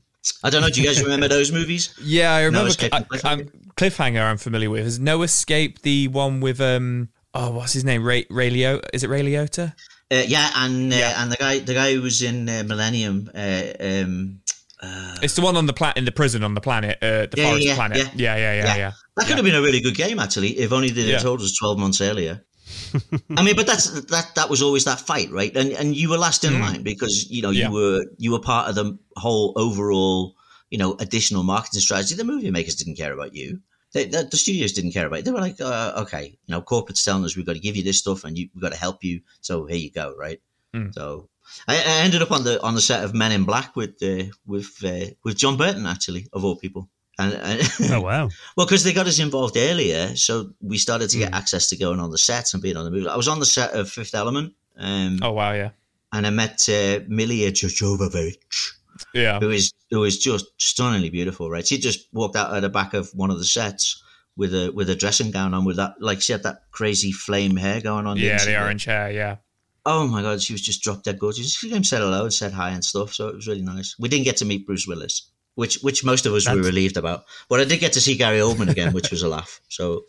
I 0.43 0.49
don't 0.49 0.61
know. 0.61 0.69
Do 0.69 0.81
you 0.81 0.87
guys 0.87 1.01
remember 1.01 1.27
those 1.27 1.51
movies? 1.51 1.93
Yeah, 2.03 2.33
I 2.33 2.43
remember. 2.43 2.71
No 2.81 2.87
I, 2.91 3.45
Cliffhanger 3.75 4.21
I'm 4.21 4.37
familiar 4.37 4.69
with. 4.69 4.85
Is 4.85 4.99
No 4.99 5.21
Escape 5.21 5.81
the 5.81 6.07
one 6.07 6.41
with 6.41 6.59
um 6.59 7.09
oh 7.33 7.51
what's 7.51 7.73
his 7.73 7.83
name 7.83 8.03
Ray 8.03 8.25
Ray 8.29 8.51
Liotta? 8.51 8.81
Is 8.93 9.03
it 9.03 9.09
Ray 9.09 9.23
Liotta? 9.23 9.73
Uh, 10.11 10.23
yeah, 10.27 10.51
and 10.55 10.91
uh, 10.91 10.95
yeah. 10.95 11.23
and 11.23 11.31
the 11.31 11.37
guy 11.37 11.59
the 11.59 11.73
guy 11.73 11.93
who 11.93 12.01
was 12.01 12.21
in 12.21 12.49
uh, 12.49 12.63
Millennium. 12.65 13.29
Uh, 13.33 13.63
um, 13.79 14.41
uh, 14.81 15.15
it's 15.21 15.35
the 15.35 15.41
one 15.41 15.55
on 15.55 15.67
the 15.67 15.73
planet 15.73 15.97
in 15.97 16.05
the 16.05 16.11
prison 16.11 16.43
on 16.43 16.53
the 16.53 16.61
planet, 16.61 16.97
uh, 17.01 17.27
the 17.27 17.35
yeah, 17.37 17.47
forest 17.47 17.67
yeah, 17.67 17.75
planet. 17.75 17.97
Yeah. 17.97 18.09
Yeah, 18.15 18.35
yeah, 18.35 18.53
yeah, 18.53 18.75
yeah. 18.75 18.91
That 19.15 19.27
could 19.27 19.37
have 19.37 19.45
been 19.45 19.55
a 19.55 19.61
really 19.61 19.79
good 19.79 19.95
game 19.95 20.19
actually, 20.19 20.57
if 20.59 20.71
only 20.71 20.89
they'd 20.89 21.11
have 21.11 21.21
told 21.21 21.41
us 21.41 21.55
twelve 21.57 21.77
months 21.77 22.01
earlier. 22.01 22.43
I 23.37 23.43
mean, 23.43 23.55
but 23.55 23.67
that's 23.67 23.89
that 24.05 24.31
that 24.35 24.49
was 24.49 24.61
always 24.61 24.85
that 24.85 24.99
fight, 24.99 25.31
right? 25.31 25.55
And 25.55 25.71
and 25.71 25.95
you 25.95 26.09
were 26.09 26.17
last 26.17 26.43
in 26.43 26.53
mm. 26.53 26.61
line 26.61 26.83
because 26.83 27.29
you 27.29 27.41
know 27.41 27.49
you 27.49 27.71
were 27.71 28.05
you 28.17 28.31
were 28.31 28.39
part 28.39 28.69
of 28.69 28.75
the 28.75 28.97
whole 29.17 29.53
overall 29.55 30.35
you 30.69 30.77
know 30.77 30.95
additional 30.99 31.43
marketing 31.43 31.81
strategy. 31.81 32.15
The 32.15 32.23
movie 32.23 32.51
makers 32.51 32.75
didn't 32.75 32.97
care 32.97 33.13
about 33.13 33.35
you. 33.35 33.61
They, 33.93 34.05
the, 34.05 34.23
the, 34.23 34.37
studios 34.37 34.71
didn't 34.71 34.93
care 34.93 35.05
about 35.05 35.19
it. 35.19 35.25
They 35.25 35.31
were 35.31 35.41
like, 35.41 35.59
uh, 35.59 35.91
okay, 35.97 36.37
you 36.45 36.51
know, 36.53 36.61
corporate's 36.61 37.03
telling 37.03 37.25
us 37.25 37.35
we've 37.35 37.45
got 37.45 37.55
to 37.55 37.59
give 37.59 37.75
you 37.75 37.83
this 37.83 37.99
stuff 37.99 38.23
and 38.23 38.37
you, 38.37 38.47
we've 38.55 38.61
got 38.61 38.71
to 38.71 38.77
help 38.77 39.03
you. 39.03 39.19
So 39.41 39.65
here 39.65 39.75
you 39.75 39.91
go, 39.91 40.15
right? 40.17 40.39
Mm. 40.73 40.93
So 40.93 41.27
I, 41.67 41.75
I, 41.75 42.03
ended 42.03 42.21
up 42.21 42.31
on 42.31 42.45
the 42.45 42.61
on 42.63 42.75
the 42.75 42.81
set 42.81 43.03
of 43.03 43.13
Men 43.13 43.33
in 43.33 43.43
Black 43.43 43.75
with 43.75 44.01
uh, 44.01 44.31
with 44.45 44.83
uh, 44.85 45.11
with 45.23 45.37
John 45.37 45.57
Burton, 45.57 45.85
actually, 45.85 46.27
of 46.31 46.45
all 46.45 46.55
people. 46.55 46.89
And, 47.21 47.61
and 47.81 47.91
oh 47.91 48.01
wow! 48.09 48.29
well, 48.55 48.65
because 48.65 48.83
they 48.83 48.93
got 48.93 49.07
us 49.07 49.19
involved 49.19 49.57
earlier, 49.57 50.15
so 50.15 50.51
we 50.61 50.77
started 50.77 51.09
to 51.11 51.17
get 51.17 51.31
mm. 51.31 51.37
access 51.37 51.69
to 51.69 51.77
going 51.77 51.99
on 51.99 52.11
the 52.11 52.17
sets 52.17 52.53
and 52.53 52.63
being 52.63 52.77
on 52.77 52.85
the 52.85 52.91
movie. 52.91 53.07
I 53.07 53.17
was 53.17 53.27
on 53.27 53.39
the 53.39 53.45
set 53.45 53.73
of 53.73 53.89
Fifth 53.89 54.15
Element. 54.15 54.53
Um, 54.77 55.19
oh 55.21 55.31
wow! 55.31 55.53
Yeah, 55.53 55.71
and 56.11 56.25
I 56.25 56.29
met 56.29 56.67
uh, 56.69 56.99
Milla 57.07 57.51
Jovovich 57.51 58.71
yeah, 59.13 59.39
who 59.39 59.49
is 59.49 59.73
who 59.89 60.03
is 60.03 60.17
just 60.17 60.45
stunningly 60.57 61.09
beautiful, 61.09 61.49
right? 61.49 61.65
She 61.65 61.77
just 61.77 62.07
walked 62.13 62.35
out 62.35 62.53
at 62.53 62.61
the 62.61 62.69
back 62.69 62.93
of 62.93 63.09
one 63.13 63.31
of 63.31 63.37
the 63.37 63.45
sets 63.45 64.01
with 64.35 64.53
a 64.53 64.71
with 64.71 64.89
a 64.89 64.95
dressing 64.95 65.31
gown 65.31 65.53
on, 65.53 65.65
with 65.65 65.77
that 65.77 65.95
like 65.99 66.21
she 66.21 66.33
had 66.33 66.43
that 66.43 66.63
crazy 66.71 67.11
flame 67.11 67.55
hair 67.55 67.81
going 67.81 68.07
on. 68.07 68.17
Yeah, 68.17 68.43
the 68.43 68.59
orange 68.59 68.85
hair. 68.85 69.11
Yeah. 69.11 69.37
Oh 69.85 70.07
my 70.07 70.21
god, 70.21 70.41
she 70.41 70.53
was 70.53 70.61
just 70.61 70.83
drop 70.83 71.03
dead 71.03 71.19
gorgeous. 71.19 71.55
She 71.55 71.69
came 71.69 71.83
said 71.83 72.01
hello 72.01 72.23
and 72.23 72.33
said 72.33 72.53
hi 72.53 72.69
and 72.69 72.85
stuff, 72.85 73.13
so 73.13 73.27
it 73.27 73.35
was 73.35 73.47
really 73.47 73.63
nice. 73.63 73.95
We 73.97 74.09
didn't 74.09 74.25
get 74.25 74.37
to 74.37 74.45
meet 74.45 74.67
Bruce 74.67 74.87
Willis, 74.87 75.29
which 75.61 75.75
which 75.83 76.03
most 76.03 76.25
of 76.25 76.33
us 76.33 76.45
That's... 76.45 76.57
were 76.57 76.63
relieved 76.63 76.97
about, 76.97 77.25
but 77.47 77.59
I 77.59 77.65
did 77.65 77.79
get 77.79 77.93
to 77.93 78.01
see 78.01 78.17
Gary 78.17 78.39
Oldman 78.39 78.69
again, 78.69 78.93
which 78.93 79.11
was 79.11 79.21
a 79.21 79.29
laugh. 79.29 79.61
So 79.69 80.05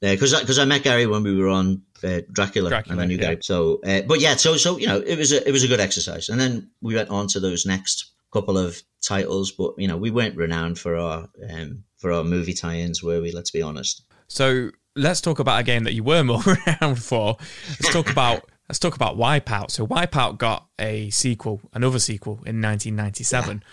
because 0.00 0.32
yeah, 0.32 0.40
because 0.40 0.58
I, 0.58 0.62
I, 0.62 0.64
met 0.64 0.82
Gary 0.82 1.06
when 1.06 1.22
we 1.22 1.36
were 1.36 1.48
on 1.48 1.82
uh, 2.02 2.22
Dracula, 2.32 2.70
Dracula, 2.70 2.92
and 2.92 3.00
I 3.00 3.06
knew 3.06 3.14
yeah. 3.14 3.20
Gary. 3.20 3.38
So, 3.42 3.80
uh, 3.86 4.02
but 4.02 4.18
yeah, 4.20 4.34
so 4.34 4.56
so 4.56 4.76
you 4.76 4.88
know, 4.88 4.98
it 4.98 5.16
was 5.16 5.32
a 5.32 5.46
it 5.48 5.52
was 5.52 5.62
a 5.62 5.68
good 5.68 5.78
exercise, 5.78 6.28
and 6.28 6.40
then 6.40 6.70
we 6.82 6.96
went 6.96 7.08
on 7.10 7.28
to 7.28 7.40
those 7.40 7.64
next 7.64 8.10
couple 8.32 8.58
of 8.58 8.82
titles, 9.00 9.52
but 9.52 9.74
you 9.78 9.86
know, 9.86 9.96
we 9.96 10.10
weren't 10.10 10.36
renowned 10.36 10.76
for 10.76 10.96
our 10.96 11.28
um, 11.48 11.84
for 11.98 12.10
our 12.10 12.24
movie 12.24 12.52
tie-ins, 12.52 13.00
were 13.00 13.20
we? 13.22 13.30
Let's 13.30 13.52
be 13.52 13.62
honest. 13.62 14.02
So 14.26 14.70
let's 14.96 15.20
talk 15.20 15.38
about 15.38 15.60
a 15.60 15.62
game 15.62 15.84
that 15.84 15.94
you 15.94 16.02
were 16.02 16.24
more 16.24 16.42
renowned 16.66 17.00
for. 17.00 17.36
Let's 17.68 17.92
talk 17.92 18.10
about 18.10 18.50
let's 18.68 18.80
talk 18.80 18.96
about 18.96 19.16
Wipeout. 19.16 19.70
So 19.70 19.86
Wipeout 19.86 20.38
got 20.38 20.66
a 20.80 21.10
sequel, 21.10 21.60
another 21.72 22.00
sequel 22.00 22.34
in 22.44 22.60
1997. 22.60 23.62
Yeah. 23.62 23.72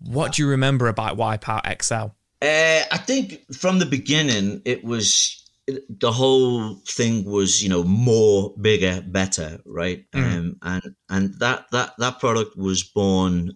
What 0.00 0.32
do 0.32 0.42
you 0.42 0.48
remember 0.48 0.88
about 0.88 1.16
Wipeout 1.16 1.82
XL? 1.82 2.12
Uh, 2.42 2.82
I 2.90 2.98
think 2.98 3.52
from 3.54 3.78
the 3.78 3.86
beginning, 3.86 4.62
it 4.64 4.82
was 4.82 5.36
the 5.66 6.10
whole 6.10 6.76
thing 6.86 7.24
was 7.24 7.62
you 7.62 7.68
know 7.68 7.84
more 7.84 8.52
bigger 8.60 9.04
better 9.06 9.60
right 9.64 10.04
mm. 10.10 10.20
um, 10.20 10.56
and 10.62 10.96
and 11.08 11.34
that 11.34 11.66
that 11.70 11.92
that 11.98 12.18
product 12.18 12.56
was 12.56 12.82
born 12.82 13.52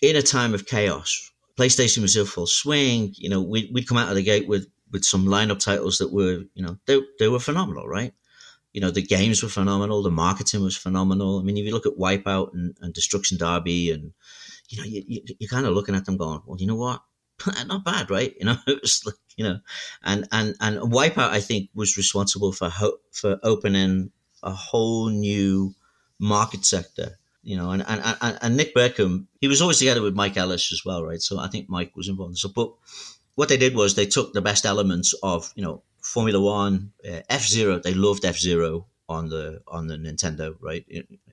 in 0.00 0.16
a 0.16 0.22
time 0.22 0.54
of 0.54 0.66
chaos. 0.66 1.30
PlayStation 1.58 2.02
was 2.02 2.16
in 2.16 2.26
full 2.26 2.46
swing. 2.46 3.14
You 3.16 3.30
know, 3.30 3.40
we, 3.40 3.70
we'd 3.72 3.88
come 3.88 3.98
out 3.98 4.08
of 4.08 4.16
the 4.16 4.22
gate 4.22 4.48
with, 4.48 4.68
with 4.92 5.04
some 5.04 5.26
lineup 5.26 5.58
titles 5.58 5.98
that 5.98 6.12
were, 6.12 6.42
you 6.54 6.62
know, 6.62 6.78
they, 6.86 7.00
they 7.18 7.28
were 7.28 7.40
phenomenal, 7.40 7.88
right? 7.88 8.12
You 8.72 8.82
know, 8.82 8.90
the 8.90 9.02
games 9.02 9.42
were 9.42 9.48
phenomenal. 9.48 10.02
The 10.02 10.10
marketing 10.10 10.62
was 10.62 10.76
phenomenal. 10.76 11.38
I 11.38 11.42
mean, 11.42 11.56
if 11.56 11.64
you 11.64 11.72
look 11.72 11.86
at 11.86 11.96
Wipeout 11.96 12.52
and, 12.52 12.76
and 12.82 12.92
Destruction 12.92 13.38
Derby 13.38 13.90
and, 13.90 14.12
you 14.68 14.78
know, 14.78 14.84
you, 14.84 15.02
you, 15.06 15.22
you're 15.38 15.50
kind 15.50 15.66
of 15.66 15.74
looking 15.74 15.94
at 15.94 16.04
them 16.04 16.16
going, 16.16 16.42
well, 16.46 16.58
you 16.58 16.66
know 16.66 16.76
what? 16.76 17.02
Not 17.66 17.84
bad, 17.84 18.10
right? 18.10 18.34
You 18.38 18.46
know, 18.46 18.56
it 18.66 18.80
was 18.80 19.02
like, 19.04 19.14
you 19.36 19.44
know, 19.44 19.58
and 20.02 20.26
and 20.32 20.54
and 20.60 20.78
Wipeout 20.78 21.30
I 21.30 21.40
think 21.40 21.70
was 21.74 21.96
responsible 21.96 22.52
for 22.52 22.68
ho- 22.68 22.98
for 23.12 23.38
opening 23.42 24.10
a 24.42 24.52
whole 24.52 25.08
new 25.08 25.74
market 26.18 26.64
sector. 26.64 27.18
You 27.42 27.56
know, 27.56 27.70
and, 27.70 27.84
and, 27.86 28.02
and, 28.20 28.38
and 28.42 28.56
Nick 28.56 28.74
Burcombe, 28.74 29.28
he 29.40 29.46
was 29.46 29.62
always 29.62 29.78
together 29.78 30.02
with 30.02 30.16
Mike 30.16 30.36
Ellis 30.36 30.72
as 30.72 30.84
well, 30.84 31.04
right? 31.04 31.22
So 31.22 31.38
I 31.38 31.46
think 31.46 31.68
Mike 31.68 31.96
was 31.96 32.08
involved. 32.08 32.38
So, 32.38 32.48
but 32.48 32.72
what 33.36 33.48
they 33.48 33.56
did 33.56 33.76
was 33.76 33.94
they 33.94 34.06
took 34.06 34.32
the 34.32 34.42
best 34.42 34.66
elements 34.66 35.14
of, 35.22 35.52
you 35.54 35.62
know, 35.62 35.84
Formula 36.02 36.40
One, 36.40 36.92
uh, 37.08 37.20
F 37.28 37.46
Zero. 37.46 37.78
They 37.78 37.94
loved 37.94 38.24
F 38.24 38.36
Zero 38.36 38.86
on 39.08 39.28
the 39.28 39.62
on 39.68 39.86
the 39.86 39.96
Nintendo, 39.96 40.56
right? 40.60 40.84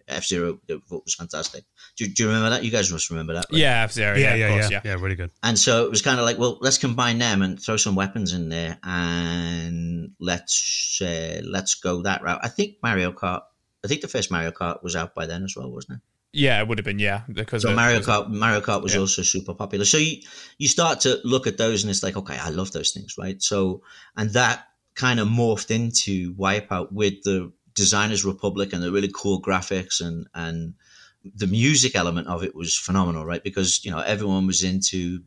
F 0.07 0.25
Zero 0.25 0.59
was 0.89 1.15
fantastic. 1.15 1.63
Do, 1.97 2.07
do, 2.07 2.23
you 2.23 2.29
remember 2.29 2.51
that? 2.51 2.63
You 2.63 2.71
guys 2.71 2.91
must 2.91 3.09
remember 3.09 3.33
that, 3.33 3.45
right? 3.51 3.59
Yeah, 3.59 3.83
F 3.83 3.91
Zero. 3.91 4.15
Yeah, 4.15 4.35
yeah, 4.35 4.35
yeah, 4.35 4.49
course, 4.49 4.71
yeah, 4.71 4.81
yeah, 4.83 4.93
really 4.95 5.15
good. 5.15 5.31
And 5.41 5.57
so 5.57 5.85
it 5.85 5.91
was 5.91 6.01
kind 6.01 6.19
of 6.19 6.25
like, 6.25 6.37
well, 6.37 6.57
let's 6.61 6.77
combine 6.77 7.19
them 7.19 7.41
and 7.41 7.61
throw 7.61 7.77
some 7.77 7.95
weapons 7.95 8.33
in 8.33 8.49
there, 8.49 8.77
and 8.83 10.11
let's 10.19 11.01
uh, 11.01 11.41
let's 11.43 11.75
go 11.75 12.01
that 12.03 12.21
route. 12.21 12.39
I 12.43 12.49
think 12.49 12.77
Mario 12.81 13.11
Kart. 13.11 13.41
I 13.83 13.87
think 13.87 14.01
the 14.01 14.07
first 14.07 14.31
Mario 14.31 14.51
Kart 14.51 14.81
was 14.81 14.95
out 14.95 15.13
by 15.13 15.25
then 15.25 15.43
as 15.43 15.55
well, 15.57 15.69
wasn't 15.69 15.97
it? 15.97 16.01
Yeah, 16.33 16.59
it 16.59 16.67
would 16.67 16.79
have 16.79 16.85
been. 16.85 16.99
Yeah, 16.99 17.21
because 17.31 17.61
so 17.61 17.75
Mario 17.75 17.99
Kart, 17.99 18.27
Mario 18.27 18.59
Kart 18.59 18.81
was 18.81 18.95
yeah. 18.95 19.01
also 19.01 19.21
super 19.21 19.53
popular. 19.53 19.85
So 19.85 19.97
you 19.97 20.21
you 20.57 20.67
start 20.67 21.01
to 21.01 21.19
look 21.23 21.45
at 21.45 21.57
those, 21.57 21.83
and 21.83 21.91
it's 21.91 22.01
like, 22.01 22.17
okay, 22.17 22.37
I 22.37 22.49
love 22.49 22.71
those 22.71 22.91
things, 22.91 23.15
right? 23.17 23.41
So 23.41 23.83
and 24.17 24.31
that 24.31 24.65
kind 24.95 25.19
of 25.19 25.27
morphed 25.27 25.71
into 25.71 26.33
Wipeout 26.33 26.91
with 26.91 27.21
the 27.23 27.51
Designers 27.75 28.25
Republic 28.25 28.73
and 28.73 28.83
the 28.83 28.91
really 28.91 29.11
cool 29.13 29.41
graphics 29.41 30.01
and 30.01 30.27
and 30.33 30.75
the 31.23 31.47
music 31.47 31.95
element 31.95 32.27
of 32.27 32.43
it 32.43 32.53
was 32.53 32.75
phenomenal, 32.77 33.25
right? 33.25 33.43
Because 33.43 33.83
you 33.85 33.91
know 33.91 33.99
everyone 33.99 34.47
was 34.47 34.63
into 34.63 35.21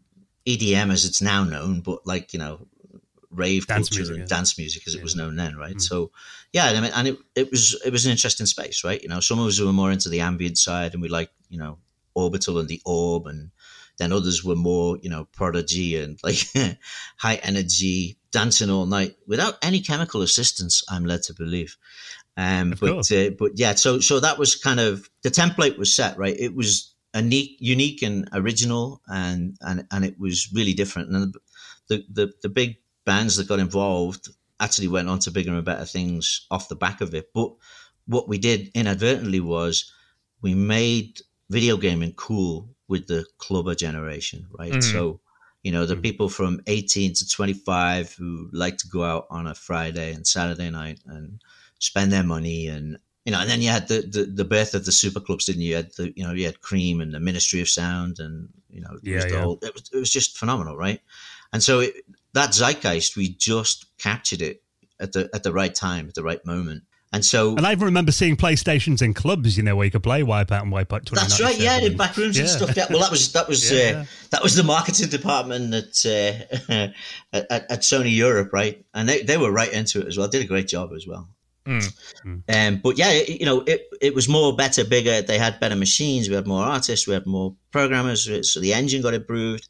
EDM 0.46 0.92
as 0.92 1.04
it's 1.04 1.22
now 1.22 1.44
known, 1.44 1.80
but 1.80 2.06
like 2.06 2.32
you 2.32 2.38
know 2.38 2.66
rave 3.30 3.66
dance 3.66 3.88
culture 3.88 4.00
music, 4.00 4.14
and 4.14 4.30
yeah. 4.30 4.36
dance 4.36 4.58
music 4.58 4.82
as 4.86 4.94
yeah. 4.94 5.00
it 5.00 5.02
was 5.02 5.16
known 5.16 5.36
then, 5.36 5.56
right? 5.56 5.76
Mm. 5.76 5.82
So 5.82 6.10
yeah, 6.52 6.66
I 6.66 6.80
mean, 6.80 6.92
and 6.94 7.08
it, 7.08 7.18
it 7.34 7.50
was 7.50 7.80
it 7.84 7.92
was 7.92 8.06
an 8.06 8.12
interesting 8.12 8.46
space, 8.46 8.84
right? 8.84 9.02
You 9.02 9.08
know, 9.08 9.20
some 9.20 9.38
of 9.38 9.46
us 9.46 9.60
were 9.60 9.72
more 9.72 9.92
into 9.92 10.08
the 10.08 10.20
ambient 10.20 10.58
side, 10.58 10.92
and 10.92 11.02
we 11.02 11.08
like 11.08 11.30
you 11.48 11.58
know 11.58 11.78
orbital 12.14 12.58
and 12.58 12.68
the 12.68 12.80
orb, 12.84 13.26
and 13.26 13.50
then 13.98 14.12
others 14.12 14.44
were 14.44 14.56
more 14.56 14.98
you 14.98 15.10
know 15.10 15.26
prodigy 15.32 15.96
and 15.96 16.18
like 16.24 16.38
high 17.16 17.36
energy 17.36 18.18
dancing 18.30 18.70
all 18.70 18.86
night 18.86 19.16
without 19.26 19.56
any 19.62 19.80
chemical 19.80 20.22
assistance. 20.22 20.84
I'm 20.88 21.04
led 21.04 21.22
to 21.24 21.34
believe. 21.34 21.76
Um, 22.36 22.74
but 22.80 23.10
uh, 23.12 23.30
but 23.38 23.52
yeah, 23.54 23.74
so 23.74 24.00
so 24.00 24.20
that 24.20 24.38
was 24.38 24.54
kind 24.56 24.80
of 24.80 25.08
the 25.22 25.30
template 25.30 25.78
was 25.78 25.94
set, 25.94 26.18
right? 26.18 26.36
It 26.38 26.54
was 26.54 26.94
unique, 27.14 27.56
unique 27.60 28.02
and 28.02 28.28
original, 28.32 29.00
and 29.08 29.56
and 29.60 29.86
and 29.90 30.04
it 30.04 30.18
was 30.18 30.52
really 30.52 30.74
different. 30.74 31.10
And 31.10 31.34
the 31.88 32.04
the 32.12 32.32
the 32.42 32.48
big 32.48 32.76
bands 33.04 33.36
that 33.36 33.48
got 33.48 33.58
involved 33.58 34.28
actually 34.60 34.88
went 34.88 35.08
on 35.08 35.18
to 35.20 35.30
bigger 35.30 35.52
and 35.52 35.64
better 35.64 35.84
things 35.84 36.46
off 36.50 36.68
the 36.68 36.76
back 36.76 37.00
of 37.00 37.14
it. 37.14 37.30
But 37.34 37.52
what 38.06 38.28
we 38.28 38.38
did 38.38 38.70
inadvertently 38.74 39.40
was 39.40 39.92
we 40.42 40.54
made 40.54 41.20
video 41.50 41.76
gaming 41.76 42.12
cool 42.14 42.68
with 42.88 43.06
the 43.06 43.26
clubber 43.38 43.74
generation, 43.74 44.46
right? 44.58 44.72
Mm-hmm. 44.72 44.92
So, 44.92 45.20
you 45.62 45.72
know, 45.72 45.86
the 45.86 45.94
mm-hmm. 45.94 46.02
people 46.02 46.28
from 46.28 46.60
18 46.66 47.14
to 47.14 47.28
25 47.28 48.14
who 48.14 48.48
like 48.52 48.78
to 48.78 48.88
go 48.88 49.02
out 49.02 49.26
on 49.30 49.46
a 49.46 49.54
Friday 49.54 50.12
and 50.12 50.26
Saturday 50.26 50.70
night 50.70 51.00
and 51.06 51.40
spend 51.78 52.12
their 52.12 52.22
money 52.22 52.68
and 52.68 52.98
you 53.26 53.32
know, 53.32 53.40
and 53.40 53.50
then 53.50 53.60
you 53.60 53.70
had 53.70 53.88
the, 53.88 54.02
the, 54.02 54.24
the 54.24 54.44
birth 54.44 54.72
of 54.74 54.84
the 54.84 54.92
super 54.92 55.18
clubs, 55.18 55.46
didn't 55.46 55.62
you? 55.62 55.70
you? 55.70 55.74
had 55.74 55.90
the, 55.96 56.12
you 56.14 56.24
know, 56.24 56.32
you 56.32 56.46
had 56.46 56.60
Cream 56.60 57.00
and 57.00 57.12
the 57.12 57.18
Ministry 57.18 57.60
of 57.60 57.68
Sound, 57.68 58.20
and 58.20 58.48
you 58.70 58.80
know, 58.80 59.00
yeah, 59.02 59.26
yeah. 59.26 59.40
Whole, 59.40 59.58
it, 59.62 59.74
was, 59.74 59.90
it 59.92 59.98
was 59.98 60.12
just 60.12 60.38
phenomenal, 60.38 60.76
right? 60.76 61.00
And 61.52 61.60
so 61.60 61.80
it, 61.80 61.94
that 62.34 62.50
zeitgeist, 62.50 63.16
we 63.16 63.30
just 63.30 63.86
captured 63.98 64.42
it 64.42 64.62
at 65.00 65.12
the 65.12 65.28
at 65.34 65.42
the 65.42 65.52
right 65.52 65.74
time, 65.74 66.06
at 66.06 66.14
the 66.14 66.22
right 66.22 66.44
moment. 66.46 66.84
And 67.12 67.24
so, 67.24 67.56
and 67.56 67.66
I 67.66 67.72
even 67.72 67.86
remember 67.86 68.12
seeing 68.12 68.36
PlayStations 68.36 69.02
in 69.02 69.14
clubs, 69.14 69.56
you 69.56 69.62
know, 69.64 69.74
where 69.74 69.86
you 69.86 69.90
could 69.90 70.02
play 70.02 70.22
Wipeout 70.22 70.62
and 70.62 70.72
Wipeout. 70.72 71.08
That's 71.10 71.40
right, 71.40 71.58
yeah, 71.58 71.78
in 71.78 71.96
back 71.96 72.16
rooms 72.16 72.36
yeah. 72.36 72.42
and 72.42 72.50
stuff. 72.50 72.76
Yeah, 72.76 72.86
well, 72.90 73.00
that 73.00 73.10
was 73.10 73.32
that 73.32 73.48
was 73.48 73.72
yeah, 73.72 74.02
uh, 74.02 74.04
that 74.30 74.42
was 74.42 74.54
the 74.54 74.62
marketing 74.62 75.08
department 75.08 75.74
at, 75.74 76.06
uh, 76.06 76.90
at, 77.32 77.50
at 77.50 77.80
Sony 77.80 78.14
Europe, 78.14 78.52
right? 78.52 78.84
And 78.94 79.08
they, 79.08 79.22
they 79.22 79.36
were 79.36 79.50
right 79.50 79.72
into 79.72 80.00
it 80.00 80.06
as 80.06 80.16
well. 80.16 80.28
Did 80.28 80.42
a 80.44 80.46
great 80.46 80.68
job 80.68 80.90
as 80.94 81.06
well. 81.08 81.28
Mm. 81.66 82.42
Um, 82.48 82.80
but 82.82 82.96
yeah, 82.96 83.10
it, 83.10 83.40
you 83.40 83.46
know, 83.46 83.62
it, 83.66 83.88
it 84.00 84.14
was 84.14 84.28
more 84.28 84.54
better, 84.54 84.84
bigger. 84.84 85.20
They 85.20 85.38
had 85.38 85.58
better 85.58 85.74
machines. 85.74 86.28
We 86.28 86.36
had 86.36 86.46
more 86.46 86.64
artists. 86.64 87.06
We 87.06 87.14
had 87.14 87.26
more 87.26 87.56
programmers. 87.72 88.28
So 88.52 88.60
the 88.60 88.72
engine 88.74 89.02
got 89.02 89.14
improved. 89.14 89.68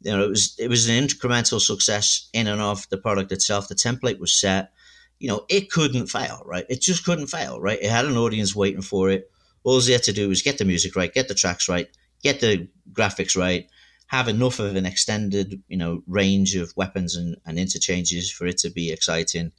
You 0.00 0.12
know, 0.12 0.24
it 0.24 0.28
was 0.28 0.56
it 0.58 0.68
was 0.68 0.88
an 0.88 1.06
incremental 1.06 1.60
success 1.60 2.28
in 2.32 2.48
and 2.48 2.60
of 2.60 2.88
the 2.90 2.98
product 2.98 3.32
itself. 3.32 3.68
The 3.68 3.74
template 3.74 4.18
was 4.18 4.34
set. 4.34 4.72
You 5.18 5.28
know, 5.28 5.46
it 5.48 5.70
couldn't 5.70 6.08
fail, 6.08 6.42
right? 6.44 6.66
It 6.68 6.82
just 6.82 7.04
couldn't 7.04 7.28
fail, 7.28 7.60
right? 7.60 7.78
It 7.80 7.90
had 7.90 8.04
an 8.04 8.18
audience 8.18 8.54
waiting 8.54 8.82
for 8.82 9.08
it. 9.08 9.30
All 9.62 9.80
they 9.80 9.92
had 9.92 10.02
to 10.04 10.12
do 10.12 10.28
was 10.28 10.42
get 10.42 10.58
the 10.58 10.64
music 10.64 10.94
right, 10.94 11.12
get 11.12 11.28
the 11.28 11.34
tracks 11.34 11.68
right, 11.68 11.88
get 12.22 12.40
the 12.40 12.68
graphics 12.92 13.36
right, 13.36 13.68
have 14.08 14.28
enough 14.28 14.58
of 14.58 14.76
an 14.76 14.86
extended, 14.86 15.62
you 15.68 15.76
know, 15.76 16.02
range 16.06 16.54
of 16.54 16.72
weapons 16.76 17.16
and, 17.16 17.36
and 17.46 17.58
interchanges 17.58 18.30
for 18.30 18.46
it 18.46 18.58
to 18.58 18.70
be 18.70 18.92
exciting, 18.92 19.52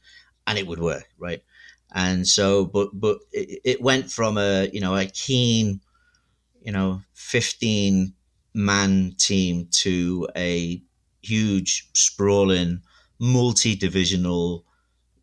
and 0.46 0.58
it 0.58 0.68
would 0.68 0.80
work, 0.80 1.10
right? 1.18 1.44
And 1.98 2.28
so, 2.28 2.66
but 2.66 2.90
but 2.94 3.18
it, 3.34 3.60
it 3.66 3.82
went 3.82 4.12
from 4.12 4.38
a 4.38 4.70
you 4.72 4.80
know 4.80 4.96
a 4.96 5.08
keen, 5.08 5.82
you 6.62 6.72
know, 6.72 7.02
fifteen 7.14 8.14
man 8.54 9.16
team 9.18 9.68
to 9.72 10.28
a 10.36 10.82
huge 11.24 11.90
sprawling 11.94 12.82
multi-divisional 13.20 14.64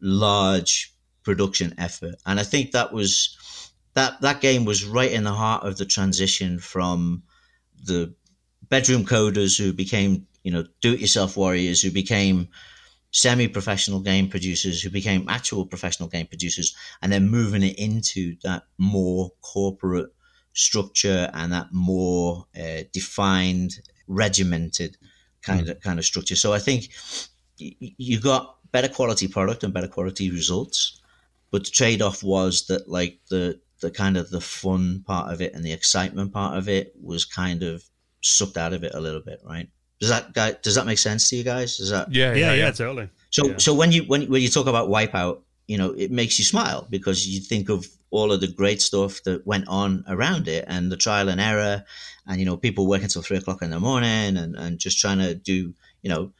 large 0.00 0.92
production 1.22 1.74
effort. 1.78 2.16
And 2.26 2.38
i 2.40 2.42
think 2.42 2.72
that 2.72 2.92
was 2.92 3.38
that 3.94 4.20
that 4.20 4.40
game 4.40 4.64
was 4.64 4.84
right 4.84 5.12
in 5.12 5.24
the 5.24 5.32
heart 5.32 5.64
of 5.64 5.78
the 5.78 5.86
transition 5.86 6.58
from 6.58 7.22
the 7.84 8.14
bedroom 8.68 9.04
coders 9.04 9.56
who 9.58 9.72
became 9.72 10.26
you 10.42 10.52
know 10.52 10.64
do-it-yourself 10.80 11.36
warriors 11.36 11.80
who 11.80 11.90
became 11.90 12.48
semi-professional 13.14 14.00
game 14.00 14.28
producers 14.28 14.82
who 14.82 14.90
became 14.90 15.28
actual 15.28 15.64
professional 15.64 16.08
game 16.08 16.26
producers 16.26 16.74
and 17.00 17.12
then 17.12 17.28
moving 17.28 17.62
it 17.62 17.78
into 17.78 18.34
that 18.42 18.64
more 18.76 19.30
corporate 19.40 20.12
structure 20.52 21.30
and 21.32 21.52
that 21.52 21.68
more 21.70 22.44
uh, 22.58 22.82
defined 22.92 23.78
regimented 24.08 24.96
kind 25.42 25.68
mm. 25.68 25.70
of 25.70 25.80
kind 25.80 26.00
of 26.00 26.04
structure 26.04 26.34
so 26.34 26.52
i 26.52 26.58
think 26.58 26.88
you 27.56 28.20
got 28.20 28.56
better 28.72 28.88
quality 28.88 29.28
product 29.28 29.62
and 29.62 29.72
better 29.72 29.86
quality 29.86 30.28
results 30.32 31.00
but 31.52 31.64
the 31.64 31.70
trade-off 31.70 32.24
was 32.24 32.66
that 32.66 32.88
like 32.88 33.20
the 33.30 33.60
the 33.80 33.92
kind 33.92 34.16
of 34.16 34.28
the 34.30 34.40
fun 34.40 35.04
part 35.06 35.32
of 35.32 35.40
it 35.40 35.54
and 35.54 35.64
the 35.64 35.72
excitement 35.72 36.32
part 36.32 36.58
of 36.58 36.68
it 36.68 36.92
was 37.00 37.24
kind 37.24 37.62
of 37.62 37.84
sucked 38.22 38.56
out 38.56 38.72
of 38.72 38.82
it 38.82 38.92
a 38.92 39.00
little 39.00 39.22
bit 39.22 39.40
right 39.44 39.68
does 40.04 40.10
that 40.10 40.34
guy? 40.34 40.52
does 40.62 40.74
that 40.74 40.84
make 40.84 40.98
sense 40.98 41.30
to 41.30 41.36
you 41.36 41.44
guys? 41.44 41.78
Does 41.78 41.90
that? 41.90 42.12
Yeah, 42.12 42.34
yeah, 42.34 42.52
yeah, 42.52 42.54
yeah 42.54 42.70
totally. 42.70 43.08
So, 43.30 43.48
yeah. 43.48 43.56
so 43.56 43.72
when 43.72 43.90
you 43.90 44.02
when 44.02 44.28
when 44.30 44.42
you 44.42 44.48
talk 44.48 44.66
about 44.66 44.90
Wipeout, 44.90 45.40
you 45.66 45.78
know, 45.78 45.92
it 45.92 46.10
makes 46.10 46.38
you 46.38 46.44
smile 46.44 46.86
because 46.90 47.26
you 47.26 47.40
think 47.40 47.70
of 47.70 47.86
all 48.10 48.32
of 48.32 48.40
the 48.42 48.48
great 48.48 48.82
stuff 48.82 49.22
that 49.24 49.46
went 49.46 49.66
on 49.66 50.04
around 50.06 50.46
it 50.46 50.66
and 50.68 50.92
the 50.92 50.96
trial 50.96 51.30
and 51.30 51.40
error, 51.40 51.84
and 52.26 52.38
you 52.38 52.44
know, 52.44 52.56
people 52.56 52.86
working 52.86 53.04
until 53.04 53.22
three 53.22 53.38
o'clock 53.38 53.62
in 53.62 53.70
the 53.70 53.80
morning 53.80 54.36
and 54.36 54.56
and 54.56 54.78
just 54.78 54.98
trying 54.98 55.18
to 55.20 55.34
do, 55.34 55.72
you 56.02 56.10
know, 56.10 56.30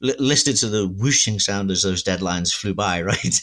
li- 0.00 0.16
listening 0.18 0.56
to 0.56 0.68
the 0.68 0.88
whooshing 0.88 1.38
sound 1.38 1.70
as 1.70 1.82
those 1.82 2.02
deadlines 2.02 2.52
flew 2.52 2.74
by. 2.74 3.02
Right, 3.10 3.40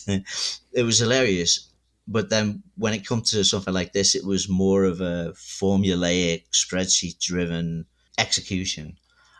it 0.73 0.83
was 0.83 0.99
hilarious. 0.99 1.67
But 2.05 2.29
then 2.29 2.63
when 2.75 2.93
it 2.93 3.05
comes 3.05 3.31
to 3.31 3.43
something 3.45 3.73
like 3.73 3.93
this, 3.93 4.13
it 4.15 4.25
was 4.25 4.49
more 4.49 4.83
of 4.83 4.99
a 4.99 5.31
formulaic, 5.37 6.43
spreadsheet 6.51 7.19
driven 7.19 7.85
execution 8.17 8.97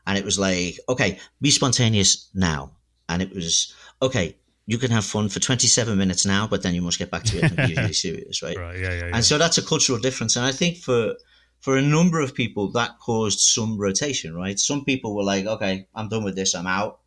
and 0.09 0.17
it 0.17 0.25
was 0.25 0.39
like, 0.39 0.79
okay, 0.89 1.19
be 1.39 1.51
spontaneous 1.51 2.29
now. 2.33 2.71
And 3.07 3.21
it 3.21 3.31
was, 3.31 3.75
okay, 4.01 4.35
you 4.65 4.79
can 4.79 4.89
have 4.89 5.05
fun 5.05 5.29
for 5.29 5.39
27 5.39 5.95
minutes 5.95 6.25
now, 6.25 6.47
but 6.47 6.63
then 6.63 6.73
you 6.73 6.81
must 6.81 6.97
get 6.97 7.11
back 7.11 7.21
to 7.25 7.37
it 7.37 7.43
and 7.43 7.55
be 7.55 7.75
really 7.75 7.93
serious, 7.93 8.41
right? 8.41 8.57
Right, 8.57 8.79
yeah, 8.79 8.89
yeah, 8.89 9.05
yeah. 9.05 9.11
And 9.13 9.23
so 9.23 9.37
that's 9.37 9.59
a 9.59 9.61
cultural 9.61 9.99
difference. 9.99 10.35
And 10.35 10.43
I 10.43 10.51
think 10.51 10.77
for, 10.77 11.13
for 11.59 11.77
a 11.77 11.81
number 11.83 12.21
of 12.21 12.33
people, 12.33 12.71
that 12.71 12.97
caused 12.97 13.39
some 13.39 13.77
rotation, 13.77 14.33
right? 14.33 14.57
Some 14.57 14.83
people 14.83 15.15
were 15.15 15.23
like, 15.23 15.45
okay, 15.45 15.85
I'm 15.93 16.09
done 16.09 16.23
with 16.23 16.35
this, 16.35 16.55
I'm 16.55 16.65
out. 16.65 17.01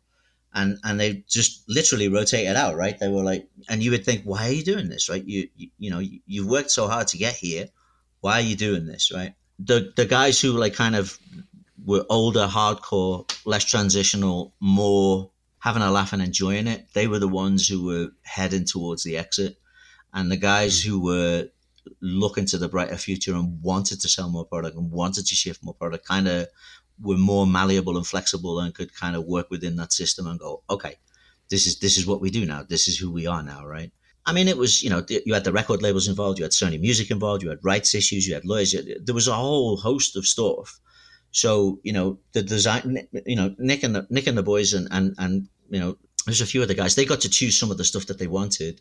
And, 0.53 0.77
and 0.85 0.97
they 0.97 1.25
just 1.27 1.65
literally 1.67 2.07
rotated 2.07 2.55
out, 2.55 2.77
right? 2.77 2.97
They 2.97 3.09
were 3.09 3.23
like, 3.23 3.49
and 3.67 3.83
you 3.83 3.91
would 3.91 4.05
think, 4.05 4.23
why 4.23 4.47
are 4.47 4.53
you 4.53 4.63
doing 4.63 4.87
this, 4.87 5.09
right? 5.09 5.25
You, 5.25 5.49
you, 5.57 5.69
you 5.77 5.91
know, 5.91 5.99
you, 5.99 6.21
you've 6.25 6.47
worked 6.47 6.71
so 6.71 6.87
hard 6.87 7.09
to 7.09 7.17
get 7.17 7.33
here. 7.33 7.67
Why 8.21 8.35
are 8.35 8.47
you 8.47 8.55
doing 8.55 8.85
this, 8.85 9.11
right? 9.13 9.33
The, 9.59 9.91
the 9.93 10.05
guys 10.05 10.39
who 10.39 10.51
like 10.51 10.73
kind 10.73 10.95
of 10.95 11.19
were 11.85 12.05
older, 12.09 12.47
hardcore, 12.47 13.29
less 13.45 13.63
transitional, 13.65 14.53
more 14.59 15.31
having 15.59 15.81
a 15.81 15.91
laugh 15.91 16.13
and 16.13 16.21
enjoying 16.21 16.67
it. 16.67 16.87
They 16.93 17.07
were 17.07 17.19
the 17.19 17.27
ones 17.27 17.67
who 17.67 17.85
were 17.85 18.09
heading 18.23 18.65
towards 18.65 19.03
the 19.03 19.17
exit. 19.17 19.57
And 20.13 20.31
the 20.31 20.37
guys 20.37 20.81
who 20.81 21.01
were 21.01 21.47
looking 22.01 22.45
to 22.45 22.57
the 22.57 22.69
brighter 22.69 22.97
future 22.97 23.33
and 23.33 23.61
wanted 23.61 23.99
to 24.01 24.09
sell 24.09 24.29
more 24.29 24.45
product 24.45 24.75
and 24.77 24.91
wanted 24.91 25.25
to 25.25 25.35
shift 25.35 25.63
more 25.63 25.73
product 25.73 26.07
kind 26.07 26.27
of 26.27 26.47
were 27.01 27.17
more 27.17 27.47
malleable 27.47 27.97
and 27.97 28.05
flexible 28.05 28.59
and 28.59 28.75
could 28.75 28.93
kind 28.95 29.15
of 29.15 29.25
work 29.25 29.49
within 29.49 29.75
that 29.77 29.91
system 29.91 30.27
and 30.27 30.39
go, 30.39 30.63
okay, 30.69 30.95
this 31.49 31.65
is 31.67 31.79
this 31.79 31.97
is 31.97 32.05
what 32.05 32.21
we 32.21 32.29
do 32.29 32.45
now. 32.45 32.63
This 32.63 32.87
is 32.87 32.97
who 32.97 33.11
we 33.11 33.27
are 33.27 33.43
now, 33.43 33.65
right? 33.65 33.91
I 34.25 34.31
mean, 34.33 34.47
it 34.47 34.57
was 34.57 34.83
you 34.83 34.89
know 34.89 35.05
you 35.09 35.33
had 35.33 35.43
the 35.43 35.51
record 35.51 35.81
labels 35.81 36.07
involved, 36.07 36.39
you 36.39 36.45
had 36.45 36.51
Sony 36.51 36.79
Music 36.79 37.11
involved, 37.11 37.43
you 37.43 37.49
had 37.49 37.63
rights 37.63 37.93
issues, 37.93 38.27
you 38.27 38.33
had 38.33 38.45
lawyers. 38.45 38.75
There 39.03 39.15
was 39.15 39.27
a 39.27 39.33
whole 39.33 39.77
host 39.77 40.15
of 40.15 40.25
stuff. 40.25 40.79
So 41.33 41.79
you 41.83 41.91
know 41.91 42.19
the 42.31 42.43
design, 42.43 43.07
you 43.25 43.35
know 43.35 43.53
Nick 43.57 43.83
and 43.83 43.95
the 43.95 44.07
Nick 44.09 44.27
and 44.27 44.37
the 44.37 44.43
boys 44.43 44.73
and 44.73 44.87
and 44.91 45.15
and 45.17 45.49
you 45.69 45.79
know 45.79 45.97
there's 46.25 46.41
a 46.41 46.45
few 46.45 46.61
other 46.63 46.75
guys. 46.75 46.95
They 46.95 47.05
got 47.05 47.21
to 47.21 47.29
choose 47.29 47.59
some 47.59 47.71
of 47.71 47.77
the 47.77 47.83
stuff 47.83 48.05
that 48.05 48.19
they 48.19 48.27
wanted, 48.27 48.79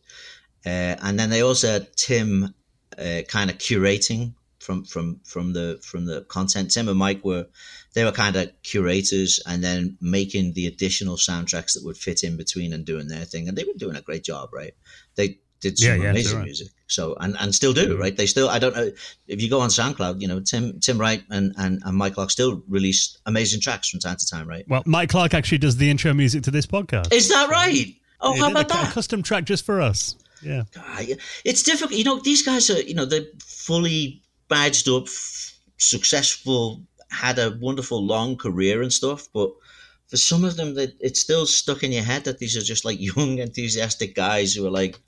uh, 0.64 0.94
and 1.02 1.18
then 1.18 1.30
they 1.30 1.42
also 1.42 1.68
had 1.68 1.96
Tim 1.96 2.54
uh, 2.96 3.22
kind 3.26 3.50
of 3.50 3.58
curating 3.58 4.34
from 4.60 4.84
from 4.84 5.20
from 5.24 5.54
the 5.54 5.80
from 5.82 6.04
the 6.04 6.22
content. 6.22 6.70
Tim 6.70 6.88
and 6.88 6.98
Mike 6.98 7.24
were 7.24 7.46
they 7.94 8.04
were 8.04 8.12
kind 8.12 8.36
of 8.36 8.50
curators 8.62 9.40
and 9.46 9.64
then 9.64 9.96
making 10.00 10.52
the 10.52 10.66
additional 10.66 11.16
soundtracks 11.16 11.74
that 11.74 11.84
would 11.84 11.96
fit 11.96 12.22
in 12.22 12.36
between 12.36 12.72
and 12.72 12.84
doing 12.84 13.08
their 13.08 13.24
thing. 13.24 13.48
And 13.48 13.56
they 13.56 13.64
were 13.64 13.72
doing 13.76 13.96
a 13.96 14.02
great 14.02 14.24
job, 14.24 14.50
right? 14.52 14.74
They 15.16 15.38
did 15.62 15.78
some 15.78 15.88
yeah, 15.88 16.02
yeah, 16.02 16.10
amazing 16.10 16.38
right. 16.38 16.44
music. 16.44 16.68
So 16.88 17.16
and, 17.20 17.36
and 17.40 17.54
still 17.54 17.72
do, 17.72 17.96
right? 17.96 18.14
They 18.14 18.26
still 18.26 18.50
I 18.50 18.58
don't 18.58 18.76
know 18.76 18.90
if 19.28 19.40
you 19.40 19.48
go 19.48 19.60
on 19.60 19.70
SoundCloud, 19.70 20.20
you 20.20 20.28
know, 20.28 20.40
Tim 20.40 20.78
Tim 20.80 20.98
Wright 20.98 21.22
and, 21.30 21.54
and, 21.56 21.80
and 21.84 21.96
Mike 21.96 22.14
Clark 22.14 22.30
still 22.30 22.62
release 22.68 23.16
amazing 23.24 23.60
tracks 23.60 23.88
from 23.88 24.00
time 24.00 24.16
to 24.16 24.26
time, 24.26 24.46
right? 24.46 24.68
Well, 24.68 24.82
Mike 24.84 25.08
Clark 25.08 25.32
actually 25.32 25.58
does 25.58 25.78
the 25.78 25.90
intro 25.90 26.12
music 26.12 26.42
to 26.42 26.50
this 26.50 26.66
podcast. 26.66 27.12
Is 27.12 27.30
that 27.30 27.48
right? 27.48 27.94
Oh, 28.20 28.34
yeah, 28.34 28.42
how 28.42 28.50
about 28.50 28.68
that? 28.68 28.92
Custom 28.92 29.22
track 29.22 29.44
just 29.44 29.64
for 29.64 29.80
us. 29.80 30.16
Yeah. 30.42 30.64
It's 31.44 31.62
difficult. 31.62 31.98
You 31.98 32.04
know, 32.04 32.20
these 32.20 32.42
guys 32.42 32.68
are, 32.70 32.80
you 32.80 32.94
know, 32.94 33.04
they're 33.04 33.26
fully 33.40 34.22
badged 34.48 34.88
up, 34.88 35.06
successful, 35.78 36.82
had 37.10 37.38
a 37.38 37.56
wonderful 37.60 38.04
long 38.04 38.36
career 38.36 38.82
and 38.82 38.92
stuff, 38.92 39.28
but 39.32 39.52
for 40.08 40.16
some 40.16 40.44
of 40.44 40.56
them, 40.56 40.74
that 40.74 40.94
it's 41.00 41.20
still 41.20 41.46
stuck 41.46 41.82
in 41.82 41.92
your 41.92 42.02
head 42.02 42.24
that 42.24 42.38
these 42.38 42.56
are 42.56 42.62
just 42.62 42.84
like 42.84 42.98
young, 43.16 43.38
enthusiastic 43.38 44.14
guys 44.14 44.54
who 44.54 44.66
are 44.66 44.70
like 44.70 44.98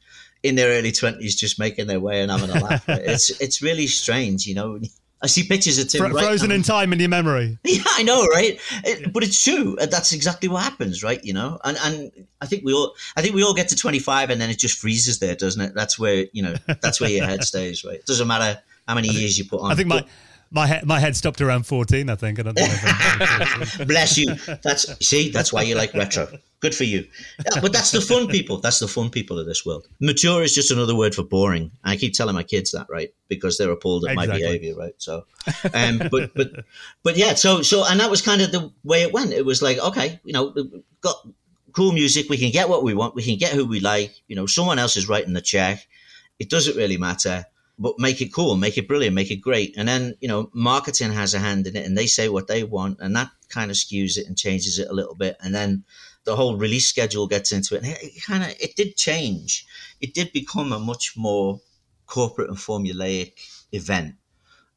in 0.44 0.54
their 0.54 0.78
early 0.78 0.92
twenties, 0.92 1.34
just 1.34 1.58
making 1.58 1.88
their 1.88 1.98
way 1.98 2.20
and 2.20 2.30
having 2.30 2.50
a 2.50 2.60
laugh. 2.62 2.84
it's 2.88 3.30
it's 3.40 3.62
really 3.62 3.88
strange, 3.88 4.46
you 4.46 4.54
know. 4.54 4.78
I 5.22 5.26
see 5.26 5.42
pictures 5.44 5.78
of 5.78 5.88
Tim 5.88 6.00
Fro- 6.00 6.10
right 6.10 6.22
frozen 6.22 6.50
now. 6.50 6.56
in 6.56 6.62
time 6.62 6.92
in 6.92 7.00
your 7.00 7.08
memory. 7.08 7.58
Yeah, 7.64 7.82
I 7.86 8.02
know, 8.02 8.26
right? 8.26 8.60
It, 8.84 9.10
but 9.10 9.22
it's 9.22 9.42
true. 9.42 9.74
Uh, 9.80 9.86
that's 9.86 10.12
exactly 10.12 10.50
what 10.50 10.62
happens, 10.62 11.02
right? 11.02 11.24
You 11.24 11.32
know, 11.32 11.58
and 11.64 11.78
and 11.82 12.26
I 12.42 12.46
think 12.46 12.62
we 12.62 12.74
all, 12.74 12.94
I 13.16 13.22
think 13.22 13.34
we 13.34 13.42
all 13.42 13.54
get 13.54 13.68
to 13.68 13.76
twenty 13.76 13.98
five, 13.98 14.28
and 14.28 14.38
then 14.38 14.50
it 14.50 14.58
just 14.58 14.78
freezes 14.78 15.18
there, 15.18 15.34
doesn't 15.34 15.62
it? 15.62 15.74
That's 15.74 15.98
where 15.98 16.26
you 16.32 16.42
know, 16.42 16.54
that's 16.82 17.00
where 17.00 17.08
your 17.10 17.24
head 17.24 17.42
stays, 17.52 17.82
right? 17.84 17.96
It 17.96 18.06
doesn't 18.06 18.28
matter 18.28 18.60
how 18.86 18.94
many 18.94 19.08
years 19.08 19.38
you 19.38 19.46
put 19.46 19.60
on. 19.60 19.72
I 19.72 19.74
think 19.74 19.88
my. 19.88 20.00
But, 20.00 20.08
my 20.54 20.66
head, 20.66 20.86
my 20.86 21.00
head 21.00 21.16
stopped 21.16 21.40
around 21.40 21.66
fourteen. 21.66 22.08
I 22.08 22.14
think. 22.14 22.38
I 22.38 22.42
Bless 23.84 24.16
you. 24.16 24.34
That's 24.62 25.06
see. 25.06 25.30
That's 25.30 25.52
why 25.52 25.62
you 25.62 25.74
like 25.74 25.92
retro. 25.94 26.28
Good 26.60 26.74
for 26.74 26.84
you. 26.84 27.06
Yeah, 27.38 27.60
but 27.60 27.72
that's 27.72 27.90
the 27.90 28.00
fun 28.00 28.28
people. 28.28 28.58
That's 28.58 28.78
the 28.78 28.88
fun 28.88 29.10
people 29.10 29.38
of 29.38 29.46
this 29.46 29.66
world. 29.66 29.86
Mature 30.00 30.42
is 30.42 30.54
just 30.54 30.70
another 30.70 30.94
word 30.94 31.14
for 31.14 31.24
boring. 31.24 31.72
I 31.82 31.96
keep 31.96 32.14
telling 32.14 32.34
my 32.34 32.44
kids 32.44 32.70
that, 32.70 32.86
right? 32.88 33.12
Because 33.28 33.58
they're 33.58 33.70
appalled 33.70 34.04
at 34.06 34.12
exactly. 34.12 34.32
my 34.32 34.38
behavior, 34.38 34.74
right? 34.76 34.94
So, 34.98 35.26
um, 35.74 35.98
but 36.10 36.32
but 36.34 36.64
but 37.02 37.16
yeah. 37.16 37.34
So 37.34 37.62
so 37.62 37.84
and 37.84 37.98
that 37.98 38.10
was 38.10 38.22
kind 38.22 38.40
of 38.40 38.52
the 38.52 38.72
way 38.84 39.02
it 39.02 39.12
went. 39.12 39.32
It 39.32 39.44
was 39.44 39.60
like 39.60 39.78
okay, 39.78 40.20
you 40.24 40.32
know, 40.32 40.54
got 41.00 41.16
cool 41.72 41.92
music. 41.92 42.30
We 42.30 42.38
can 42.38 42.52
get 42.52 42.68
what 42.68 42.84
we 42.84 42.94
want. 42.94 43.16
We 43.16 43.24
can 43.24 43.38
get 43.38 43.52
who 43.52 43.66
we 43.66 43.80
like. 43.80 44.14
You 44.28 44.36
know, 44.36 44.46
someone 44.46 44.78
else 44.78 44.96
is 44.96 45.08
writing 45.08 45.34
the 45.34 45.42
check. 45.42 45.86
It 46.38 46.48
doesn't 46.48 46.76
really 46.76 46.96
matter 46.96 47.44
but 47.78 47.98
make 47.98 48.20
it 48.20 48.32
cool, 48.32 48.56
make 48.56 48.78
it 48.78 48.86
brilliant, 48.86 49.14
make 49.14 49.30
it 49.30 49.40
great. 49.40 49.74
And 49.76 49.88
then, 49.88 50.14
you 50.20 50.28
know, 50.28 50.48
marketing 50.54 51.12
has 51.12 51.34
a 51.34 51.40
hand 51.40 51.66
in 51.66 51.76
it 51.76 51.84
and 51.84 51.98
they 51.98 52.06
say 52.06 52.28
what 52.28 52.46
they 52.46 52.62
want 52.62 53.00
and 53.00 53.16
that 53.16 53.30
kind 53.48 53.70
of 53.70 53.76
skews 53.76 54.16
it 54.16 54.26
and 54.26 54.38
changes 54.38 54.78
it 54.78 54.88
a 54.88 54.94
little 54.94 55.14
bit. 55.14 55.36
And 55.40 55.54
then 55.54 55.84
the 56.24 56.36
whole 56.36 56.56
release 56.56 56.86
schedule 56.86 57.26
gets 57.26 57.50
into 57.50 57.74
it. 57.74 57.82
And 57.82 57.96
it, 58.00 58.22
kind 58.24 58.44
of, 58.44 58.50
it 58.60 58.76
did 58.76 58.96
change. 58.96 59.66
It 60.00 60.14
did 60.14 60.32
become 60.32 60.72
a 60.72 60.78
much 60.78 61.14
more 61.16 61.60
corporate 62.06 62.48
and 62.48 62.58
formulaic 62.58 63.32
event. 63.72 64.14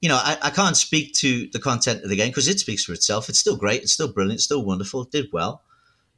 You 0.02 0.10
know, 0.10 0.20
I, 0.22 0.38
I 0.42 0.50
can't 0.50 0.78
speak 0.78 1.14
to 1.16 1.50
the 1.52 1.60
content 1.60 2.04
of 2.04 2.10
the 2.10 2.16
game 2.16 2.30
because 2.30 2.48
it 2.48 2.60
speaks 2.60 2.84
for 2.84 2.94
itself. 2.94 3.30
It's 3.30 3.40
still 3.40 3.58
great. 3.58 3.84
It's 3.84 3.94
still 3.94 4.12
brilliant. 4.12 4.36
It's 4.36 4.44
still 4.44 4.66
wonderful. 4.66 5.04
It 5.04 5.12
did 5.12 5.28
well. 5.32 5.64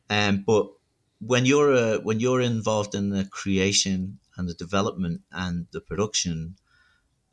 Um, 0.09 0.43
but 0.45 0.67
when 1.19 1.45
you're, 1.45 1.73
uh, 1.73 1.97
when 1.99 2.21
you're 2.21 2.41
involved 2.41 2.95
in 2.95 3.09
the 3.09 3.25
creation 3.25 4.19
and 4.37 4.47
the 4.47 4.53
development 4.53 5.21
and 5.31 5.67
the 5.71 5.81
production, 5.81 6.55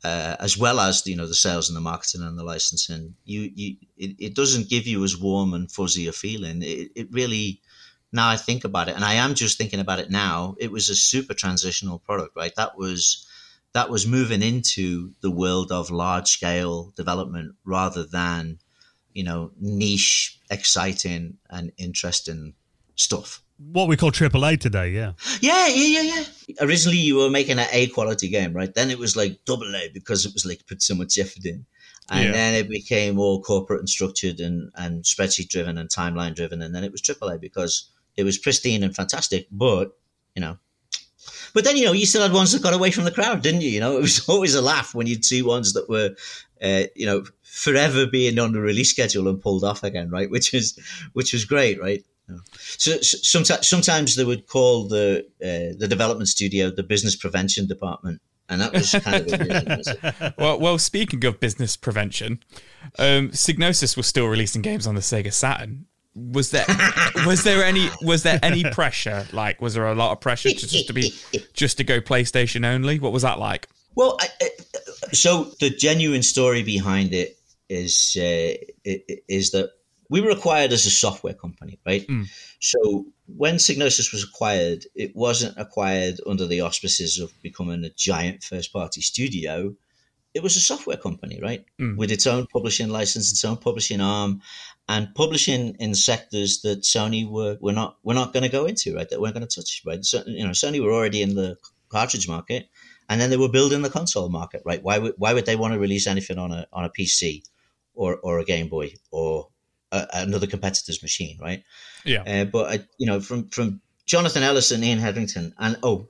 uh, 0.03 0.35
as 0.39 0.57
well 0.57 0.79
as 0.79 1.05
you 1.05 1.15
know 1.15 1.27
the 1.27 1.33
sales 1.33 1.69
and 1.69 1.75
the 1.75 1.81
marketing 1.81 2.21
and 2.21 2.37
the 2.37 2.43
licensing, 2.43 3.15
you 3.25 3.51
you 3.55 3.75
it, 3.97 4.15
it 4.19 4.35
doesn't 4.35 4.69
give 4.69 4.85
you 4.85 5.03
as 5.03 5.17
warm 5.17 5.53
and 5.53 5.71
fuzzy 5.71 6.07
a 6.07 6.11
feeling. 6.11 6.61
It, 6.61 6.91
it 6.95 7.07
really 7.11 7.61
now 8.11 8.29
I 8.29 8.37
think 8.37 8.63
about 8.63 8.89
it, 8.89 8.95
and 8.95 9.03
I 9.03 9.15
am 9.15 9.33
just 9.33 9.57
thinking 9.57 9.79
about 9.79 9.99
it 9.99 10.11
now. 10.11 10.55
It 10.59 10.71
was 10.71 10.89
a 10.89 10.95
super 10.95 11.33
transitional 11.33 11.99
product, 11.99 12.35
right? 12.35 12.53
That 12.55 12.77
was 12.77 13.27
that 13.73 13.89
was 13.89 14.07
moving 14.07 14.41
into 14.41 15.13
the 15.21 15.31
world 15.31 15.71
of 15.71 15.91
large 15.91 16.27
scale 16.27 16.93
development 16.95 17.55
rather 17.65 18.03
than 18.03 18.59
you 19.13 19.23
know 19.23 19.51
niche, 19.59 20.39
exciting, 20.49 21.37
and 21.49 21.71
interesting 21.77 22.53
stuff 22.95 23.41
what 23.57 23.87
we 23.87 23.97
call 23.97 24.11
AAA 24.11 24.59
today, 24.59 24.89
yeah. 24.89 25.13
Yeah, 25.41 25.67
yeah, 25.67 26.01
yeah, 26.01 26.23
yeah. 26.47 26.55
Originally, 26.61 26.97
you 26.97 27.15
were 27.17 27.29
making 27.29 27.59
an 27.59 27.67
A 27.71 27.87
quality 27.87 28.29
game, 28.29 28.53
right? 28.53 28.73
Then 28.73 28.91
it 28.91 28.99
was 28.99 29.15
like 29.15 29.43
double 29.45 29.75
A 29.75 29.89
because 29.93 30.25
it 30.25 30.33
was 30.33 30.45
like 30.45 30.65
put 30.67 30.81
so 30.81 30.95
much 30.95 31.17
effort 31.17 31.45
in. 31.45 31.65
And 32.09 32.25
yeah. 32.25 32.31
then 32.31 32.53
it 32.53 32.69
became 32.69 33.19
all 33.19 33.41
corporate 33.41 33.79
and 33.79 33.89
structured 33.89 34.39
and, 34.39 34.71
and 34.75 35.03
spreadsheet 35.03 35.49
driven 35.49 35.77
and 35.77 35.89
timeline 35.89 36.35
driven. 36.35 36.61
And 36.61 36.73
then 36.73 36.83
it 36.83 36.91
was 36.91 37.01
AAA 37.01 37.41
because 37.41 37.89
it 38.15 38.23
was 38.23 38.37
pristine 38.37 38.83
and 38.83 38.95
fantastic. 38.95 39.47
But, 39.51 39.91
you 40.35 40.41
know, 40.41 40.57
but 41.53 41.63
then, 41.63 41.75
you 41.75 41.85
know, 41.85 41.91
you 41.91 42.05
still 42.05 42.21
had 42.21 42.31
ones 42.31 42.51
that 42.51 42.61
got 42.61 42.73
away 42.73 42.91
from 42.91 43.03
the 43.03 43.11
crowd, 43.11 43.41
didn't 43.41 43.61
you? 43.61 43.69
You 43.69 43.79
know, 43.79 43.97
it 43.97 44.01
was 44.01 44.27
always 44.29 44.55
a 44.55 44.61
laugh 44.61 44.95
when 44.95 45.07
you'd 45.07 45.25
see 45.25 45.41
ones 45.41 45.73
that 45.73 45.89
were, 45.89 46.15
uh, 46.61 46.83
you 46.95 47.05
know, 47.05 47.25
forever 47.41 48.05
being 48.05 48.39
on 48.39 48.53
the 48.53 48.61
release 48.61 48.91
schedule 48.91 49.27
and 49.27 49.41
pulled 49.41 49.63
off 49.63 49.83
again, 49.83 50.09
right? 50.09 50.29
Which 50.29 50.53
was, 50.53 50.79
which 51.13 51.33
was 51.33 51.43
great, 51.43 51.81
right? 51.81 52.05
So, 52.77 52.97
so 52.97 53.17
sometimes, 53.21 53.67
sometimes 53.67 54.15
they 54.15 54.23
would 54.23 54.47
call 54.47 54.87
the 54.87 55.25
uh, 55.41 55.77
the 55.77 55.87
development 55.87 56.29
studio 56.29 56.69
the 56.69 56.83
business 56.83 57.15
prevention 57.15 57.67
department, 57.67 58.21
and 58.49 58.61
that 58.61 58.73
was 58.73 58.91
kind 58.91 59.31
of 59.31 60.33
well, 60.37 60.59
well, 60.59 60.77
speaking 60.77 61.23
of 61.25 61.39
business 61.39 61.77
prevention, 61.77 62.43
um, 62.99 63.29
Psygnosis 63.29 63.95
was 63.95 64.07
still 64.07 64.27
releasing 64.27 64.61
games 64.61 64.87
on 64.87 64.95
the 64.95 65.01
Sega 65.01 65.31
Saturn. 65.31 65.85
Was 66.15 66.51
there 66.51 66.65
was 67.25 67.43
there 67.43 67.63
any 67.63 67.89
was 68.01 68.23
there 68.23 68.39
any 68.43 68.63
pressure? 68.63 69.25
Like, 69.31 69.61
was 69.61 69.73
there 69.75 69.87
a 69.87 69.95
lot 69.95 70.11
of 70.11 70.19
pressure 70.19 70.49
to, 70.49 70.55
just 70.67 70.87
to 70.87 70.93
be 70.93 71.13
just 71.53 71.77
to 71.77 71.83
go 71.83 72.01
PlayStation 72.01 72.65
only? 72.65 72.99
What 72.99 73.13
was 73.13 73.23
that 73.23 73.39
like? 73.39 73.67
Well, 73.95 74.17
I, 74.19 74.27
I, 74.41 74.49
so 75.13 75.51
the 75.59 75.69
genuine 75.69 76.23
story 76.23 76.61
behind 76.63 77.13
it 77.13 77.37
is 77.69 78.15
uh, 78.19 78.53
is 78.83 79.51
that 79.51 79.71
we 80.09 80.21
were 80.21 80.29
acquired 80.29 80.71
as 80.71 80.85
a 80.85 80.89
software 80.89 81.33
company, 81.33 81.79
right? 81.85 82.07
Mm. 82.07 82.27
So 82.59 83.05
when 83.25 83.55
Psygnosis 83.55 84.11
was 84.11 84.23
acquired, 84.23 84.85
it 84.95 85.15
wasn't 85.15 85.57
acquired 85.57 86.19
under 86.25 86.45
the 86.45 86.61
auspices 86.61 87.19
of 87.19 87.31
becoming 87.41 87.83
a 87.83 87.89
giant 87.89 88.43
first 88.43 88.71
party 88.71 89.01
studio. 89.01 89.75
It 90.33 90.43
was 90.43 90.55
a 90.55 90.61
software 90.61 90.97
company, 90.97 91.39
right? 91.41 91.65
Mm. 91.79 91.97
With 91.97 92.11
its 92.11 92.27
own 92.27 92.47
publishing 92.47 92.89
license, 92.89 93.31
its 93.31 93.43
own 93.43 93.57
publishing 93.57 94.01
arm, 94.01 94.41
and 94.87 95.13
publishing 95.15 95.75
in 95.79 95.95
sectors 95.95 96.61
that 96.61 96.81
Sony 96.81 97.29
were, 97.29 97.57
were 97.59 97.73
not 97.73 97.97
were 98.03 98.13
not 98.13 98.33
going 98.33 98.43
to 98.43 98.49
go 98.49 98.65
into, 98.65 98.95
right? 98.95 99.09
That 99.09 99.19
weren't 99.19 99.33
going 99.33 99.47
to 99.47 99.55
touch, 99.55 99.81
right? 99.85 100.03
So, 100.05 100.23
you 100.25 100.45
know, 100.45 100.51
Sony 100.51 100.81
were 100.81 100.93
already 100.93 101.21
in 101.21 101.35
the 101.35 101.57
cartridge 101.89 102.27
market, 102.27 102.69
and 103.09 103.19
then 103.19 103.29
they 103.29 103.37
were 103.37 103.49
building 103.49 103.81
the 103.81 103.89
console 103.89 104.29
market, 104.29 104.61
right? 104.65 104.81
Why 104.81 104.99
would 104.99 105.15
why 105.17 105.33
would 105.33 105.45
they 105.45 105.55
want 105.55 105.73
to 105.73 105.79
release 105.79 106.07
anything 106.07 106.37
on 106.37 106.51
a 106.51 106.67
on 106.71 106.85
a 106.85 106.89
PC 106.89 107.43
or 107.93 108.17
or 108.17 108.39
a 108.39 108.45
Game 108.45 108.69
Boy 108.69 108.93
or 109.11 109.49
a, 109.91 110.07
another 110.13 110.47
competitor's 110.47 111.01
machine, 111.01 111.37
right? 111.41 111.63
Yeah. 112.05 112.23
Uh, 112.23 112.45
but 112.45 112.71
I, 112.71 112.85
you 112.97 113.07
know, 113.07 113.19
from 113.19 113.49
from 113.49 113.81
Jonathan 114.05 114.43
Ellis 114.43 114.71
and 114.71 114.83
Ian 114.83 114.99
Hetherington, 114.99 115.53
and 115.57 115.77
oh, 115.83 116.07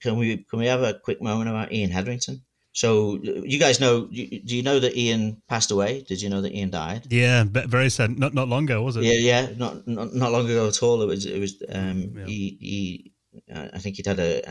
can 0.00 0.16
we 0.16 0.38
can 0.38 0.58
we 0.58 0.66
have 0.66 0.82
a 0.82 0.94
quick 0.94 1.20
moment 1.20 1.50
about 1.50 1.72
Ian 1.72 1.90
Hetherington? 1.90 2.42
So 2.72 3.20
you 3.22 3.60
guys 3.60 3.78
know? 3.80 4.06
Do 4.06 4.56
you 4.56 4.62
know 4.62 4.80
that 4.80 4.96
Ian 4.96 5.40
passed 5.48 5.70
away? 5.70 6.02
Did 6.02 6.20
you 6.20 6.28
know 6.28 6.40
that 6.40 6.52
Ian 6.52 6.70
died? 6.70 7.06
Yeah, 7.08 7.44
very 7.44 7.88
sad. 7.88 8.18
Not 8.18 8.34
not 8.34 8.48
long 8.48 8.64
ago, 8.64 8.82
was 8.82 8.96
it? 8.96 9.04
Yeah, 9.04 9.12
yeah, 9.12 9.48
not 9.56 9.86
not, 9.86 10.12
not 10.12 10.32
long 10.32 10.46
ago 10.46 10.66
at 10.66 10.82
all. 10.82 11.00
It 11.02 11.06
was 11.06 11.24
it 11.24 11.38
was. 11.38 11.62
Um, 11.68 12.14
yeah. 12.16 12.24
He 12.26 12.58
he. 12.60 13.10
I 13.52 13.78
think 13.78 13.96
he'd 13.96 14.06
had 14.06 14.20
a, 14.20 14.42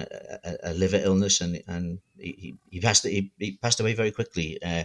a, 0.43 0.71
a 0.71 0.74
liver 0.74 0.97
illness 0.97 1.39
and 1.39 1.63
and 1.67 1.99
he, 2.17 2.55
he 2.69 2.82
passed 2.82 3.05
he, 3.07 3.32
he 3.39 3.57
passed 3.61 3.80
away 3.80 3.93
very 3.93 4.11
quickly. 4.11 4.61
Uh, 4.61 4.84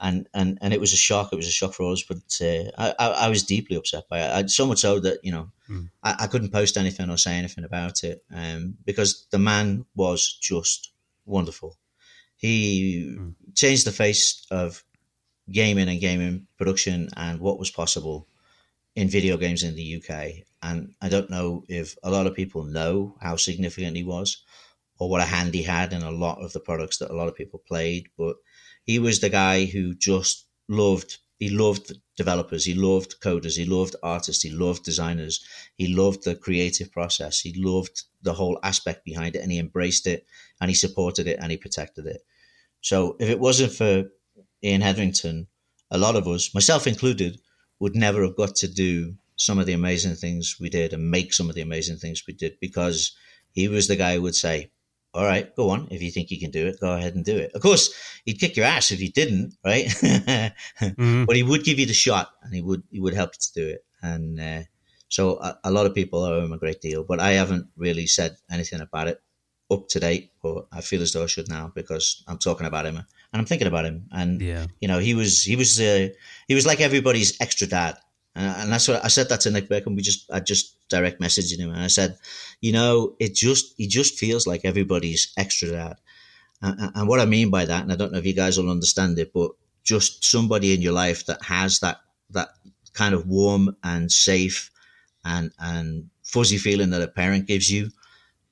and 0.00 0.28
and 0.34 0.58
and 0.60 0.72
it 0.72 0.80
was 0.80 0.92
a 0.92 0.96
shock. 0.96 1.32
It 1.32 1.36
was 1.36 1.46
a 1.46 1.52
shock 1.52 1.74
for 1.74 1.92
us, 1.92 2.02
but 2.02 2.18
uh, 2.40 2.92
I, 2.98 3.26
I 3.26 3.28
was 3.28 3.42
deeply 3.42 3.76
upset 3.76 4.08
by 4.08 4.20
it. 4.20 4.30
I, 4.30 4.46
so 4.46 4.66
much 4.66 4.78
so 4.80 4.98
that 5.00 5.18
you 5.22 5.32
know 5.32 5.50
mm. 5.68 5.88
I, 6.02 6.16
I, 6.20 6.26
couldn't 6.26 6.52
post 6.52 6.76
anything 6.76 7.10
or 7.10 7.16
say 7.16 7.34
anything 7.34 7.64
about 7.64 8.02
it 8.02 8.24
um, 8.34 8.76
because 8.84 9.26
the 9.30 9.38
man 9.38 9.84
was 9.94 10.38
just 10.40 10.92
wonderful. 11.26 11.76
He 12.36 13.16
mm. 13.18 13.34
changed 13.54 13.86
the 13.86 13.92
face 13.92 14.46
of 14.50 14.82
gaming 15.50 15.88
and 15.88 16.00
gaming 16.00 16.46
production 16.56 17.10
and 17.16 17.40
what 17.40 17.58
was 17.58 17.70
possible 17.70 18.26
in 18.96 19.08
video 19.08 19.36
games 19.36 19.62
in 19.62 19.74
the 19.74 19.96
UK. 19.96 20.46
And 20.62 20.94
I 21.00 21.08
don't 21.08 21.30
know 21.30 21.64
if 21.68 21.96
a 22.02 22.10
lot 22.10 22.26
of 22.26 22.34
people 22.34 22.64
know 22.64 23.16
how 23.20 23.36
significant 23.36 23.96
he 23.96 24.04
was 24.04 24.42
or 24.98 25.08
what 25.08 25.22
a 25.22 25.24
hand 25.24 25.54
he 25.54 25.62
had 25.62 25.92
in 25.92 26.02
a 26.02 26.10
lot 26.10 26.42
of 26.42 26.52
the 26.52 26.60
products 26.60 26.98
that 26.98 27.10
a 27.10 27.16
lot 27.16 27.28
of 27.28 27.34
people 27.34 27.62
played. 27.66 28.08
But 28.18 28.36
he 28.90 28.98
was 28.98 29.20
the 29.20 29.28
guy 29.28 29.66
who 29.66 29.94
just 29.94 30.46
loved 30.68 31.18
he 31.38 31.48
loved 31.48 31.92
developers, 32.16 32.66
he 32.66 32.74
loved 32.74 33.14
coders, 33.20 33.56
he 33.56 33.64
loved 33.64 33.96
artists, 34.02 34.42
he 34.42 34.50
loved 34.50 34.82
designers, 34.84 35.42
he 35.76 35.86
loved 35.94 36.22
the 36.24 36.34
creative 36.34 36.92
process, 36.92 37.40
he 37.40 37.54
loved 37.56 38.02
the 38.20 38.34
whole 38.34 38.58
aspect 38.62 39.06
behind 39.06 39.34
it, 39.34 39.42
and 39.42 39.50
he 39.50 39.58
embraced 39.58 40.06
it, 40.06 40.26
and 40.60 40.70
he 40.70 40.74
supported 40.74 41.26
it, 41.26 41.38
and 41.40 41.50
he 41.50 41.56
protected 41.56 42.04
it. 42.04 42.20
So 42.82 43.16
if 43.18 43.30
it 43.30 43.40
wasn't 43.40 43.72
for 43.72 44.10
Ian 44.62 44.82
Hetherington, 44.82 45.46
a 45.90 45.96
lot 45.96 46.16
of 46.16 46.28
us, 46.28 46.52
myself 46.52 46.86
included, 46.86 47.40
would 47.78 47.96
never 47.96 48.22
have 48.22 48.36
got 48.36 48.54
to 48.56 48.68
do 48.68 49.14
some 49.36 49.58
of 49.58 49.64
the 49.64 49.78
amazing 49.80 50.16
things 50.16 50.56
we 50.60 50.68
did 50.68 50.92
and 50.92 51.10
make 51.10 51.32
some 51.32 51.48
of 51.48 51.54
the 51.54 51.62
amazing 51.62 51.96
things 51.96 52.26
we 52.26 52.34
did 52.34 52.60
because 52.60 53.16
he 53.52 53.66
was 53.66 53.88
the 53.88 53.96
guy 53.96 54.16
who 54.16 54.22
would 54.22 54.34
say, 54.34 54.70
all 55.12 55.24
right, 55.24 55.54
go 55.56 55.70
on. 55.70 55.88
If 55.90 56.02
you 56.02 56.10
think 56.10 56.30
you 56.30 56.38
can 56.38 56.50
do 56.50 56.66
it, 56.68 56.80
go 56.80 56.92
ahead 56.92 57.14
and 57.14 57.24
do 57.24 57.36
it. 57.36 57.52
Of 57.54 57.62
course, 57.62 57.92
he'd 58.24 58.38
kick 58.38 58.56
your 58.56 58.66
ass 58.66 58.90
if 58.92 59.00
you 59.00 59.10
didn't, 59.10 59.54
right? 59.64 59.86
mm-hmm. 60.80 61.24
But 61.24 61.36
he 61.36 61.42
would 61.42 61.64
give 61.64 61.78
you 61.78 61.86
the 61.86 61.92
shot, 61.92 62.30
and 62.42 62.54
he 62.54 62.62
would 62.62 62.82
he 62.90 63.00
would 63.00 63.14
help 63.14 63.30
you 63.34 63.40
to 63.40 63.52
do 63.52 63.68
it. 63.68 63.84
And 64.02 64.40
uh, 64.40 64.62
so 65.08 65.38
a, 65.40 65.58
a, 65.64 65.70
lot 65.70 65.86
of 65.86 65.94
people 65.94 66.24
owe 66.24 66.44
him 66.44 66.52
a 66.52 66.58
great 66.58 66.80
deal, 66.80 67.04
but 67.04 67.20
I 67.20 67.32
haven't 67.32 67.66
really 67.76 68.06
said 68.06 68.36
anything 68.50 68.80
about 68.80 69.08
it 69.08 69.20
up 69.70 69.88
to 69.88 70.00
date. 70.00 70.30
But 70.42 70.66
I 70.72 70.80
feel 70.80 71.02
as 71.02 71.12
though 71.12 71.24
I 71.24 71.26
should 71.26 71.48
now 71.48 71.72
because 71.74 72.22
I'm 72.28 72.38
talking 72.38 72.66
about 72.66 72.86
him 72.86 72.96
and 72.96 73.06
I'm 73.32 73.46
thinking 73.46 73.68
about 73.68 73.84
him. 73.84 74.06
And 74.12 74.40
yeah. 74.40 74.66
you 74.80 74.88
know, 74.88 74.98
he 74.98 75.14
was 75.14 75.42
he 75.42 75.56
was 75.56 75.80
uh, 75.80 76.08
he 76.46 76.54
was 76.54 76.66
like 76.66 76.80
everybody's 76.80 77.40
extra 77.40 77.66
dad. 77.66 77.98
And, 78.34 78.72
that's 78.72 78.88
what 78.88 79.04
I 79.04 79.08
said 79.08 79.28
that 79.28 79.40
to 79.40 79.50
Nick 79.50 79.68
Burcombe. 79.68 79.96
We 79.96 80.02
just, 80.02 80.30
I 80.30 80.40
just 80.40 80.76
direct 80.88 81.20
messaged 81.20 81.58
him 81.58 81.70
and 81.70 81.82
I 81.82 81.88
said, 81.88 82.16
you 82.60 82.72
know, 82.72 83.16
it 83.18 83.34
just, 83.34 83.74
he 83.76 83.86
just 83.86 84.18
feels 84.18 84.46
like 84.46 84.64
everybody's 84.64 85.32
extra 85.36 85.70
dad. 85.70 85.96
And, 86.62 86.92
and 86.94 87.08
what 87.08 87.20
I 87.20 87.24
mean 87.24 87.50
by 87.50 87.64
that, 87.64 87.82
and 87.82 87.92
I 87.92 87.96
don't 87.96 88.12
know 88.12 88.18
if 88.18 88.26
you 88.26 88.34
guys 88.34 88.58
will 88.58 88.70
understand 88.70 89.18
it, 89.18 89.32
but 89.32 89.50
just 89.82 90.24
somebody 90.24 90.74
in 90.74 90.82
your 90.82 90.92
life 90.92 91.26
that 91.26 91.42
has 91.42 91.80
that, 91.80 92.00
that 92.30 92.50
kind 92.92 93.14
of 93.14 93.26
warm 93.26 93.76
and 93.82 94.10
safe 94.12 94.70
and, 95.24 95.52
and 95.58 96.10
fuzzy 96.22 96.58
feeling 96.58 96.90
that 96.90 97.02
a 97.02 97.08
parent 97.08 97.46
gives 97.46 97.70
you. 97.70 97.90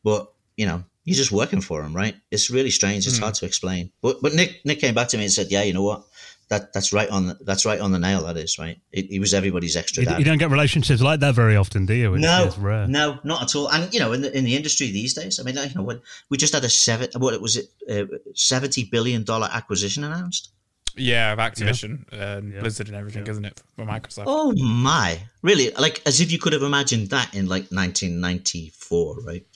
But, 0.02 0.32
you 0.56 0.66
know, 0.66 0.84
you're 1.04 1.16
just 1.16 1.32
working 1.32 1.60
for 1.60 1.82
them, 1.82 1.94
right? 1.94 2.16
It's 2.30 2.50
really 2.50 2.70
strange. 2.70 3.06
It's 3.06 3.18
mm. 3.18 3.22
hard 3.22 3.34
to 3.34 3.46
explain. 3.46 3.92
But, 4.02 4.20
but 4.22 4.34
Nick, 4.34 4.64
Nick 4.64 4.80
came 4.80 4.94
back 4.94 5.08
to 5.08 5.16
me 5.16 5.24
and 5.24 5.32
said, 5.32 5.50
yeah, 5.50 5.62
you 5.62 5.72
know 5.72 5.82
what? 5.82 6.04
That 6.48 6.72
that's 6.72 6.92
right 6.92 7.08
on 7.10 7.28
the, 7.28 7.34
that's 7.42 7.66
right 7.66 7.80
on 7.80 7.92
the 7.92 7.98
nail. 7.98 8.24
That 8.24 8.36
is 8.36 8.58
right. 8.58 8.80
It, 8.92 9.06
he 9.06 9.20
was 9.20 9.34
everybody's 9.34 9.76
extra. 9.76 10.04
You, 10.04 10.18
you, 10.18 10.24
don't 10.24 10.38
get 10.38 10.50
relationships 10.50 11.02
like 11.02 11.20
that 11.20 11.34
very 11.34 11.56
often, 11.56 11.86
do 11.86 11.94
you? 11.94 12.14
It's, 12.14 12.22
no, 12.22 12.44
it's 12.46 12.58
no, 12.58 13.18
not 13.22 13.42
at 13.42 13.54
all. 13.54 13.68
And 13.68 13.92
you 13.92 14.00
know, 14.00 14.12
in 14.12 14.22
the 14.22 14.36
in 14.36 14.44
the 14.44 14.56
industry 14.56 14.90
these 14.90 15.14
days, 15.14 15.38
I 15.38 15.42
mean, 15.42 15.56
you 15.56 15.74
know, 15.74 15.82
what 15.82 16.00
we 16.30 16.38
just 16.38 16.54
had 16.54 16.64
a 16.64 16.70
seven, 16.70 17.08
what 17.16 17.40
was 17.40 17.56
it, 17.56 17.66
uh, 17.90 18.16
seventy 18.34 18.84
billion 18.84 19.24
dollar 19.24 19.48
acquisition 19.52 20.04
announced. 20.04 20.52
Yeah, 20.96 21.32
of 21.32 21.38
Activision, 21.38 22.04
yeah. 22.12 22.36
and 22.36 22.52
yeah. 22.52 22.60
Blizzard, 22.60 22.88
and 22.88 22.96
everything, 22.96 23.24
yeah. 23.24 23.30
isn't 23.30 23.44
it, 23.44 23.62
for 23.76 23.84
Microsoft? 23.84 24.24
Oh 24.26 24.52
my, 24.52 25.20
really? 25.42 25.70
Like 25.72 26.02
as 26.06 26.20
if 26.20 26.32
you 26.32 26.38
could 26.38 26.52
have 26.54 26.62
imagined 26.62 27.10
that 27.10 27.34
in 27.34 27.46
like 27.46 27.70
1994, 27.70 29.20
right? 29.20 29.46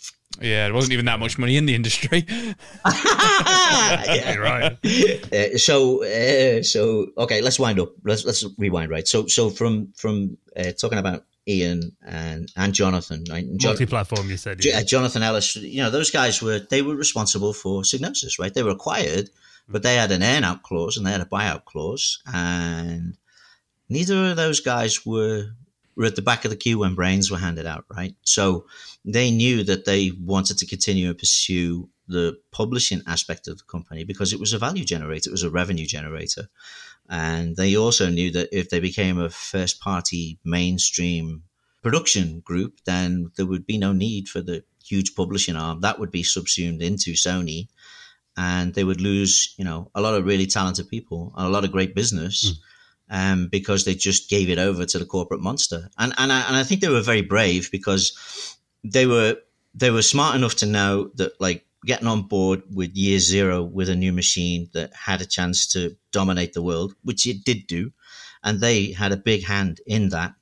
Yeah, 0.41 0.67
it 0.67 0.73
wasn't 0.73 0.95
even 0.95 1.07
that 1.07 1.21
much 1.21 1.39
money 1.39 1.57
in 1.57 1.67
the 1.67 1.75
industry. 1.75 2.25
yeah, 2.29 2.55
right. 4.37 4.79
Uh, 5.33 5.59
so, 5.59 6.03
uh, 6.05 6.63
so 6.63 7.09
okay, 7.19 7.41
let's 7.43 7.59
wind 7.59 7.79
up. 7.79 7.93
Let's 8.05 8.25
let's 8.25 8.45
rewind. 8.59 8.91
Right. 8.91 9.07
So, 9.07 9.27
so 9.27 9.51
from 9.51 9.93
from 9.95 10.39
uh, 10.57 10.73
talking 10.73 10.99
about 10.99 11.25
Ian 11.47 11.95
and 12.07 12.51
and 12.57 12.73
Jonathan, 12.73 13.25
right? 13.31 13.45
John, 13.57 13.73
Multi-platform, 13.73 14.31
you 14.31 14.37
said. 14.37 14.65
Yeah. 14.65 14.83
Jonathan 14.83 15.23
Ellis. 15.23 15.57
You 15.57 15.83
know, 15.83 15.91
those 15.91 16.11
guys 16.11 16.41
were 16.43 16.61
they 16.61 16.83
were 16.83 16.97
responsible 16.97 17.53
for 17.53 17.83
Psygnosis, 17.83 18.39
right? 18.39 18.55
They 18.55 18.63
were 18.63 18.71
acquired, 18.71 19.31
but 19.69 19.83
they 19.83 19.97
had 19.97 20.13
an 20.13 20.23
earn-out 20.23 20.63
clause 20.63 20.97
and 20.97 21.07
they 21.07 21.13
had 21.13 21.21
a 21.21 21.27
buyout 21.27 21.67
clause, 21.67 22.23
and 22.33 23.17
neither 23.89 24.31
of 24.31 24.37
those 24.37 24.61
guys 24.61 25.05
were 25.05 25.51
were 25.97 26.07
at 26.07 26.17
the 26.17 26.23
back 26.23 26.45
of 26.45 26.51
the 26.51 26.57
queue 26.57 26.79
when 26.79 26.95
brains 26.95 27.31
were 27.31 27.39
handed 27.39 27.67
out, 27.67 27.85
right? 27.95 28.15
So 28.23 28.67
they 29.05 29.31
knew 29.31 29.65
that 29.65 29.85
they 29.85 30.13
wanted 30.21 30.59
to 30.59 30.67
continue 30.67 31.09
and 31.09 31.19
pursue 31.19 31.89
the 32.09 32.39
publishing 32.51 33.03
aspect 33.07 33.49
of 33.49 33.59
the 33.59 33.65
company 33.65 34.05
because 34.05 34.33
it 34.33 34.41
was 34.41 34.53
a 34.53 34.59
value 34.59 34.85
generator, 34.85 35.31
it 35.31 35.33
was 35.33 35.43
a 35.43 35.51
revenue 35.51 35.87
generator. 35.87 36.49
And 37.09 37.57
they 37.57 37.77
also 37.77 38.09
knew 38.09 38.31
that 38.33 38.49
if 38.53 38.71
they 38.71 38.81
became 38.81 39.19
a 39.19 39.31
first 39.31 39.81
party 39.81 40.39
mainstream 40.45 41.43
production 41.83 42.41
group, 42.41 42.79
then 42.85 43.31
there 43.37 43.47
would 43.47 43.67
be 43.67 43.79
no 43.79 43.93
need 43.93 44.29
for 44.29 44.41
the 44.41 44.65
huge 44.85 45.15
publishing 45.15 45.57
arm. 45.57 45.81
That 45.81 45.99
would 45.99 46.11
be 46.11 46.23
subsumed 46.23 46.83
into 46.83 47.13
Sony 47.13 47.69
and 48.37 48.73
they 48.73 48.85
would 48.85 49.01
lose, 49.01 49.55
you 49.59 49.65
know, 49.65 49.91
a 49.95 50.01
lot 50.01 50.15
of 50.15 50.25
really 50.25 50.47
talented 50.47 50.89
people 50.89 51.35
and 51.37 51.47
a 51.47 51.51
lot 51.51 51.65
of 51.65 51.73
great 51.73 51.95
business. 51.95 52.53
Mm 52.53 52.59
um, 53.13 53.49
because 53.49 53.85
they 53.85 53.95
just 53.95 54.31
gave 54.31 54.49
it 54.49 54.59
over 54.59 54.87
to 54.87 54.99
the 54.99 55.05
corporate 55.05 55.41
monster. 55.41 55.91
And 55.99 56.15
and 56.17 56.33
I, 56.33 56.41
and 56.49 56.57
I 56.57 56.65
think 56.65 56.81
they 56.81 56.89
were 56.89 57.03
very 57.03 57.21
brave 57.21 57.71
because 57.71 58.57
they 58.83 59.07
were 59.07 59.37
they 59.75 59.91
were 59.91 60.03
smart 60.03 60.35
enough 60.35 60.57
to 60.57 60.67
know 60.67 61.11
that 61.17 61.39
like 61.41 61.65
getting 61.85 62.09
on 62.09 62.23
board 62.23 62.63
with 62.73 62.97
year 62.97 63.19
zero 63.19 63.63
with 63.63 63.89
a 63.89 63.95
new 63.95 64.13
machine 64.13 64.71
that 64.73 64.93
had 64.95 65.21
a 65.21 65.27
chance 65.27 65.67
to 65.73 65.95
dominate 66.11 66.55
the 66.55 66.63
world, 66.63 66.95
which 67.03 67.27
it 67.27 67.45
did 67.45 67.67
do, 67.67 67.93
and 68.43 68.61
they 68.61 68.93
had 68.93 69.13
a 69.13 69.17
big 69.17 69.45
hand 69.45 69.81
in 69.87 70.09
that. 70.09 70.35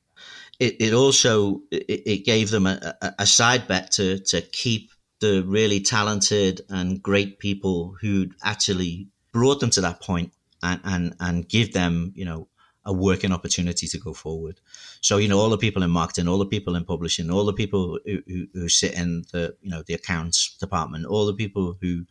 It, 0.60 0.76
it 0.78 0.92
also 0.94 1.62
it, 1.72 2.24
gave 2.24 2.50
them 2.50 2.66
a, 2.66 2.94
a 3.18 3.26
side 3.26 3.66
bet 3.66 3.90
to 3.92 4.20
to 4.20 4.42
keep 4.42 4.92
the 5.18 5.42
really 5.42 5.80
talented 5.80 6.60
and 6.68 7.02
great 7.02 7.40
people 7.40 7.96
who 8.00 8.28
actually 8.44 9.08
brought 9.32 9.60
them 9.60 9.70
to 9.70 9.80
that 9.80 10.00
point 10.00 10.32
and, 10.62 10.80
and, 10.84 11.16
and 11.20 11.48
give 11.48 11.72
them, 11.72 12.12
you 12.14 12.24
know, 12.24 12.48
a 12.90 12.92
working 12.92 13.32
opportunity 13.32 13.86
to 13.86 13.98
go 13.98 14.12
forward. 14.12 14.60
So 15.00 15.18
you 15.18 15.28
know, 15.28 15.38
all 15.38 15.48
the 15.48 15.64
people 15.66 15.84
in 15.84 15.90
marketing, 15.90 16.26
all 16.26 16.38
the 16.38 16.54
people 16.56 16.74
in 16.74 16.84
publishing, 16.84 17.30
all 17.30 17.44
the 17.44 17.52
people 17.52 18.00
who, 18.04 18.18
who, 18.26 18.46
who 18.52 18.68
sit 18.68 18.94
in 18.94 19.24
the 19.32 19.54
you 19.62 19.70
know 19.70 19.82
the 19.86 19.94
accounts 19.94 20.56
department, 20.58 21.06
all 21.06 21.26
the 21.26 21.40
people 21.42 21.78
who 21.80 22.04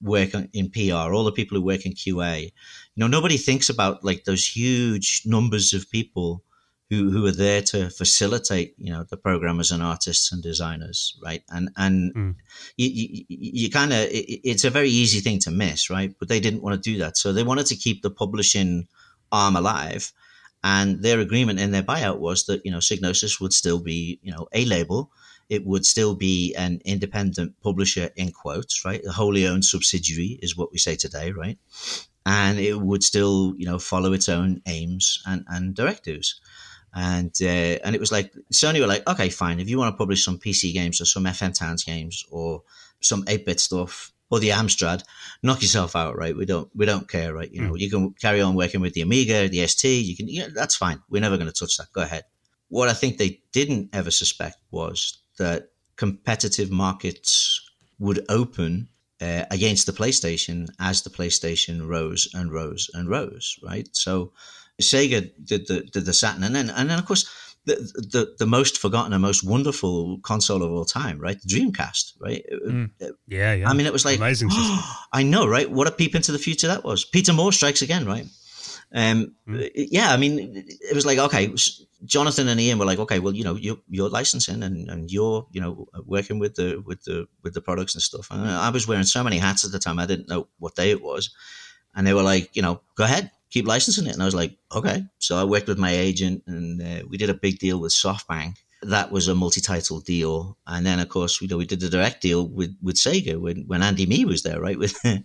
work 0.00 0.30
in 0.52 0.70
PR, 0.70 1.12
all 1.14 1.24
the 1.24 1.38
people 1.40 1.56
who 1.56 1.64
work 1.64 1.84
in 1.84 1.92
QA. 1.92 2.44
You 2.44 2.50
know, 2.96 3.06
nobody 3.06 3.36
thinks 3.36 3.68
about 3.68 4.02
like 4.02 4.24
those 4.24 4.44
huge 4.46 5.22
numbers 5.26 5.74
of 5.74 5.90
people 5.90 6.42
who, 6.88 7.10
who 7.10 7.26
are 7.26 7.32
there 7.32 7.62
to 7.62 7.90
facilitate, 7.90 8.74
you 8.78 8.92
know, 8.92 9.04
the 9.04 9.16
programmers 9.18 9.70
and 9.70 9.82
artists 9.82 10.32
and 10.32 10.42
designers, 10.42 11.18
right? 11.22 11.42
And 11.50 11.68
and 11.76 12.14
mm. 12.14 12.34
you, 12.78 12.88
you, 12.88 13.24
you 13.28 13.70
kind 13.70 13.92
of 13.92 13.98
it, 13.98 14.40
it's 14.44 14.64
a 14.64 14.70
very 14.70 14.88
easy 14.90 15.20
thing 15.20 15.40
to 15.40 15.50
miss, 15.50 15.90
right? 15.90 16.14
But 16.18 16.28
they 16.28 16.40
didn't 16.40 16.62
want 16.62 16.74
to 16.74 16.90
do 16.90 16.98
that, 16.98 17.18
so 17.18 17.32
they 17.32 17.44
wanted 17.44 17.66
to 17.66 17.76
keep 17.76 18.00
the 18.00 18.10
publishing 18.10 18.88
arm 19.32 19.56
alive. 19.56 20.12
And 20.64 21.02
their 21.02 21.20
agreement 21.20 21.58
in 21.58 21.72
their 21.72 21.82
buyout 21.82 22.18
was 22.18 22.46
that, 22.46 22.64
you 22.64 22.70
know, 22.70 22.78
Psygnosis 22.78 23.40
would 23.40 23.52
still 23.52 23.80
be, 23.80 24.20
you 24.22 24.32
know, 24.32 24.46
a 24.52 24.64
label. 24.64 25.10
It 25.48 25.66
would 25.66 25.84
still 25.84 26.14
be 26.14 26.54
an 26.54 26.80
independent 26.84 27.60
publisher 27.60 28.10
in 28.16 28.30
quotes, 28.30 28.84
right? 28.84 29.04
A 29.04 29.12
wholly 29.12 29.46
owned 29.46 29.64
subsidiary 29.64 30.38
is 30.40 30.56
what 30.56 30.72
we 30.72 30.78
say 30.78 30.94
today, 30.94 31.32
right? 31.32 31.58
And 32.24 32.60
it 32.60 32.80
would 32.80 33.02
still, 33.02 33.54
you 33.56 33.66
know, 33.66 33.78
follow 33.78 34.12
its 34.12 34.28
own 34.28 34.62
aims 34.66 35.20
and, 35.26 35.44
and 35.48 35.74
directives. 35.74 36.40
And 36.94 37.34
uh, 37.40 37.80
and 37.84 37.94
it 37.94 38.00
was 38.00 38.12
like 38.12 38.32
Sony 38.52 38.80
were 38.80 38.86
like, 38.86 39.06
okay, 39.08 39.30
fine. 39.30 39.60
If 39.60 39.68
you 39.68 39.78
want 39.78 39.94
to 39.94 39.98
publish 39.98 40.24
some 40.24 40.38
PC 40.38 40.74
games 40.74 41.00
or 41.00 41.06
some 41.06 41.24
FM 41.24 41.58
Towns 41.58 41.84
games 41.84 42.24
or 42.30 42.62
some 43.00 43.24
8 43.26 43.46
bit 43.46 43.60
stuff, 43.60 44.11
or 44.32 44.40
the 44.40 44.48
Amstrad, 44.48 45.04
knock 45.42 45.60
yourself 45.60 45.94
out, 45.94 46.16
right? 46.16 46.34
We 46.34 46.46
don't 46.46 46.70
we 46.74 46.86
don't 46.86 47.06
care, 47.06 47.34
right? 47.34 47.52
You 47.52 47.60
know, 47.60 47.72
mm. 47.74 47.78
you 47.78 47.90
can 47.90 48.14
carry 48.14 48.40
on 48.40 48.54
working 48.54 48.80
with 48.80 48.94
the 48.94 49.02
Amiga, 49.02 49.46
the 49.46 49.66
ST. 49.66 50.06
You 50.06 50.16
can, 50.16 50.26
yeah, 50.26 50.48
that's 50.54 50.74
fine. 50.74 51.02
We're 51.10 51.20
never 51.20 51.36
going 51.36 51.52
to 51.52 51.52
touch 51.52 51.76
that. 51.76 51.92
Go 51.92 52.00
ahead. 52.00 52.24
What 52.68 52.88
I 52.88 52.94
think 52.94 53.18
they 53.18 53.40
didn't 53.52 53.90
ever 53.92 54.10
suspect 54.10 54.56
was 54.70 55.18
that 55.36 55.68
competitive 55.96 56.70
markets 56.70 57.60
would 57.98 58.24
open 58.30 58.88
uh, 59.20 59.44
against 59.50 59.84
the 59.84 59.92
PlayStation 59.92 60.68
as 60.80 61.02
the 61.02 61.10
PlayStation 61.10 61.86
rose 61.86 62.26
and 62.32 62.50
rose 62.50 62.88
and 62.94 63.10
rose, 63.10 63.58
right? 63.62 63.86
So 63.92 64.32
Sega 64.80 65.30
did 65.44 65.66
the 65.66 65.82
did 65.82 66.06
the 66.06 66.14
Saturn, 66.14 66.42
and 66.42 66.56
then 66.56 66.70
and 66.70 66.88
then 66.88 66.98
of 66.98 67.04
course 67.04 67.28
the, 67.64 67.74
the 67.74 68.34
the 68.38 68.46
most 68.46 68.78
forgotten 68.78 69.12
and 69.12 69.22
most 69.22 69.44
wonderful 69.44 70.18
console 70.22 70.62
of 70.62 70.72
all 70.72 70.84
time, 70.84 71.18
right? 71.18 71.40
The 71.40 71.48
Dreamcast, 71.48 72.14
right? 72.20 72.44
Mm. 72.66 72.90
Yeah, 73.28 73.54
yeah. 73.54 73.68
I 73.68 73.74
mean, 73.74 73.86
it 73.86 73.92
was 73.92 74.04
like 74.04 74.18
amazing. 74.18 74.48
Oh, 74.54 75.04
I 75.12 75.22
know, 75.22 75.46
right? 75.46 75.70
What 75.70 75.86
a 75.86 75.92
peep 75.92 76.14
into 76.14 76.32
the 76.32 76.38
future 76.38 76.68
that 76.68 76.84
was. 76.84 77.04
Peter 77.04 77.32
Moore 77.32 77.52
strikes 77.52 77.82
again, 77.82 78.06
right? 78.06 78.26
Um, 78.94 79.34
mm. 79.48 79.70
yeah, 79.74 80.10
I 80.10 80.16
mean, 80.16 80.64
it 80.66 80.94
was 80.94 81.06
like 81.06 81.18
okay, 81.18 81.52
Jonathan 82.04 82.48
and 82.48 82.60
Ian 82.60 82.78
were 82.78 82.84
like, 82.84 82.98
okay, 82.98 83.18
well, 83.20 83.34
you 83.34 83.44
know, 83.44 83.54
you're, 83.54 83.78
you're 83.88 84.08
licensing 84.08 84.62
and, 84.62 84.88
and 84.88 85.10
you're, 85.10 85.46
you 85.52 85.60
know, 85.60 85.86
working 86.04 86.38
with 86.38 86.56
the 86.56 86.82
with 86.84 87.02
the 87.04 87.26
with 87.42 87.54
the 87.54 87.60
products 87.60 87.94
and 87.94 88.02
stuff. 88.02 88.28
And 88.30 88.42
I 88.42 88.70
was 88.70 88.88
wearing 88.88 89.04
so 89.04 89.22
many 89.22 89.38
hats 89.38 89.64
at 89.64 89.72
the 89.72 89.78
time, 89.78 89.98
I 89.98 90.06
didn't 90.06 90.28
know 90.28 90.48
what 90.58 90.74
day 90.74 90.90
it 90.90 91.02
was, 91.02 91.30
and 91.94 92.06
they 92.06 92.14
were 92.14 92.22
like, 92.22 92.56
you 92.56 92.62
know, 92.62 92.80
go 92.96 93.04
ahead, 93.04 93.30
keep 93.52 93.66
licensing 93.66 94.06
it. 94.06 94.14
And 94.14 94.22
I 94.22 94.24
was 94.24 94.34
like, 94.34 94.56
okay. 94.74 95.04
So 95.18 95.36
I 95.36 95.44
worked 95.44 95.68
with 95.68 95.78
my 95.78 95.90
agent 95.90 96.42
and 96.46 96.80
uh, 96.82 97.06
we 97.08 97.18
did 97.18 97.30
a 97.30 97.34
big 97.34 97.58
deal 97.58 97.78
with 97.78 97.92
SoftBank. 97.92 98.56
That 98.84 99.12
was 99.12 99.28
a 99.28 99.34
multi-title 99.36 100.00
deal, 100.00 100.58
and 100.66 100.84
then 100.84 100.98
of 100.98 101.08
course 101.08 101.40
we 101.40 101.44
you 101.44 101.50
know, 101.50 101.58
we 101.58 101.66
did 101.66 101.78
the 101.78 101.88
direct 101.88 102.20
deal 102.20 102.48
with, 102.48 102.76
with 102.82 102.96
Sega 102.96 103.40
when, 103.40 103.58
when 103.68 103.80
Andy 103.80 104.06
Mee 104.06 104.24
was 104.24 104.42
there, 104.42 104.60
right? 104.60 104.76
With 104.82 104.98
and, 105.04 105.24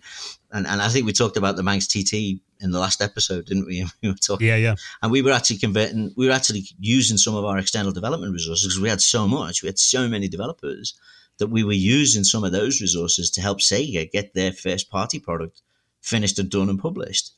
and 0.52 0.80
I 0.80 0.88
think 0.88 1.06
we 1.06 1.12
talked 1.12 1.36
about 1.36 1.56
the 1.56 1.64
Manx 1.64 1.88
TT 1.88 2.38
in 2.60 2.70
the 2.70 2.78
last 2.78 3.02
episode, 3.02 3.46
didn't 3.46 3.66
we? 3.66 3.84
we 4.02 4.10
were 4.10 4.14
talking, 4.14 4.46
yeah, 4.46 4.54
yeah. 4.54 4.76
And 5.02 5.10
we 5.10 5.22
were 5.22 5.32
actually 5.32 5.58
converting, 5.58 6.12
we 6.16 6.28
were 6.28 6.32
actually 6.32 6.66
using 6.78 7.16
some 7.16 7.34
of 7.34 7.44
our 7.44 7.58
external 7.58 7.90
development 7.90 8.32
resources 8.32 8.68
because 8.68 8.80
we 8.80 8.88
had 8.88 9.00
so 9.00 9.26
much, 9.26 9.60
we 9.60 9.66
had 9.66 9.78
so 9.80 10.06
many 10.06 10.28
developers 10.28 10.96
that 11.38 11.48
we 11.48 11.64
were 11.64 11.72
using 11.72 12.22
some 12.22 12.44
of 12.44 12.52
those 12.52 12.80
resources 12.80 13.28
to 13.32 13.40
help 13.40 13.58
Sega 13.58 14.08
get 14.08 14.34
their 14.34 14.52
first 14.52 14.88
party 14.88 15.18
product 15.18 15.62
finished 16.00 16.38
and 16.38 16.48
done 16.48 16.68
and 16.68 16.78
published 16.78 17.32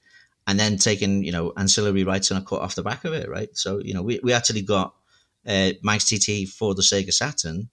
and 0.50 0.58
then 0.58 0.76
taking 0.78 1.22
you 1.22 1.30
know 1.30 1.52
ancillary 1.56 2.02
rights 2.02 2.32
and 2.32 2.42
a 2.42 2.44
cut 2.44 2.60
off 2.60 2.74
the 2.74 2.82
back 2.82 3.04
of 3.04 3.12
it, 3.12 3.30
right? 3.30 3.50
So 3.52 3.78
you 3.78 3.94
know 3.94 4.02
we, 4.02 4.18
we 4.20 4.32
actually 4.32 4.62
got 4.62 4.94
uh, 5.46 5.70
Manx 5.84 6.06
TT 6.06 6.48
for 6.48 6.74
the 6.74 6.82
Sega 6.82 7.12
Saturn 7.12 7.70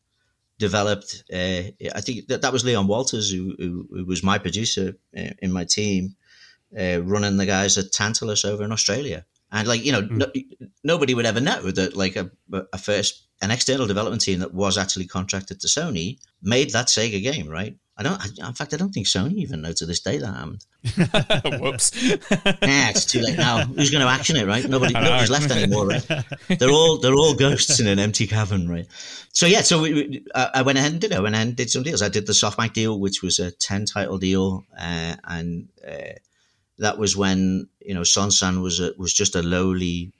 developed. 0.59 1.23
Uh, 1.33 1.73
I 1.95 2.01
think 2.01 2.27
that 2.27 2.43
that 2.43 2.53
was 2.53 2.63
Leon 2.63 2.85
Walters 2.85 3.31
who, 3.31 3.55
who, 3.57 3.87
who 3.91 4.05
was 4.05 4.21
my 4.21 4.37
producer 4.37 4.93
uh, 5.17 5.31
in 5.39 5.51
my 5.51 5.65
team, 5.65 6.15
uh, 6.79 7.01
running 7.01 7.37
the 7.37 7.47
guys 7.47 7.79
at 7.79 7.91
Tantalus 7.91 8.45
over 8.45 8.63
in 8.63 8.71
Australia. 8.71 9.25
And 9.51 9.67
like 9.67 9.83
you 9.83 9.91
know, 9.91 10.03
mm. 10.03 10.17
no, 10.17 10.27
nobody 10.83 11.15
would 11.15 11.25
ever 11.25 11.41
know 11.41 11.71
that 11.71 11.97
like 11.97 12.15
a, 12.15 12.29
a 12.71 12.77
first 12.77 13.23
an 13.41 13.49
external 13.49 13.87
development 13.87 14.21
team 14.21 14.39
that 14.39 14.53
was 14.53 14.77
actually 14.77 15.07
contracted 15.07 15.59
to 15.61 15.67
Sony 15.67 16.19
made 16.43 16.69
that 16.71 16.87
Sega 16.87 17.23
game, 17.23 17.47
right? 17.47 17.75
I 17.99 18.03
don't. 18.03 18.21
I, 18.21 18.47
in 18.47 18.53
fact, 18.53 18.73
I 18.73 18.77
don't 18.77 18.91
think 18.91 19.07
Sony 19.07 19.35
even 19.37 19.61
know 19.61 19.71
to 19.73 19.85
this 19.85 20.01
day 20.01 20.19
that 20.19 20.27
happened. 20.27 20.63
Whoops. 21.61 21.91
yeah, 22.03 22.89
it's 22.89 23.05
too 23.05 23.21
late 23.21 23.37
now. 23.37 23.65
Who's 23.65 23.89
going 23.89 24.03
to 24.03 24.09
action 24.09 24.35
it, 24.35 24.45
right? 24.45 24.67
Nobody, 24.69 24.93
nobody's 24.93 25.31
left 25.31 25.49
anymore, 25.49 25.87
right? 25.87 26.05
They're 26.47 26.69
all 26.69 26.99
they're 26.99 27.15
all 27.15 27.33
ghosts 27.33 27.79
in 27.79 27.87
an 27.87 27.97
empty 27.97 28.27
cavern, 28.27 28.69
right? 28.69 28.87
So 29.33 29.47
yeah, 29.47 29.61
so 29.61 29.81
we, 29.81 29.93
we, 29.93 30.25
I 30.35 30.61
went 30.61 30.77
ahead 30.77 30.91
and 30.91 31.01
did. 31.01 31.11
I 31.11 31.21
went 31.21 31.33
ahead 31.33 31.47
and 31.47 31.55
did 31.55 31.71
some 31.71 31.81
deals. 31.81 32.03
I 32.03 32.09
did 32.09 32.27
the 32.27 32.33
SoftBank 32.33 32.73
deal, 32.73 32.99
which 32.99 33.23
was 33.23 33.39
a 33.39 33.49
ten 33.49 33.85
title 33.85 34.19
deal, 34.19 34.63
uh, 34.79 35.15
and 35.23 35.69
uh, 35.87 36.13
that 36.77 36.99
was 36.99 37.17
when 37.17 37.67
you 37.81 37.95
know 37.95 38.03
Son 38.03 38.61
was 38.61 38.79
a, 38.79 38.93
was 38.97 39.13
just 39.13 39.35
a 39.35 39.41
lowly 39.41 40.13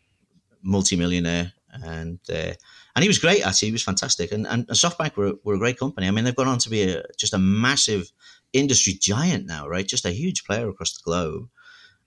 multimillionaire, 0.63 1.53
and 1.71 2.19
uh, 2.33 2.53
and 2.97 3.03
he 3.03 3.07
was 3.07 3.19
great. 3.19 3.45
Actually, 3.45 3.67
he 3.67 3.73
was 3.73 3.83
fantastic. 3.83 4.31
And 4.31 4.47
and 4.47 4.67
SoftBank 4.69 5.15
were, 5.15 5.33
were 5.43 5.53
a 5.53 5.59
great 5.59 5.77
company. 5.77 6.07
I 6.07 6.11
mean, 6.11 6.23
they've 6.23 6.35
gone 6.35 6.47
on 6.47 6.57
to 6.57 6.69
be 6.71 6.81
a, 6.81 7.03
just 7.15 7.35
a 7.35 7.37
massive 7.37 8.11
industry 8.53 8.93
giant 8.93 9.45
now, 9.45 9.67
right? 9.67 9.87
Just 9.87 10.03
a 10.03 10.09
huge 10.09 10.45
player 10.45 10.67
across 10.67 10.93
the 10.93 11.03
globe. 11.03 11.47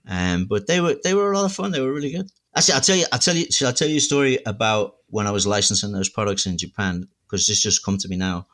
Um, 0.08 0.46
but 0.46 0.66
they 0.66 0.80
were 0.80 0.96
they 1.04 1.14
were 1.14 1.30
a 1.30 1.38
lot 1.38 1.44
of 1.44 1.52
fun. 1.52 1.70
They 1.70 1.80
were 1.80 1.92
really 1.92 2.10
good. 2.10 2.28
Actually, 2.56 2.74
I'll 2.74 2.80
tell 2.80 2.96
you. 2.96 3.04
I'll 3.12 3.20
tell 3.20 3.36
you. 3.36 3.46
Should 3.52 3.68
I 3.68 3.72
tell 3.72 3.86
you 3.86 3.98
a 3.98 4.00
story 4.00 4.40
about 4.46 4.96
when 5.06 5.28
I 5.28 5.30
was 5.30 5.46
licensing 5.46 5.92
those 5.92 6.08
products 6.08 6.44
in 6.44 6.58
Japan? 6.58 7.06
Because 7.22 7.46
this 7.46 7.62
just 7.62 7.84
come 7.84 7.96
to 7.98 8.08
me 8.08 8.16
now. 8.16 8.48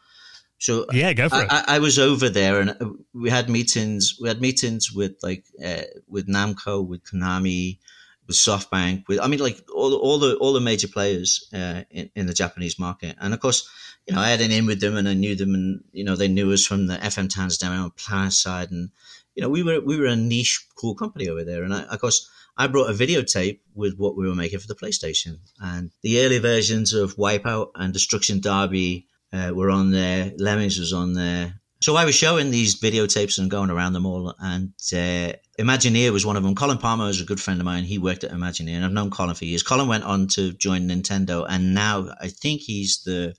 So 0.59 0.85
yeah, 0.93 1.15
go 1.15 1.31
for 1.31 1.37
I, 1.37 1.43
it. 1.43 1.51
I, 1.51 1.65
I, 1.77 1.79
was 1.79 1.99
over 1.99 2.29
there, 2.29 2.61
and 2.61 2.99
we 3.15 3.31
had 3.31 3.49
meetings. 3.49 4.19
We 4.21 4.29
had 4.29 4.43
meetings 4.43 4.93
with 4.93 5.15
like 5.23 5.47
uh, 5.65 5.85
with 6.07 6.29
Namco, 6.29 6.87
with 6.87 7.03
Konami, 7.03 7.79
with 8.27 8.37
SoftBank, 8.37 9.07
with 9.09 9.21
I 9.21 9.29
mean, 9.29 9.41
like 9.41 9.65
all 9.75 9.91
the 9.91 9.97
all 9.97 10.19
the 10.19 10.37
all 10.37 10.53
the 10.53 10.61
major 10.61 10.89
players 10.89 11.49
uh, 11.53 11.83
in, 11.91 12.11
in 12.15 12.27
the 12.27 12.35
Japanese 12.35 12.79
market, 12.79 13.17
and 13.21 13.33
of 13.33 13.41
course, 13.41 13.69
you 14.07 14.15
know, 14.15 14.21
I 14.21 14.29
had 14.29 14.41
an 14.41 14.51
in 14.51 14.67
with 14.67 14.81
them, 14.81 14.97
and 14.97 15.09
I 15.09 15.15
knew 15.15 15.37
them, 15.37 15.55
and 15.55 15.85
you 15.93 16.05
know, 16.05 16.17
they 16.17 16.29
knew 16.29 16.53
us 16.53 16.67
from 16.67 16.87
the 16.87 16.97
FM 16.97 17.33
Towns 17.33 17.59
demo 17.59 17.85
and 17.85 17.97
Planet 17.97 18.33
side, 18.33 18.71
and 18.71 18.91
you 19.35 19.43
know, 19.43 19.49
we 19.49 19.63
were 19.63 19.81
we 19.81 19.99
were 19.99 20.07
a 20.07 20.17
niche 20.17 20.67
cool 20.77 20.95
company 20.95 21.29
over 21.29 21.45
there, 21.45 21.63
and 21.63 21.75
I, 21.75 21.83
of 21.83 22.01
course, 22.01 22.29
I 22.57 22.67
brought 22.67 22.91
a 22.91 22.95
videotape 22.95 23.61
with 23.75 23.97
what 23.97 24.17
we 24.17 24.27
were 24.27 24.35
making 24.35 24.59
for 24.59 24.69
the 24.69 24.75
PlayStation, 24.75 25.39
and 25.61 25.91
the 26.03 26.25
early 26.25 26.39
versions 26.39 26.93
of 26.95 27.17
Wipeout 27.17 27.71
and 27.75 27.93
Destruction 27.93 28.41
Derby 28.41 29.07
uh, 29.33 29.53
were 29.55 29.71
on 29.71 29.91
there, 29.91 30.33
Lemmings 30.39 30.79
was 30.79 30.93
on 30.93 31.13
there, 31.13 31.61
so 31.87 31.95
I 31.95 32.05
was 32.05 32.17
showing 32.17 32.51
these 32.51 32.81
videotapes 32.81 33.39
and 33.39 33.49
going 33.49 33.71
around 33.71 33.93
them 33.93 34.07
all, 34.07 34.35
and 34.41 34.73
uh, 34.93 35.35
Imagineer 35.57 36.11
was 36.11 36.27
one 36.27 36.37
of 36.37 36.43
them. 36.43 36.57
Colin 36.57 36.79
Palmer 36.79 37.09
is 37.09 37.21
a 37.21 37.25
good 37.25 37.41
friend 37.41 37.61
of 37.61 37.65
mine. 37.65 37.85
He 37.85 37.97
worked 37.97 38.25
at 38.25 38.33
Imagineer, 38.33 38.75
and 38.75 38.85
I've 38.85 38.91
known 38.91 39.09
Colin 39.09 39.37
for 39.37 39.45
years. 39.45 39.63
Colin 39.63 39.87
went 39.87 40.03
on 40.03 40.27
to 40.31 40.53
join 40.55 40.89
Nintendo, 40.89 41.47
and 41.49 41.75
now 41.75 42.09
I 42.21 42.27
think 42.27 42.63
he's 42.63 43.05
the 43.05 43.37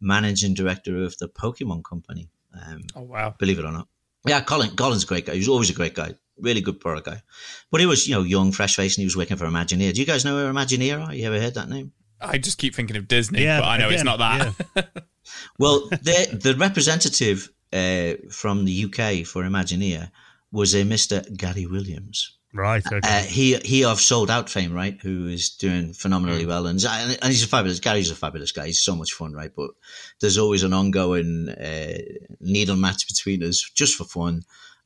managing 0.00 0.54
director 0.54 0.96
of 1.02 1.14
the 1.18 1.28
Pokemon 1.28 1.84
company. 1.84 2.30
Um, 2.54 2.80
oh 2.96 3.02
wow! 3.02 3.34
Believe 3.38 3.58
it 3.58 3.66
or 3.66 3.70
not, 3.70 3.86
yeah. 4.26 4.40
Colin, 4.40 4.74
Colin's 4.76 5.04
a 5.04 5.06
great 5.06 5.26
guy. 5.26 5.34
He's 5.34 5.48
always 5.50 5.68
a 5.68 5.74
great 5.74 5.94
guy. 5.94 6.14
Really 6.38 6.62
good 6.62 6.80
product 6.80 7.04
guy. 7.04 7.20
But 7.70 7.82
he 7.82 7.86
was, 7.86 8.08
you 8.08 8.14
know, 8.14 8.22
young, 8.22 8.50
fresh 8.50 8.76
face, 8.76 8.96
and 8.96 9.02
he 9.02 9.06
was 9.06 9.16
working 9.18 9.36
for 9.36 9.44
Imagineer. 9.44 9.92
Do 9.92 10.00
you 10.00 10.06
guys 10.06 10.24
know 10.24 10.38
who 10.38 10.50
Imagineer 10.50 11.06
are? 11.06 11.14
You 11.14 11.26
ever 11.26 11.38
heard 11.38 11.52
that 11.52 11.68
name? 11.68 11.92
I 12.18 12.38
just 12.38 12.56
keep 12.56 12.74
thinking 12.74 12.96
of 12.96 13.08
Disney, 13.08 13.42
yeah, 13.42 13.60
but 13.60 13.66
I 13.66 13.76
know 13.76 13.88
again, 13.88 13.94
it's 13.96 14.04
not 14.04 14.20
that. 14.20 14.54
Yeah. 14.74 14.82
well, 15.58 15.86
the 15.90 16.56
representative 16.58 17.50
uh, 17.72 18.14
from 18.30 18.64
the 18.64 18.84
UK 18.84 19.26
for 19.26 19.42
Imagineer 19.42 20.10
was 20.52 20.74
a 20.74 20.82
Mr. 20.82 21.36
Gary 21.36 21.66
Williams. 21.66 22.36
Right. 22.52 22.84
Okay. 22.84 23.00
Uh, 23.04 23.22
he 23.22 23.56
he 23.58 23.84
of 23.84 24.00
sold 24.00 24.28
out 24.28 24.50
fame, 24.50 24.72
right? 24.72 24.98
Who 25.02 25.26
is 25.26 25.50
doing 25.50 25.92
phenomenally 25.92 26.44
mm. 26.44 26.48
well, 26.48 26.66
and 26.66 26.84
and 26.84 27.18
he's 27.24 27.44
a 27.44 27.46
fabulous. 27.46 27.78
Gary's 27.78 28.10
a 28.10 28.16
fabulous 28.16 28.50
guy. 28.50 28.66
He's 28.66 28.82
so 28.82 28.96
much 28.96 29.12
fun, 29.12 29.32
right? 29.32 29.52
But 29.54 29.70
there's 30.20 30.36
always 30.36 30.64
an 30.64 30.72
ongoing 30.72 31.48
uh, 31.48 31.98
needle 32.40 32.74
match 32.74 33.06
between 33.06 33.44
us, 33.44 33.70
just 33.74 33.94
for 33.94 34.02
fun, 34.02 34.42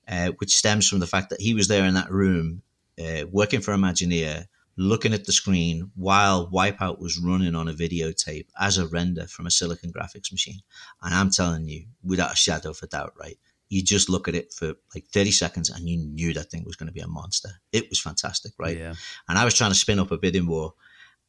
uh, 0.06 0.32
which 0.39 0.55
stems 0.55 0.86
from 0.86 0.98
the 0.98 1.06
fact 1.06 1.31
that 1.31 1.40
he 1.40 1.55
was 1.55 1.69
there 1.69 1.86
in 1.86 1.94
that 1.94 2.11
room, 2.11 2.61
uh, 3.01 3.24
working 3.32 3.62
for 3.62 3.73
Imagineer, 3.73 4.47
looking 4.77 5.15
at 5.15 5.25
the 5.25 5.33
screen 5.33 5.91
while 5.95 6.51
Wipeout 6.51 6.99
was 6.99 7.19
running 7.19 7.55
on 7.55 7.69
a 7.69 7.73
videotape 7.73 8.47
as 8.59 8.79
a 8.79 8.87
render 8.87 9.27
from 9.27 9.47
a 9.47 9.51
Silicon 9.51 9.93
graphics 9.93 10.33
machine. 10.33 10.61
And 11.03 11.15
I'm 11.15 11.31
telling 11.31 11.69
you, 11.69 11.87
without 12.03 12.33
a 12.33 12.37
shadow 12.37 12.71
of 12.71 12.81
a 12.83 12.87
doubt, 12.87 13.15
right? 13.19 13.39
You 13.69 13.83
just 13.83 14.09
look 14.09 14.29
at 14.29 14.35
it 14.35 14.53
for 14.53 14.75
like 14.95 15.07
30 15.07 15.31
seconds 15.31 15.71
and 15.71 15.89
you 15.89 15.99
knew 15.99 16.33
that 16.35 16.51
thing 16.51 16.65
was 16.65 16.77
going 16.77 16.89
to 16.89 16.93
be 16.93 17.01
a 17.01 17.07
monster. 17.07 17.51
It 17.73 17.89
was 17.89 18.01
fantastic, 18.01 18.53
right? 18.59 18.77
Yeah. 18.77 18.95
And 19.29 19.39
I 19.39 19.45
was 19.45 19.55
trying 19.55 19.71
to 19.71 19.77
spin 19.77 19.99
up 19.99 20.11
a 20.11 20.19
bidding 20.19 20.47
war. 20.47 20.75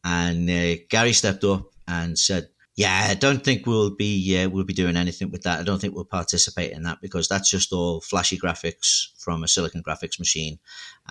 And 0.03 0.49
uh, 0.49 0.75
Gary 0.89 1.13
stepped 1.13 1.43
up 1.43 1.65
and 1.87 2.17
said, 2.17 2.49
yeah, 2.75 3.07
I 3.09 3.13
don't 3.13 3.41
think 3.41 3.65
we'll 3.65 3.95
be 3.95 4.37
uh, 4.37 4.49
we'll 4.49 4.65
be 4.65 4.73
doing 4.73 4.97
anything 4.97 5.31
with 5.31 5.43
that. 5.43 5.59
I 5.59 5.63
don't 5.63 5.79
think 5.79 5.95
we'll 5.95 6.03
participate 6.03 6.73
in 6.73 6.83
that 6.83 6.99
because 7.01 7.29
that's 7.29 7.49
just 7.49 7.71
all 7.71 8.01
flashy 8.01 8.37
graphics 8.37 9.17
from 9.17 9.43
a 9.43 9.47
Silicon 9.47 9.81
graphics 9.81 10.19
machine, 10.19 10.59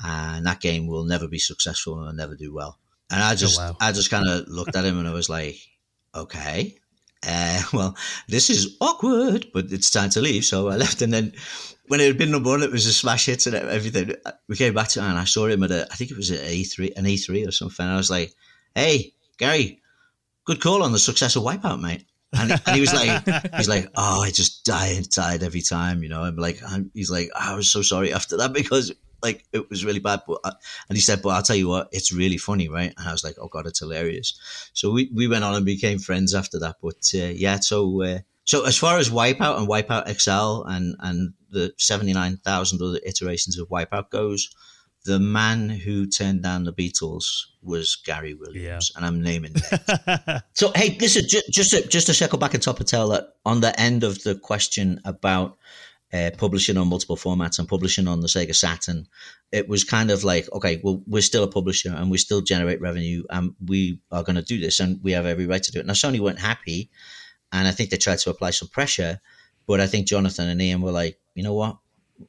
and 0.03 0.45
that 0.45 0.61
game 0.61 0.87
will 0.87 1.05
never 1.05 1.27
be 1.27 1.39
successful 1.39 1.95
and 1.95 2.07
will 2.07 2.13
never 2.13 2.37
do 2.37 2.53
well. 2.53 2.79
And 3.11 3.23
I 3.23 3.33
oh, 3.33 3.37
just 3.37 3.59
oh, 3.59 3.65
wow. 3.65 3.77
I 3.81 3.93
just 3.93 4.11
kind 4.11 4.29
of 4.29 4.47
looked 4.49 4.77
at 4.77 4.85
him 4.85 4.99
and 4.99 5.09
I 5.09 5.13
was 5.13 5.31
like, 5.31 5.57
okay, 6.15 6.77
uh, 7.27 7.63
well, 7.73 7.97
this 8.29 8.51
is 8.51 8.77
awkward, 8.83 9.47
but 9.55 9.73
it's 9.73 9.91
time 9.91 10.11
to 10.11 10.21
leave. 10.21 10.45
So 10.45 10.69
I 10.69 10.77
left, 10.77 11.01
and 11.01 11.15
then 11.15 11.33
when 11.87 12.01
it 12.01 12.09
had 12.09 12.19
been 12.19 12.31
number 12.31 12.51
one, 12.51 12.63
it 12.63 12.73
was 12.73 12.85
a 12.85 12.93
smash 12.93 13.25
hit 13.25 13.47
and 13.47 13.55
everything. 13.57 14.13
We 14.49 14.57
came 14.57 14.75
back 14.75 14.89
to 14.89 15.01
it, 15.01 15.05
and 15.05 15.19
I 15.19 15.25
saw 15.25 15.47
him 15.47 15.63
at 15.63 15.71
a 15.71 15.87
I 15.91 15.95
think 15.95 16.11
it 16.11 16.17
was 16.19 16.31
E 16.31 16.65
three 16.65 16.93
an 16.95 17.07
E 17.07 17.17
three 17.17 17.47
or 17.47 17.53
something. 17.53 17.87
I 17.87 17.97
was 17.97 18.11
like, 18.11 18.35
hey, 18.75 19.15
Gary 19.39 19.81
good 20.45 20.61
call 20.61 20.83
on 20.83 20.93
the 20.93 20.99
success 20.99 21.37
of 21.37 21.43
Wipeout, 21.43 21.81
mate. 21.81 22.05
And, 22.37 22.51
and 22.51 22.75
he 22.75 22.81
was 22.81 22.93
like, 22.93 23.55
he's 23.57 23.69
like, 23.69 23.89
oh, 23.97 24.23
I 24.23 24.31
just 24.31 24.65
die 24.65 24.89
inside 24.89 25.43
every 25.43 25.63
time, 25.63 26.03
you 26.03 26.09
know. 26.09 26.23
I'm 26.23 26.37
like, 26.37 26.61
I'm, 26.67 26.91
he's 26.95 27.11
like, 27.11 27.31
I 27.35 27.55
was 27.55 27.71
so 27.71 27.83
sorry 27.83 28.13
after 28.13 28.37
that 28.39 28.53
because 28.53 28.93
like 29.23 29.45
it 29.53 29.71
was 29.71 29.85
really 29.85 30.01
bad. 30.01 30.23
But 30.27 30.41
uh, 30.45 30.53
and 30.89 30.97
he 30.97 31.03
said, 31.03 31.23
but 31.23 31.31
I'll 31.31 31.43
tell 31.43 31.57
you 31.57 31.69
what, 31.69 31.89
it's 31.93 32.13
really 32.13 32.39
funny, 32.39 32.69
right? 32.69 32.93
And 32.97 33.09
I 33.09 33.13
was 33.13 33.25
like, 33.25 33.37
oh 33.41 33.49
god, 33.49 33.67
it's 33.67 33.81
hilarious. 33.81 34.39
So 34.75 34.93
we, 34.93 35.11
we 35.13 35.27
went 35.27 35.45
on 35.45 35.55
and 35.55 35.65
became 35.65 35.99
friends 35.99 36.35
after 36.35 36.59
that. 36.61 36.77
But 36.83 37.11
uh, 37.15 37.33
yeah, 37.35 37.61
so 37.61 38.03
uh, 38.03 38.19
so 38.45 38.67
as 38.67 38.77
far 38.77 38.99
as 38.99 39.11
Wipeout 39.11 39.59
and 39.59 39.69
Wipeout 39.69 40.09
XL 40.21 40.69
and 40.69 40.97
and 41.01 41.33
the 41.51 41.73
seventy 41.79 42.13
nine 42.13 42.37
thousand 42.37 42.83
other 42.83 43.01
iterations 43.05 43.59
of 43.59 43.69
Wipeout 43.69 44.11
goes, 44.11 44.55
the 45.05 45.19
man 45.19 45.69
who 45.69 46.07
turned 46.07 46.43
down 46.43 46.65
the 46.65 46.73
Beatles 46.73 47.47
was 47.63 47.97
Gary 47.97 48.35
Williams, 48.35 48.91
yeah. 48.93 48.97
and 48.97 49.07
I'm 49.07 49.23
naming 49.23 49.53
names. 49.53 50.43
so, 50.55 50.73
hey, 50.75 50.97
listen, 50.99 51.25
just 51.29 51.51
just 51.51 51.71
to, 51.71 51.87
just 51.87 52.07
to 52.07 52.15
circle 52.15 52.39
back 52.39 52.55
and 52.55 52.63
top 52.63 52.81
of 52.81 52.87
tell 52.87 53.09
that 53.09 53.35
on 53.45 53.61
the 53.61 53.79
end 53.79 54.03
of 54.03 54.23
the 54.23 54.35
question 54.35 55.01
about 55.05 55.59
uh, 56.13 56.31
publishing 56.39 56.77
on 56.77 56.89
multiple 56.89 57.17
formats 57.17 57.59
and 57.59 57.69
publishing 57.69 58.09
on 58.09 58.21
the 58.21 58.29
Sega 58.29 58.55
Saturn, 58.55 59.07
it 59.53 59.69
was 59.69 59.85
kind 59.85 60.11
of 60.11 60.25
like, 60.25 60.51
okay, 60.53 60.81
well, 60.83 61.03
we're 61.07 61.23
still 61.23 61.45
a 61.45 61.49
publisher 61.49 61.91
and 61.95 62.11
we 62.11 62.19
still 62.19 62.41
generate 62.41 62.81
revenue, 62.81 63.25
and 63.29 63.55
we 63.65 64.01
are 64.11 64.23
going 64.23 64.37
to 64.37 64.43
do 64.43 64.59
this, 64.59 64.81
and 64.81 65.01
we 65.03 65.13
have 65.13 65.27
every 65.27 65.47
right 65.47 65.63
to 65.63 65.73
do 65.73 65.81
it. 65.81 65.87
Now, 65.87 65.93
Sony 65.93 66.19
weren't 66.19 66.41
happy, 66.41 66.91
and 67.53 67.69
I 67.69 67.73
think 67.73 67.91
they 67.91 67.99
tried 67.99 68.19
to 68.21 68.31
apply 68.31 68.51
some 68.51 68.69
pressure, 68.69 69.21
but 69.67 69.81
I 69.81 69.87
think 69.87 70.07
Jonathan 70.07 70.49
and 70.49 70.63
Ian 70.63 70.81
were 70.81 70.93
like, 70.93 71.19
you 71.35 71.43
know 71.43 71.55
what, 71.55 71.77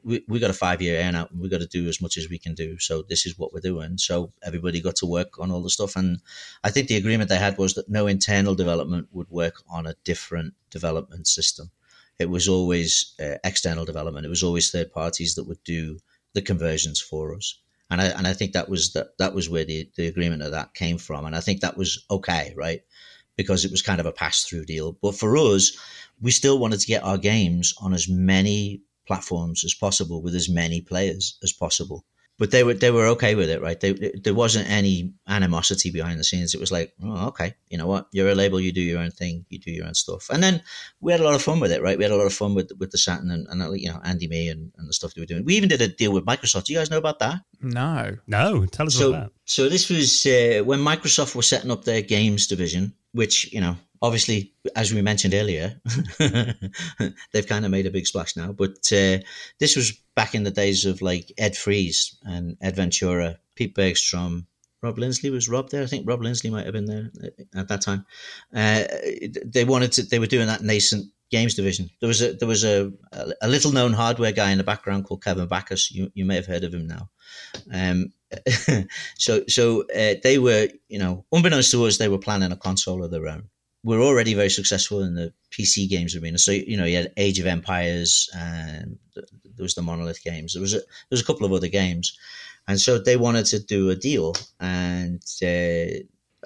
we, 0.04 0.24
we 0.28 0.40
got 0.40 0.50
a 0.50 0.54
five 0.54 0.82
year 0.82 1.02
earn 1.02 1.16
and 1.16 1.28
we 1.40 1.50
got 1.50 1.62
to 1.62 1.68
do 1.68 1.88
as 1.88 2.02
much 2.02 2.18
as 2.18 2.30
we 2.30 2.38
can 2.38 2.54
do. 2.54 2.80
So 2.80 3.04
this 3.04 3.26
is 3.26 3.38
what 3.38 3.54
we're 3.54 3.60
doing. 3.60 3.98
So 3.98 4.32
everybody 4.44 4.82
got 4.82 4.96
to 4.98 5.06
work 5.06 5.40
on 5.40 5.52
all 5.52 5.62
the 5.62 5.70
stuff. 5.70 5.96
And 5.96 6.20
I 6.64 6.72
think 6.72 6.88
the 6.88 6.98
agreement 6.98 7.30
they 7.30 7.38
had 7.38 7.58
was 7.58 7.74
that 7.76 7.90
no 7.90 8.08
internal 8.08 8.56
development 8.56 9.08
would 9.12 9.30
work 9.30 9.62
on 9.70 9.86
a 9.86 9.96
different 10.04 10.54
development 10.72 11.28
system. 11.28 11.72
It 12.18 12.30
was 12.30 12.48
always 12.48 13.14
uh, 13.20 13.38
external 13.44 13.86
development. 13.86 14.26
It 14.26 14.30
was 14.30 14.44
always 14.44 14.72
third 14.72 14.92
parties 14.92 15.36
that 15.36 15.48
would 15.48 15.64
do 15.64 16.00
the 16.34 16.42
conversions 16.42 17.02
for 17.02 17.36
us. 17.36 17.60
and 17.90 18.02
I 18.02 18.06
and 18.06 18.28
I 18.28 18.34
think 18.34 18.54
that 18.54 18.70
was 18.70 18.94
that 18.94 19.18
that 19.18 19.34
was 19.34 19.50
where 19.50 19.66
the 19.66 19.90
the 19.96 20.08
agreement 20.08 20.42
of 20.42 20.52
that 20.52 20.74
came 20.74 20.98
from, 20.98 21.26
and 21.26 21.36
I 21.36 21.40
think 21.40 21.62
that 21.62 21.78
was 21.78 22.04
okay, 22.10 22.54
right? 22.56 22.82
Because 23.36 23.66
it 23.66 23.72
was 23.72 23.82
kind 23.82 24.00
of 24.00 24.06
a 24.06 24.12
pass 24.12 24.44
through 24.44 24.66
deal. 24.66 24.94
But 25.02 25.16
for 25.16 25.38
us, 25.38 25.78
we 26.22 26.32
still 26.32 26.58
wanted 26.58 26.80
to 26.80 26.88
get 26.88 27.04
our 27.04 27.18
games 27.18 27.74
on 27.80 27.94
as 27.94 28.08
many 28.08 28.82
platforms 29.06 29.64
as 29.64 29.74
possible 29.74 30.22
with 30.22 30.36
as 30.36 30.50
many 30.50 30.82
players 30.82 31.38
as 31.44 31.52
possible 31.52 32.06
but 32.38 32.52
they 32.52 32.64
were 32.64 32.74
they 32.74 32.92
were 32.92 33.08
okay 33.08 33.36
with 33.36 33.50
it, 33.50 33.62
right? 33.62 33.80
They, 33.80 33.94
there 33.94 34.34
wasn't 34.34 34.70
any 34.70 35.14
animosity 35.28 35.90
behind 35.92 36.20
the 36.20 36.24
scenes. 36.24 36.54
It 36.54 36.60
was 36.60 36.72
like, 36.72 36.94
oh, 37.02 37.28
okay, 37.28 37.56
you 37.70 37.78
know 37.78 37.88
what? 37.88 38.08
You're 38.12 38.30
a 38.30 38.36
label. 38.36 38.60
You 38.60 38.74
do 38.74 38.82
your 38.82 39.00
own 39.00 39.12
thing. 39.12 39.46
You 39.50 39.60
do 39.60 39.72
your 39.72 39.86
own 39.86 39.94
stuff. 39.94 40.30
And 40.30 40.44
then 40.44 40.62
we 41.00 41.14
had 41.14 41.22
a 41.22 41.24
lot 41.24 41.36
of 41.36 41.42
fun 41.42 41.60
with 41.62 41.72
it, 41.72 41.82
right? 41.82 41.98
We 41.98 42.04
had 42.04 42.12
a 42.12 42.18
lot 42.18 42.26
of 42.26 42.34
fun 42.34 42.54
with 42.54 42.72
with 42.78 42.92
the 42.92 42.98
Saturn 42.98 43.32
and, 43.32 43.48
and 43.50 43.80
you 43.80 43.90
know 43.90 44.02
Andy 44.04 44.28
Mee 44.28 44.50
and, 44.50 44.72
and 44.78 44.90
the 44.90 44.94
stuff 44.94 45.14
they 45.14 45.22
were 45.22 45.26
doing. 45.26 45.46
We 45.46 45.56
even 45.56 45.70
did 45.70 45.82
a 45.82 45.88
deal 45.88 46.12
with 46.12 46.26
Microsoft. 46.26 46.66
Do 46.66 46.74
you 46.74 46.80
guys 46.80 46.92
know 46.92 46.98
about 46.98 47.20
that? 47.20 47.40
No, 47.62 48.18
no. 48.28 48.66
Tell 48.66 48.88
us 48.88 48.96
so, 48.96 49.10
about 49.10 49.24
that. 49.24 49.32
So 49.46 49.70
this 49.70 49.90
was 49.90 50.26
uh, 50.26 50.62
when 50.66 50.80
Microsoft 50.80 51.36
was 51.36 51.48
setting 51.48 51.72
up 51.72 51.86
their 51.86 52.02
games 52.02 52.48
division, 52.48 52.94
which 53.14 53.52
you 53.54 53.62
know 53.62 53.78
obviously, 54.06 54.54
as 54.76 54.94
we 54.94 55.02
mentioned 55.02 55.34
earlier, 55.34 55.82
they've 56.20 57.48
kind 57.48 57.66
of 57.66 57.72
made 57.72 57.88
a 57.88 57.92
big 57.92 58.06
splash 58.06 58.36
now. 58.36 58.52
But 58.52 58.78
uh, 58.92 59.18
this 59.60 59.76
was 59.76 59.94
back 60.16 60.36
in 60.36 60.44
the 60.44 60.52
days 60.52 60.86
of 60.86 61.02
like 61.02 61.32
Ed 61.40 61.58
Fries 61.58 62.16
and 62.24 62.56
Ed 62.62 62.76
Ventura, 62.76 63.40
Pete 63.56 63.74
Bergstrom, 63.74 64.46
Rob 64.84 65.00
Lindsley 65.00 65.32
was 65.32 65.50
Rob 65.50 65.70
there. 65.72 65.82
I 65.82 65.88
think 65.88 66.08
Rob 66.08 66.22
Lindsley 66.22 66.52
might 66.52 66.66
have 66.66 66.74
been 66.74 66.86
there 66.86 67.12
at 67.56 67.68
that 67.70 67.82
time. 67.82 68.06
Uh, 68.54 68.84
they 69.44 69.66
wanted 69.66 69.92
to. 69.94 70.04
They 70.04 70.20
were 70.20 70.28
doing 70.28 70.46
that 70.46 70.62
nascent 70.62 71.12
games 71.32 71.56
division. 71.56 71.90
There 72.00 72.08
was 72.08 72.22
a 72.22 72.34
there 72.34 72.48
was 72.48 72.64
a 72.64 72.92
a 73.42 73.48
little 73.48 73.72
known 73.72 73.94
hardware 73.94 74.32
guy 74.32 74.52
in 74.52 74.60
the 74.60 74.64
background 74.64 75.06
called 75.06 75.24
Kevin 75.24 75.48
Bachus. 75.48 75.90
You 75.90 76.12
you 76.14 76.24
may 76.24 76.36
have 76.36 76.46
heard 76.46 76.64
of 76.64 76.74
him 76.74 76.86
now. 76.86 77.10
Um, 77.74 78.14
so 79.18 79.44
so 79.48 79.82
uh, 79.96 80.16
they 80.22 80.38
were 80.38 80.70
you 80.88 81.00
know 81.00 81.26
unbeknownst 81.32 81.72
to 81.72 81.86
us 81.86 81.98
they 81.98 82.10
were 82.10 82.20
planning 82.20 82.52
a 82.52 82.58
console 82.58 83.04
of 83.04 83.10
their 83.10 83.28
own 83.28 83.50
we're 83.86 84.02
already 84.02 84.34
very 84.34 84.50
successful 84.50 85.04
in 85.04 85.14
the 85.14 85.32
PC 85.52 85.88
games 85.88 86.16
arena. 86.16 86.40
So 86.40 86.52
you 86.52 86.76
know, 86.76 86.86
you 86.86 86.98
had 86.98 87.14
Age 87.18 87.40
of 87.40 87.46
Empires, 87.46 88.28
and 88.36 88.98
there 89.14 89.64
was 89.64 89.76
the 89.76 89.84
Monolith 89.84 90.24
games. 90.24 90.54
There 90.54 90.62
was 90.62 90.74
a, 90.74 90.78
there 90.80 91.12
was 91.12 91.22
a 91.22 91.26
couple 91.26 91.46
of 91.46 91.54
other 91.54 91.68
games, 91.68 92.18
and 92.68 92.82
so 92.82 92.98
they 92.98 93.16
wanted 93.16 93.46
to 93.48 93.60
do 93.60 93.92
a 93.92 93.96
deal. 93.96 94.36
And 94.60 95.24
uh, 95.44 96.02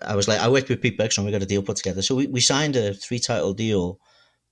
I 0.05 0.15
was 0.17 0.27
like, 0.27 0.41
I 0.41 0.49
worked 0.49 0.67
with 0.67 0.81
Pete 0.81 0.97
Bergstrom. 0.97 1.25
We 1.25 1.31
got 1.31 1.41
a 1.41 1.45
deal 1.45 1.63
put 1.63 1.77
together. 1.77 2.01
So 2.01 2.13
we, 2.13 2.27
we 2.27 2.41
signed 2.41 2.75
a 2.75 2.93
three 2.93 3.19
title 3.19 3.53
deal 3.53 4.01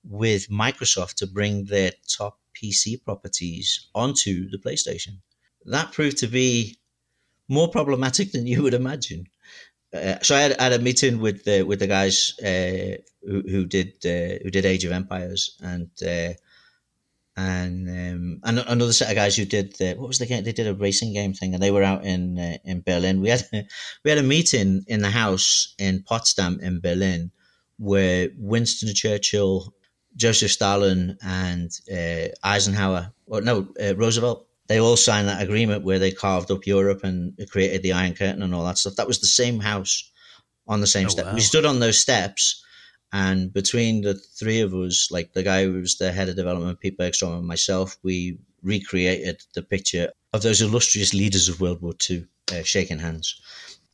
with 0.06 0.48
Microsoft 0.48 1.16
to 1.16 1.28
bring 1.28 1.66
their 1.66 1.92
top 2.08 2.40
PC 2.56 3.04
properties 3.04 3.90
onto 3.94 4.50
the 4.50 4.58
PlayStation. 4.58 5.18
That 5.66 5.92
proved 5.92 6.20
to 6.20 6.28
be 6.28 6.78
more 7.50 7.68
problematic 7.68 8.32
than 8.32 8.48
you 8.48 8.64
would 8.64 8.74
imagine 8.74 9.28
uh, 9.98 10.20
so 10.22 10.36
I 10.36 10.42
had, 10.42 10.62
had, 10.62 10.74
a 10.74 10.80
meeting 10.80 11.20
with 11.20 11.44
the 11.44 11.64
with 11.64 11.80
the 11.80 11.88
guys 11.88 12.34
uh, 12.44 12.98
who, 13.22 13.42
who, 13.42 13.66
did 13.66 13.94
uh, 14.06 14.44
who 14.44 14.50
did 14.50 14.66
Age 14.66 14.86
of 14.86 14.92
Empires 14.92 15.58
and 15.62 15.90
uh, 16.02 16.34
and 17.36 17.90
um, 17.90 18.40
and 18.44 18.60
another 18.60 18.94
set 18.94 19.10
of 19.10 19.16
guys 19.16 19.36
who 19.36 19.46
did 19.46 19.76
what 19.80 20.08
was 20.08 20.20
the 20.20 20.26
game? 20.26 20.44
They 20.44 20.54
did 20.54 20.68
a 20.68 20.74
racing 20.74 21.14
game 21.14 21.34
thing, 21.34 21.54
and 21.54 21.62
they 21.62 21.72
were 21.72 21.84
out 21.84 22.06
in 22.06 22.40
uh, 22.40 22.58
in 22.64 22.82
Berlin. 22.82 23.22
We 23.22 23.30
had 23.30 23.48
we 24.04 24.10
had 24.10 24.18
a 24.18 24.24
meeting 24.24 24.84
in 24.88 25.02
the 25.02 25.12
house 25.12 25.76
in 25.78 26.04
Potsdam 26.04 26.60
in 26.62 26.80
Berlin 26.80 27.32
where 27.80 28.30
Winston 28.40 28.94
Churchill, 28.96 29.72
Joseph 30.16 30.52
Stalin, 30.52 31.18
and 31.22 31.70
Eisenhower, 32.44 33.14
or 33.28 33.42
no 33.42 33.68
Roosevelt 33.96 34.47
they 34.68 34.80
all 34.80 34.98
signed 34.98 35.28
that 35.28 35.42
agreement 35.42 35.84
where 35.84 36.00
they 36.00 36.12
carved 36.12 36.52
up 36.52 36.68
Europe 36.68 37.04
and 37.04 37.38
created 37.50 37.82
the 37.84 37.94
Iron 37.94 38.14
Curtain 38.14 38.42
and 38.42 38.54
all 38.54 38.66
that 38.66 38.78
stuff. 38.78 38.96
That 38.96 39.08
was 39.08 39.20
the 39.20 39.28
same 39.28 39.60
house 39.60 40.12
on 40.68 40.82
the 40.82 40.88
same 40.88 41.08
oh, 41.08 41.10
step. 41.10 41.26
Wow. 41.28 41.34
We 41.34 41.42
stood 41.42 41.66
on 41.66 41.80
those 41.80 42.00
steps, 42.00 42.64
and 43.14 43.54
between 43.54 44.02
the 44.02 44.16
three 44.16 44.62
of 44.62 44.74
us, 44.74 45.10
like 45.12 45.34
the 45.34 45.44
guy 45.44 45.64
who 45.64 45.74
was 45.74 45.98
the 45.98 46.12
head 46.12 46.30
of 46.30 46.36
development, 46.36 46.80
Pete 46.80 46.98
Bergstrom, 46.98 47.34
and 47.34 47.48
myself, 47.48 47.98
we 48.04 48.38
recreated 48.64 49.42
the 49.54 49.62
picture 49.62 50.12
of 50.34 50.42
those 50.42 50.62
illustrious 50.62 51.14
leaders 51.14 51.48
of 51.48 51.62
World 51.62 51.82
War 51.82 51.94
II 52.10 52.26
uh, 52.52 52.64
shaking 52.64 53.00
hands. 53.00 53.40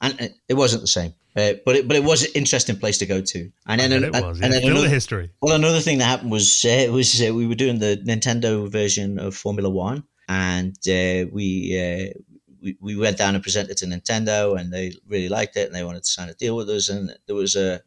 And 0.02 0.34
it 0.50 0.56
wasn't 0.56 0.82
the 0.82 0.88
same, 0.88 1.14
uh, 1.38 1.54
but 1.66 1.78
it, 1.78 1.88
but 1.88 1.96
it 1.96 2.04
was 2.04 2.24
an 2.24 2.32
interesting 2.36 2.76
place 2.76 2.98
to 2.98 3.06
go 3.06 3.22
to. 3.22 3.52
And 3.66 3.80
then, 3.80 3.94
and, 3.94 4.14
was, 4.14 4.40
yeah. 4.40 4.46
and 4.46 4.54
then 4.54 4.64
another, 4.64 4.90
history. 4.90 5.30
Well, 5.42 5.56
another 5.56 5.80
thing 5.80 6.00
that 6.00 6.06
happened 6.06 6.32
was 6.32 6.66
uh, 6.66 6.88
was 6.92 7.22
uh, 7.22 7.34
we 7.34 7.48
were 7.48 7.56
doing 7.56 7.80
the 7.80 8.04
Nintendo 8.06 8.70
version 8.70 9.18
of 9.18 9.34
Formula 9.34 9.70
One, 9.70 10.04
and 10.28 10.76
uh, 10.88 11.26
we, 11.32 11.78
uh, 11.78 12.20
we 12.62 12.78
we 12.80 12.96
went 12.96 13.18
down 13.18 13.36
and 13.36 13.44
presented 13.44 13.78
to 13.78 13.86
Nintendo, 13.86 14.60
and 14.60 14.72
they 14.72 14.94
really 15.08 15.30
liked 15.30 15.58
it, 15.58 15.68
and 15.68 15.76
they 15.76 15.84
wanted 15.84 16.04
to 16.04 16.10
sign 16.10 16.30
a 16.30 16.34
deal 16.34 16.56
with 16.56 16.70
us. 16.70 16.90
And 16.90 17.16
there 17.28 17.36
was 17.36 17.56
a, 17.56 17.82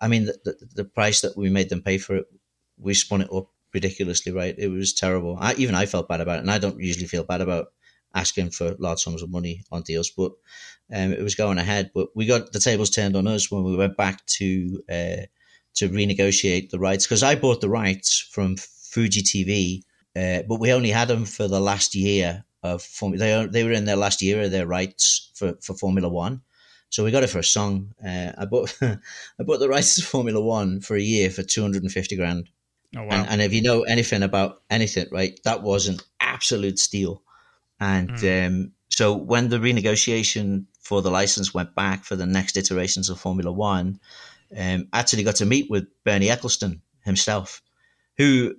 I 0.00 0.08
mean, 0.08 0.26
the, 0.26 0.38
the, 0.44 0.68
the 0.76 0.84
price 0.84 1.20
that 1.20 1.36
we 1.36 1.50
made 1.50 1.68
them 1.68 1.82
pay 1.82 1.98
for 1.98 2.16
it, 2.16 2.26
we 2.78 2.94
spun 2.94 3.22
it 3.22 3.32
up 3.32 3.48
ridiculously, 3.72 4.32
right? 4.32 4.54
It 4.58 4.68
was 4.68 4.94
terrible. 4.94 5.36
I, 5.40 5.54
even 5.54 5.74
I 5.74 5.86
felt 5.86 6.08
bad 6.08 6.20
about 6.20 6.38
it, 6.38 6.42
and 6.42 6.50
I 6.50 6.58
don't 6.58 6.80
usually 6.80 7.06
feel 7.06 7.24
bad 7.24 7.40
about 7.40 7.72
asking 8.14 8.50
for 8.50 8.76
large 8.78 9.00
sums 9.00 9.22
of 9.22 9.30
money 9.30 9.64
on 9.72 9.82
deals, 9.82 10.10
but 10.10 10.32
um, 10.94 11.12
it 11.12 11.22
was 11.22 11.34
going 11.34 11.58
ahead. 11.58 11.90
But 11.94 12.08
we 12.14 12.26
got 12.26 12.52
the 12.52 12.60
tables 12.60 12.90
turned 12.90 13.16
on 13.16 13.26
us 13.26 13.50
when 13.50 13.64
we 13.64 13.76
went 13.76 13.96
back 13.96 14.24
to 14.38 14.82
uh, 14.88 15.26
to 15.74 15.88
renegotiate 15.88 16.70
the 16.70 16.78
rights 16.78 17.06
because 17.06 17.22
I 17.22 17.34
bought 17.34 17.60
the 17.60 17.68
rights 17.68 18.18
from 18.18 18.56
Fuji 18.56 19.22
TV 19.22 19.82
uh, 20.16 20.42
but 20.48 20.60
we 20.60 20.72
only 20.72 20.90
had 20.90 21.08
them 21.08 21.24
for 21.24 21.48
the 21.48 21.60
last 21.60 21.94
year 21.94 22.44
of 22.62 22.82
Formula. 22.82 23.46
They 23.46 23.46
they 23.46 23.64
were 23.64 23.72
in 23.72 23.84
their 23.84 23.96
last 23.96 24.22
year 24.22 24.42
of 24.42 24.50
their 24.50 24.66
rights 24.66 25.30
for, 25.34 25.54
for 25.60 25.74
Formula 25.74 26.08
One, 26.08 26.42
so 26.90 27.04
we 27.04 27.10
got 27.10 27.24
it 27.24 27.30
for 27.30 27.40
a 27.40 27.44
song. 27.44 27.92
Uh, 28.04 28.32
I 28.38 28.44
bought 28.44 28.76
I 28.82 28.98
bought 29.40 29.58
the 29.58 29.68
rights 29.68 29.96
to 29.96 30.02
Formula 30.02 30.40
One 30.40 30.80
for 30.80 30.96
a 30.96 31.02
year 31.02 31.30
for 31.30 31.42
two 31.42 31.62
hundred 31.62 31.82
and 31.82 31.92
fifty 31.92 32.16
grand. 32.16 32.48
Oh, 32.96 33.02
wow. 33.02 33.08
and, 33.10 33.28
and, 33.28 33.42
if 33.42 33.52
you 33.52 33.60
know 33.60 33.82
anything 33.82 34.22
about 34.22 34.62
anything, 34.70 35.06
right, 35.10 35.38
that 35.42 35.64
was 35.64 35.88
an 35.88 35.98
absolute 36.20 36.78
steal. 36.78 37.22
And 37.80 38.10
mm. 38.10 38.46
um, 38.46 38.72
so 38.88 39.16
when 39.16 39.48
the 39.48 39.58
renegotiation 39.58 40.66
for 40.80 41.02
the 41.02 41.10
license 41.10 41.52
went 41.52 41.74
back 41.74 42.04
for 42.04 42.14
the 42.14 42.26
next 42.26 42.56
iterations 42.56 43.10
of 43.10 43.18
Formula 43.18 43.50
One, 43.50 43.98
um, 44.56 44.86
I 44.92 45.00
actually 45.00 45.24
got 45.24 45.36
to 45.36 45.46
meet 45.46 45.68
with 45.68 45.88
Bernie 46.04 46.28
Ecclestone 46.28 46.80
himself, 47.04 47.60
who 48.16 48.54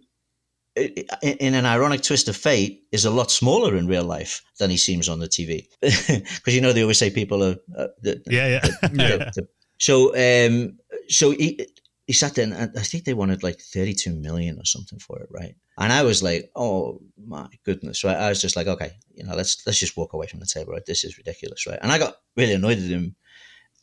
in 0.75 1.53
an 1.53 1.65
ironic 1.65 2.01
twist 2.01 2.27
of 2.27 2.35
fate, 2.35 2.83
is 2.91 3.05
a 3.05 3.11
lot 3.11 3.31
smaller 3.31 3.75
in 3.75 3.87
real 3.87 4.03
life 4.03 4.43
than 4.59 4.69
he 4.69 4.77
seems 4.77 5.07
on 5.07 5.19
the 5.19 5.27
TV. 5.27 5.67
Because 5.81 6.47
you 6.53 6.61
know 6.61 6.73
they 6.73 6.81
always 6.81 6.97
say 6.97 7.09
people 7.09 7.43
are. 7.43 7.55
Uh, 7.77 7.87
the, 8.01 8.21
yeah, 8.27 8.47
yeah. 8.47 8.67
yeah. 8.93 9.31
The, 9.33 9.47
so, 9.77 10.13
um, 10.15 10.77
so 11.07 11.31
he 11.31 11.67
he 12.07 12.13
sat 12.13 12.35
there, 12.35 12.45
and 12.45 12.77
I 12.77 12.81
think 12.81 13.05
they 13.05 13.13
wanted 13.13 13.41
like 13.41 13.59
thirty-two 13.59 14.13
million 14.13 14.59
or 14.59 14.65
something 14.65 14.99
for 14.99 15.19
it, 15.19 15.29
right? 15.31 15.55
And 15.77 15.93
I 15.93 16.03
was 16.03 16.21
like, 16.21 16.51
oh 16.55 17.01
my 17.25 17.47
goodness, 17.63 18.03
right? 18.03 18.17
I 18.17 18.29
was 18.29 18.41
just 18.41 18.55
like, 18.55 18.67
okay, 18.67 18.91
you 19.13 19.23
know, 19.23 19.35
let's 19.35 19.65
let's 19.65 19.79
just 19.79 19.95
walk 19.95 20.13
away 20.13 20.27
from 20.27 20.39
the 20.39 20.45
table, 20.45 20.73
right? 20.73 20.85
This 20.85 21.03
is 21.03 21.17
ridiculous, 21.17 21.65
right? 21.67 21.79
And 21.81 21.91
I 21.91 21.97
got 21.97 22.17
really 22.35 22.53
annoyed 22.53 22.79
at 22.79 22.83
him, 22.83 23.15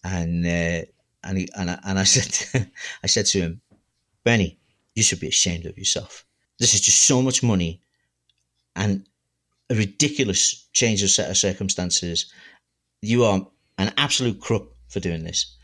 and 0.05 0.45
uh, 0.47 0.85
and 1.25 1.39
he, 1.39 1.49
and 1.57 1.71
I, 1.71 1.79
and 1.85 1.99
I 1.99 2.05
said, 2.05 2.71
I 3.03 3.07
said 3.07 3.27
to 3.27 3.41
him, 3.41 3.61
Benny, 4.25 4.59
you 4.95 5.03
should 5.03 5.21
be 5.21 5.29
ashamed 5.29 5.65
of 5.65 5.79
yourself 5.79 6.27
this 6.63 6.75
is 6.75 6.81
just 6.81 7.03
so 7.03 7.21
much 7.21 7.43
money 7.43 7.81
and 8.77 9.05
a 9.69 9.75
ridiculous 9.75 10.69
change 10.73 11.03
of 11.03 11.11
set 11.11 11.29
of 11.29 11.37
circumstances. 11.37 12.33
You 13.01 13.25
are 13.25 13.45
an 13.79 13.93
absolute 13.99 14.41
crook 14.41 14.77
for 14.89 15.01
doing 15.01 15.25
this. 15.25 15.57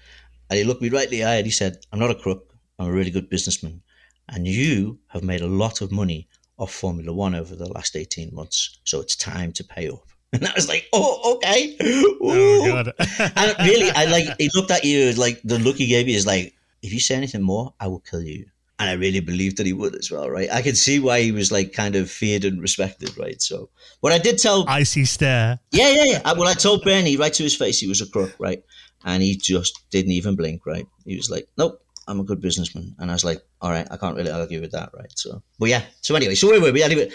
And 0.50 0.58
he 0.58 0.64
looked 0.64 0.82
me 0.82 0.88
right 0.88 1.04
in 1.04 1.10
the 1.12 1.22
eye 1.22 1.36
and 1.36 1.46
he 1.46 1.52
said, 1.52 1.78
I'm 1.92 2.00
not 2.00 2.10
a 2.10 2.16
crook. 2.16 2.52
I'm 2.80 2.88
a 2.88 2.92
really 2.92 3.12
good 3.12 3.30
businessman. 3.30 3.80
And 4.28 4.48
you 4.48 4.98
have 5.06 5.22
made 5.22 5.40
a 5.40 5.46
lot 5.46 5.82
of 5.82 5.92
money 5.92 6.26
off 6.58 6.72
Formula 6.72 7.12
One 7.12 7.36
over 7.36 7.54
the 7.54 7.72
last 7.72 7.94
18 7.94 8.34
months. 8.34 8.80
So 8.82 9.00
it's 9.00 9.14
time 9.14 9.52
to 9.52 9.64
pay 9.64 9.88
up. 9.88 10.04
And 10.32 10.46
I 10.46 10.52
was 10.56 10.68
like, 10.68 10.88
oh, 10.92 11.36
okay. 11.36 11.76
Oh, 11.80 12.34
Ooh. 12.34 12.62
Oh, 12.62 12.66
God. 12.66 12.92
and 13.36 13.56
really, 13.60 13.90
I 13.92 14.06
like, 14.06 14.26
he 14.38 14.50
looked 14.52 14.72
at 14.72 14.84
you 14.84 15.12
like 15.12 15.40
the 15.44 15.60
look 15.60 15.76
he 15.76 15.86
gave 15.86 16.08
you 16.08 16.16
is 16.16 16.26
like, 16.26 16.54
if 16.82 16.92
you 16.92 16.98
say 16.98 17.14
anything 17.14 17.40
more, 17.40 17.72
I 17.78 17.86
will 17.86 18.00
kill 18.00 18.20
you 18.20 18.46
and 18.78 18.88
I 18.88 18.92
really 18.92 19.20
believed 19.20 19.56
that 19.56 19.66
he 19.66 19.72
would 19.72 19.96
as 19.96 20.10
well, 20.10 20.30
right? 20.30 20.48
I 20.52 20.62
could 20.62 20.76
see 20.76 21.00
why 21.00 21.20
he 21.20 21.32
was 21.32 21.50
like 21.50 21.72
kind 21.72 21.96
of 21.96 22.10
feared 22.10 22.44
and 22.44 22.60
respected, 22.60 23.16
right? 23.18 23.40
So, 23.42 23.70
what 24.00 24.12
I 24.12 24.18
did 24.18 24.38
tell 24.38 24.64
icy 24.68 25.04
stare, 25.04 25.58
yeah, 25.72 25.90
yeah, 25.90 26.04
yeah. 26.04 26.32
Well, 26.32 26.48
I 26.48 26.54
told 26.54 26.84
Bernie 26.84 27.16
right 27.16 27.32
to 27.32 27.42
his 27.42 27.56
face 27.56 27.78
he 27.80 27.88
was 27.88 28.00
a 28.00 28.08
crook, 28.08 28.34
right? 28.38 28.62
And 29.04 29.22
he 29.22 29.36
just 29.36 29.78
didn't 29.90 30.12
even 30.12 30.36
blink, 30.36 30.64
right? 30.66 30.86
He 31.04 31.16
was 31.16 31.30
like, 31.30 31.48
"Nope, 31.56 31.82
I'm 32.06 32.20
a 32.20 32.24
good 32.24 32.40
businessman," 32.40 32.94
and 32.98 33.10
I 33.10 33.14
was 33.14 33.24
like, 33.24 33.42
"All 33.60 33.70
right, 33.70 33.86
I 33.90 33.96
can't 33.96 34.16
really 34.16 34.30
argue 34.30 34.60
with 34.60 34.72
that, 34.72 34.90
right?" 34.96 35.12
So, 35.16 35.42
but 35.58 35.68
yeah. 35.68 35.82
So 36.00 36.14
anyway, 36.14 36.34
so 36.34 36.48
where 36.48 36.60
were 36.60 36.72
we? 36.72 36.82
Anyway, 36.82 37.10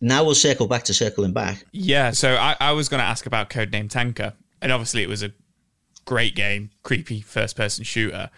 now 0.00 0.24
we'll 0.24 0.34
circle 0.34 0.66
back 0.66 0.84
to 0.84 0.94
circling 0.94 1.32
back. 1.32 1.64
Yeah. 1.72 2.10
So 2.10 2.34
I, 2.36 2.56
I 2.60 2.72
was 2.72 2.88
going 2.88 3.00
to 3.00 3.04
ask 3.04 3.26
about 3.26 3.50
Codename 3.50 3.88
Tenka, 3.88 4.34
and 4.60 4.72
obviously 4.72 5.02
it 5.02 5.08
was 5.08 5.22
a 5.22 5.32
great 6.04 6.34
game, 6.34 6.70
creepy 6.82 7.20
first-person 7.20 7.84
shooter. 7.84 8.30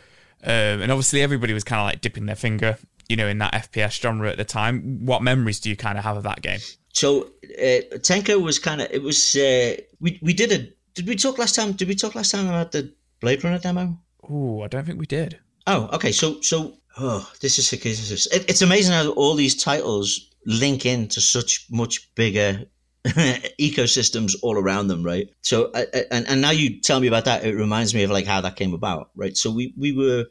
Um, 0.47 0.81
and 0.81 0.93
obviously, 0.93 1.23
everybody 1.23 1.53
was 1.53 1.65
kind 1.65 1.81
of 1.81 1.87
like 1.87 2.01
dipping 2.01 2.27
their 2.27 2.37
finger, 2.37 2.79
you 3.09 3.17
know, 3.17 3.27
in 3.27 3.39
that 3.39 3.53
FPS 3.53 4.01
genre 4.01 4.31
at 4.31 4.37
the 4.37 4.45
time. 4.45 5.05
What 5.05 5.23
memories 5.23 5.61
do 5.61 5.69
you 5.69 5.77
kind 5.77 5.99
of 5.99 6.05
have 6.05 6.17
of 6.17 6.23
that 6.23 6.41
game? 6.41 6.61
So 6.93 7.25
uh, 7.59 7.99
Tenka 7.99 8.41
was 8.41 8.59
kind 8.59 8.81
of 8.81 8.91
it 8.91 9.03
was 9.03 9.37
uh, 9.37 9.77
we 10.01 10.19
we 10.23 10.33
did 10.33 10.53
a 10.53 10.69
did 10.95 11.07
we 11.07 11.17
talk 11.17 11.39
last 11.39 11.55
time? 11.55 11.73
Did 11.73 11.89
we 11.89 11.95
talk 11.95 12.15
last 12.15 12.31
time 12.31 12.49
about 12.49 12.73
the 12.73 12.95
Blade 13.21 13.45
Runner 13.45 13.59
demo? 13.59 13.99
Oh, 14.29 14.63
I 14.63 14.69
don't 14.69 14.87
think 14.87 14.99
we 14.99 15.07
did. 15.07 15.39
Oh, 15.67 15.91
okay. 15.93 16.13
So 16.13 16.41
so 16.41 16.79
oh, 16.99 17.31
this 17.41 17.59
is 17.59 17.73
it, 17.73 18.45
it's 18.49 18.63
amazing 18.63 18.93
how 18.93 19.11
all 19.11 19.35
these 19.35 19.63
titles 19.63 20.31
link 20.47 20.87
into 20.87 21.21
such 21.21 21.67
much 21.71 22.15
bigger 22.15 22.65
ecosystems 23.05 24.35
all 24.43 24.57
around 24.57 24.89
them, 24.89 25.05
right? 25.05 25.29
So, 25.43 25.71
and 25.73 26.27
and 26.27 26.41
now 26.41 26.51
you 26.51 26.81
tell 26.81 26.99
me 26.99 27.07
about 27.07 27.27
that, 27.27 27.45
it 27.45 27.55
reminds 27.55 27.95
me 27.95 28.03
of 28.03 28.11
like 28.11 28.27
how 28.27 28.41
that 28.41 28.57
came 28.57 28.75
about, 28.75 29.11
right? 29.15 29.37
So 29.37 29.51
we 29.51 29.73
we 29.77 29.93
were, 29.93 30.25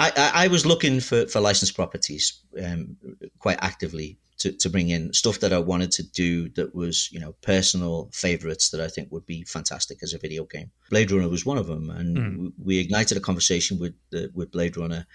I 0.00 0.12
I, 0.16 0.44
I 0.44 0.48
was 0.48 0.64
looking 0.64 1.00
for 1.00 1.26
for 1.26 1.40
licensed 1.40 1.74
properties 1.74 2.40
um, 2.64 2.96
quite 3.38 3.58
actively 3.60 4.18
to 4.40 4.52
to 4.52 4.70
bring 4.70 4.88
in 4.88 5.12
stuff 5.12 5.40
that 5.40 5.52
I 5.52 5.58
wanted 5.58 5.92
to 5.92 6.02
do 6.02 6.48
that 6.50 6.74
was 6.74 7.10
you 7.12 7.20
know 7.20 7.32
personal 7.42 8.10
favorites 8.12 8.70
that 8.70 8.80
I 8.80 8.88
think 8.88 9.12
would 9.12 9.26
be 9.26 9.44
fantastic 9.44 10.02
as 10.02 10.12
a 10.12 10.18
video 10.18 10.44
game. 10.44 10.70
Blade 10.90 11.10
Runner 11.10 11.28
was 11.28 11.46
one 11.46 11.58
of 11.58 11.66
them, 11.66 11.90
and 11.90 12.16
mm. 12.16 12.52
we 12.62 12.78
ignited 12.78 13.16
a 13.16 13.20
conversation 13.20 13.78
with 13.78 13.94
the, 14.10 14.30
with 14.34 14.50
Blade 14.50 14.76
Runner, 14.76 15.06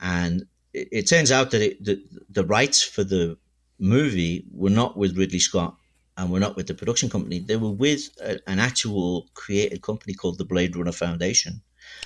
and 0.00 0.46
it, 0.72 0.88
it 0.92 1.08
turns 1.08 1.30
out 1.32 1.50
that 1.50 1.62
it, 1.62 1.84
the 1.84 2.02
the 2.30 2.44
rights 2.44 2.82
for 2.82 3.04
the 3.04 3.36
movie 3.78 4.44
were 4.52 4.70
not 4.70 4.96
with 4.96 5.18
Ridley 5.18 5.38
Scott 5.38 5.76
and 6.16 6.30
were 6.30 6.40
not 6.40 6.56
with 6.56 6.66
the 6.66 6.74
production 6.74 7.08
company. 7.08 7.38
They 7.38 7.56
were 7.56 7.70
with 7.70 8.10
a, 8.20 8.40
an 8.48 8.58
actual 8.58 9.28
created 9.34 9.82
company 9.82 10.14
called 10.14 10.38
the 10.38 10.44
Blade 10.44 10.76
Runner 10.76 10.92
Foundation. 10.92 11.62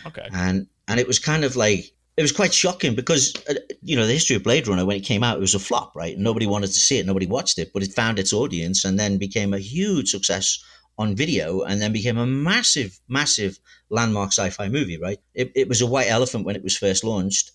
Okay. 0.07 0.29
And 0.33 0.69
and 0.89 1.01
it 1.01 1.07
was 1.07 1.19
kind 1.19 1.45
of 1.45 1.57
like 1.57 1.93
it 2.17 2.23
was 2.23 2.33
quite 2.33 2.53
shocking 2.53 2.95
because 2.95 3.35
uh, 3.49 3.55
you 3.83 3.97
know 3.97 4.07
the 4.07 4.13
history 4.13 4.37
of 4.37 4.43
Blade 4.43 4.69
Runner 4.69 4.85
when 4.85 4.97
it 4.97 5.05
came 5.05 5.23
out 5.23 5.39
it 5.39 5.41
was 5.41 5.55
a 5.55 5.59
flop, 5.59 5.95
right? 5.97 6.19
Nobody 6.19 6.47
wanted 6.47 6.69
to 6.69 6.81
see 6.81 6.99
it, 6.99 7.07
nobody 7.07 7.27
watched 7.27 7.59
it, 7.59 7.73
but 7.73 7.83
it 7.83 7.95
found 7.95 8.19
its 8.19 8.33
audience 8.33 8.85
and 8.85 8.99
then 8.99 9.19
became 9.19 9.55
a 9.55 9.59
huge 9.59 10.11
success 10.11 10.63
on 10.99 11.17
video 11.17 11.63
and 11.63 11.81
then 11.81 11.93
became 11.93 12.19
a 12.19 12.27
massive, 12.27 13.01
massive 13.09 13.59
landmark 13.89 14.29
sci-fi 14.29 14.69
movie, 14.69 14.99
right? 14.99 15.19
It, 15.35 15.53
it 15.55 15.69
was 15.69 15.81
a 15.81 15.87
white 15.87 16.09
elephant 16.09 16.45
when 16.45 16.57
it 16.57 16.63
was 16.63 16.77
first 16.77 17.03
launched, 17.03 17.51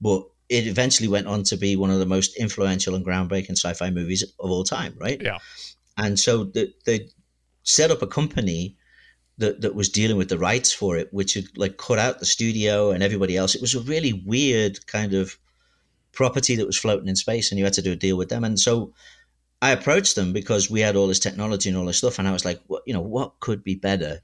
but 0.00 0.24
it 0.48 0.66
eventually 0.66 1.08
went 1.08 1.26
on 1.26 1.42
to 1.44 1.56
be 1.56 1.76
one 1.76 1.90
of 1.90 1.98
the 1.98 2.06
most 2.06 2.36
influential 2.36 2.94
and 2.94 3.04
groundbreaking 3.04 3.52
sci-fi 3.52 3.90
movies 3.90 4.22
of 4.22 4.50
all 4.50 4.64
time, 4.64 4.94
right? 4.98 5.20
Yeah. 5.22 5.38
And 5.96 6.20
so 6.20 6.44
the, 6.44 6.72
they 6.84 7.08
set 7.62 7.90
up 7.90 8.02
a 8.02 8.06
company 8.06 8.76
that, 9.42 9.60
that 9.60 9.74
was 9.74 9.90
dealing 9.90 10.16
with 10.16 10.28
the 10.28 10.38
rights 10.38 10.72
for 10.72 10.96
it, 10.96 11.12
which 11.12 11.34
had 11.34 11.44
like 11.56 11.76
cut 11.76 11.98
out 11.98 12.18
the 12.18 12.24
studio 12.24 12.90
and 12.90 13.02
everybody 13.02 13.36
else. 13.36 13.54
It 13.54 13.60
was 13.60 13.74
a 13.74 13.80
really 13.80 14.12
weird 14.12 14.86
kind 14.86 15.14
of 15.14 15.36
property 16.12 16.56
that 16.56 16.66
was 16.66 16.78
floating 16.78 17.08
in 17.08 17.16
space, 17.16 17.50
and 17.50 17.58
you 17.58 17.64
had 17.64 17.74
to 17.74 17.82
do 17.82 17.92
a 17.92 17.96
deal 17.96 18.16
with 18.16 18.28
them. 18.28 18.44
And 18.44 18.58
so 18.58 18.94
I 19.60 19.70
approached 19.70 20.16
them 20.16 20.32
because 20.32 20.70
we 20.70 20.80
had 20.80 20.96
all 20.96 21.06
this 21.06 21.20
technology 21.20 21.68
and 21.68 21.78
all 21.78 21.86
this 21.86 21.98
stuff, 21.98 22.18
and 22.18 22.26
I 22.26 22.32
was 22.32 22.44
like, 22.44 22.60
what, 22.66 22.82
you 22.86 22.94
know, 22.94 23.00
what 23.00 23.38
could 23.40 23.62
be 23.62 23.74
better 23.74 24.20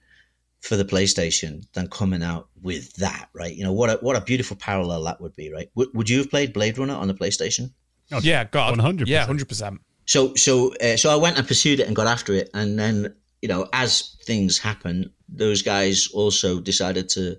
for 0.61 0.77
the 0.77 0.85
PlayStation 0.85 1.65
than 1.75 1.89
coming 1.89 2.23
out 2.23 2.49
with 2.61 2.93
that, 2.97 3.29
right? 3.33 3.55
You 3.55 3.65
know, 3.65 3.73
what 3.73 3.91
a, 3.91 3.97
what 4.01 4.17
a 4.17 4.21
beautiful 4.21 4.57
parallel 4.57 5.05
that 5.05 5.21
would 5.21 5.37
be, 5.37 5.53
right? 5.53 5.71
W- 5.77 5.91
would 5.95 6.11
you 6.11 6.19
have 6.19 6.31
played 6.31 6.53
Blade 6.53 6.79
Runner 6.79 6.95
on 6.95 7.09
the 7.09 7.15
PlayStation? 7.15 7.71
Oh, 8.11 8.21
yeah, 8.23 8.45
God, 8.45 8.71
one 8.71 8.79
hundred, 8.81 9.09
yeah, 9.09 9.25
hundred 9.25 9.49
percent. 9.49 9.81
So 10.05 10.35
so 10.35 10.75
uh, 10.77 10.97
so 10.97 11.11
I 11.11 11.17
went 11.17 11.39
and 11.39 11.47
pursued 11.47 11.81
it 11.81 11.87
and 11.87 11.95
got 11.95 12.07
after 12.07 12.33
it, 12.33 12.51
and 12.55 12.79
then 12.79 13.15
you 13.43 13.49
know 13.49 13.69
as 13.73 14.17
things 14.25 14.59
happen, 14.59 15.13
those 15.29 15.63
guys 15.63 16.09
also 16.13 16.61
decided 16.61 17.09
to 17.11 17.37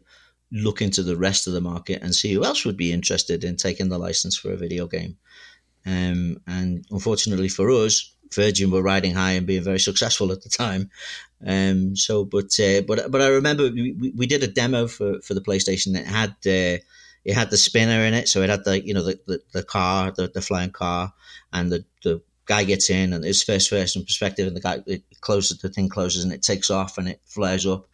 look 0.52 0.82
into 0.82 1.04
the 1.04 1.18
rest 1.18 1.48
of 1.48 1.54
the 1.54 1.62
market 1.62 2.02
and 2.02 2.16
see 2.16 2.34
who 2.34 2.44
else 2.44 2.66
would 2.66 2.78
be 2.78 2.92
interested 2.92 3.44
in 3.44 3.56
taking 3.56 3.90
the 3.90 4.00
license 4.00 4.36
for 4.36 4.52
a 4.52 4.58
video 4.58 4.88
game. 4.88 5.16
Um, 5.86 6.42
and 6.48 6.86
unfortunately 6.90 7.50
for 7.50 7.70
us, 7.70 8.16
Virgin 8.34 8.72
were 8.72 8.82
riding 8.82 9.14
high 9.14 9.32
and 9.32 9.48
being 9.48 9.64
very 9.64 9.80
successful 9.80 10.32
at 10.32 10.42
the 10.42 10.50
time. 10.50 10.90
Um, 11.46 11.96
so, 11.96 12.26
but 12.26 12.60
uh, 12.60 12.82
but 12.82 13.12
but 13.12 13.22
I 13.22 13.28
remember 13.28 13.64
we, 13.64 14.14
we 14.16 14.28
did 14.28 14.44
a 14.44 14.48
demo 14.48 14.88
for, 14.88 15.20
for 15.22 15.34
the 15.34 15.42
PlayStation 15.42 15.94
that 15.94 16.06
had 16.06 16.32
uh, 16.46 16.84
it 17.26 17.34
had 17.34 17.50
the 17.50 17.58
spinner 17.58 18.04
in 18.06 18.14
it, 18.14 18.28
so 18.28 18.42
it 18.42 18.50
had 18.50 18.66
the 18.66 18.86
you 18.86 18.94
know 18.94 19.04
the, 19.04 19.20
the, 19.26 19.42
the 19.54 19.64
car, 19.64 20.12
the, 20.12 20.28
the 20.28 20.42
flying 20.42 20.72
car, 20.72 21.14
and 21.52 21.72
the, 21.72 21.86
the 22.04 22.22
guy 22.50 22.64
gets 22.64 22.90
in 22.90 23.14
and 23.14 23.24
it's 23.24 23.44
first 23.44 23.70
person 23.70 24.04
perspective 24.04 24.48
and 24.48 24.56
the 24.56 24.60
guy 24.60 24.80
it 24.88 25.04
closes 25.22 25.60
the 25.60 25.70
thing 25.70 25.88
closes 25.88 26.24
and 26.24 26.34
it 26.34 26.42
takes 26.42 26.72
off 26.72 26.98
and 26.98 27.08
it 27.08 27.22
flares 27.24 27.68
up 27.68 27.86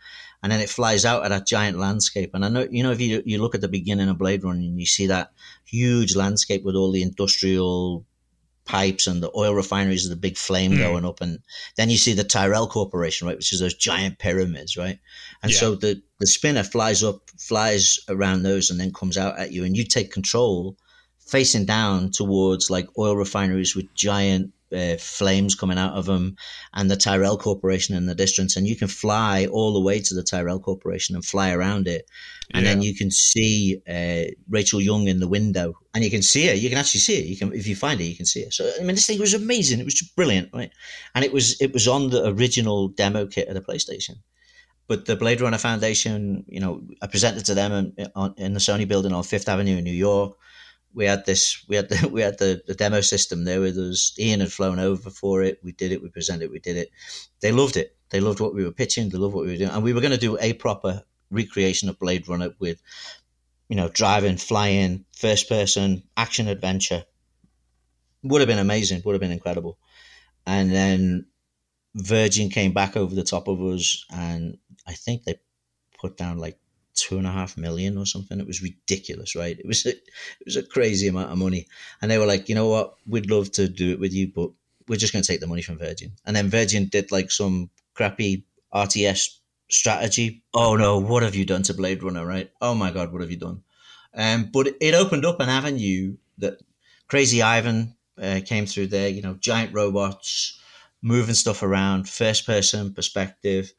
and 0.41 0.49
then 0.49 0.61
it 0.61 0.69
flies 0.69 1.03
out 1.03 1.25
at 1.25 1.31
a 1.33 1.43
giant 1.43 1.77
landscape 1.77 2.31
and 2.33 2.45
i 2.45 2.47
know 2.47 2.65
you 2.71 2.81
know 2.81 2.91
if 2.91 3.01
you 3.01 3.21
you 3.25 3.37
look 3.37 3.53
at 3.53 3.59
the 3.59 3.67
beginning 3.67 4.07
of 4.07 4.17
blade 4.17 4.45
runner 4.45 4.57
and 4.57 4.79
you 4.79 4.85
see 4.85 5.07
that 5.07 5.31
huge 5.65 6.15
landscape 6.15 6.63
with 6.63 6.73
all 6.73 6.93
the 6.93 7.01
industrial 7.01 8.05
pipes 8.63 9.07
and 9.07 9.21
the 9.21 9.31
oil 9.35 9.53
refineries 9.53 10.05
with 10.05 10.11
the 10.11 10.27
big 10.27 10.37
flame 10.37 10.71
mm. 10.71 10.77
going 10.77 11.05
up 11.05 11.19
and 11.19 11.39
then 11.75 11.89
you 11.89 11.97
see 11.97 12.13
the 12.13 12.23
tyrell 12.23 12.65
corporation 12.65 13.27
right 13.27 13.35
which 13.35 13.51
is 13.51 13.59
those 13.59 13.75
giant 13.75 14.17
pyramids 14.19 14.77
right 14.77 14.99
and 15.43 15.51
yeah. 15.51 15.57
so 15.57 15.75
the 15.75 16.01
the 16.19 16.27
spinner 16.27 16.63
flies 16.63 17.03
up 17.03 17.29
flies 17.37 17.99
around 18.07 18.41
those 18.41 18.71
and 18.71 18.79
then 18.79 18.93
comes 18.93 19.17
out 19.17 19.37
at 19.37 19.51
you 19.51 19.65
and 19.65 19.75
you 19.75 19.83
take 19.83 20.13
control 20.13 20.77
facing 21.25 21.65
down 21.65 22.11
towards 22.11 22.69
like 22.69 22.87
oil 22.97 23.15
refineries 23.15 23.75
with 23.75 23.93
giant 23.95 24.51
uh, 24.73 24.95
flames 24.97 25.55
coming 25.55 25.77
out 25.77 25.93
of 25.93 26.05
them 26.05 26.35
and 26.73 26.89
the 26.89 26.95
Tyrell 26.95 27.37
Corporation 27.37 27.95
in 27.95 28.05
the 28.05 28.15
distance. 28.15 28.55
And 28.55 28.67
you 28.67 28.75
can 28.75 28.87
fly 28.87 29.47
all 29.47 29.73
the 29.73 29.79
way 29.79 29.99
to 29.99 30.13
the 30.13 30.23
Tyrell 30.23 30.59
Corporation 30.59 31.15
and 31.15 31.25
fly 31.25 31.51
around 31.51 31.87
it. 31.87 32.09
And 32.53 32.65
yeah. 32.65 32.73
then 32.73 32.81
you 32.81 32.95
can 32.95 33.09
see 33.09 33.81
uh, 33.87 34.31
Rachel 34.49 34.81
Young 34.81 35.07
in 35.07 35.19
the 35.19 35.27
window 35.27 35.73
and 35.93 36.03
you 36.03 36.11
can 36.11 36.21
see 36.21 36.47
her. 36.47 36.53
You 36.53 36.69
can 36.69 36.77
actually 36.77 37.01
see 37.01 37.17
it. 37.17 37.25
You 37.25 37.37
can, 37.37 37.53
if 37.53 37.67
you 37.67 37.75
find 37.75 37.99
it, 38.01 38.05
you 38.05 38.15
can 38.15 38.25
see 38.25 38.41
it. 38.41 38.53
So, 38.53 38.69
I 38.75 38.79
mean, 38.79 38.95
this 38.95 39.07
thing 39.07 39.19
was 39.19 39.33
amazing. 39.33 39.79
It 39.79 39.85
was 39.85 39.95
just 39.95 40.15
brilliant, 40.15 40.49
right? 40.53 40.71
And 41.15 41.25
it 41.25 41.33
was, 41.33 41.59
it 41.61 41.73
was 41.73 41.87
on 41.87 42.09
the 42.09 42.27
original 42.27 42.89
demo 42.89 43.25
kit 43.25 43.47
of 43.47 43.55
the 43.55 43.61
PlayStation. 43.61 44.17
But 44.87 45.05
the 45.05 45.15
Blade 45.15 45.41
Runner 45.41 45.57
Foundation, 45.57 46.45
you 46.47 46.59
know, 46.59 46.83
I 47.01 47.07
presented 47.07 47.45
to 47.45 47.55
them 47.55 47.71
in, 47.97 48.11
in 48.37 48.53
the 48.53 48.59
Sony 48.59 48.87
building 48.87 49.13
on 49.13 49.23
Fifth 49.23 49.49
Avenue 49.49 49.77
in 49.77 49.83
New 49.83 49.91
York 49.91 50.37
we 50.95 51.05
had 51.05 51.25
this 51.25 51.63
we 51.67 51.75
had 51.75 51.89
the 51.89 52.07
we 52.11 52.21
had 52.21 52.39
the, 52.39 52.61
the 52.65 52.73
demo 52.73 53.01
system 53.01 53.43
there 53.43 53.61
with 53.61 53.77
us. 53.77 54.17
Ian 54.17 54.39
had 54.39 54.51
flown 54.51 54.79
over 54.79 55.09
for 55.09 55.43
it. 55.43 55.59
We 55.63 55.73
did 55.73 55.91
it. 55.91 56.01
We 56.01 56.09
presented. 56.09 56.49
We 56.49 56.59
did 56.59 56.77
it. 56.77 56.89
They 57.41 57.51
loved 57.51 57.77
it. 57.77 57.95
They 58.09 58.19
loved 58.19 58.39
what 58.39 58.55
we 58.55 58.63
were 58.63 58.71
pitching. 58.71 59.09
They 59.09 59.17
loved 59.17 59.35
what 59.35 59.45
we 59.45 59.51
were 59.51 59.57
doing. 59.57 59.71
And 59.71 59.83
we 59.83 59.93
were 59.93 60.01
going 60.01 60.13
to 60.13 60.17
do 60.17 60.37
a 60.39 60.53
proper 60.53 61.03
recreation 61.29 61.89
of 61.89 61.99
blade 61.99 62.27
runner 62.27 62.51
with 62.59 62.81
you 63.67 63.75
know 63.75 63.89
driving 63.89 64.37
flying 64.37 65.05
first 65.11 65.49
person 65.49 66.03
action 66.15 66.47
adventure. 66.47 67.03
Would 68.23 68.41
have 68.41 68.47
been 68.47 68.59
amazing. 68.59 69.01
Would 69.05 69.13
have 69.13 69.21
been 69.21 69.31
incredible. 69.31 69.77
And 70.47 70.71
then 70.71 71.27
virgin 71.95 72.49
came 72.49 72.73
back 72.73 72.97
over 72.97 73.15
the 73.15 73.23
top 73.23 73.47
of 73.47 73.61
us 73.61 74.05
and 74.09 74.57
i 74.85 74.93
think 74.93 75.23
they 75.23 75.39
put 75.97 76.17
down 76.17 76.37
like 76.37 76.59
two 76.95 77.17
and 77.17 77.27
a 77.27 77.31
half 77.31 77.57
million 77.57 77.97
or 77.97 78.05
something. 78.05 78.39
It 78.39 78.47
was 78.47 78.63
ridiculous, 78.63 79.35
right? 79.35 79.57
It 79.59 79.65
was 79.65 79.85
a, 79.85 79.89
it 79.89 80.45
was 80.45 80.55
a 80.55 80.63
crazy 80.63 81.07
amount 81.07 81.31
of 81.31 81.37
money, 81.37 81.67
and 82.01 82.09
they 82.09 82.17
were 82.17 82.25
like, 82.25 82.49
you 82.49 82.55
know 82.55 82.67
what, 82.67 82.95
we'd 83.07 83.29
love 83.29 83.51
to 83.53 83.67
do 83.67 83.91
it 83.91 83.99
with 83.99 84.13
you, 84.13 84.27
but 84.27 84.49
we're 84.87 84.97
just 84.97 85.13
going 85.13 85.23
to 85.23 85.27
take 85.27 85.39
the 85.39 85.47
money 85.47 85.61
from 85.61 85.77
Virgin. 85.77 86.11
And 86.25 86.35
then 86.35 86.49
Virgin 86.49 86.85
did 86.87 87.11
like 87.11 87.31
some 87.31 87.69
crappy 87.93 88.45
RTS 88.73 89.37
strategy. 89.69 90.43
Oh 90.53 90.75
no, 90.75 90.99
what 90.99 91.23
have 91.23 91.35
you 91.35 91.45
done 91.45 91.63
to 91.63 91.73
Blade 91.73 92.03
Runner, 92.03 92.25
right? 92.25 92.51
Oh 92.61 92.75
my 92.75 92.91
god, 92.91 93.11
what 93.11 93.21
have 93.21 93.31
you 93.31 93.37
done? 93.37 93.63
Um, 94.13 94.49
but 94.51 94.67
it 94.79 94.93
opened 94.93 95.25
up 95.25 95.39
an 95.39 95.49
avenue 95.49 96.17
that 96.37 96.61
Crazy 97.07 97.41
Ivan 97.41 97.95
uh, 98.21 98.41
came 98.45 98.65
through 98.65 98.87
there. 98.87 99.09
You 99.09 99.21
know, 99.21 99.35
giant 99.35 99.73
robots 99.73 100.59
moving 101.01 101.35
stuff 101.35 101.63
around, 101.63 102.09
first 102.09 102.45
person 102.45 102.93
perspective. 102.93 103.73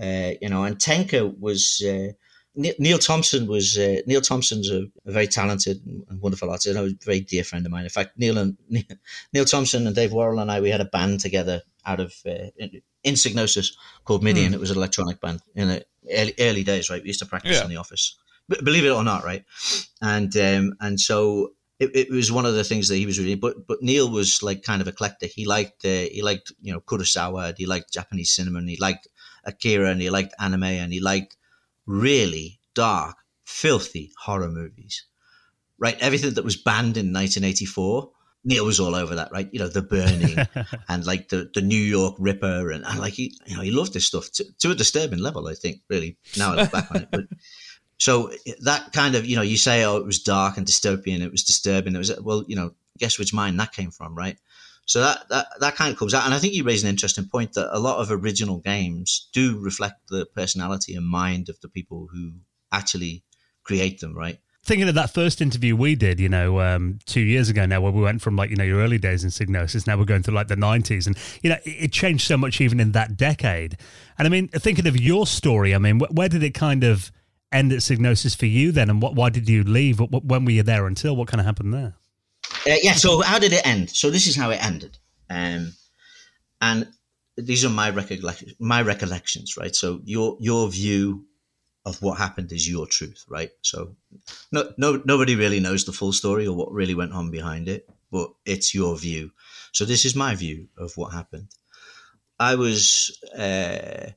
Uh, 0.00 0.32
you 0.40 0.48
know, 0.48 0.64
and 0.64 0.78
Tenka 0.78 1.38
was 1.38 1.82
uh, 1.86 2.12
Neil 2.54 2.98
Thompson 2.98 3.46
was 3.46 3.78
uh, 3.78 4.00
Neil 4.06 4.20
Thompson's 4.20 4.70
a, 4.70 4.82
a, 5.06 5.12
very 5.12 5.26
talented 5.26 5.80
and 5.86 6.20
wonderful 6.20 6.50
artist. 6.50 6.66
And 6.66 6.78
a 6.78 7.04
very 7.04 7.20
dear 7.20 7.44
friend 7.44 7.64
of 7.64 7.72
mine. 7.72 7.84
In 7.84 7.90
fact, 7.90 8.18
Neil 8.18 8.36
and 8.36 8.58
Neil 9.32 9.44
Thompson 9.46 9.86
and 9.86 9.96
Dave 9.96 10.12
Worrell 10.12 10.38
and 10.38 10.50
I 10.50 10.60
we 10.60 10.70
had 10.70 10.82
a 10.82 10.86
band 10.86 11.20
together 11.20 11.62
out 11.86 12.00
of 12.00 12.14
uh, 12.26 12.50
in, 12.58 12.82
in 13.04 13.14
Psygnosis 13.14 13.72
called 14.04 14.22
Midian. 14.22 14.52
Mm. 14.52 14.56
It 14.56 14.60
was 14.60 14.70
an 14.70 14.76
electronic 14.76 15.20
band 15.20 15.40
in 15.54 15.68
the 15.68 15.86
early, 16.10 16.34
early 16.38 16.64
days. 16.64 16.90
Right, 16.90 17.02
we 17.02 17.08
used 17.08 17.20
to 17.20 17.26
practice 17.26 17.56
yeah. 17.56 17.64
in 17.64 17.70
the 17.70 17.76
office. 17.76 18.16
But 18.48 18.64
believe 18.64 18.84
it 18.84 18.90
or 18.90 19.04
not, 19.04 19.24
right, 19.24 19.44
and 20.02 20.36
um, 20.36 20.74
and 20.80 21.00
so 21.00 21.52
it, 21.78 21.90
it, 21.94 22.10
was 22.10 22.30
one 22.30 22.44
of 22.44 22.54
the 22.54 22.64
things 22.64 22.88
that 22.88 22.96
he 22.96 23.06
was 23.06 23.18
really. 23.18 23.36
But 23.36 23.66
but 23.66 23.82
Neil 23.82 24.10
was 24.10 24.42
like 24.42 24.62
kind 24.62 24.82
of 24.82 24.88
eclectic. 24.88 25.32
He 25.32 25.46
liked 25.46 25.84
uh, 25.84 26.06
he 26.12 26.20
liked 26.22 26.52
you 26.60 26.72
know 26.72 26.80
Kurosawa. 26.80 27.56
He 27.56 27.66
liked 27.66 27.92
Japanese 27.92 28.32
cinema. 28.32 28.58
And 28.58 28.68
he 28.68 28.76
liked 28.76 29.08
Akira, 29.44 29.90
and 29.90 30.02
he 30.02 30.10
liked 30.10 30.34
anime, 30.38 30.64
and 30.64 30.92
he 30.92 31.00
liked 31.00 31.36
really 31.92 32.58
dark, 32.74 33.16
filthy 33.44 34.12
horror 34.18 34.48
movies, 34.48 35.04
right? 35.78 35.96
Everything 36.00 36.34
that 36.34 36.44
was 36.44 36.56
banned 36.56 36.96
in 36.96 37.12
1984. 37.12 38.10
Neil 38.44 38.64
was 38.64 38.80
all 38.80 38.96
over 38.96 39.14
that, 39.16 39.30
right? 39.30 39.48
You 39.52 39.60
know, 39.60 39.68
the 39.68 39.82
burning 39.82 40.36
and 40.88 41.06
like 41.06 41.28
the, 41.28 41.50
the 41.54 41.60
New 41.60 41.76
York 41.76 42.16
Ripper, 42.18 42.72
and, 42.72 42.84
and 42.84 42.98
like 42.98 43.12
he, 43.12 43.38
you 43.46 43.56
know, 43.56 43.62
he 43.62 43.70
loved 43.70 43.92
this 43.92 44.06
stuff 44.06 44.32
to, 44.32 44.44
to 44.60 44.70
a 44.72 44.74
disturbing 44.74 45.20
level. 45.20 45.46
I 45.46 45.54
think, 45.54 45.82
really, 45.88 46.16
now 46.36 46.52
I 46.52 46.56
look 46.56 46.72
back 46.72 46.90
on 46.90 47.02
it. 47.02 47.08
But 47.10 47.24
so 47.98 48.32
that 48.62 48.92
kind 48.92 49.14
of, 49.14 49.26
you 49.26 49.36
know, 49.36 49.42
you 49.42 49.56
say, 49.56 49.84
oh, 49.84 49.98
it 49.98 50.06
was 50.06 50.22
dark 50.22 50.56
and 50.56 50.66
dystopian, 50.66 51.20
it 51.20 51.30
was 51.30 51.44
disturbing. 51.44 51.94
It 51.94 51.98
was 51.98 52.20
well, 52.20 52.44
you 52.48 52.56
know, 52.56 52.74
guess 52.98 53.18
which 53.18 53.34
mind 53.34 53.60
that 53.60 53.72
came 53.72 53.90
from, 53.90 54.16
right? 54.16 54.38
So 54.92 55.00
that, 55.00 55.26
that 55.30 55.46
that 55.60 55.74
kind 55.74 55.90
of 55.90 55.98
comes 55.98 56.12
out, 56.12 56.26
and 56.26 56.34
I 56.34 56.38
think 56.38 56.52
you 56.52 56.64
raise 56.64 56.82
an 56.82 56.90
interesting 56.90 57.26
point 57.26 57.54
that 57.54 57.74
a 57.74 57.80
lot 57.80 58.00
of 58.00 58.10
original 58.10 58.58
games 58.58 59.30
do 59.32 59.58
reflect 59.58 60.08
the 60.08 60.26
personality 60.26 60.94
and 60.94 61.06
mind 61.06 61.48
of 61.48 61.58
the 61.62 61.70
people 61.70 62.08
who 62.12 62.32
actually 62.70 63.24
create 63.64 64.00
them, 64.00 64.14
right? 64.14 64.38
thinking 64.64 64.88
of 64.88 64.94
that 64.94 65.12
first 65.12 65.40
interview 65.40 65.74
we 65.74 65.94
did, 65.94 66.20
you 66.20 66.28
know, 66.28 66.60
um, 66.60 66.98
two 67.04 67.22
years 67.22 67.48
ago 67.48 67.66
now, 67.66 67.80
where 67.80 67.90
we 67.90 68.02
went 68.02 68.22
from 68.22 68.36
like, 68.36 68.50
you 68.50 68.54
know, 68.54 68.64
your 68.64 68.78
early 68.80 68.98
days 68.98 69.24
in 69.24 69.30
Psygnosis, 69.30 69.86
now 69.86 69.96
we're 69.96 70.04
going 70.04 70.22
through 70.22 70.34
like 70.34 70.46
the 70.46 70.54
90s. 70.54 71.06
And, 71.06 71.18
you 71.42 71.50
know, 71.50 71.56
it, 71.64 71.84
it 71.84 71.92
changed 71.92 72.26
so 72.26 72.36
much 72.36 72.60
even 72.60 72.78
in 72.78 72.92
that 72.92 73.16
decade. 73.16 73.76
And 74.18 74.26
I 74.26 74.30
mean, 74.30 74.46
thinking 74.48 74.86
of 74.86 74.96
your 74.96 75.26
story, 75.26 75.74
I 75.74 75.78
mean, 75.78 75.98
wh- 75.98 76.14
where 76.14 76.28
did 76.28 76.44
it 76.44 76.54
kind 76.54 76.84
of 76.84 77.10
end 77.50 77.72
at 77.72 77.78
Psygnosis 77.80 78.36
for 78.36 78.46
you 78.46 78.70
then? 78.70 78.88
And 78.88 79.02
what, 79.02 79.16
why 79.16 79.30
did 79.30 79.48
you 79.48 79.64
leave? 79.64 79.98
When 79.98 80.44
were 80.44 80.52
you 80.52 80.62
there 80.62 80.86
until? 80.86 81.16
What 81.16 81.26
kind 81.26 81.40
of 81.40 81.46
happened 81.46 81.74
there? 81.74 81.94
Uh, 82.66 82.76
yeah, 82.82 82.92
so 82.92 83.22
how 83.22 83.38
did 83.38 83.52
it 83.52 83.66
end? 83.66 83.90
So 83.90 84.10
this 84.10 84.26
is 84.26 84.36
how 84.36 84.50
it 84.50 84.64
ended. 84.64 84.98
Um, 85.28 85.72
and 86.60 86.88
these 87.36 87.64
are 87.64 87.70
my, 87.70 87.90
recollect- 87.90 88.54
my 88.60 88.82
recollections, 88.82 89.56
right? 89.56 89.74
So 89.74 90.00
your, 90.04 90.36
your 90.40 90.68
view 90.68 91.24
of 91.84 92.00
what 92.00 92.18
happened 92.18 92.52
is 92.52 92.68
your 92.68 92.86
truth, 92.86 93.24
right? 93.28 93.50
So 93.62 93.96
no, 94.52 94.72
no, 94.78 95.02
nobody 95.04 95.34
really 95.34 95.58
knows 95.58 95.84
the 95.84 95.92
full 95.92 96.12
story 96.12 96.46
or 96.46 96.54
what 96.54 96.72
really 96.72 96.94
went 96.94 97.12
on 97.12 97.30
behind 97.30 97.68
it, 97.68 97.88
but 98.12 98.30
it's 98.44 98.74
your 98.74 98.96
view. 98.96 99.32
So 99.72 99.84
this 99.84 100.04
is 100.04 100.14
my 100.14 100.34
view 100.36 100.68
of 100.78 100.96
what 100.96 101.12
happened. 101.12 101.48
I 102.38 102.54
was 102.54 103.18
uh, 103.36 104.10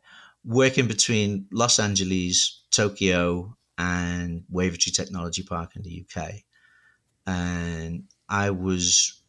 working 0.43 0.87
between 0.87 1.47
Los 1.51 1.79
Angeles, 1.79 2.61
Tokyo, 2.71 3.57
and 3.77 4.43
Wavertree 4.53 4.93
Technology 4.93 5.43
Park 5.43 5.75
in 5.75 5.81
the 5.81 6.05
UK, 6.05 6.31
and 7.25 8.03
I 8.29 8.49
was 8.49 9.21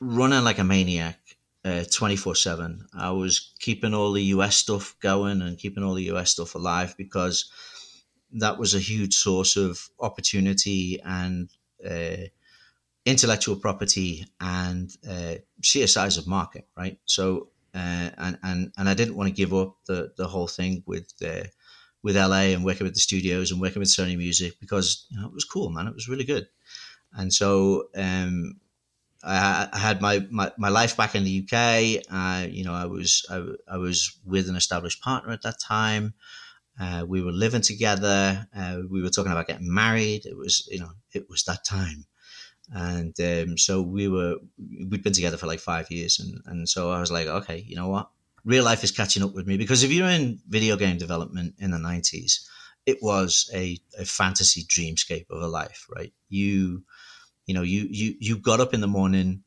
running 0.00 0.44
like 0.44 0.58
a 0.58 0.64
maniac 0.64 1.18
uh, 1.64 1.84
24 1.90 2.34
7. 2.34 2.86
I 2.94 3.10
was 3.10 3.52
keeping 3.58 3.94
all 3.94 4.12
the 4.12 4.24
US 4.24 4.56
stuff 4.56 4.96
going 5.00 5.42
and 5.42 5.58
keeping 5.58 5.82
all 5.82 5.94
the 5.94 6.10
US 6.12 6.30
stuff 6.30 6.54
alive 6.54 6.94
because 6.96 7.50
that 8.32 8.58
was 8.58 8.74
a 8.74 8.80
huge 8.80 9.14
source 9.14 9.56
of 9.56 9.88
opportunity 10.00 11.00
and 11.04 11.48
uh, 11.88 12.28
intellectual 13.04 13.56
property 13.56 14.26
and 14.40 14.90
uh, 15.08 15.36
sheer 15.62 15.86
size 15.86 16.16
of 16.16 16.26
market, 16.26 16.66
right? 16.76 16.98
So, 17.04 17.48
uh, 17.74 18.10
and, 18.18 18.38
and, 18.42 18.72
and 18.76 18.88
I 18.88 18.94
didn't 18.94 19.16
want 19.16 19.28
to 19.28 19.34
give 19.34 19.54
up 19.54 19.76
the, 19.86 20.12
the 20.16 20.26
whole 20.26 20.48
thing 20.48 20.82
with, 20.86 21.12
uh, 21.24 21.44
with 22.02 22.16
LA 22.16 22.52
and 22.52 22.64
working 22.64 22.84
with 22.84 22.94
the 22.94 23.00
studios 23.00 23.50
and 23.50 23.60
working 23.60 23.80
with 23.80 23.88
Sony 23.88 24.16
Music 24.16 24.58
because 24.60 25.06
you 25.10 25.20
know, 25.20 25.26
it 25.26 25.32
was 25.32 25.44
cool, 25.44 25.70
man. 25.70 25.86
It 25.86 25.94
was 25.94 26.08
really 26.08 26.24
good. 26.24 26.48
And 27.16 27.32
so, 27.32 27.88
um, 27.96 28.60
I, 29.24 29.68
I 29.72 29.78
had 29.78 30.00
my, 30.00 30.26
my, 30.30 30.52
my, 30.58 30.68
life 30.68 30.96
back 30.96 31.14
in 31.14 31.24
the 31.24 31.42
UK. 31.42 32.04
Uh, 32.10 32.46
you 32.46 32.64
know, 32.64 32.74
I 32.74 32.84
was 32.84 33.24
I, 33.30 33.42
I, 33.72 33.78
was 33.78 34.18
with 34.24 34.48
an 34.48 34.56
established 34.56 35.00
partner 35.00 35.32
at 35.32 35.42
that 35.42 35.58
time. 35.58 36.14
Uh, 36.78 37.04
we 37.06 37.22
were 37.22 37.32
living 37.32 37.62
together. 37.62 38.46
Uh, 38.54 38.80
we 38.90 39.02
were 39.02 39.08
talking 39.08 39.32
about 39.32 39.46
getting 39.46 39.72
married. 39.72 40.26
It 40.26 40.36
was 40.36 40.68
you 40.70 40.80
know 40.80 40.90
it 41.12 41.30
was 41.30 41.44
that 41.44 41.64
time, 41.64 42.04
and 42.72 43.18
um, 43.20 43.56
so 43.56 43.80
we 43.80 44.08
were 44.08 44.36
we'd 44.58 45.04
been 45.04 45.12
together 45.12 45.36
for 45.36 45.46
like 45.46 45.60
five 45.60 45.90
years, 45.90 46.18
and 46.18 46.40
and 46.46 46.68
so 46.68 46.90
I 46.90 47.00
was 47.00 47.12
like, 47.12 47.28
okay, 47.28 47.64
you 47.66 47.76
know 47.76 47.88
what, 47.88 48.10
real 48.44 48.64
life 48.64 48.82
is 48.82 48.90
catching 48.90 49.22
up 49.22 49.34
with 49.34 49.46
me 49.46 49.56
because 49.56 49.84
if 49.84 49.92
you're 49.92 50.08
in 50.08 50.40
video 50.48 50.76
game 50.76 50.98
development 50.98 51.54
in 51.58 51.70
the 51.70 51.78
'90s, 51.78 52.46
it 52.86 52.98
was 53.02 53.50
a, 53.54 53.78
a 53.98 54.04
fantasy 54.04 54.64
dreamscape 54.64 55.30
of 55.30 55.42
a 55.42 55.48
life, 55.48 55.86
right? 55.94 56.12
You 56.28 56.84
you 57.46 57.54
know, 57.54 57.62
you 57.62 57.86
you 57.90 58.14
you 58.20 58.38
got 58.38 58.60
up 58.60 58.74
in 58.74 58.80
the 58.80 58.86
morning, 58.86 59.42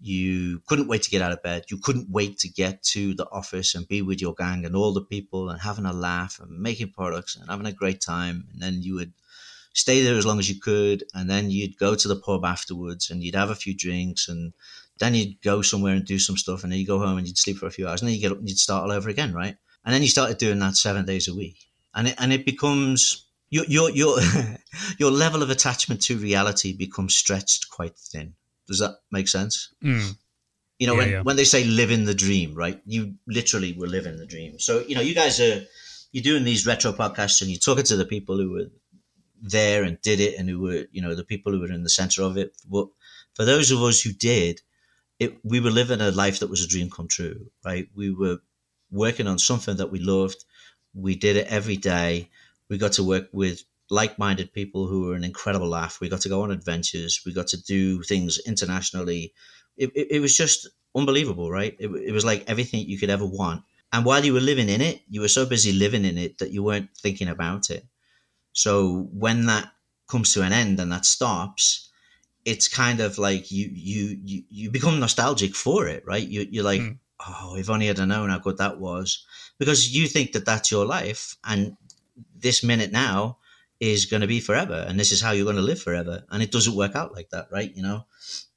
you 0.00 0.60
couldn't 0.66 0.88
wait 0.88 1.02
to 1.02 1.10
get 1.10 1.22
out 1.22 1.32
of 1.32 1.42
bed. 1.42 1.64
You 1.70 1.78
couldn't 1.78 2.10
wait 2.10 2.38
to 2.40 2.48
get 2.48 2.82
to 2.94 3.14
the 3.14 3.28
office 3.30 3.74
and 3.74 3.88
be 3.88 4.02
with 4.02 4.20
your 4.20 4.34
gang 4.34 4.64
and 4.64 4.76
all 4.76 4.92
the 4.92 5.04
people 5.04 5.50
and 5.50 5.60
having 5.60 5.86
a 5.86 5.92
laugh 5.92 6.40
and 6.40 6.60
making 6.60 6.92
products 6.92 7.36
and 7.36 7.48
having 7.48 7.66
a 7.66 7.72
great 7.72 8.00
time. 8.00 8.48
And 8.52 8.62
then 8.62 8.82
you 8.82 8.94
would 8.96 9.12
stay 9.72 10.02
there 10.02 10.16
as 10.16 10.26
long 10.26 10.38
as 10.38 10.48
you 10.48 10.60
could, 10.60 11.04
and 11.14 11.28
then 11.28 11.50
you'd 11.50 11.78
go 11.78 11.94
to 11.94 12.08
the 12.08 12.16
pub 12.16 12.44
afterwards 12.44 13.10
and 13.10 13.22
you'd 13.22 13.34
have 13.34 13.50
a 13.50 13.54
few 13.54 13.74
drinks 13.74 14.28
and 14.28 14.52
then 14.98 15.14
you'd 15.14 15.40
go 15.42 15.62
somewhere 15.62 15.94
and 15.94 16.04
do 16.04 16.18
some 16.18 16.36
stuff 16.36 16.64
and 16.64 16.72
then 16.72 16.80
you 16.80 16.86
go 16.86 16.98
home 16.98 17.18
and 17.18 17.26
you'd 17.26 17.38
sleep 17.38 17.56
for 17.56 17.66
a 17.66 17.70
few 17.70 17.86
hours 17.86 18.02
and 18.02 18.08
then 18.08 18.14
you 18.14 18.20
get 18.20 18.32
up 18.32 18.38
and 18.38 18.48
you'd 18.48 18.58
start 18.58 18.82
all 18.82 18.92
over 18.92 19.08
again, 19.08 19.32
right? 19.32 19.56
And 19.84 19.94
then 19.94 20.02
you 20.02 20.08
started 20.08 20.38
doing 20.38 20.58
that 20.58 20.76
seven 20.76 21.04
days 21.04 21.28
a 21.28 21.34
week. 21.34 21.67
And 21.94 22.08
it, 22.08 22.14
and 22.18 22.32
it 22.32 22.44
becomes 22.44 23.26
your 23.50 23.64
your 23.66 23.90
your 23.90 24.18
your 24.98 25.10
level 25.10 25.42
of 25.42 25.50
attachment 25.50 26.02
to 26.02 26.18
reality 26.18 26.76
becomes 26.76 27.16
stretched 27.16 27.70
quite 27.70 27.96
thin. 27.96 28.34
Does 28.66 28.80
that 28.80 28.96
make 29.10 29.28
sense? 29.28 29.72
Mm. 29.82 30.16
You 30.78 30.86
know, 30.86 30.92
yeah, 30.92 30.98
when, 30.98 31.10
yeah. 31.10 31.22
when 31.22 31.36
they 31.36 31.44
say 31.44 31.64
live 31.64 31.90
in 31.90 32.04
the 32.04 32.14
dream, 32.14 32.54
right? 32.54 32.80
You 32.86 33.14
literally 33.26 33.72
were 33.72 33.88
living 33.88 34.16
the 34.16 34.26
dream. 34.26 34.60
So, 34.60 34.84
you 34.86 34.94
know, 34.94 35.00
you 35.00 35.14
guys 35.14 35.40
are 35.40 35.62
you're 36.12 36.22
doing 36.22 36.44
these 36.44 36.66
retro 36.66 36.92
podcasts 36.92 37.40
and 37.40 37.50
you're 37.50 37.58
talking 37.58 37.84
to 37.84 37.96
the 37.96 38.04
people 38.04 38.36
who 38.36 38.52
were 38.52 38.66
there 39.40 39.82
and 39.82 40.00
did 40.02 40.20
it 40.20 40.38
and 40.38 40.48
who 40.48 40.60
were, 40.60 40.84
you 40.90 41.02
know, 41.02 41.14
the 41.14 41.24
people 41.24 41.52
who 41.52 41.60
were 41.60 41.72
in 41.72 41.82
the 41.82 41.90
center 41.90 42.22
of 42.22 42.36
it. 42.36 42.56
But 42.68 42.88
for 43.34 43.44
those 43.44 43.70
of 43.70 43.82
us 43.82 44.00
who 44.00 44.12
did, 44.12 44.60
it 45.18 45.36
we 45.44 45.60
were 45.60 45.70
living 45.70 46.00
a 46.00 46.10
life 46.10 46.40
that 46.40 46.50
was 46.50 46.64
a 46.64 46.68
dream 46.68 46.90
come 46.90 47.08
true, 47.08 47.50
right? 47.64 47.88
We 47.94 48.14
were 48.14 48.38
working 48.90 49.26
on 49.26 49.38
something 49.38 49.76
that 49.76 49.90
we 49.90 49.98
loved. 49.98 50.44
We 50.98 51.16
did 51.16 51.36
it 51.36 51.46
every 51.48 51.76
day 51.76 52.30
we 52.68 52.78
got 52.78 52.92
to 52.92 53.04
work 53.04 53.28
with 53.32 53.64
like-minded 53.90 54.52
people 54.52 54.86
who 54.86 55.06
were 55.06 55.14
an 55.14 55.24
incredible 55.24 55.68
laugh. 55.68 56.00
We 56.00 56.08
got 56.08 56.20
to 56.22 56.28
go 56.28 56.42
on 56.42 56.50
adventures. 56.50 57.22
We 57.24 57.32
got 57.32 57.48
to 57.48 57.62
do 57.62 58.02
things 58.02 58.38
internationally. 58.46 59.32
It, 59.76 59.90
it, 59.94 60.08
it 60.12 60.20
was 60.20 60.36
just 60.36 60.68
unbelievable, 60.94 61.50
right? 61.50 61.74
It, 61.78 61.88
it, 61.88 62.12
was 62.12 62.24
like 62.24 62.44
everything 62.46 62.86
you 62.86 62.98
could 62.98 63.10
ever 63.10 63.24
want. 63.24 63.62
And 63.92 64.04
while 64.04 64.24
you 64.24 64.34
were 64.34 64.40
living 64.40 64.68
in 64.68 64.82
it, 64.82 65.00
you 65.08 65.22
were 65.22 65.28
so 65.28 65.46
busy 65.46 65.72
living 65.72 66.04
in 66.04 66.18
it 66.18 66.38
that 66.38 66.50
you 66.50 66.62
weren't 66.62 66.90
thinking 66.98 67.28
about 67.28 67.70
it. 67.70 67.86
So 68.52 69.08
when 69.12 69.46
that 69.46 69.72
comes 70.08 70.34
to 70.34 70.42
an 70.42 70.52
end 70.52 70.80
and 70.80 70.92
that 70.92 71.06
stops, 71.06 71.88
it's 72.44 72.68
kind 72.68 73.00
of 73.00 73.18
like 73.18 73.50
you 73.50 73.70
you 73.72 74.18
you, 74.22 74.42
you 74.48 74.70
become 74.70 75.00
nostalgic 75.00 75.54
for 75.54 75.86
it, 75.86 76.02
right? 76.06 76.26
You, 76.26 76.46
you're 76.50 76.64
like, 76.64 76.80
mm. 76.80 76.98
oh, 77.26 77.56
if 77.56 77.70
only 77.70 77.88
I'd 77.88 77.98
have 77.98 78.08
known 78.08 78.30
how 78.30 78.38
good 78.38 78.58
that 78.58 78.78
was, 78.78 79.24
because 79.58 79.94
you 79.94 80.06
think 80.06 80.32
that 80.32 80.46
that's 80.46 80.70
your 80.70 80.86
life, 80.86 81.36
and 81.44 81.76
this 82.34 82.62
minute 82.62 82.92
now 82.92 83.38
is 83.80 84.06
going 84.06 84.20
to 84.20 84.26
be 84.26 84.40
forever 84.40 84.84
and 84.88 84.98
this 84.98 85.12
is 85.12 85.20
how 85.20 85.30
you're 85.30 85.44
going 85.44 85.56
to 85.56 85.62
live 85.62 85.80
forever 85.80 86.24
and 86.30 86.42
it 86.42 86.50
doesn't 86.50 86.74
work 86.74 86.96
out 86.96 87.14
like 87.14 87.30
that 87.30 87.46
right 87.50 87.74
you 87.76 87.82
know? 87.82 88.04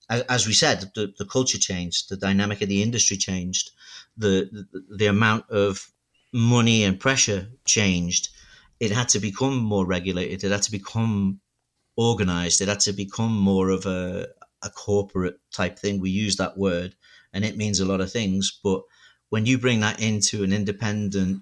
As, 0.10 0.22
as 0.24 0.48
we 0.48 0.54
said 0.54 0.92
the, 0.96 1.14
the 1.18 1.26
culture 1.26 1.58
changed 1.60 2.10
the 2.10 2.18
dynamic 2.18 2.62
of 2.62 2.70
the 2.70 2.82
industry 2.82 3.18
changed 3.18 3.72
the, 4.18 4.50
the 4.72 4.84
the 4.98 5.06
amount 5.06 5.50
of 5.50 5.92
money 6.34 6.84
and 6.84 7.00
pressure 7.00 7.50
changed. 7.66 8.30
It 8.80 8.92
had 8.92 9.10
to 9.10 9.20
become 9.20 9.58
more 9.58 9.86
regulated 9.86 10.44
it 10.44 10.52
had 10.52 10.64
to 10.64 10.72
become 10.72 11.40
organized 11.96 12.62
it 12.62 12.68
had 12.68 12.80
to 12.82 12.94
become 12.94 13.38
more 13.38 13.70
of 13.70 13.86
a, 13.86 14.28
a 14.64 14.70
corporate 14.70 15.40
type 15.52 15.78
thing 15.78 16.00
we 16.00 16.10
use 16.10 16.38
that 16.38 16.58
word 16.58 16.96
and 17.34 17.46
it 17.46 17.58
means 17.58 17.80
a 17.80 17.86
lot 17.86 18.02
of 18.02 18.12
things 18.12 18.60
but 18.64 18.82
when 19.32 19.46
you 19.46 19.58
bring 19.58 19.80
that 19.80 20.00
into 20.00 20.44
an 20.44 20.54
independent 20.54 21.42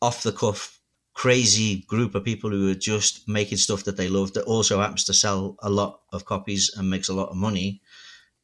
off 0.00 0.22
the 0.22 0.32
cuff 0.32 0.78
crazy 1.12 1.82
group 1.88 2.14
of 2.14 2.24
people 2.24 2.50
who 2.50 2.70
are 2.70 2.74
just 2.74 3.28
making 3.28 3.58
stuff 3.58 3.84
that 3.84 3.96
they 3.96 4.08
love 4.08 4.32
that 4.32 4.44
also 4.44 4.80
happens 4.80 5.04
to 5.04 5.12
sell 5.12 5.56
a 5.62 5.68
lot 5.68 6.00
of 6.12 6.24
copies 6.24 6.70
and 6.76 6.88
makes 6.88 7.08
a 7.08 7.14
lot 7.14 7.28
of 7.28 7.36
money 7.36 7.80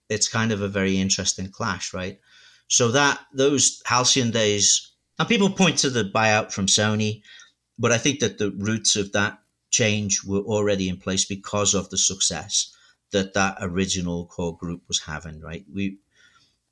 it's 0.08 0.28
kind 0.28 0.52
of 0.52 0.60
a 0.60 0.68
very 0.68 0.98
interesting 0.98 1.48
clash 1.48 1.94
right? 1.94 2.18
So 2.68 2.90
that 2.90 3.20
those 3.32 3.82
halcyon 3.86 4.32
days 4.32 4.92
and 5.18 5.28
people 5.28 5.50
point 5.50 5.78
to 5.78 5.90
the 5.90 6.04
buyout 6.04 6.52
from 6.52 6.66
sony 6.66 7.22
but 7.78 7.92
i 7.92 7.98
think 7.98 8.20
that 8.20 8.38
the 8.38 8.50
roots 8.50 8.96
of 8.96 9.12
that 9.12 9.38
change 9.70 10.24
were 10.24 10.40
already 10.40 10.88
in 10.88 10.96
place 10.96 11.24
because 11.24 11.74
of 11.74 11.88
the 11.90 11.98
success 11.98 12.74
that 13.12 13.34
that 13.34 13.56
original 13.60 14.26
core 14.26 14.56
group 14.56 14.82
was 14.88 15.00
having 15.00 15.40
right? 15.40 15.64
We 15.72 15.98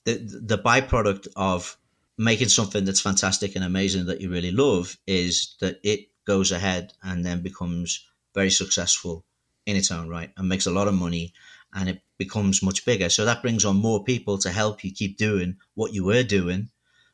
the 0.04 0.14
the 0.52 0.58
byproduct 0.58 1.28
of 1.36 1.76
making 2.16 2.48
something 2.48 2.84
that's 2.84 3.00
fantastic 3.00 3.56
and 3.56 3.64
amazing 3.64 4.06
that 4.06 4.20
you 4.20 4.30
really 4.30 4.52
love 4.52 4.96
is 5.06 5.56
that 5.60 5.80
it 5.82 6.08
goes 6.26 6.52
ahead 6.52 6.92
and 7.02 7.24
then 7.24 7.42
becomes 7.42 8.06
very 8.34 8.50
successful 8.50 9.24
in 9.66 9.76
its 9.76 9.90
own 9.90 10.08
right 10.08 10.30
and 10.36 10.48
makes 10.48 10.66
a 10.66 10.70
lot 10.70 10.88
of 10.88 10.94
money 10.94 11.32
and 11.74 11.88
it 11.88 12.02
becomes 12.18 12.62
much 12.62 12.84
bigger. 12.84 13.08
So 13.08 13.24
that 13.24 13.42
brings 13.42 13.64
on 13.64 13.76
more 13.76 14.04
people 14.04 14.38
to 14.38 14.52
help 14.52 14.84
you 14.84 14.92
keep 14.92 15.18
doing 15.18 15.56
what 15.74 15.92
you 15.92 16.04
were 16.04 16.22
doing. 16.22 16.70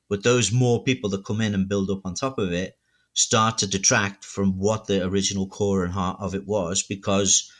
But 0.09 0.23
those 0.23 0.53
more 0.53 0.83
people 0.85 1.09
that 1.11 1.25
come 1.25 1.41
in 1.41 1.55
and 1.55 1.69
build 1.69 1.91
up 1.91 2.05
on 2.05 2.15
top 2.15 2.39
of 2.39 2.53
it 2.53 2.77
start 3.15 3.59
to 3.59 3.67
detract 3.67 4.25
from 4.25 4.59
what 4.59 4.87
the 4.87 5.05
original 5.05 5.47
core 5.47 5.85
and 5.85 5.93
heart 5.93 6.19
of 6.21 6.35
it 6.35 6.47
was 6.47 6.83
because 6.83 7.51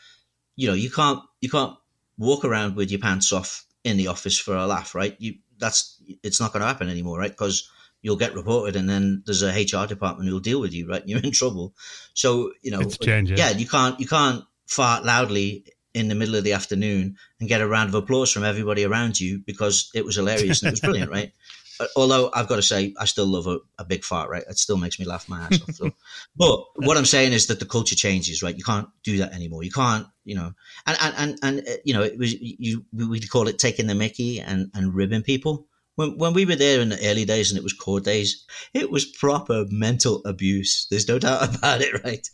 you 0.55 0.67
know 0.67 0.73
you 0.73 0.89
can't 0.89 1.21
you 1.41 1.49
can't 1.49 1.75
walk 2.17 2.45
around 2.45 2.75
with 2.75 2.91
your 2.91 2.99
pants 2.99 3.33
off 3.33 3.65
in 3.83 3.97
the 3.97 4.07
office 4.07 4.37
for 4.37 4.55
a 4.55 4.67
laugh, 4.67 4.93
right? 4.93 5.15
You 5.19 5.35
that's 5.61 6.01
it's 6.23 6.41
not 6.41 6.51
going 6.51 6.61
to 6.61 6.67
happen 6.67 6.89
anymore, 6.89 7.19
right? 7.19 7.31
Because 7.31 7.69
you'll 8.01 8.17
get 8.17 8.33
reported, 8.33 8.75
and 8.75 8.89
then 8.89 9.23
there's 9.25 9.43
a 9.43 9.51
HR 9.51 9.87
department 9.87 10.29
who'll 10.29 10.39
deal 10.39 10.59
with 10.59 10.73
you, 10.73 10.89
right? 10.89 11.03
You're 11.05 11.21
in 11.21 11.31
trouble. 11.31 11.73
So 12.13 12.51
you 12.61 12.71
know, 12.71 12.83
changing. 12.83 13.37
Yeah, 13.37 13.51
you 13.51 13.67
can't 13.67 13.99
you 13.99 14.07
can't 14.07 14.43
fart 14.67 15.05
loudly 15.05 15.65
in 15.93 16.07
the 16.07 16.15
middle 16.15 16.35
of 16.35 16.43
the 16.43 16.53
afternoon 16.53 17.17
and 17.39 17.49
get 17.49 17.61
a 17.61 17.67
round 17.67 17.89
of 17.89 17.95
applause 17.95 18.31
from 18.31 18.43
everybody 18.43 18.85
around 18.85 19.19
you 19.19 19.39
because 19.45 19.89
it 19.93 20.05
was 20.05 20.15
hilarious 20.15 20.61
and 20.61 20.69
it 20.69 20.71
was 20.71 20.79
brilliant, 20.79 21.11
right? 21.17 21.33
Uh, 21.79 21.87
although 21.95 22.29
I've 22.33 22.47
got 22.47 22.57
to 22.57 22.61
say, 22.61 22.93
I 22.97 23.05
still 23.05 23.25
love 23.25 23.47
a, 23.47 23.57
a, 23.77 23.83
big 23.83 24.03
fart, 24.03 24.29
right? 24.29 24.43
It 24.47 24.57
still 24.57 24.77
makes 24.77 24.99
me 24.99 25.05
laugh 25.05 25.27
my 25.27 25.41
ass 25.41 25.61
off. 25.61 25.75
So. 25.75 25.91
but 26.35 26.63
what 26.75 26.97
I'm 26.97 27.05
saying 27.05 27.33
is 27.33 27.47
that 27.47 27.59
the 27.59 27.65
culture 27.65 27.95
changes, 27.95 28.41
right? 28.41 28.55
You 28.55 28.63
can't 28.63 28.87
do 29.03 29.17
that 29.17 29.33
anymore. 29.33 29.63
You 29.63 29.71
can't, 29.71 30.07
you 30.23 30.35
know, 30.35 30.53
and 30.85 30.97
and 31.01 31.15
and, 31.17 31.39
and 31.43 31.67
uh, 31.67 31.77
you 31.83 31.93
know, 31.93 32.03
it 32.03 32.17
was 32.17 32.33
you 32.39 32.85
we'd 32.93 33.29
call 33.29 33.47
it 33.47 33.59
taking 33.59 33.87
the 33.87 33.95
Mickey 33.95 34.39
and 34.39 34.71
and 34.73 34.93
ribbing 34.93 35.23
people. 35.23 35.67
When 35.95 36.17
when 36.17 36.33
we 36.33 36.45
were 36.45 36.55
there 36.55 36.81
in 36.81 36.89
the 36.89 37.09
early 37.09 37.25
days 37.25 37.51
and 37.51 37.57
it 37.57 37.63
was 37.63 37.73
core 37.73 37.99
days, 37.99 38.45
it 38.73 38.91
was 38.91 39.05
proper 39.05 39.65
mental 39.69 40.21
abuse. 40.25 40.87
There's 40.89 41.07
no 41.07 41.19
doubt 41.19 41.55
about 41.55 41.81
it, 41.81 42.03
right? 42.03 42.27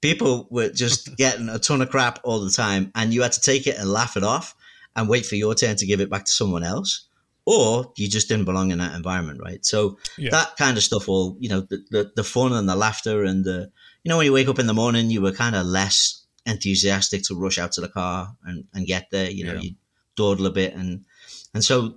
People 0.00 0.48
were 0.50 0.70
just 0.70 1.16
getting 1.16 1.48
a 1.48 1.58
ton 1.58 1.82
of 1.82 1.90
crap 1.90 2.20
all 2.24 2.40
the 2.40 2.50
time, 2.50 2.90
and 2.94 3.12
you 3.12 3.22
had 3.22 3.32
to 3.32 3.40
take 3.40 3.66
it 3.66 3.78
and 3.78 3.92
laugh 3.92 4.16
it 4.16 4.24
off 4.24 4.54
and 4.96 5.08
wait 5.08 5.26
for 5.26 5.36
your 5.36 5.54
turn 5.54 5.76
to 5.76 5.86
give 5.86 6.00
it 6.00 6.10
back 6.10 6.24
to 6.24 6.32
someone 6.32 6.64
else 6.64 7.06
or 7.46 7.92
you 7.96 8.08
just 8.08 8.28
didn't 8.28 8.44
belong 8.44 8.70
in 8.70 8.78
that 8.78 8.94
environment, 8.94 9.40
right? 9.42 9.64
So 9.64 9.98
yeah. 10.18 10.30
that 10.30 10.56
kind 10.56 10.76
of 10.76 10.82
stuff, 10.82 11.08
all 11.08 11.36
you 11.40 11.48
know, 11.48 11.60
the, 11.62 11.84
the, 11.90 12.12
the 12.16 12.24
fun 12.24 12.52
and 12.52 12.68
the 12.68 12.76
laughter 12.76 13.24
and 13.24 13.44
the 13.44 13.70
you 14.04 14.08
know 14.08 14.16
when 14.16 14.26
you 14.26 14.32
wake 14.32 14.48
up 14.48 14.58
in 14.58 14.66
the 14.66 14.74
morning, 14.74 15.10
you 15.10 15.20
were 15.20 15.32
kind 15.32 15.56
of 15.56 15.66
less 15.66 16.19
enthusiastic 16.46 17.22
to 17.24 17.34
rush 17.34 17.58
out 17.58 17.72
to 17.72 17.80
the 17.80 17.88
car 17.88 18.34
and, 18.44 18.64
and 18.74 18.86
get 18.86 19.10
there. 19.10 19.30
You 19.30 19.44
know, 19.44 19.54
yeah. 19.54 19.60
you 19.60 19.74
dawdle 20.16 20.46
a 20.46 20.50
bit 20.50 20.74
and 20.74 21.04
and 21.52 21.64
so, 21.64 21.96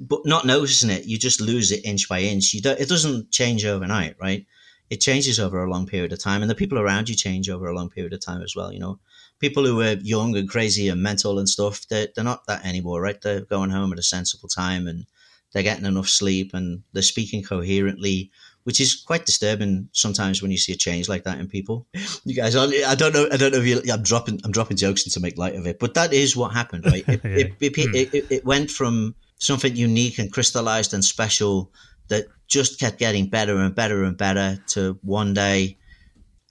but 0.00 0.20
not 0.24 0.46
noticing 0.46 0.90
it, 0.90 1.06
you 1.06 1.18
just 1.18 1.40
lose 1.40 1.72
it 1.72 1.84
inch 1.84 2.08
by 2.08 2.20
inch. 2.20 2.54
You 2.54 2.62
don't, 2.62 2.78
it 2.78 2.88
doesn't 2.88 3.32
change 3.32 3.64
overnight, 3.64 4.14
right? 4.20 4.46
It 4.90 5.00
changes 5.00 5.40
over 5.40 5.64
a 5.64 5.70
long 5.70 5.86
period 5.86 6.12
of 6.12 6.20
time, 6.20 6.40
and 6.40 6.50
the 6.50 6.54
people 6.54 6.78
around 6.78 7.08
you 7.08 7.16
change 7.16 7.50
over 7.50 7.66
a 7.66 7.74
long 7.74 7.90
period 7.90 8.12
of 8.12 8.20
time 8.20 8.42
as 8.42 8.54
well. 8.54 8.72
You 8.72 8.78
know, 8.78 9.00
people 9.40 9.64
who 9.64 9.80
are 9.80 9.94
young 9.94 10.36
and 10.36 10.48
crazy 10.48 10.88
and 10.88 11.02
mental 11.02 11.38
and 11.38 11.48
stuff, 11.48 11.86
they're, 11.88 12.08
they're 12.14 12.24
not 12.24 12.46
that 12.46 12.64
anymore, 12.64 13.00
right? 13.00 13.20
They're 13.20 13.40
going 13.40 13.70
home 13.70 13.92
at 13.92 13.98
a 13.98 14.02
sensible 14.02 14.48
time 14.48 14.86
and 14.86 15.04
they're 15.52 15.64
getting 15.64 15.84
enough 15.84 16.08
sleep 16.08 16.52
and 16.54 16.84
they're 16.92 17.02
speaking 17.02 17.42
coherently, 17.42 18.30
which 18.64 18.80
is 18.80 18.94
quite 18.94 19.26
disturbing 19.26 19.88
sometimes 19.92 20.40
when 20.40 20.50
you 20.50 20.58
see 20.58 20.72
a 20.72 20.76
change 20.76 21.08
like 21.08 21.24
that 21.24 21.38
in 21.38 21.48
people. 21.48 21.86
You 22.24 22.34
guys, 22.34 22.54
I 22.56 22.94
don't 22.94 23.12
know, 23.12 23.28
I 23.32 23.36
don't 23.36 23.52
know 23.52 23.58
if 23.58 23.66
you, 23.66 23.82
I'm 23.92 24.02
dropping, 24.02 24.40
I'm 24.44 24.52
dropping 24.52 24.76
jokes 24.76 25.04
and 25.04 25.12
to 25.12 25.20
make 25.20 25.36
light 25.36 25.54
of 25.54 25.66
it, 25.66 25.78
but 25.78 25.94
that 25.94 26.12
is 26.12 26.36
what 26.36 26.52
happened, 26.52 26.84
right? 26.86 27.04
It, 27.12 27.20
yeah. 27.24 27.68
it, 27.68 27.74
hmm. 27.74 27.94
it, 27.94 28.14
it, 28.14 28.26
it 28.30 28.44
went 28.44 28.70
from 28.70 29.14
something 29.38 29.74
unique 29.74 30.18
and 30.18 30.32
crystallized 30.32 30.94
and 30.94 31.04
special 31.04 31.72
that 32.08 32.26
just 32.46 32.78
kept 32.78 32.98
getting 32.98 33.28
better 33.28 33.56
and 33.56 33.74
better 33.74 34.04
and 34.04 34.16
better 34.16 34.58
to 34.68 34.98
one 35.02 35.34
day 35.34 35.78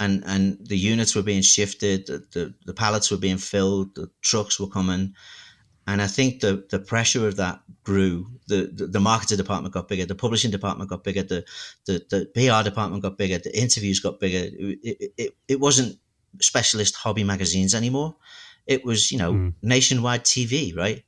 and 0.01 0.23
and 0.25 0.57
the 0.67 0.77
units 0.77 1.15
were 1.15 1.21
being 1.21 1.43
shifted, 1.43 2.07
the, 2.07 2.25
the, 2.31 2.53
the 2.65 2.73
pallets 2.73 3.11
were 3.11 3.17
being 3.17 3.37
filled, 3.37 3.93
the 3.95 4.09
trucks 4.21 4.59
were 4.59 4.67
coming, 4.67 5.13
and 5.87 6.01
I 6.01 6.07
think 6.07 6.41
the 6.41 6.65
the 6.69 6.79
pressure 6.79 7.27
of 7.27 7.37
that 7.37 7.61
grew. 7.83 8.27
The, 8.47 8.69
the, 8.73 8.87
the 8.87 8.99
marketing 8.99 9.37
department 9.37 9.73
got 9.73 9.87
bigger, 9.87 10.05
the 10.05 10.15
publishing 10.15 10.51
department 10.51 10.89
got 10.89 11.03
bigger, 11.03 11.23
the 11.23 11.45
the, 11.85 12.05
the 12.09 12.25
PR 12.33 12.67
department 12.67 13.01
got 13.01 13.17
bigger, 13.17 13.37
the 13.37 13.57
interviews 13.57 13.99
got 13.99 14.19
bigger. 14.19 14.49
It, 14.53 15.13
it, 15.17 15.35
it 15.47 15.59
wasn't 15.59 15.97
specialist 16.41 16.95
hobby 16.95 17.23
magazines 17.23 17.73
anymore. 17.73 18.15
It 18.67 18.85
was 18.85 19.11
you 19.11 19.17
know 19.17 19.33
mm. 19.33 19.53
nationwide 19.61 20.23
TV, 20.23 20.75
right? 20.75 21.03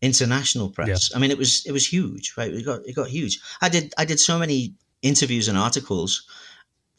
International 0.00 0.70
press. 0.70 1.10
Yeah. 1.10 1.16
I 1.16 1.20
mean, 1.20 1.30
it 1.30 1.38
was 1.38 1.64
it 1.66 1.72
was 1.72 1.86
huge, 1.86 2.34
right? 2.36 2.52
It 2.52 2.64
got 2.64 2.86
it 2.86 2.94
got 2.94 3.08
huge. 3.08 3.40
I 3.60 3.68
did 3.68 3.92
I 3.98 4.04
did 4.04 4.18
so 4.18 4.38
many 4.38 4.74
interviews 5.02 5.48
and 5.48 5.56
articles 5.56 6.26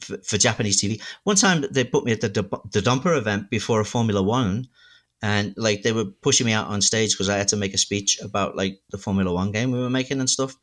for, 0.00 0.16
for, 0.18 0.38
Japanese 0.38 0.80
TV. 0.80 1.02
One 1.24 1.36
time 1.36 1.64
they 1.70 1.84
put 1.84 2.04
me 2.04 2.12
at 2.12 2.20
the 2.20 2.28
the 2.28 2.80
Dumper 2.80 3.16
event 3.16 3.50
before 3.50 3.80
a 3.80 3.84
Formula 3.84 4.22
One, 4.22 4.68
and 5.22 5.54
like 5.56 5.82
they 5.82 5.92
were 5.92 6.06
pushing 6.06 6.46
me 6.46 6.52
out 6.52 6.68
on 6.68 6.80
stage 6.80 7.12
because 7.12 7.28
I 7.28 7.36
had 7.36 7.48
to 7.48 7.56
make 7.56 7.74
a 7.74 7.78
speech 7.78 8.20
about 8.20 8.56
like 8.56 8.80
the 8.90 8.98
Formula 8.98 9.32
One 9.32 9.52
game 9.52 9.70
we 9.70 9.78
were 9.78 9.90
making 9.90 10.20
and 10.20 10.30
stuff. 10.30 10.56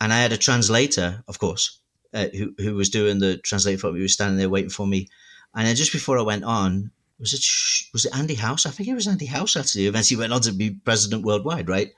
And 0.00 0.12
I 0.12 0.18
had 0.18 0.32
a 0.32 0.36
translator, 0.36 1.22
of 1.28 1.38
course, 1.38 1.78
uh, 2.12 2.26
who 2.36 2.54
who 2.58 2.74
was 2.74 2.88
doing 2.88 3.18
the 3.18 3.38
translate 3.38 3.80
for 3.80 3.92
me. 3.92 3.98
He 3.98 4.02
was 4.02 4.12
standing 4.12 4.38
there 4.38 4.48
waiting 4.48 4.70
for 4.70 4.86
me. 4.86 5.08
And 5.54 5.66
then 5.66 5.76
just 5.76 5.92
before 5.92 6.18
I 6.18 6.22
went 6.22 6.44
on, 6.44 6.90
was 7.18 7.32
it 7.32 7.92
was 7.92 8.04
it 8.04 8.16
Andy 8.16 8.34
House? 8.34 8.66
I 8.66 8.70
think 8.70 8.88
it 8.88 8.94
was 8.94 9.06
Andy 9.06 9.26
House 9.26 9.56
actually. 9.56 9.86
Eventually 9.86 10.18
went 10.18 10.32
on 10.32 10.40
to 10.42 10.52
be 10.52 10.70
president 10.70 11.24
worldwide, 11.24 11.68
right? 11.68 11.92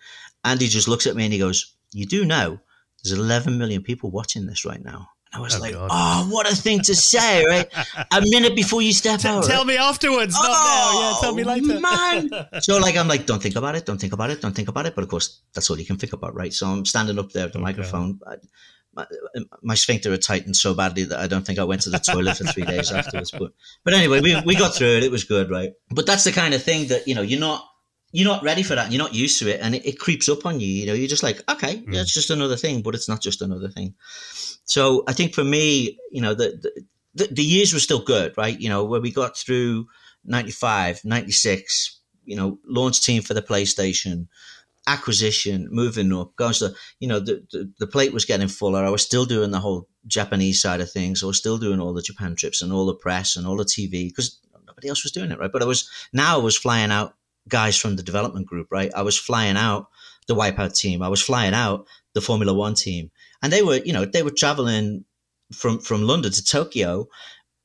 Andy 0.44 0.68
just 0.68 0.88
looks 0.88 1.06
at 1.06 1.16
me 1.16 1.24
and 1.24 1.32
he 1.32 1.38
goes, 1.38 1.74
"You 1.92 2.06
do 2.06 2.24
know 2.24 2.60
there's 3.02 3.18
11 3.18 3.56
million 3.58 3.82
people 3.82 4.10
watching 4.10 4.46
this 4.46 4.64
right 4.64 4.84
now." 4.84 5.08
I 5.36 5.40
was 5.40 5.56
oh, 5.56 5.60
like, 5.60 5.74
God. 5.74 5.88
oh, 5.92 6.28
what 6.30 6.50
a 6.50 6.56
thing 6.56 6.80
to 6.80 6.94
say, 6.94 7.44
right? 7.46 7.70
a 8.10 8.22
minute 8.22 8.56
before 8.56 8.80
you 8.80 8.94
step 8.94 9.20
T- 9.20 9.28
out. 9.28 9.44
Tell 9.44 9.58
right? 9.58 9.66
me 9.66 9.76
afterwards, 9.76 10.34
oh, 10.36 10.42
not 10.42 10.48
now. 10.48 10.56
Oh, 10.56 11.10
yeah, 11.12 11.20
tell 11.20 11.34
me 11.34 11.44
later. 11.44 11.78
man. 11.78 12.48
so, 12.62 12.78
like, 12.78 12.96
I'm 12.96 13.06
like, 13.06 13.26
don't 13.26 13.42
think 13.42 13.54
about 13.54 13.74
it, 13.74 13.84
don't 13.84 14.00
think 14.00 14.14
about 14.14 14.30
it, 14.30 14.40
don't 14.40 14.54
think 14.56 14.68
about 14.68 14.86
it. 14.86 14.94
But 14.94 15.04
of 15.04 15.10
course, 15.10 15.42
that's 15.52 15.68
all 15.68 15.78
you 15.78 15.84
can 15.84 15.98
think 15.98 16.14
about, 16.14 16.34
right? 16.34 16.54
So 16.54 16.66
I'm 16.66 16.86
standing 16.86 17.18
up 17.18 17.32
there 17.32 17.44
with 17.44 17.52
the 17.52 17.58
okay. 17.58 17.64
microphone. 17.64 18.18
My, 18.94 19.06
my, 19.62 19.74
sphincter 19.74 20.10
had 20.10 20.22
tightened 20.22 20.56
so 20.56 20.72
badly 20.72 21.04
that 21.04 21.18
I 21.18 21.26
don't 21.26 21.44
think 21.44 21.58
I 21.58 21.64
went 21.64 21.82
to 21.82 21.90
the 21.90 21.98
toilet 21.98 22.38
for 22.38 22.44
three 22.44 22.64
days 22.64 22.90
afterwards. 22.90 23.30
But, 23.30 23.52
but 23.84 23.92
anyway, 23.92 24.22
we, 24.22 24.40
we 24.40 24.56
got 24.56 24.74
through 24.74 24.96
it. 24.96 25.02
It 25.02 25.10
was 25.10 25.24
good, 25.24 25.50
right? 25.50 25.72
But 25.90 26.06
that's 26.06 26.24
the 26.24 26.32
kind 26.32 26.54
of 26.54 26.62
thing 26.62 26.88
that, 26.88 27.06
you 27.06 27.14
know, 27.14 27.20
you're 27.20 27.38
not 27.38 27.62
you're 28.16 28.32
not 28.32 28.42
ready 28.42 28.62
for 28.62 28.74
that. 28.74 28.90
You're 28.90 29.02
not 29.02 29.14
used 29.14 29.38
to 29.40 29.48
it, 29.50 29.60
and 29.60 29.74
it, 29.74 29.84
it 29.84 29.98
creeps 29.98 30.26
up 30.26 30.46
on 30.46 30.58
you. 30.58 30.66
You 30.66 30.86
know, 30.86 30.94
you're 30.94 31.06
just 31.06 31.22
like, 31.22 31.42
okay, 31.50 31.76
mm. 31.76 31.92
yeah, 31.92 32.00
it's 32.00 32.14
just 32.14 32.30
another 32.30 32.56
thing, 32.56 32.80
but 32.80 32.94
it's 32.94 33.10
not 33.10 33.20
just 33.20 33.42
another 33.42 33.68
thing. 33.68 33.94
So 34.64 35.04
I 35.06 35.12
think 35.12 35.34
for 35.34 35.44
me, 35.44 35.98
you 36.10 36.22
know, 36.22 36.32
the, 36.32 36.82
the, 37.14 37.28
the 37.30 37.44
years 37.44 37.74
were 37.74 37.78
still 37.78 38.02
good, 38.02 38.32
right? 38.38 38.58
You 38.58 38.70
know, 38.70 38.86
where 38.86 39.02
we 39.02 39.12
got 39.12 39.36
through 39.36 39.88
95, 40.24 41.04
96, 41.04 42.00
you 42.24 42.36
know, 42.36 42.58
launch 42.66 43.02
team 43.02 43.20
for 43.20 43.34
the 43.34 43.42
PlayStation, 43.42 44.28
acquisition, 44.86 45.68
moving 45.70 46.10
up, 46.14 46.34
goes 46.36 46.60
to, 46.60 46.72
you 47.00 47.08
know, 47.08 47.20
the, 47.20 47.44
the, 47.52 47.70
the 47.80 47.86
plate 47.86 48.14
was 48.14 48.24
getting 48.24 48.48
fuller. 48.48 48.82
I 48.82 48.88
was 48.88 49.02
still 49.02 49.26
doing 49.26 49.50
the 49.50 49.60
whole 49.60 49.88
Japanese 50.06 50.62
side 50.62 50.80
of 50.80 50.90
things. 50.90 51.22
I 51.22 51.26
was 51.26 51.36
still 51.36 51.58
doing 51.58 51.80
all 51.80 51.92
the 51.92 52.00
Japan 52.00 52.34
trips 52.34 52.62
and 52.62 52.72
all 52.72 52.86
the 52.86 52.94
press 52.94 53.36
and 53.36 53.46
all 53.46 53.58
the 53.58 53.64
TV 53.64 54.08
because 54.08 54.40
nobody 54.66 54.88
else 54.88 55.04
was 55.04 55.12
doing 55.12 55.32
it, 55.32 55.38
right? 55.38 55.52
But 55.52 55.62
I 55.62 55.66
was, 55.66 55.86
now 56.14 56.40
I 56.40 56.42
was 56.42 56.56
flying 56.56 56.90
out 56.90 57.14
guys 57.48 57.76
from 57.76 57.96
the 57.96 58.02
development 58.02 58.46
group, 58.46 58.68
right? 58.70 58.92
I 58.94 59.02
was 59.02 59.18
flying 59.18 59.56
out 59.56 59.88
the 60.26 60.34
Wipeout 60.34 60.76
team. 60.78 61.02
I 61.02 61.08
was 61.08 61.22
flying 61.22 61.54
out 61.54 61.86
the 62.14 62.20
Formula 62.20 62.52
One 62.52 62.74
team 62.74 63.10
and 63.42 63.52
they 63.52 63.62
were 63.62 63.76
you 63.76 63.92
know 63.92 64.04
they 64.04 64.22
were 64.22 64.30
traveling 64.30 65.04
from 65.52 65.78
from 65.78 66.02
London 66.02 66.32
to 66.32 66.44
Tokyo, 66.44 67.08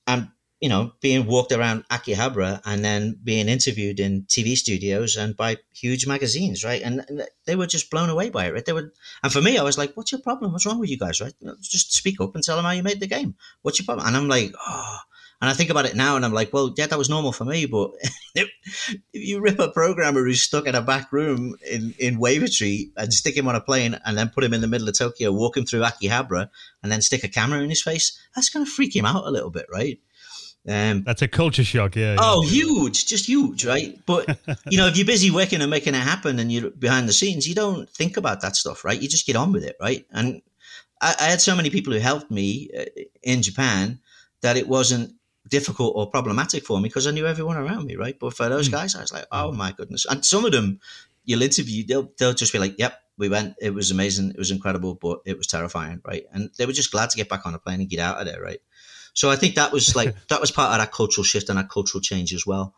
and 0.08 0.30
you 0.60 0.70
know 0.70 0.92
being 1.02 1.26
walked 1.26 1.52
around 1.52 1.88
Akihabara 1.90 2.62
and 2.66 2.84
then 2.86 3.20
being 3.24 3.48
interviewed 3.48 4.00
in 4.00 4.24
TV 4.24 4.56
studios 4.56 5.16
and 5.18 5.36
by 5.36 5.58
huge 5.74 6.06
magazines, 6.08 6.64
right? 6.64 6.82
And, 6.82 7.04
and, 7.08 7.28
they 7.46 7.56
were 7.56 7.68
just 7.68 7.90
blown 7.90 8.10
away 8.10 8.30
by 8.30 8.46
it, 8.46 8.54
right? 8.54 8.66
They 8.66 8.74
were, 8.74 8.94
and 9.24 9.34
for 9.34 9.42
me, 9.42 9.58
I 9.58 9.64
was 9.64 9.78
like, 9.78 9.94
"What's 9.96 10.12
your 10.12 10.22
problem? 10.22 10.52
What's 10.52 10.66
wrong 10.66 10.80
with 10.80 10.90
you 10.90 10.98
guys, 10.98 11.22
right? 11.22 11.34
Just 11.62 11.94
speak 11.94 12.22
up 12.22 12.36
and 12.36 12.44
tell 12.44 12.56
them 12.56 12.66
how 12.66 12.72
you 12.72 12.84
made 12.84 13.00
the 13.00 13.08
game. 13.08 13.36
What's 13.62 13.80
your 13.80 13.86
problem?" 13.86 14.08
And 14.08 14.16
I'm 14.16 14.28
like, 14.28 14.54
"Oh." 14.68 14.98
And 15.42 15.50
I 15.50 15.54
think 15.54 15.72
about 15.72 15.86
it 15.86 15.96
now 15.96 16.16
and 16.16 16.24
I'm 16.24 16.34
like, 16.34 16.54
well, 16.54 16.72
yeah, 16.78 16.86
that 16.86 16.98
was 16.98 17.10
normal 17.10 17.32
for 17.32 17.46
me. 17.46 17.66
But 17.66 17.92
if, 18.36 18.50
you 19.12 19.42
rip 19.42 19.58
a 19.60 19.72
programmer 19.72 20.24
who's 20.24 20.44
stuck 20.44 20.68
in 20.68 20.76
a 20.76 20.82
back 20.82 21.12
room 21.12 21.56
in, 21.68 21.96
in 21.98 22.20
Wavertree 22.20 22.92
and 22.96 23.12
stick 23.12 23.36
him 23.36 23.48
on 23.48 23.56
a 23.56 23.62
plane 23.62 24.00
and 24.06 24.18
then 24.18 24.30
put 24.30 24.44
him 24.44 24.54
in 24.54 24.62
the 24.62 24.68
middle 24.68 24.88
of 24.88 24.98
Tokyo, 24.98 25.32
walk 25.32 25.58
him 25.58 25.66
through 25.66 25.82
Akihabara 25.82 26.50
and 26.84 26.92
then 26.92 27.02
stick 27.02 27.24
a 27.24 27.28
camera 27.28 27.62
in 27.62 27.70
his 27.70 27.82
face, 27.82 28.20
that's 28.36 28.50
going 28.50 28.66
to 28.66 28.72
freak 28.72 28.96
him 28.96 29.06
out 29.06 29.26
a 29.26 29.32
little 29.32 29.50
bit, 29.50 29.66
right? 29.72 30.00
Um, 30.68 31.02
That's 31.04 31.24
a 31.24 31.28
culture 31.28 31.64
shock, 31.64 31.96
yeah. 31.96 32.18
Oh, 32.20 32.44
yeah. 32.44 32.52
huge, 32.52 33.08
just 33.08 33.28
huge, 33.28 33.66
right? 33.66 34.00
But 34.06 34.38
you 34.70 34.78
know, 34.78 34.88
if 34.88 34.96
you're 34.96 35.08
busy 35.08 35.32
working 35.32 35.62
and 35.62 35.72
making 35.72 35.96
it 35.96 36.02
happen, 36.02 36.38
and 36.38 36.52
you're 36.52 36.70
behind 36.70 37.10
the 37.10 37.14
scenes, 37.14 37.48
you 37.48 37.56
don't 37.56 37.90
think 37.90 38.18
about 38.18 38.42
that 38.42 38.56
stuff, 38.56 38.86
right? 38.86 39.02
You 39.02 39.10
just 39.10 39.26
get 39.26 39.36
on 39.36 39.52
with 39.52 39.64
it, 39.64 39.76
right? 39.82 40.06
And 40.12 40.42
I, 41.02 41.16
I 41.20 41.24
had 41.26 41.42
so 41.42 41.56
many 41.56 41.72
people 41.72 41.94
who 41.94 42.00
helped 42.00 42.30
me 42.30 42.70
uh, 42.78 42.86
in 43.24 43.42
Japan 43.42 44.00
that 44.42 44.58
it 44.58 44.68
wasn't 44.68 45.16
difficult 45.48 45.94
or 45.96 46.10
problematic 46.10 46.66
for 46.66 46.80
me 46.80 46.84
because 46.84 47.08
I 47.08 47.12
knew 47.12 47.26
everyone 47.26 47.58
around 47.58 47.86
me, 47.86 47.96
right? 47.96 48.18
But 48.18 48.36
for 48.36 48.48
those 48.50 48.70
mm. 48.70 48.74
guys, 48.74 48.96
I 48.96 49.02
was 49.02 49.14
like, 49.14 49.26
oh 49.32 49.52
my 49.52 49.72
goodness. 49.72 50.06
And 50.06 50.26
some 50.26 50.46
of 50.46 50.52
them, 50.52 50.80
you'll 51.26 51.42
interview, 51.42 51.86
they'll 51.86 52.12
they'll 52.18 52.34
just 52.34 52.54
be 52.54 52.60
like, 52.60 52.78
yep, 52.78 53.00
we 53.18 53.30
went, 53.30 53.56
it 53.62 53.74
was 53.74 53.92
amazing, 53.92 54.32
it 54.32 54.38
was 54.38 54.52
incredible, 54.52 54.96
but 54.96 55.20
it 55.26 55.38
was 55.38 55.48
terrifying, 55.48 56.02
right? 56.06 56.26
And 56.32 56.50
they 56.58 56.66
were 56.66 56.74
just 56.74 56.92
glad 56.92 57.10
to 57.12 57.18
get 57.18 57.30
back 57.30 57.46
on 57.46 57.54
a 57.54 57.60
plane 57.60 57.80
and 57.80 57.90
get 57.90 58.00
out 58.00 58.20
of 58.20 58.26
there, 58.26 58.42
right? 58.42 58.60
So 59.14 59.30
I 59.30 59.36
think 59.36 59.56
that 59.56 59.72
was 59.72 59.96
like 60.00 60.16
that 60.28 60.42
was 60.42 60.52
part 60.52 60.72
of 60.72 60.80
that 60.80 60.92
cultural 60.92 61.24
shift 61.24 61.50
and 61.50 61.58
that 61.58 61.70
cultural 61.70 62.02
change 62.02 62.34
as 62.34 62.46
well. 62.46 62.76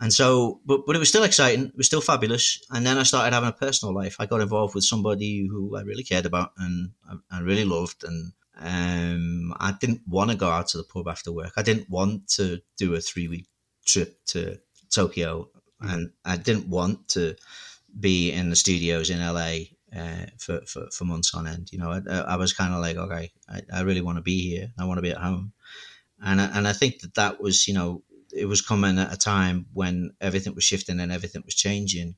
And 0.00 0.12
so, 0.12 0.60
but 0.66 0.86
but 0.86 0.96
it 0.96 0.98
was 0.98 1.08
still 1.08 1.22
exciting. 1.22 1.66
It 1.66 1.76
was 1.76 1.86
still 1.86 2.00
fabulous. 2.00 2.64
And 2.70 2.84
then 2.84 2.98
I 2.98 3.04
started 3.04 3.32
having 3.32 3.50
a 3.50 3.52
personal 3.52 3.94
life. 3.94 4.16
I 4.18 4.26
got 4.26 4.40
involved 4.40 4.74
with 4.74 4.84
somebody 4.84 5.46
who 5.48 5.76
I 5.76 5.82
really 5.82 6.02
cared 6.02 6.26
about 6.26 6.52
and 6.58 6.90
I, 7.08 7.38
I 7.38 7.40
really 7.40 7.64
loved, 7.64 8.02
and 8.04 8.32
um, 8.60 9.54
I 9.58 9.72
didn't 9.80 10.02
want 10.06 10.30
to 10.30 10.36
go 10.36 10.48
out 10.48 10.68
to 10.68 10.78
the 10.78 10.84
pub 10.84 11.08
after 11.08 11.32
work. 11.32 11.52
I 11.56 11.62
didn't 11.62 11.90
want 11.90 12.28
to 12.36 12.60
do 12.76 12.94
a 12.94 13.00
three 13.00 13.28
week 13.28 13.46
trip 13.84 14.18
to 14.26 14.58
Tokyo, 14.90 15.48
mm. 15.82 15.92
and 15.92 16.10
I 16.24 16.36
didn't 16.36 16.68
want 16.68 17.08
to 17.08 17.36
be 17.98 18.32
in 18.32 18.50
the 18.50 18.56
studios 18.56 19.10
in 19.10 19.20
LA 19.20 19.74
uh, 19.96 20.26
for, 20.38 20.60
for, 20.66 20.88
for 20.90 21.04
months 21.04 21.34
on 21.34 21.46
end. 21.46 21.70
You 21.72 21.78
know, 21.78 21.90
I, 21.90 22.14
I 22.20 22.36
was 22.36 22.52
kind 22.52 22.74
of 22.74 22.80
like, 22.80 22.96
okay, 22.96 23.32
I, 23.48 23.62
I 23.72 23.80
really 23.82 24.00
want 24.00 24.18
to 24.18 24.22
be 24.22 24.50
here. 24.50 24.72
I 24.78 24.84
want 24.84 24.98
to 24.98 25.02
be 25.02 25.10
at 25.10 25.18
home, 25.18 25.52
and 26.22 26.40
I, 26.40 26.46
and 26.54 26.68
I 26.68 26.72
think 26.72 27.00
that 27.00 27.14
that 27.14 27.40
was, 27.40 27.66
you 27.66 27.74
know, 27.74 28.02
it 28.32 28.46
was 28.46 28.60
coming 28.60 28.98
at 28.98 29.12
a 29.12 29.16
time 29.16 29.66
when 29.72 30.12
everything 30.20 30.54
was 30.54 30.64
shifting 30.64 31.00
and 31.00 31.12
everything 31.12 31.42
was 31.44 31.54
changing, 31.54 32.14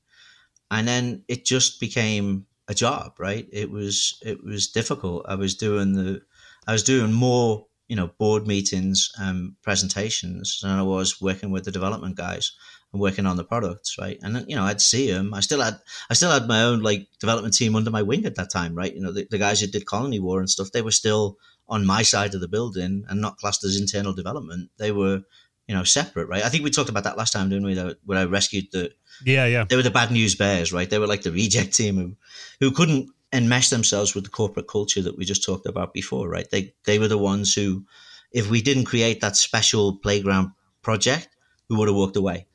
and 0.70 0.86
then 0.86 1.24
it 1.28 1.46
just 1.46 1.80
became 1.80 2.46
a 2.68 2.74
job, 2.74 3.14
right? 3.18 3.46
It 3.52 3.70
was 3.70 4.18
it 4.22 4.42
was 4.44 4.68
difficult. 4.68 5.26
I 5.28 5.34
was 5.36 5.54
doing 5.54 5.92
the 5.92 6.22
I 6.66 6.72
was 6.72 6.82
doing 6.82 7.12
more 7.12 7.66
you 7.88 7.96
know 7.96 8.10
board 8.18 8.46
meetings 8.46 9.10
and 9.18 9.54
presentations 9.62 10.60
than 10.62 10.72
I 10.72 10.82
was 10.82 11.20
working 11.20 11.50
with 11.50 11.64
the 11.64 11.72
development 11.72 12.16
guys 12.16 12.52
and 12.92 13.00
working 13.00 13.26
on 13.26 13.36
the 13.36 13.44
products, 13.44 13.96
right? 13.98 14.18
And 14.22 14.44
you 14.48 14.56
know, 14.56 14.64
I'd 14.64 14.80
see 14.80 15.10
them. 15.10 15.34
I 15.34 15.40
still 15.40 15.60
had 15.60 15.78
I 16.10 16.14
still 16.14 16.30
had 16.30 16.48
my 16.48 16.62
own 16.62 16.80
like 16.80 17.08
development 17.20 17.54
team 17.54 17.76
under 17.76 17.90
my 17.90 18.02
wing 18.02 18.26
at 18.26 18.36
that 18.36 18.50
time, 18.50 18.74
right? 18.74 18.94
You 18.94 19.00
know, 19.00 19.12
the, 19.12 19.26
the 19.30 19.38
guys 19.38 19.60
who 19.60 19.66
did 19.66 19.86
Colony 19.86 20.18
War 20.18 20.40
and 20.40 20.50
stuff, 20.50 20.72
they 20.72 20.82
were 20.82 20.90
still 20.90 21.38
on 21.68 21.86
my 21.86 22.02
side 22.02 22.34
of 22.34 22.40
the 22.40 22.48
building 22.48 23.04
and 23.08 23.20
not 23.20 23.38
classed 23.38 23.64
as 23.64 23.80
internal 23.80 24.12
development. 24.12 24.70
They 24.78 24.92
were, 24.92 25.22
you 25.66 25.74
know, 25.74 25.84
separate, 25.84 26.28
right? 26.28 26.44
I 26.44 26.48
think 26.48 26.62
we 26.64 26.70
talked 26.70 26.90
about 26.90 27.04
that 27.04 27.18
last 27.18 27.32
time, 27.32 27.48
didn't 27.48 27.66
we? 27.66 27.74
That 27.74 27.98
when 28.04 28.18
I 28.18 28.24
rescued 28.24 28.66
the 28.72 28.92
yeah, 29.24 29.46
yeah, 29.46 29.64
they 29.68 29.76
were 29.76 29.82
the 29.82 29.90
bad 29.90 30.10
news 30.10 30.34
bears, 30.34 30.72
right? 30.72 30.88
They 30.88 30.98
were 30.98 31.06
like 31.06 31.22
the 31.22 31.32
reject 31.32 31.74
team 31.74 31.96
who, 31.96 32.16
who 32.60 32.70
couldn't 32.70 33.10
enmesh 33.32 33.70
themselves 33.70 34.14
with 34.14 34.24
the 34.24 34.30
corporate 34.30 34.68
culture 34.68 35.02
that 35.02 35.16
we 35.16 35.24
just 35.24 35.44
talked 35.44 35.66
about 35.66 35.92
before, 35.92 36.28
right? 36.28 36.48
They 36.50 36.74
they 36.84 36.98
were 36.98 37.08
the 37.08 37.18
ones 37.18 37.54
who, 37.54 37.84
if 38.32 38.50
we 38.50 38.62
didn't 38.62 38.84
create 38.84 39.20
that 39.20 39.36
special 39.36 39.96
playground 39.96 40.52
project, 40.82 41.28
we 41.68 41.76
would 41.76 41.88
have 41.88 41.96
walked 41.96 42.16
away. 42.16 42.46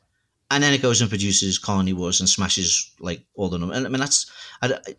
And 0.49 0.61
then 0.61 0.73
it 0.73 0.81
goes 0.81 0.99
and 0.99 1.09
produces 1.09 1.57
Colony 1.57 1.93
Wars 1.93 2.19
and 2.19 2.27
smashes 2.27 2.91
like 2.99 3.23
all 3.35 3.47
the 3.47 3.57
numbers. 3.57 3.77
And 3.77 3.87
I 3.87 3.89
mean, 3.89 4.01
that's 4.01 4.29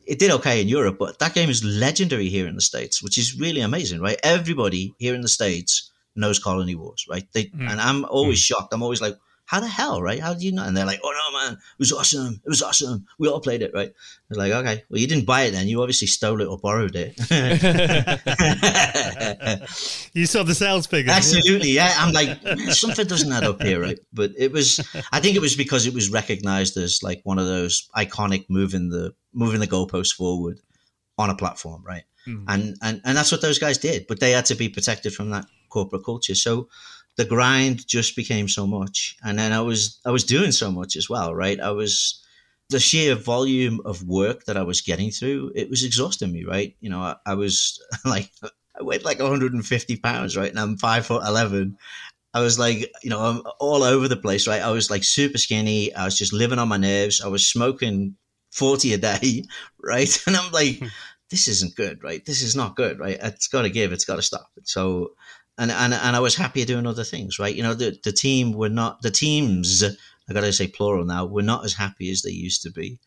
it 0.07 0.19
did 0.19 0.31
okay 0.31 0.63
in 0.63 0.69
Europe, 0.69 0.97
but 0.99 1.19
that 1.19 1.35
game 1.35 1.51
is 1.51 1.63
legendary 1.63 2.31
here 2.31 2.47
in 2.47 2.55
the 2.55 2.63
states, 2.63 3.03
which 3.03 3.19
is 3.19 3.39
really 3.39 3.61
amazing, 3.61 4.01
right? 4.01 4.19
Everybody 4.23 4.95
here 4.99 5.15
in 5.15 5.21
the 5.21 5.29
states 5.29 5.91
knows 6.17 6.39
Colony 6.39 6.75
Wars, 6.75 7.07
right? 7.09 7.27
They 7.33 7.45
mm. 7.45 7.71
and 7.71 7.81
I'm 7.81 8.07
always 8.07 8.41
mm. 8.41 8.45
shocked. 8.45 8.73
I'm 8.73 8.83
always 8.83 9.03
like, 9.03 9.17
how 9.53 9.61
the 9.61 9.69
hell, 9.69 10.01
right? 10.01 10.19
How 10.19 10.33
do 10.33 10.47
you 10.47 10.51
know? 10.51 10.65
And 10.65 10.75
they're 10.75 10.87
like, 10.87 11.01
oh 11.05 11.13
no, 11.13 11.39
man, 11.39 11.53
it 11.53 11.79
was 11.79 11.93
awesome. 11.93 12.41
It 12.43 12.49
was 12.49 12.63
awesome. 12.63 13.05
We 13.19 13.29
all 13.29 13.39
played 13.39 13.61
it, 13.61 13.73
right? 13.75 13.93
They're 14.31 14.39
like, 14.39 14.51
okay, 14.51 14.83
well, 14.89 14.99
you 14.99 15.07
didn't 15.07 15.27
buy 15.27 15.43
it 15.43 15.51
then. 15.51 15.69
You 15.69 15.83
obviously 15.83 16.07
stole 16.07 16.41
it 16.41 16.47
or 16.47 16.57
borrowed 16.57 16.97
it. 16.97 17.19
you 20.15 20.25
saw 20.25 20.43
the 20.43 20.55
sales 20.55 20.87
figures. 20.87 21.15
Absolutely, 21.15 21.73
yeah. 21.73 21.93
I'm 21.99 22.15
like, 22.15 22.39
something 22.71 23.07
doesn't 23.07 23.31
add 23.31 23.45
up 23.45 23.61
here, 23.61 23.79
right? 23.79 23.99
But 24.11 24.31
it 24.39 24.53
was, 24.53 24.81
I 25.13 25.21
think 25.21 25.37
it 25.37 25.43
was 25.43 25.55
because 25.55 25.87
it 25.87 25.93
was 25.93 26.11
recognized 26.11 26.79
as 26.79 27.03
like 27.03 27.21
one 27.25 27.39
of 27.39 27.45
those 27.45 27.91
iconic 27.95 28.47
moving 28.49 28.89
the 28.89 29.15
moving 29.35 29.61
the 29.61 29.67
goalposts 29.67 30.15
forward 30.15 30.61
on 31.19 31.29
a 31.29 31.35
platform, 31.35 31.85
right? 31.87 32.05
Mm. 32.27 32.45
And 32.49 32.77
and 32.81 33.03
and 33.05 33.19
that's 33.19 33.31
what 33.31 33.43
those 33.43 33.59
guys 33.59 33.77
did. 33.77 34.07
But 34.07 34.19
they 34.19 34.31
had 34.31 34.47
to 34.47 34.55
be 34.55 34.71
protected 34.71 35.13
from 35.13 35.29
that 35.31 35.45
corporate 35.69 36.07
culture. 36.07 36.35
So 36.35 36.71
the 37.17 37.25
grind 37.25 37.87
just 37.87 38.17
became 38.17 38.49
so 38.49 38.67
much. 38.67 39.17
And 39.25 39.39
then 39.39 39.53
i 39.53 39.61
was 39.61 40.01
i 40.05 40.11
was 40.11 40.25
doing 40.25 40.53
so 40.53 40.71
much 40.71 40.97
as 40.97 41.09
well 41.09 41.35
right? 41.35 41.61
I 41.61 41.71
was 41.71 42.19
the 42.71 42.81
sheer 42.81 43.15
volume 43.15 43.81
of 43.85 44.07
work 44.07 44.45
that 44.45 44.57
i 44.57 44.63
was 44.63 44.81
getting 44.81 45.11
through 45.11 45.53
it 45.55 45.69
was 45.69 45.85
exhausting 45.85 46.33
me 46.33 46.45
right? 46.45 46.75
You 46.81 46.91
know 46.91 47.01
i, 47.01 47.17
I 47.27 47.35
was 47.35 47.83
like 48.05 48.31
i 48.43 48.83
weighed 48.83 49.05
like 49.05 49.21
150 49.21 49.97
pounds 49.97 50.37
right? 50.37 50.51
And 50.51 50.61
i'm 50.61 50.77
five 50.79 51.07
foot 51.07 51.27
11 51.27 51.77
i 52.35 52.41
was 52.41 52.59
like 52.59 52.91
you 53.03 53.11
know 53.11 53.21
i'm 53.21 53.43
all 53.61 53.83
over 53.83 54.09
the 54.09 54.17
place 54.17 54.49
right? 54.49 54.63
I 54.63 54.71
was 54.71 54.91
like 54.91 55.05
super 55.05 55.39
skinny. 55.39 55.95
I 55.95 56.05
was 56.05 56.17
just 56.17 56.33
living 56.33 56.59
on 56.59 56.69
my 56.69 56.79
nerves. 56.79 57.21
I 57.21 57.29
was 57.29 57.47
smoking 57.47 58.17
40 58.53 58.95
a 58.95 58.99
day 58.99 59.45
right? 59.83 60.23
And 60.27 60.37
i'm 60.37 60.51
like 60.53 60.79
hmm. 60.79 60.87
this 61.31 61.47
isn't 61.49 61.77
good 61.77 62.03
right? 62.03 62.25
This 62.25 62.43
is 62.43 62.57
not 62.57 62.77
good 62.77 62.99
right? 62.99 63.19
It's 63.21 63.49
got 63.49 63.63
to 63.63 63.71
give. 63.71 63.93
It's 63.93 64.07
got 64.07 64.17
to 64.17 64.23
stop. 64.23 64.51
So 64.65 65.13
and, 65.63 65.71
and 65.71 65.95
and 65.95 66.17
I 66.17 66.21
was 66.21 66.35
happier 66.35 66.65
doing 66.65 66.87
other 66.87 67.05
things, 67.05 67.39
right? 67.39 67.55
You 67.55 67.63
know, 67.63 67.75
the 67.75 67.97
the 68.03 68.13
team 68.13 68.53
were 68.53 68.69
not 68.69 69.03
the 69.03 69.13
teams. 69.13 69.85
I 70.29 70.33
got 70.33 70.41
to 70.41 70.53
say 70.53 70.67
plural 70.67 71.05
now. 71.05 71.25
Were 71.25 71.43
not 71.43 71.65
as 71.65 71.75
happy 71.75 72.11
as 72.11 72.23
they 72.23 72.31
used 72.31 72.63
to 72.63 72.71
be. 72.71 72.99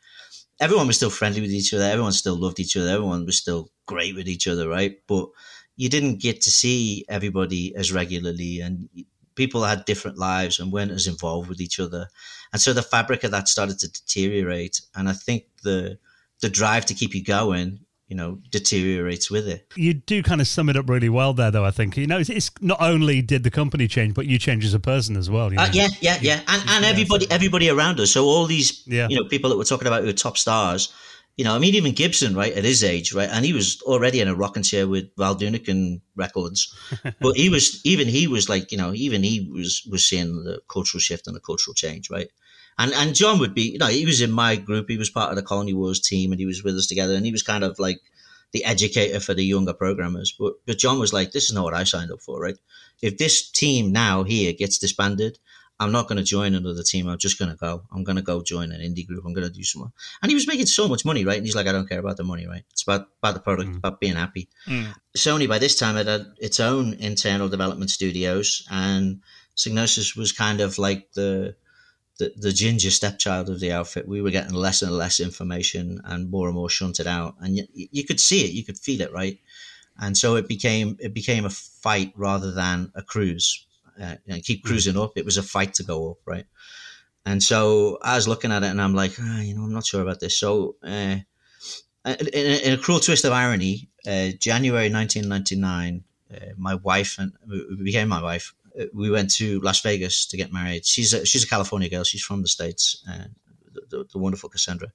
Everyone 0.61 0.87
was 0.87 0.95
still 0.95 1.09
friendly 1.09 1.41
with 1.41 1.51
each 1.51 1.73
other. 1.73 1.83
Everyone 1.83 2.13
still 2.13 2.39
loved 2.39 2.61
each 2.61 2.77
other. 2.77 2.89
Everyone 2.89 3.25
was 3.25 3.37
still 3.37 3.71
great 3.87 4.15
with 4.15 4.29
each 4.29 4.47
other, 4.47 4.69
right? 4.69 4.97
But 5.05 5.27
you 5.75 5.89
didn't 5.89 6.21
get 6.21 6.39
to 6.41 6.51
see 6.51 7.03
everybody 7.09 7.75
as 7.75 7.91
regularly, 7.91 8.61
and 8.61 8.87
people 9.35 9.65
had 9.65 9.83
different 9.83 10.17
lives 10.17 10.57
and 10.57 10.71
weren't 10.71 10.91
as 10.91 11.07
involved 11.07 11.49
with 11.49 11.59
each 11.59 11.79
other, 11.79 12.07
and 12.53 12.61
so 12.61 12.71
the 12.71 12.81
fabric 12.81 13.25
of 13.25 13.31
that 13.31 13.49
started 13.49 13.79
to 13.79 13.91
deteriorate. 13.91 14.79
And 14.95 15.09
I 15.09 15.13
think 15.13 15.43
the 15.63 15.99
the 16.39 16.49
drive 16.49 16.85
to 16.85 16.93
keep 16.93 17.13
you 17.13 17.23
going 17.23 17.84
you 18.07 18.15
know 18.15 18.39
deteriorates 18.51 19.31
with 19.31 19.47
it. 19.47 19.71
You 19.75 19.93
do 19.93 20.21
kind 20.21 20.41
of 20.41 20.47
sum 20.47 20.69
it 20.69 20.77
up 20.77 20.89
really 20.89 21.09
well 21.09 21.33
there, 21.33 21.51
though. 21.51 21.65
I 21.65 21.71
think 21.71 21.97
you 21.97 22.07
know 22.07 22.19
it's, 22.19 22.29
it's 22.29 22.51
not 22.61 22.81
only 22.81 23.21
did 23.21 23.43
the 23.43 23.51
company 23.51 23.87
change, 23.87 24.13
but 24.13 24.25
you 24.27 24.37
change 24.37 24.63
as 24.65 24.73
a 24.73 24.79
person 24.79 25.17
as 25.17 25.29
well. 25.29 25.51
You 25.51 25.59
uh, 25.59 25.63
know? 25.63 25.69
uh, 25.69 25.73
yeah, 25.73 25.87
yeah, 26.01 26.17
yeah, 26.21 26.39
and 26.47 26.63
and 26.69 26.85
everybody 26.85 27.29
everybody 27.31 27.69
around 27.69 27.99
us. 27.99 28.11
So 28.11 28.25
all 28.25 28.45
these 28.45 28.83
yeah. 28.85 29.07
you 29.09 29.17
know 29.17 29.27
people 29.27 29.49
that 29.49 29.57
we're 29.57 29.63
talking 29.63 29.87
about 29.87 30.03
who 30.03 30.09
are 30.09 30.13
top 30.13 30.37
stars. 30.37 30.93
You 31.37 31.43
know, 31.43 31.53
I 31.53 31.59
mean, 31.59 31.75
even 31.75 31.93
Gibson, 31.93 32.33
right, 32.33 32.53
at 32.53 32.63
his 32.63 32.81
age, 32.81 33.13
right, 33.13 33.27
and 33.29 33.43
he 33.43 33.51
was 33.51 33.81
already 33.81 34.21
in 34.21 34.29
a 34.29 34.35
rocking 34.35 34.63
chair 34.63 34.87
with 34.87 35.09
Val 35.17 35.35
Doonican 35.35 35.99
records, 36.15 36.73
but 37.19 37.35
he 37.35 37.49
was 37.49 37.85
even 37.85 38.07
he 38.07 38.25
was 38.27 38.47
like, 38.47 38.71
you 38.71 38.77
know, 38.77 38.93
even 38.93 39.21
he 39.21 39.51
was 39.51 39.85
was 39.91 40.05
seeing 40.07 40.45
the 40.45 40.61
cultural 40.69 41.01
shift 41.01 41.27
and 41.27 41.35
the 41.35 41.41
cultural 41.41 41.73
change, 41.73 42.09
right. 42.09 42.29
And 42.77 42.93
and 42.93 43.15
John 43.15 43.39
would 43.39 43.53
be, 43.53 43.71
you 43.71 43.77
know, 43.77 43.87
he 43.87 44.05
was 44.05 44.21
in 44.21 44.31
my 44.31 44.55
group. 44.55 44.89
He 44.89 44.97
was 44.97 45.09
part 45.09 45.29
of 45.29 45.35
the 45.35 45.43
Colony 45.43 45.73
Wars 45.73 45.99
team, 45.99 46.31
and 46.31 46.39
he 46.39 46.45
was 46.45 46.63
with 46.63 46.75
us 46.75 46.87
together. 46.87 47.15
And 47.15 47.25
he 47.25 47.31
was 47.31 47.43
kind 47.43 47.63
of 47.63 47.79
like 47.79 47.99
the 48.51 48.65
educator 48.65 49.19
for 49.19 49.33
the 49.33 49.43
younger 49.43 49.73
programmers. 49.73 50.35
But 50.37 50.53
but 50.65 50.77
John 50.77 50.99
was 50.99 51.13
like, 51.13 51.31
this 51.31 51.45
is 51.45 51.53
not 51.53 51.63
what 51.63 51.73
I 51.73 51.83
signed 51.83 52.11
up 52.11 52.21
for, 52.21 52.39
right? 52.39 52.57
If 53.01 53.17
this 53.17 53.49
team 53.49 53.91
now 53.91 54.23
here 54.23 54.53
gets 54.53 54.77
disbanded, 54.77 55.39
I'm 55.79 55.91
not 55.91 56.07
going 56.07 56.17
to 56.17 56.23
join 56.23 56.55
another 56.55 56.83
team. 56.83 57.07
I'm 57.07 57.17
just 57.17 57.37
going 57.37 57.51
to 57.51 57.57
go. 57.57 57.83
I'm 57.91 58.03
going 58.03 58.15
to 58.15 58.21
go 58.21 58.41
join 58.41 58.71
an 58.71 58.79
indie 58.79 59.05
group. 59.05 59.25
I'm 59.25 59.33
going 59.33 59.47
to 59.47 59.53
do 59.53 59.63
some. 59.63 59.81
more. 59.81 59.91
And 60.21 60.31
he 60.31 60.35
was 60.35 60.47
making 60.47 60.67
so 60.67 60.87
much 60.87 61.03
money, 61.03 61.25
right? 61.25 61.37
And 61.37 61.45
he's 61.45 61.55
like, 61.55 61.67
I 61.67 61.73
don't 61.73 61.89
care 61.89 61.99
about 61.99 62.17
the 62.17 62.23
money, 62.23 62.47
right? 62.47 62.63
It's 62.71 62.83
about 62.83 63.07
about 63.21 63.33
the 63.33 63.41
product, 63.41 63.71
mm. 63.71 63.77
about 63.77 63.99
being 63.99 64.15
happy. 64.15 64.47
Mm. 64.67 64.95
Sony 65.17 65.49
by 65.49 65.59
this 65.59 65.77
time 65.77 65.95
had, 65.95 66.07
had 66.07 66.27
its 66.39 66.59
own 66.59 66.93
internal 66.93 67.49
development 67.49 67.91
studios, 67.91 68.65
and 68.71 69.21
Psygnosis 69.57 70.15
was 70.15 70.31
kind 70.31 70.61
of 70.61 70.77
like 70.77 71.11
the 71.13 71.55
the, 72.17 72.31
the 72.37 72.51
ginger 72.51 72.91
stepchild 72.91 73.49
of 73.49 73.59
the 73.59 73.71
outfit, 73.71 74.07
we 74.07 74.21
were 74.21 74.31
getting 74.31 74.53
less 74.53 74.81
and 74.81 74.91
less 74.91 75.19
information 75.19 76.01
and 76.05 76.29
more 76.29 76.47
and 76.47 76.55
more 76.55 76.69
shunted 76.69 77.07
out, 77.07 77.35
and 77.39 77.57
you, 77.57 77.65
you 77.73 78.05
could 78.05 78.19
see 78.19 78.45
it, 78.45 78.51
you 78.51 78.63
could 78.63 78.77
feel 78.77 79.01
it, 79.01 79.11
right? 79.11 79.39
And 79.97 80.17
so 80.17 80.35
it 80.35 80.47
became 80.47 80.97
it 80.99 81.13
became 81.13 81.45
a 81.45 81.49
fight 81.49 82.13
rather 82.15 82.51
than 82.51 82.91
a 82.95 83.01
cruise. 83.01 83.65
Uh, 84.01 84.15
you 84.25 84.33
know, 84.33 84.41
keep 84.41 84.61
hmm. 84.61 84.67
cruising 84.67 84.97
up. 84.97 85.13
It 85.15 85.25
was 85.25 85.37
a 85.37 85.43
fight 85.43 85.73
to 85.75 85.83
go 85.83 86.11
up, 86.11 86.17
right? 86.25 86.45
And 87.25 87.41
so 87.41 87.97
I 88.01 88.15
was 88.15 88.27
looking 88.27 88.51
at 88.51 88.63
it, 88.63 88.67
and 88.67 88.81
I'm 88.81 88.93
like, 88.93 89.13
ah, 89.19 89.39
you 89.41 89.55
know, 89.55 89.63
I'm 89.63 89.73
not 89.73 89.85
sure 89.85 90.01
about 90.01 90.19
this. 90.19 90.37
So, 90.37 90.75
uh, 90.83 91.17
in, 92.05 92.27
in, 92.33 92.73
a 92.73 92.77
cruel 92.77 92.99
twist 92.99 93.25
of 93.25 93.33
irony, 93.33 93.89
uh, 94.05 94.29
January 94.37 94.91
1999, 94.91 96.03
uh, 96.31 96.53
my 96.57 96.75
wife 96.75 97.17
and 97.17 97.33
became 97.83 98.09
my 98.09 98.21
wife 98.21 98.53
we 98.93 99.09
went 99.09 99.31
to 99.35 99.59
Las 99.61 99.81
Vegas 99.81 100.25
to 100.27 100.37
get 100.37 100.51
married. 100.51 100.85
She's 100.85 101.13
a, 101.13 101.25
she's 101.25 101.43
a 101.43 101.47
California 101.47 101.89
girl. 101.89 102.03
She's 102.03 102.23
from 102.23 102.41
the 102.41 102.47
states. 102.47 103.03
Uh, 103.09 103.25
the, 103.73 103.81
the, 103.89 104.05
the, 104.13 104.17
wonderful 104.17 104.47
Cassandra, 104.47 104.87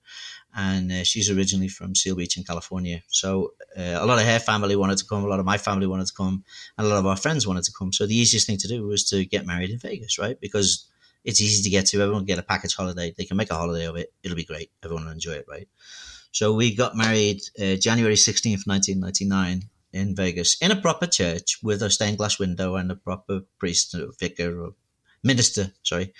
and 0.57 0.91
uh, 0.91 1.05
she's 1.05 1.31
originally 1.31 1.69
from 1.69 1.95
Seal 1.95 2.17
Beach 2.17 2.39
in 2.39 2.45
California. 2.45 3.03
So 3.09 3.53
uh, 3.77 3.99
a 4.01 4.07
lot 4.07 4.19
of 4.19 4.25
her 4.25 4.39
family 4.39 4.75
wanted 4.75 4.97
to 4.99 5.05
come, 5.05 5.23
a 5.23 5.27
lot 5.27 5.39
of 5.39 5.45
my 5.45 5.59
family 5.59 5.87
wanted 5.87 6.07
to 6.07 6.15
come, 6.15 6.45
and 6.79 6.87
a 6.87 6.89
lot 6.91 6.99
of 6.99 7.07
our 7.07 7.17
friends 7.17 7.47
wanted 7.47 7.65
to 7.65 7.73
come. 7.79 7.93
So 7.93 8.07
the 8.07 8.17
easiest 8.17 8.47
thing 8.47 8.57
to 8.57 8.69
do 8.69 8.87
was 8.87 9.05
to 9.11 9.27
get 9.27 9.45
married 9.45 9.69
in 9.69 9.79
Vegas, 9.79 10.19
right? 10.19 10.41
Because 10.41 10.87
it's 11.25 11.41
easy 11.41 11.63
to 11.63 11.71
get 11.71 11.87
to. 11.87 12.01
Everyone 12.01 12.25
get 12.25 12.39
a 12.39 12.43
package 12.43 12.75
holiday. 12.75 13.15
They 13.17 13.25
can 13.25 13.37
make 13.37 13.51
a 13.51 13.55
holiday 13.55 13.87
of 13.87 13.97
it. 13.97 14.13
It'll 14.23 14.37
be 14.37 14.45
great. 14.45 14.71
Everyone 14.83 15.05
will 15.05 15.13
enjoy 15.13 15.33
it, 15.33 15.45
right? 15.47 15.69
So 16.33 16.55
we 16.55 16.75
got 16.75 16.97
married 16.97 17.43
uh, 17.59 17.75
January 17.75 18.15
16th, 18.15 18.67
1999 18.67 19.69
in 19.93 20.15
Vegas 20.15 20.57
in 20.61 20.71
a 20.71 20.81
proper 20.81 21.07
church 21.07 21.59
with 21.63 21.83
a 21.83 21.91
stained 21.91 22.19
glass 22.19 22.39
window 22.39 22.77
and 22.77 22.91
a 22.91 22.97
proper 22.97 23.41
priest 23.59 23.95
or 23.95 24.13
vicar 24.19 24.63
or 24.63 24.75
minister, 25.23 25.73
sorry. 25.83 26.13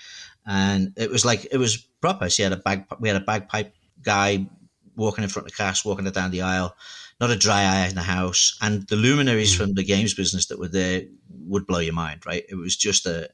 And 0.45 0.93
it 0.97 1.09
was 1.09 1.25
like 1.25 1.47
it 1.51 1.57
was 1.57 1.77
proper. 1.77 2.29
She 2.29 2.43
had 2.43 2.53
a 2.53 2.57
bag. 2.57 2.85
We 2.99 3.09
had 3.09 3.21
a 3.21 3.25
bagpipe 3.25 3.73
guy 4.01 4.47
walking 4.95 5.23
in 5.23 5.29
front 5.29 5.47
of 5.47 5.51
the 5.51 5.57
cast, 5.57 5.85
walking 5.85 6.07
it 6.07 6.13
down 6.13 6.31
the 6.31 6.41
aisle. 6.41 6.75
Not 7.19 7.29
a 7.29 7.37
dry 7.37 7.61
eye 7.61 7.87
in 7.87 7.95
the 7.95 8.01
house, 8.01 8.57
and 8.61 8.87
the 8.87 8.95
luminaries 8.95 9.53
mm. 9.53 9.57
from 9.57 9.73
the 9.73 9.83
games 9.83 10.15
business 10.15 10.47
that 10.47 10.57
were 10.57 10.67
there 10.67 11.03
would 11.29 11.67
blow 11.67 11.79
your 11.79 11.93
mind. 11.93 12.25
Right? 12.25 12.43
It 12.49 12.55
was 12.55 12.75
just 12.75 13.05
a, 13.05 13.29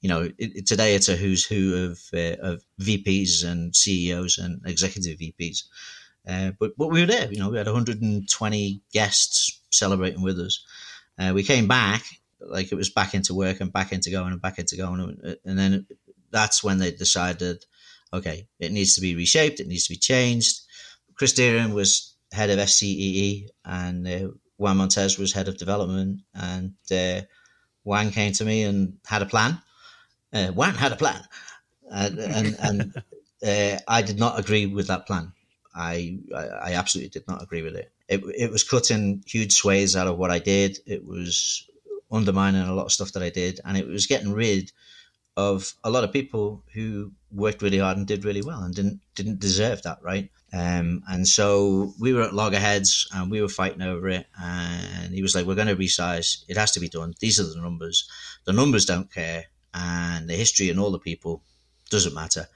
you 0.00 0.08
know, 0.08 0.30
it, 0.38 0.66
today 0.66 0.94
it's 0.94 1.10
a 1.10 1.16
who's 1.16 1.44
who 1.44 1.90
of 1.90 2.00
uh, 2.14 2.40
of 2.40 2.64
VPs 2.80 3.44
and 3.44 3.76
CEOs 3.76 4.38
and 4.38 4.62
executive 4.64 5.18
VPs. 5.18 5.64
Uh, 6.28 6.52
but 6.60 6.76
but 6.76 6.88
we 6.88 7.00
were 7.00 7.06
there. 7.06 7.32
You 7.32 7.38
know, 7.38 7.50
we 7.50 7.58
had 7.58 7.66
120 7.66 8.82
guests 8.92 9.60
celebrating 9.70 10.22
with 10.22 10.38
us. 10.38 10.64
Uh, 11.18 11.32
we 11.34 11.42
came 11.42 11.66
back, 11.66 12.04
like 12.40 12.70
it 12.70 12.76
was 12.76 12.90
back 12.90 13.14
into 13.14 13.34
work 13.34 13.60
and 13.60 13.72
back 13.72 13.92
into 13.92 14.10
going 14.10 14.32
and 14.32 14.42
back 14.42 14.58
into 14.58 14.76
going. 14.76 15.18
And 15.44 15.58
then 15.58 15.86
that's 16.30 16.62
when 16.62 16.78
they 16.78 16.92
decided, 16.92 17.64
okay, 18.12 18.46
it 18.60 18.72
needs 18.72 18.94
to 18.94 19.00
be 19.00 19.16
reshaped, 19.16 19.60
it 19.60 19.66
needs 19.66 19.86
to 19.86 19.94
be 19.94 19.98
changed. 19.98 20.60
Chris 21.14 21.32
Deering 21.32 21.74
was 21.74 22.14
head 22.32 22.50
of 22.50 22.58
SCEE 22.58 23.48
and 23.64 24.06
uh, 24.06 24.28
Juan 24.58 24.76
Montes 24.76 25.18
was 25.18 25.32
head 25.32 25.48
of 25.48 25.56
development. 25.58 26.20
And 26.34 26.74
uh, 26.92 27.22
Juan 27.84 28.10
came 28.10 28.32
to 28.34 28.44
me 28.44 28.64
and 28.64 28.98
had 29.06 29.22
a 29.22 29.26
plan. 29.26 29.60
uh, 30.32 30.48
Juan 30.48 30.74
had 30.74 30.92
a 30.92 30.96
plan, 30.96 31.22
and 31.90 32.18
and, 32.18 32.56
and 32.60 33.02
uh, 33.46 33.80
I 33.88 34.02
did 34.02 34.18
not 34.18 34.38
agree 34.38 34.66
with 34.66 34.88
that 34.88 35.06
plan. 35.06 35.32
I, 35.78 36.18
I, 36.34 36.72
absolutely 36.74 37.10
did 37.10 37.28
not 37.28 37.42
agree 37.42 37.62
with 37.62 37.76
it. 37.76 37.92
It 38.08 38.22
it 38.36 38.50
was 38.50 38.64
cutting 38.64 39.22
huge 39.26 39.52
sways 39.52 39.94
out 39.94 40.08
of 40.08 40.18
what 40.18 40.32
I 40.32 40.40
did. 40.40 40.78
It 40.86 41.06
was 41.06 41.68
undermining 42.10 42.62
a 42.62 42.74
lot 42.74 42.86
of 42.86 42.92
stuff 42.92 43.12
that 43.12 43.22
I 43.22 43.30
did, 43.30 43.60
and 43.64 43.76
it 43.76 43.86
was 43.86 44.06
getting 44.06 44.32
rid 44.32 44.72
of 45.36 45.72
a 45.84 45.90
lot 45.90 46.02
of 46.02 46.12
people 46.12 46.64
who 46.74 47.12
worked 47.30 47.62
really 47.62 47.78
hard 47.78 47.96
and 47.96 48.08
did 48.08 48.24
really 48.24 48.42
well 48.42 48.60
and 48.60 48.74
didn't 48.74 49.00
didn't 49.14 49.38
deserve 49.38 49.82
that, 49.82 49.98
right? 50.02 50.30
Um, 50.52 51.02
and 51.08 51.28
so 51.28 51.94
we 52.00 52.12
were 52.12 52.22
at 52.22 52.34
loggerheads 52.34 53.06
and 53.12 53.30
we 53.30 53.40
were 53.40 53.48
fighting 53.48 53.82
over 53.82 54.08
it. 54.08 54.26
And 54.42 55.14
he 55.14 55.22
was 55.22 55.36
like, 55.36 55.46
"We're 55.46 55.54
going 55.54 55.68
to 55.68 55.76
resize. 55.76 56.42
It 56.48 56.56
has 56.56 56.72
to 56.72 56.80
be 56.80 56.88
done. 56.88 57.14
These 57.20 57.38
are 57.38 57.44
the 57.44 57.60
numbers. 57.60 58.08
The 58.46 58.52
numbers 58.52 58.84
don't 58.84 59.12
care, 59.12 59.44
and 59.72 60.28
the 60.28 60.34
history 60.34 60.70
and 60.70 60.80
all 60.80 60.90
the 60.90 60.98
people 60.98 61.44
doesn't 61.88 62.14
matter." 62.14 62.48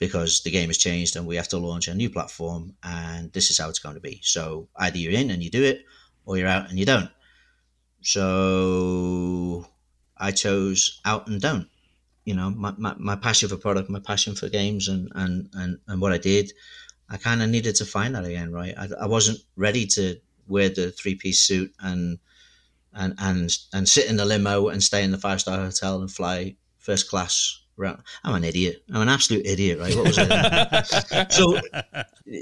Because 0.00 0.42
the 0.42 0.50
game 0.50 0.70
has 0.70 0.78
changed 0.78 1.14
and 1.14 1.26
we 1.26 1.36
have 1.36 1.48
to 1.48 1.58
launch 1.58 1.86
a 1.86 1.94
new 1.94 2.10
platform, 2.10 2.74
and 2.82 3.32
this 3.32 3.50
is 3.50 3.58
how 3.58 3.68
it's 3.68 3.78
going 3.78 3.94
to 3.94 4.00
be. 4.00 4.20
So 4.24 4.68
either 4.76 4.98
you're 4.98 5.12
in 5.12 5.30
and 5.30 5.42
you 5.42 5.50
do 5.50 5.62
it, 5.62 5.84
or 6.24 6.36
you're 6.36 6.48
out 6.48 6.68
and 6.70 6.78
you 6.78 6.86
don't. 6.86 7.10
So 8.02 9.66
I 10.16 10.32
chose 10.32 11.00
out 11.04 11.28
and 11.28 11.40
don't 11.40 11.68
you 12.24 12.34
know 12.34 12.50
my, 12.50 12.72
my, 12.76 12.94
my 12.98 13.16
passion 13.16 13.48
for 13.48 13.56
product 13.56 13.90
my 13.90 14.00
passion 14.00 14.34
for 14.34 14.48
games 14.48 14.88
and 14.88 15.10
and 15.14 15.48
and, 15.54 15.78
and 15.88 16.00
what 16.00 16.12
i 16.12 16.18
did 16.18 16.52
i 17.08 17.16
kind 17.16 17.42
of 17.42 17.48
needed 17.48 17.74
to 17.74 17.84
find 17.84 18.14
that 18.14 18.24
again 18.24 18.52
right 18.52 18.74
I, 18.76 18.88
I 19.02 19.06
wasn't 19.06 19.40
ready 19.56 19.86
to 19.86 20.20
wear 20.46 20.68
the 20.68 20.90
three 20.90 21.14
piece 21.14 21.40
suit 21.40 21.72
and 21.80 22.18
and 22.92 23.14
and 23.18 23.50
and 23.72 23.88
sit 23.88 24.08
in 24.08 24.16
the 24.16 24.24
limo 24.24 24.68
and 24.68 24.82
stay 24.82 25.02
in 25.02 25.10
the 25.10 25.18
five 25.18 25.40
star 25.40 25.58
hotel 25.58 26.00
and 26.00 26.10
fly 26.10 26.56
first 26.78 27.08
class 27.08 27.59
around. 27.80 28.02
I'm 28.24 28.34
an 28.34 28.44
idiot. 28.44 28.82
I'm 28.92 29.02
an 29.02 29.08
absolute 29.08 29.46
idiot, 29.46 29.78
right? 29.78 29.94
What 29.94 30.06
was 30.06 30.18
I? 30.18 30.82
so, 31.30 31.60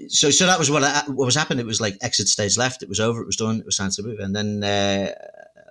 so, 0.09 0.31
so 0.31 0.47
that 0.47 0.59
was 0.59 0.71
what 0.71 0.85
I, 0.85 1.03
what 1.07 1.25
was 1.27 1.35
happening. 1.35 1.61
It 1.61 1.67
was 1.67 1.81
like 1.81 1.97
exit 2.03 2.29
stage 2.29 2.57
left. 2.57 2.83
It 2.83 2.89
was 2.89 3.01
over. 3.01 3.21
It 3.21 3.27
was 3.27 3.37
done. 3.37 3.61
It 3.61 3.67
was 3.67 3.77
time 3.77 3.91
to 3.91 4.03
move. 4.03 4.19
And 4.19 4.35
then 4.35 4.65
uh, 4.65 5.13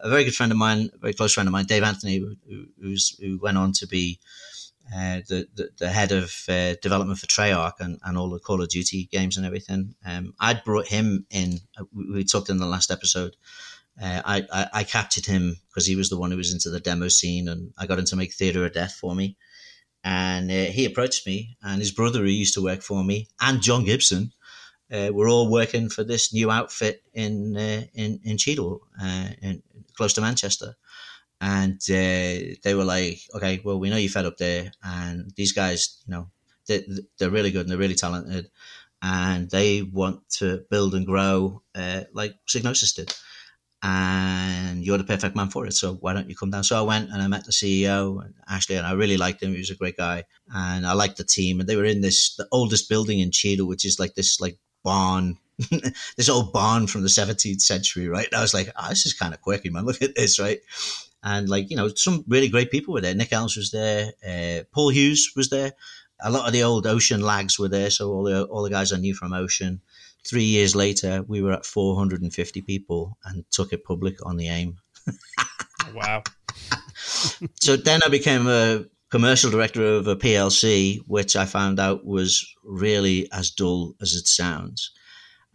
a 0.01 0.09
very 0.09 0.23
good 0.23 0.35
friend 0.35 0.51
of 0.51 0.57
mine, 0.57 0.89
a 0.93 0.97
very 0.97 1.13
close 1.13 1.33
friend 1.33 1.47
of 1.47 1.53
mine, 1.53 1.65
Dave 1.65 1.83
Anthony, 1.83 2.17
who, 2.17 2.95
who 3.19 3.39
went 3.39 3.57
on 3.57 3.71
to 3.73 3.87
be 3.87 4.19
uh, 4.95 5.21
the, 5.27 5.47
the, 5.55 5.69
the 5.79 5.89
head 5.89 6.11
of 6.11 6.33
uh, 6.47 6.75
development 6.81 7.19
for 7.19 7.27
Treyarch 7.27 7.79
and, 7.79 7.99
and 8.03 8.17
all 8.17 8.29
the 8.29 8.39
Call 8.39 8.61
of 8.61 8.69
Duty 8.69 9.09
games 9.11 9.37
and 9.37 9.45
everything. 9.45 9.95
Um, 10.05 10.33
I'd 10.39 10.63
brought 10.63 10.87
him 10.87 11.25
in. 11.29 11.59
Uh, 11.77 11.83
we 11.93 12.23
talked 12.23 12.49
in 12.49 12.57
the 12.57 12.65
last 12.65 12.89
episode. 12.89 13.35
Uh, 14.01 14.21
I, 14.23 14.43
I, 14.51 14.67
I 14.73 14.83
captured 14.83 15.25
him 15.25 15.57
because 15.69 15.85
he 15.85 15.95
was 15.95 16.09
the 16.09 16.17
one 16.17 16.31
who 16.31 16.37
was 16.37 16.53
into 16.53 16.69
the 16.69 16.79
demo 16.79 17.07
scene, 17.07 17.47
and 17.47 17.73
I 17.77 17.87
got 17.87 17.99
him 17.99 18.05
to 18.05 18.15
make 18.15 18.33
Theater 18.33 18.65
of 18.65 18.73
Death 18.73 18.93
for 18.93 19.15
me. 19.15 19.35
And 20.03 20.49
uh, 20.49 20.71
he 20.71 20.85
approached 20.85 21.25
me, 21.27 21.57
and 21.61 21.81
his 21.81 21.91
brother, 21.91 22.19
who 22.19 22.25
used 22.25 22.53
to 22.53 22.63
work 22.63 22.81
for 22.81 23.03
me, 23.03 23.27
and 23.41 23.61
John 23.61 23.83
Gibson, 23.83 24.31
uh, 24.91 25.09
were 25.11 25.27
all 25.27 25.51
working 25.51 25.89
for 25.89 26.03
this 26.03 26.33
new 26.33 26.49
outfit 26.49 27.03
in 27.13 27.57
uh, 27.57 27.83
in 27.93 28.19
in 28.23 28.37
Cheadle, 28.37 28.81
uh, 29.01 29.29
in, 29.41 29.61
close 29.95 30.13
to 30.13 30.21
Manchester. 30.21 30.75
And 31.39 31.79
uh, 31.89 32.55
they 32.63 32.73
were 32.73 32.85
like, 32.85 33.19
okay, 33.35 33.61
well, 33.63 33.79
we 33.79 33.89
know 33.89 33.97
you 33.97 34.09
fed 34.09 34.25
up 34.25 34.37
there, 34.37 34.71
and 34.81 35.31
these 35.35 35.51
guys, 35.51 36.01
you 36.07 36.13
know, 36.13 36.29
they, 36.67 36.85
they're 37.17 37.29
really 37.29 37.51
good 37.51 37.61
and 37.61 37.69
they're 37.69 37.77
really 37.77 37.95
talented, 37.95 38.49
and 39.01 39.49
they 39.49 39.81
want 39.81 40.27
to 40.37 40.65
build 40.69 40.95
and 40.95 41.05
grow 41.05 41.61
uh, 41.75 42.03
like 42.13 42.35
Psygnosis 42.47 42.95
did. 42.95 43.13
And 43.83 44.83
you're 44.83 44.97
the 44.97 45.03
perfect 45.03 45.35
man 45.35 45.49
for 45.49 45.67
it. 45.67 45.73
So 45.73 45.93
why 45.95 46.13
don't 46.13 46.29
you 46.29 46.35
come 46.35 46.49
down? 46.49 46.63
So 46.63 46.77
I 46.77 46.81
went 46.81 47.11
and 47.11 47.21
I 47.21 47.27
met 47.27 47.45
the 47.45 47.51
CEO, 47.51 48.27
Ashley, 48.49 48.75
and 48.75 48.87
I 48.87 48.93
really 48.93 49.17
liked 49.17 49.43
him. 49.43 49.51
He 49.51 49.59
was 49.59 49.69
a 49.69 49.75
great 49.75 49.97
guy, 49.97 50.23
and 50.53 50.85
I 50.85 50.93
liked 50.93 51.17
the 51.17 51.23
team. 51.23 51.59
And 51.59 51.69
they 51.69 51.75
were 51.75 51.85
in 51.85 52.01
this 52.01 52.35
the 52.35 52.47
oldest 52.51 52.89
building 52.89 53.19
in 53.19 53.31
Cheadle, 53.31 53.67
which 53.67 53.85
is 53.85 53.99
like 53.99 54.15
this 54.15 54.41
like 54.41 54.57
barn 54.83 55.37
this 56.17 56.29
old 56.29 56.53
barn 56.53 56.87
from 56.87 57.01
the 57.01 57.07
17th 57.07 57.61
century, 57.61 58.07
right? 58.07 58.27
And 58.27 58.35
I 58.35 58.41
was 58.41 58.53
like, 58.53 58.69
oh, 58.75 58.89
this 58.89 59.05
is 59.05 59.13
kind 59.13 59.33
of 59.33 59.41
quirky, 59.41 59.69
man. 59.69 59.85
Look 59.87 60.01
at 60.01 60.15
this, 60.15 60.39
right? 60.39 60.59
And 61.23 61.49
like, 61.49 61.69
you 61.69 61.75
know, 61.75 61.89
some 61.89 62.23
really 62.27 62.49
great 62.49 62.71
people 62.71 62.93
were 62.93 63.01
there. 63.01 63.15
Nick 63.15 63.33
Elms 63.33 63.57
was 63.57 63.71
there. 63.71 64.13
Uh, 64.27 64.63
Paul 64.71 64.89
Hughes 64.89 65.31
was 65.35 65.49
there. 65.49 65.73
A 66.21 66.31
lot 66.31 66.47
of 66.47 66.53
the 66.53 66.63
old 66.63 66.87
Ocean 66.87 67.21
lags 67.21 67.59
were 67.59 67.67
there. 67.67 67.89
So 67.89 68.11
all 68.11 68.23
the, 68.23 68.43
all 68.45 68.63
the 68.63 68.69
guys 68.69 68.93
I 68.93 68.97
knew 68.97 69.13
from 69.13 69.33
Ocean. 69.33 69.81
Three 70.27 70.43
years 70.43 70.75
later, 70.75 71.23
we 71.27 71.41
were 71.41 71.53
at 71.53 71.65
450 71.65 72.61
people 72.61 73.17
and 73.23 73.45
took 73.51 73.71
it 73.71 73.83
public 73.83 74.25
on 74.25 74.37
the 74.37 74.49
AIM. 74.49 74.77
wow. 75.93 76.23
so 77.55 77.77
then 77.77 78.01
I 78.05 78.09
became 78.09 78.47
a 78.47 78.85
commercial 79.09 79.51
director 79.51 79.83
of 79.83 80.07
a 80.07 80.15
PLC, 80.15 80.99
which 81.07 81.35
I 81.35 81.45
found 81.45 81.79
out 81.79 82.05
was 82.05 82.45
really 82.63 83.29
as 83.31 83.51
dull 83.51 83.95
as 84.01 84.13
it 84.13 84.27
sounds. 84.27 84.91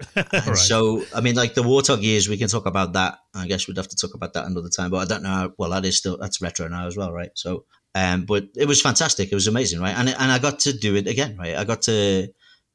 right. 0.17 0.57
So, 0.57 1.05
I 1.15 1.21
mean, 1.21 1.35
like 1.35 1.55
the 1.55 1.63
Warthog 1.63 2.03
years, 2.03 2.29
we 2.29 2.37
can 2.37 2.49
talk 2.49 2.67
about 2.67 2.95
that. 2.95 3.19
I 3.35 3.47
guess 3.47 3.69
we'd 3.69 3.77
have 3.77 3.89
to 3.89 3.97
talk 3.97 4.15
about 4.15 4.33
that 4.35 4.47
another 4.47 4.69
time. 4.69 4.91
But 4.91 4.99
I 4.99 5.05
don't 5.05 5.23
know. 5.23 5.29
How, 5.29 5.53
well, 5.59 5.71
that 5.71 5.85
is 5.85 5.97
still 5.97 6.17
that's 6.17 6.41
retro 6.41 6.69
now 6.69 6.87
as 6.87 6.97
well, 6.97 7.13
right? 7.13 7.31
So, 7.35 7.67
um, 7.95 8.25
but 8.25 8.49
it 8.57 8.67
was 8.67 8.81
fantastic. 8.81 9.31
It 9.31 9.35
was 9.35 9.47
amazing, 9.47 9.81
right? 9.81 9.97
And 9.97 10.09
and 10.09 10.33
I 10.33 10.39
got 10.39 10.61
to 10.61 10.73
do 10.73 10.97
it 10.97 11.07
again, 11.07 11.37
right? 11.37 11.57
I 11.57 11.65
got 11.65 11.83
to 11.83 12.29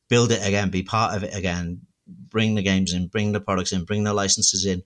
build 0.09 0.31
it 0.31 0.45
again, 0.45 0.69
be 0.69 0.83
part 0.83 1.15
of 1.15 1.23
it 1.23 1.35
again, 1.35 1.81
bring 2.29 2.55
the 2.55 2.61
games 2.61 2.93
in, 2.93 3.07
bring 3.07 3.31
the 3.31 3.39
products 3.39 3.71
in, 3.71 3.85
bring 3.85 4.03
the 4.03 4.13
licenses 4.13 4.65
in. 4.65 4.83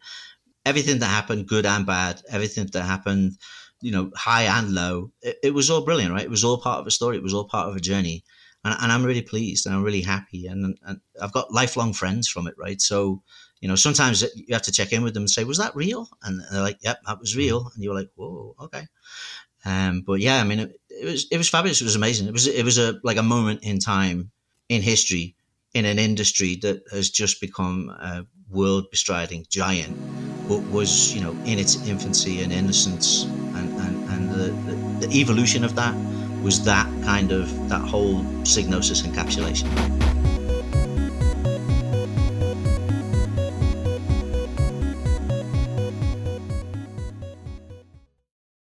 Everything 0.65 0.99
that 0.99 1.07
happened, 1.07 1.47
good 1.47 1.65
and 1.65 1.85
bad, 1.85 2.21
everything 2.29 2.67
that 2.67 2.83
happened, 2.83 3.37
you 3.81 3.91
know, 3.91 4.11
high 4.15 4.43
and 4.43 4.73
low, 4.73 5.11
it, 5.21 5.37
it 5.43 5.53
was 5.53 5.69
all 5.69 5.83
brilliant, 5.83 6.13
right? 6.13 6.23
It 6.23 6.29
was 6.29 6.43
all 6.43 6.59
part 6.59 6.79
of 6.79 6.87
a 6.87 6.91
story. 6.91 7.17
It 7.17 7.23
was 7.23 7.33
all 7.33 7.45
part 7.45 7.69
of 7.69 7.75
a 7.75 7.79
journey 7.79 8.23
and, 8.63 8.77
and 8.81 8.91
I'm 8.91 9.05
really 9.05 9.21
pleased 9.21 9.65
and 9.65 9.75
I'm 9.75 9.83
really 9.83 10.01
happy 10.01 10.47
and, 10.47 10.77
and 10.85 10.99
I've 11.21 11.31
got 11.31 11.53
lifelong 11.53 11.93
friends 11.93 12.27
from 12.27 12.47
it, 12.47 12.55
right? 12.57 12.79
So, 12.81 13.21
you 13.59 13.67
know, 13.67 13.75
sometimes 13.75 14.23
you 14.35 14.53
have 14.53 14.61
to 14.63 14.71
check 14.71 14.93
in 14.93 15.03
with 15.03 15.13
them 15.13 15.23
and 15.23 15.29
say, 15.29 15.43
"Was 15.43 15.59
that 15.59 15.75
real?" 15.75 16.09
And 16.23 16.41
they're 16.51 16.61
like, 16.61 16.79
"Yep, 16.81 17.01
that 17.05 17.19
was 17.19 17.37
real." 17.37 17.69
And 17.73 17.83
you're 17.83 17.93
like, 17.93 18.09
"Whoa, 18.15 18.55
okay." 18.59 18.87
Um, 19.65 20.01
but 20.01 20.19
yeah, 20.19 20.41
I 20.41 20.43
mean, 20.43 20.59
it, 20.59 20.79
it, 20.89 21.05
was 21.05 21.27
it 21.31 21.37
was 21.37 21.49
fabulous. 21.49 21.79
It 21.79 21.85
was 21.85 21.95
amazing. 21.95 22.27
It 22.27 22.33
was 22.33 22.47
it 22.47 22.65
was 22.65 22.79
a 22.79 22.99
like 23.03 23.17
a 23.17 23.23
moment 23.23 23.63
in 23.63 23.79
time 23.79 24.31
in 24.69 24.81
history 24.81 25.35
in 25.73 25.85
an 25.85 25.99
industry 25.99 26.57
that 26.61 26.83
has 26.91 27.09
just 27.09 27.39
become 27.39 27.89
a 27.89 28.25
world 28.49 28.89
bestriding 28.91 29.45
giant, 29.49 29.97
but 30.47 30.59
was 30.71 31.13
you 31.13 31.21
know 31.21 31.31
in 31.45 31.59
its 31.59 31.75
infancy 31.87 32.41
and 32.43 32.51
innocence, 32.51 33.23
and 33.23 33.69
and 33.81 34.09
and 34.09 34.29
the, 34.29 34.51
the, 34.71 35.07
the 35.07 35.19
evolution 35.19 35.63
of 35.63 35.75
that 35.75 35.95
was 36.41 36.65
that 36.65 36.87
kind 37.03 37.31
of 37.31 37.69
that 37.69 37.81
whole 37.81 38.21
Psygnosis 38.43 39.03
encapsulation. 39.03 40.20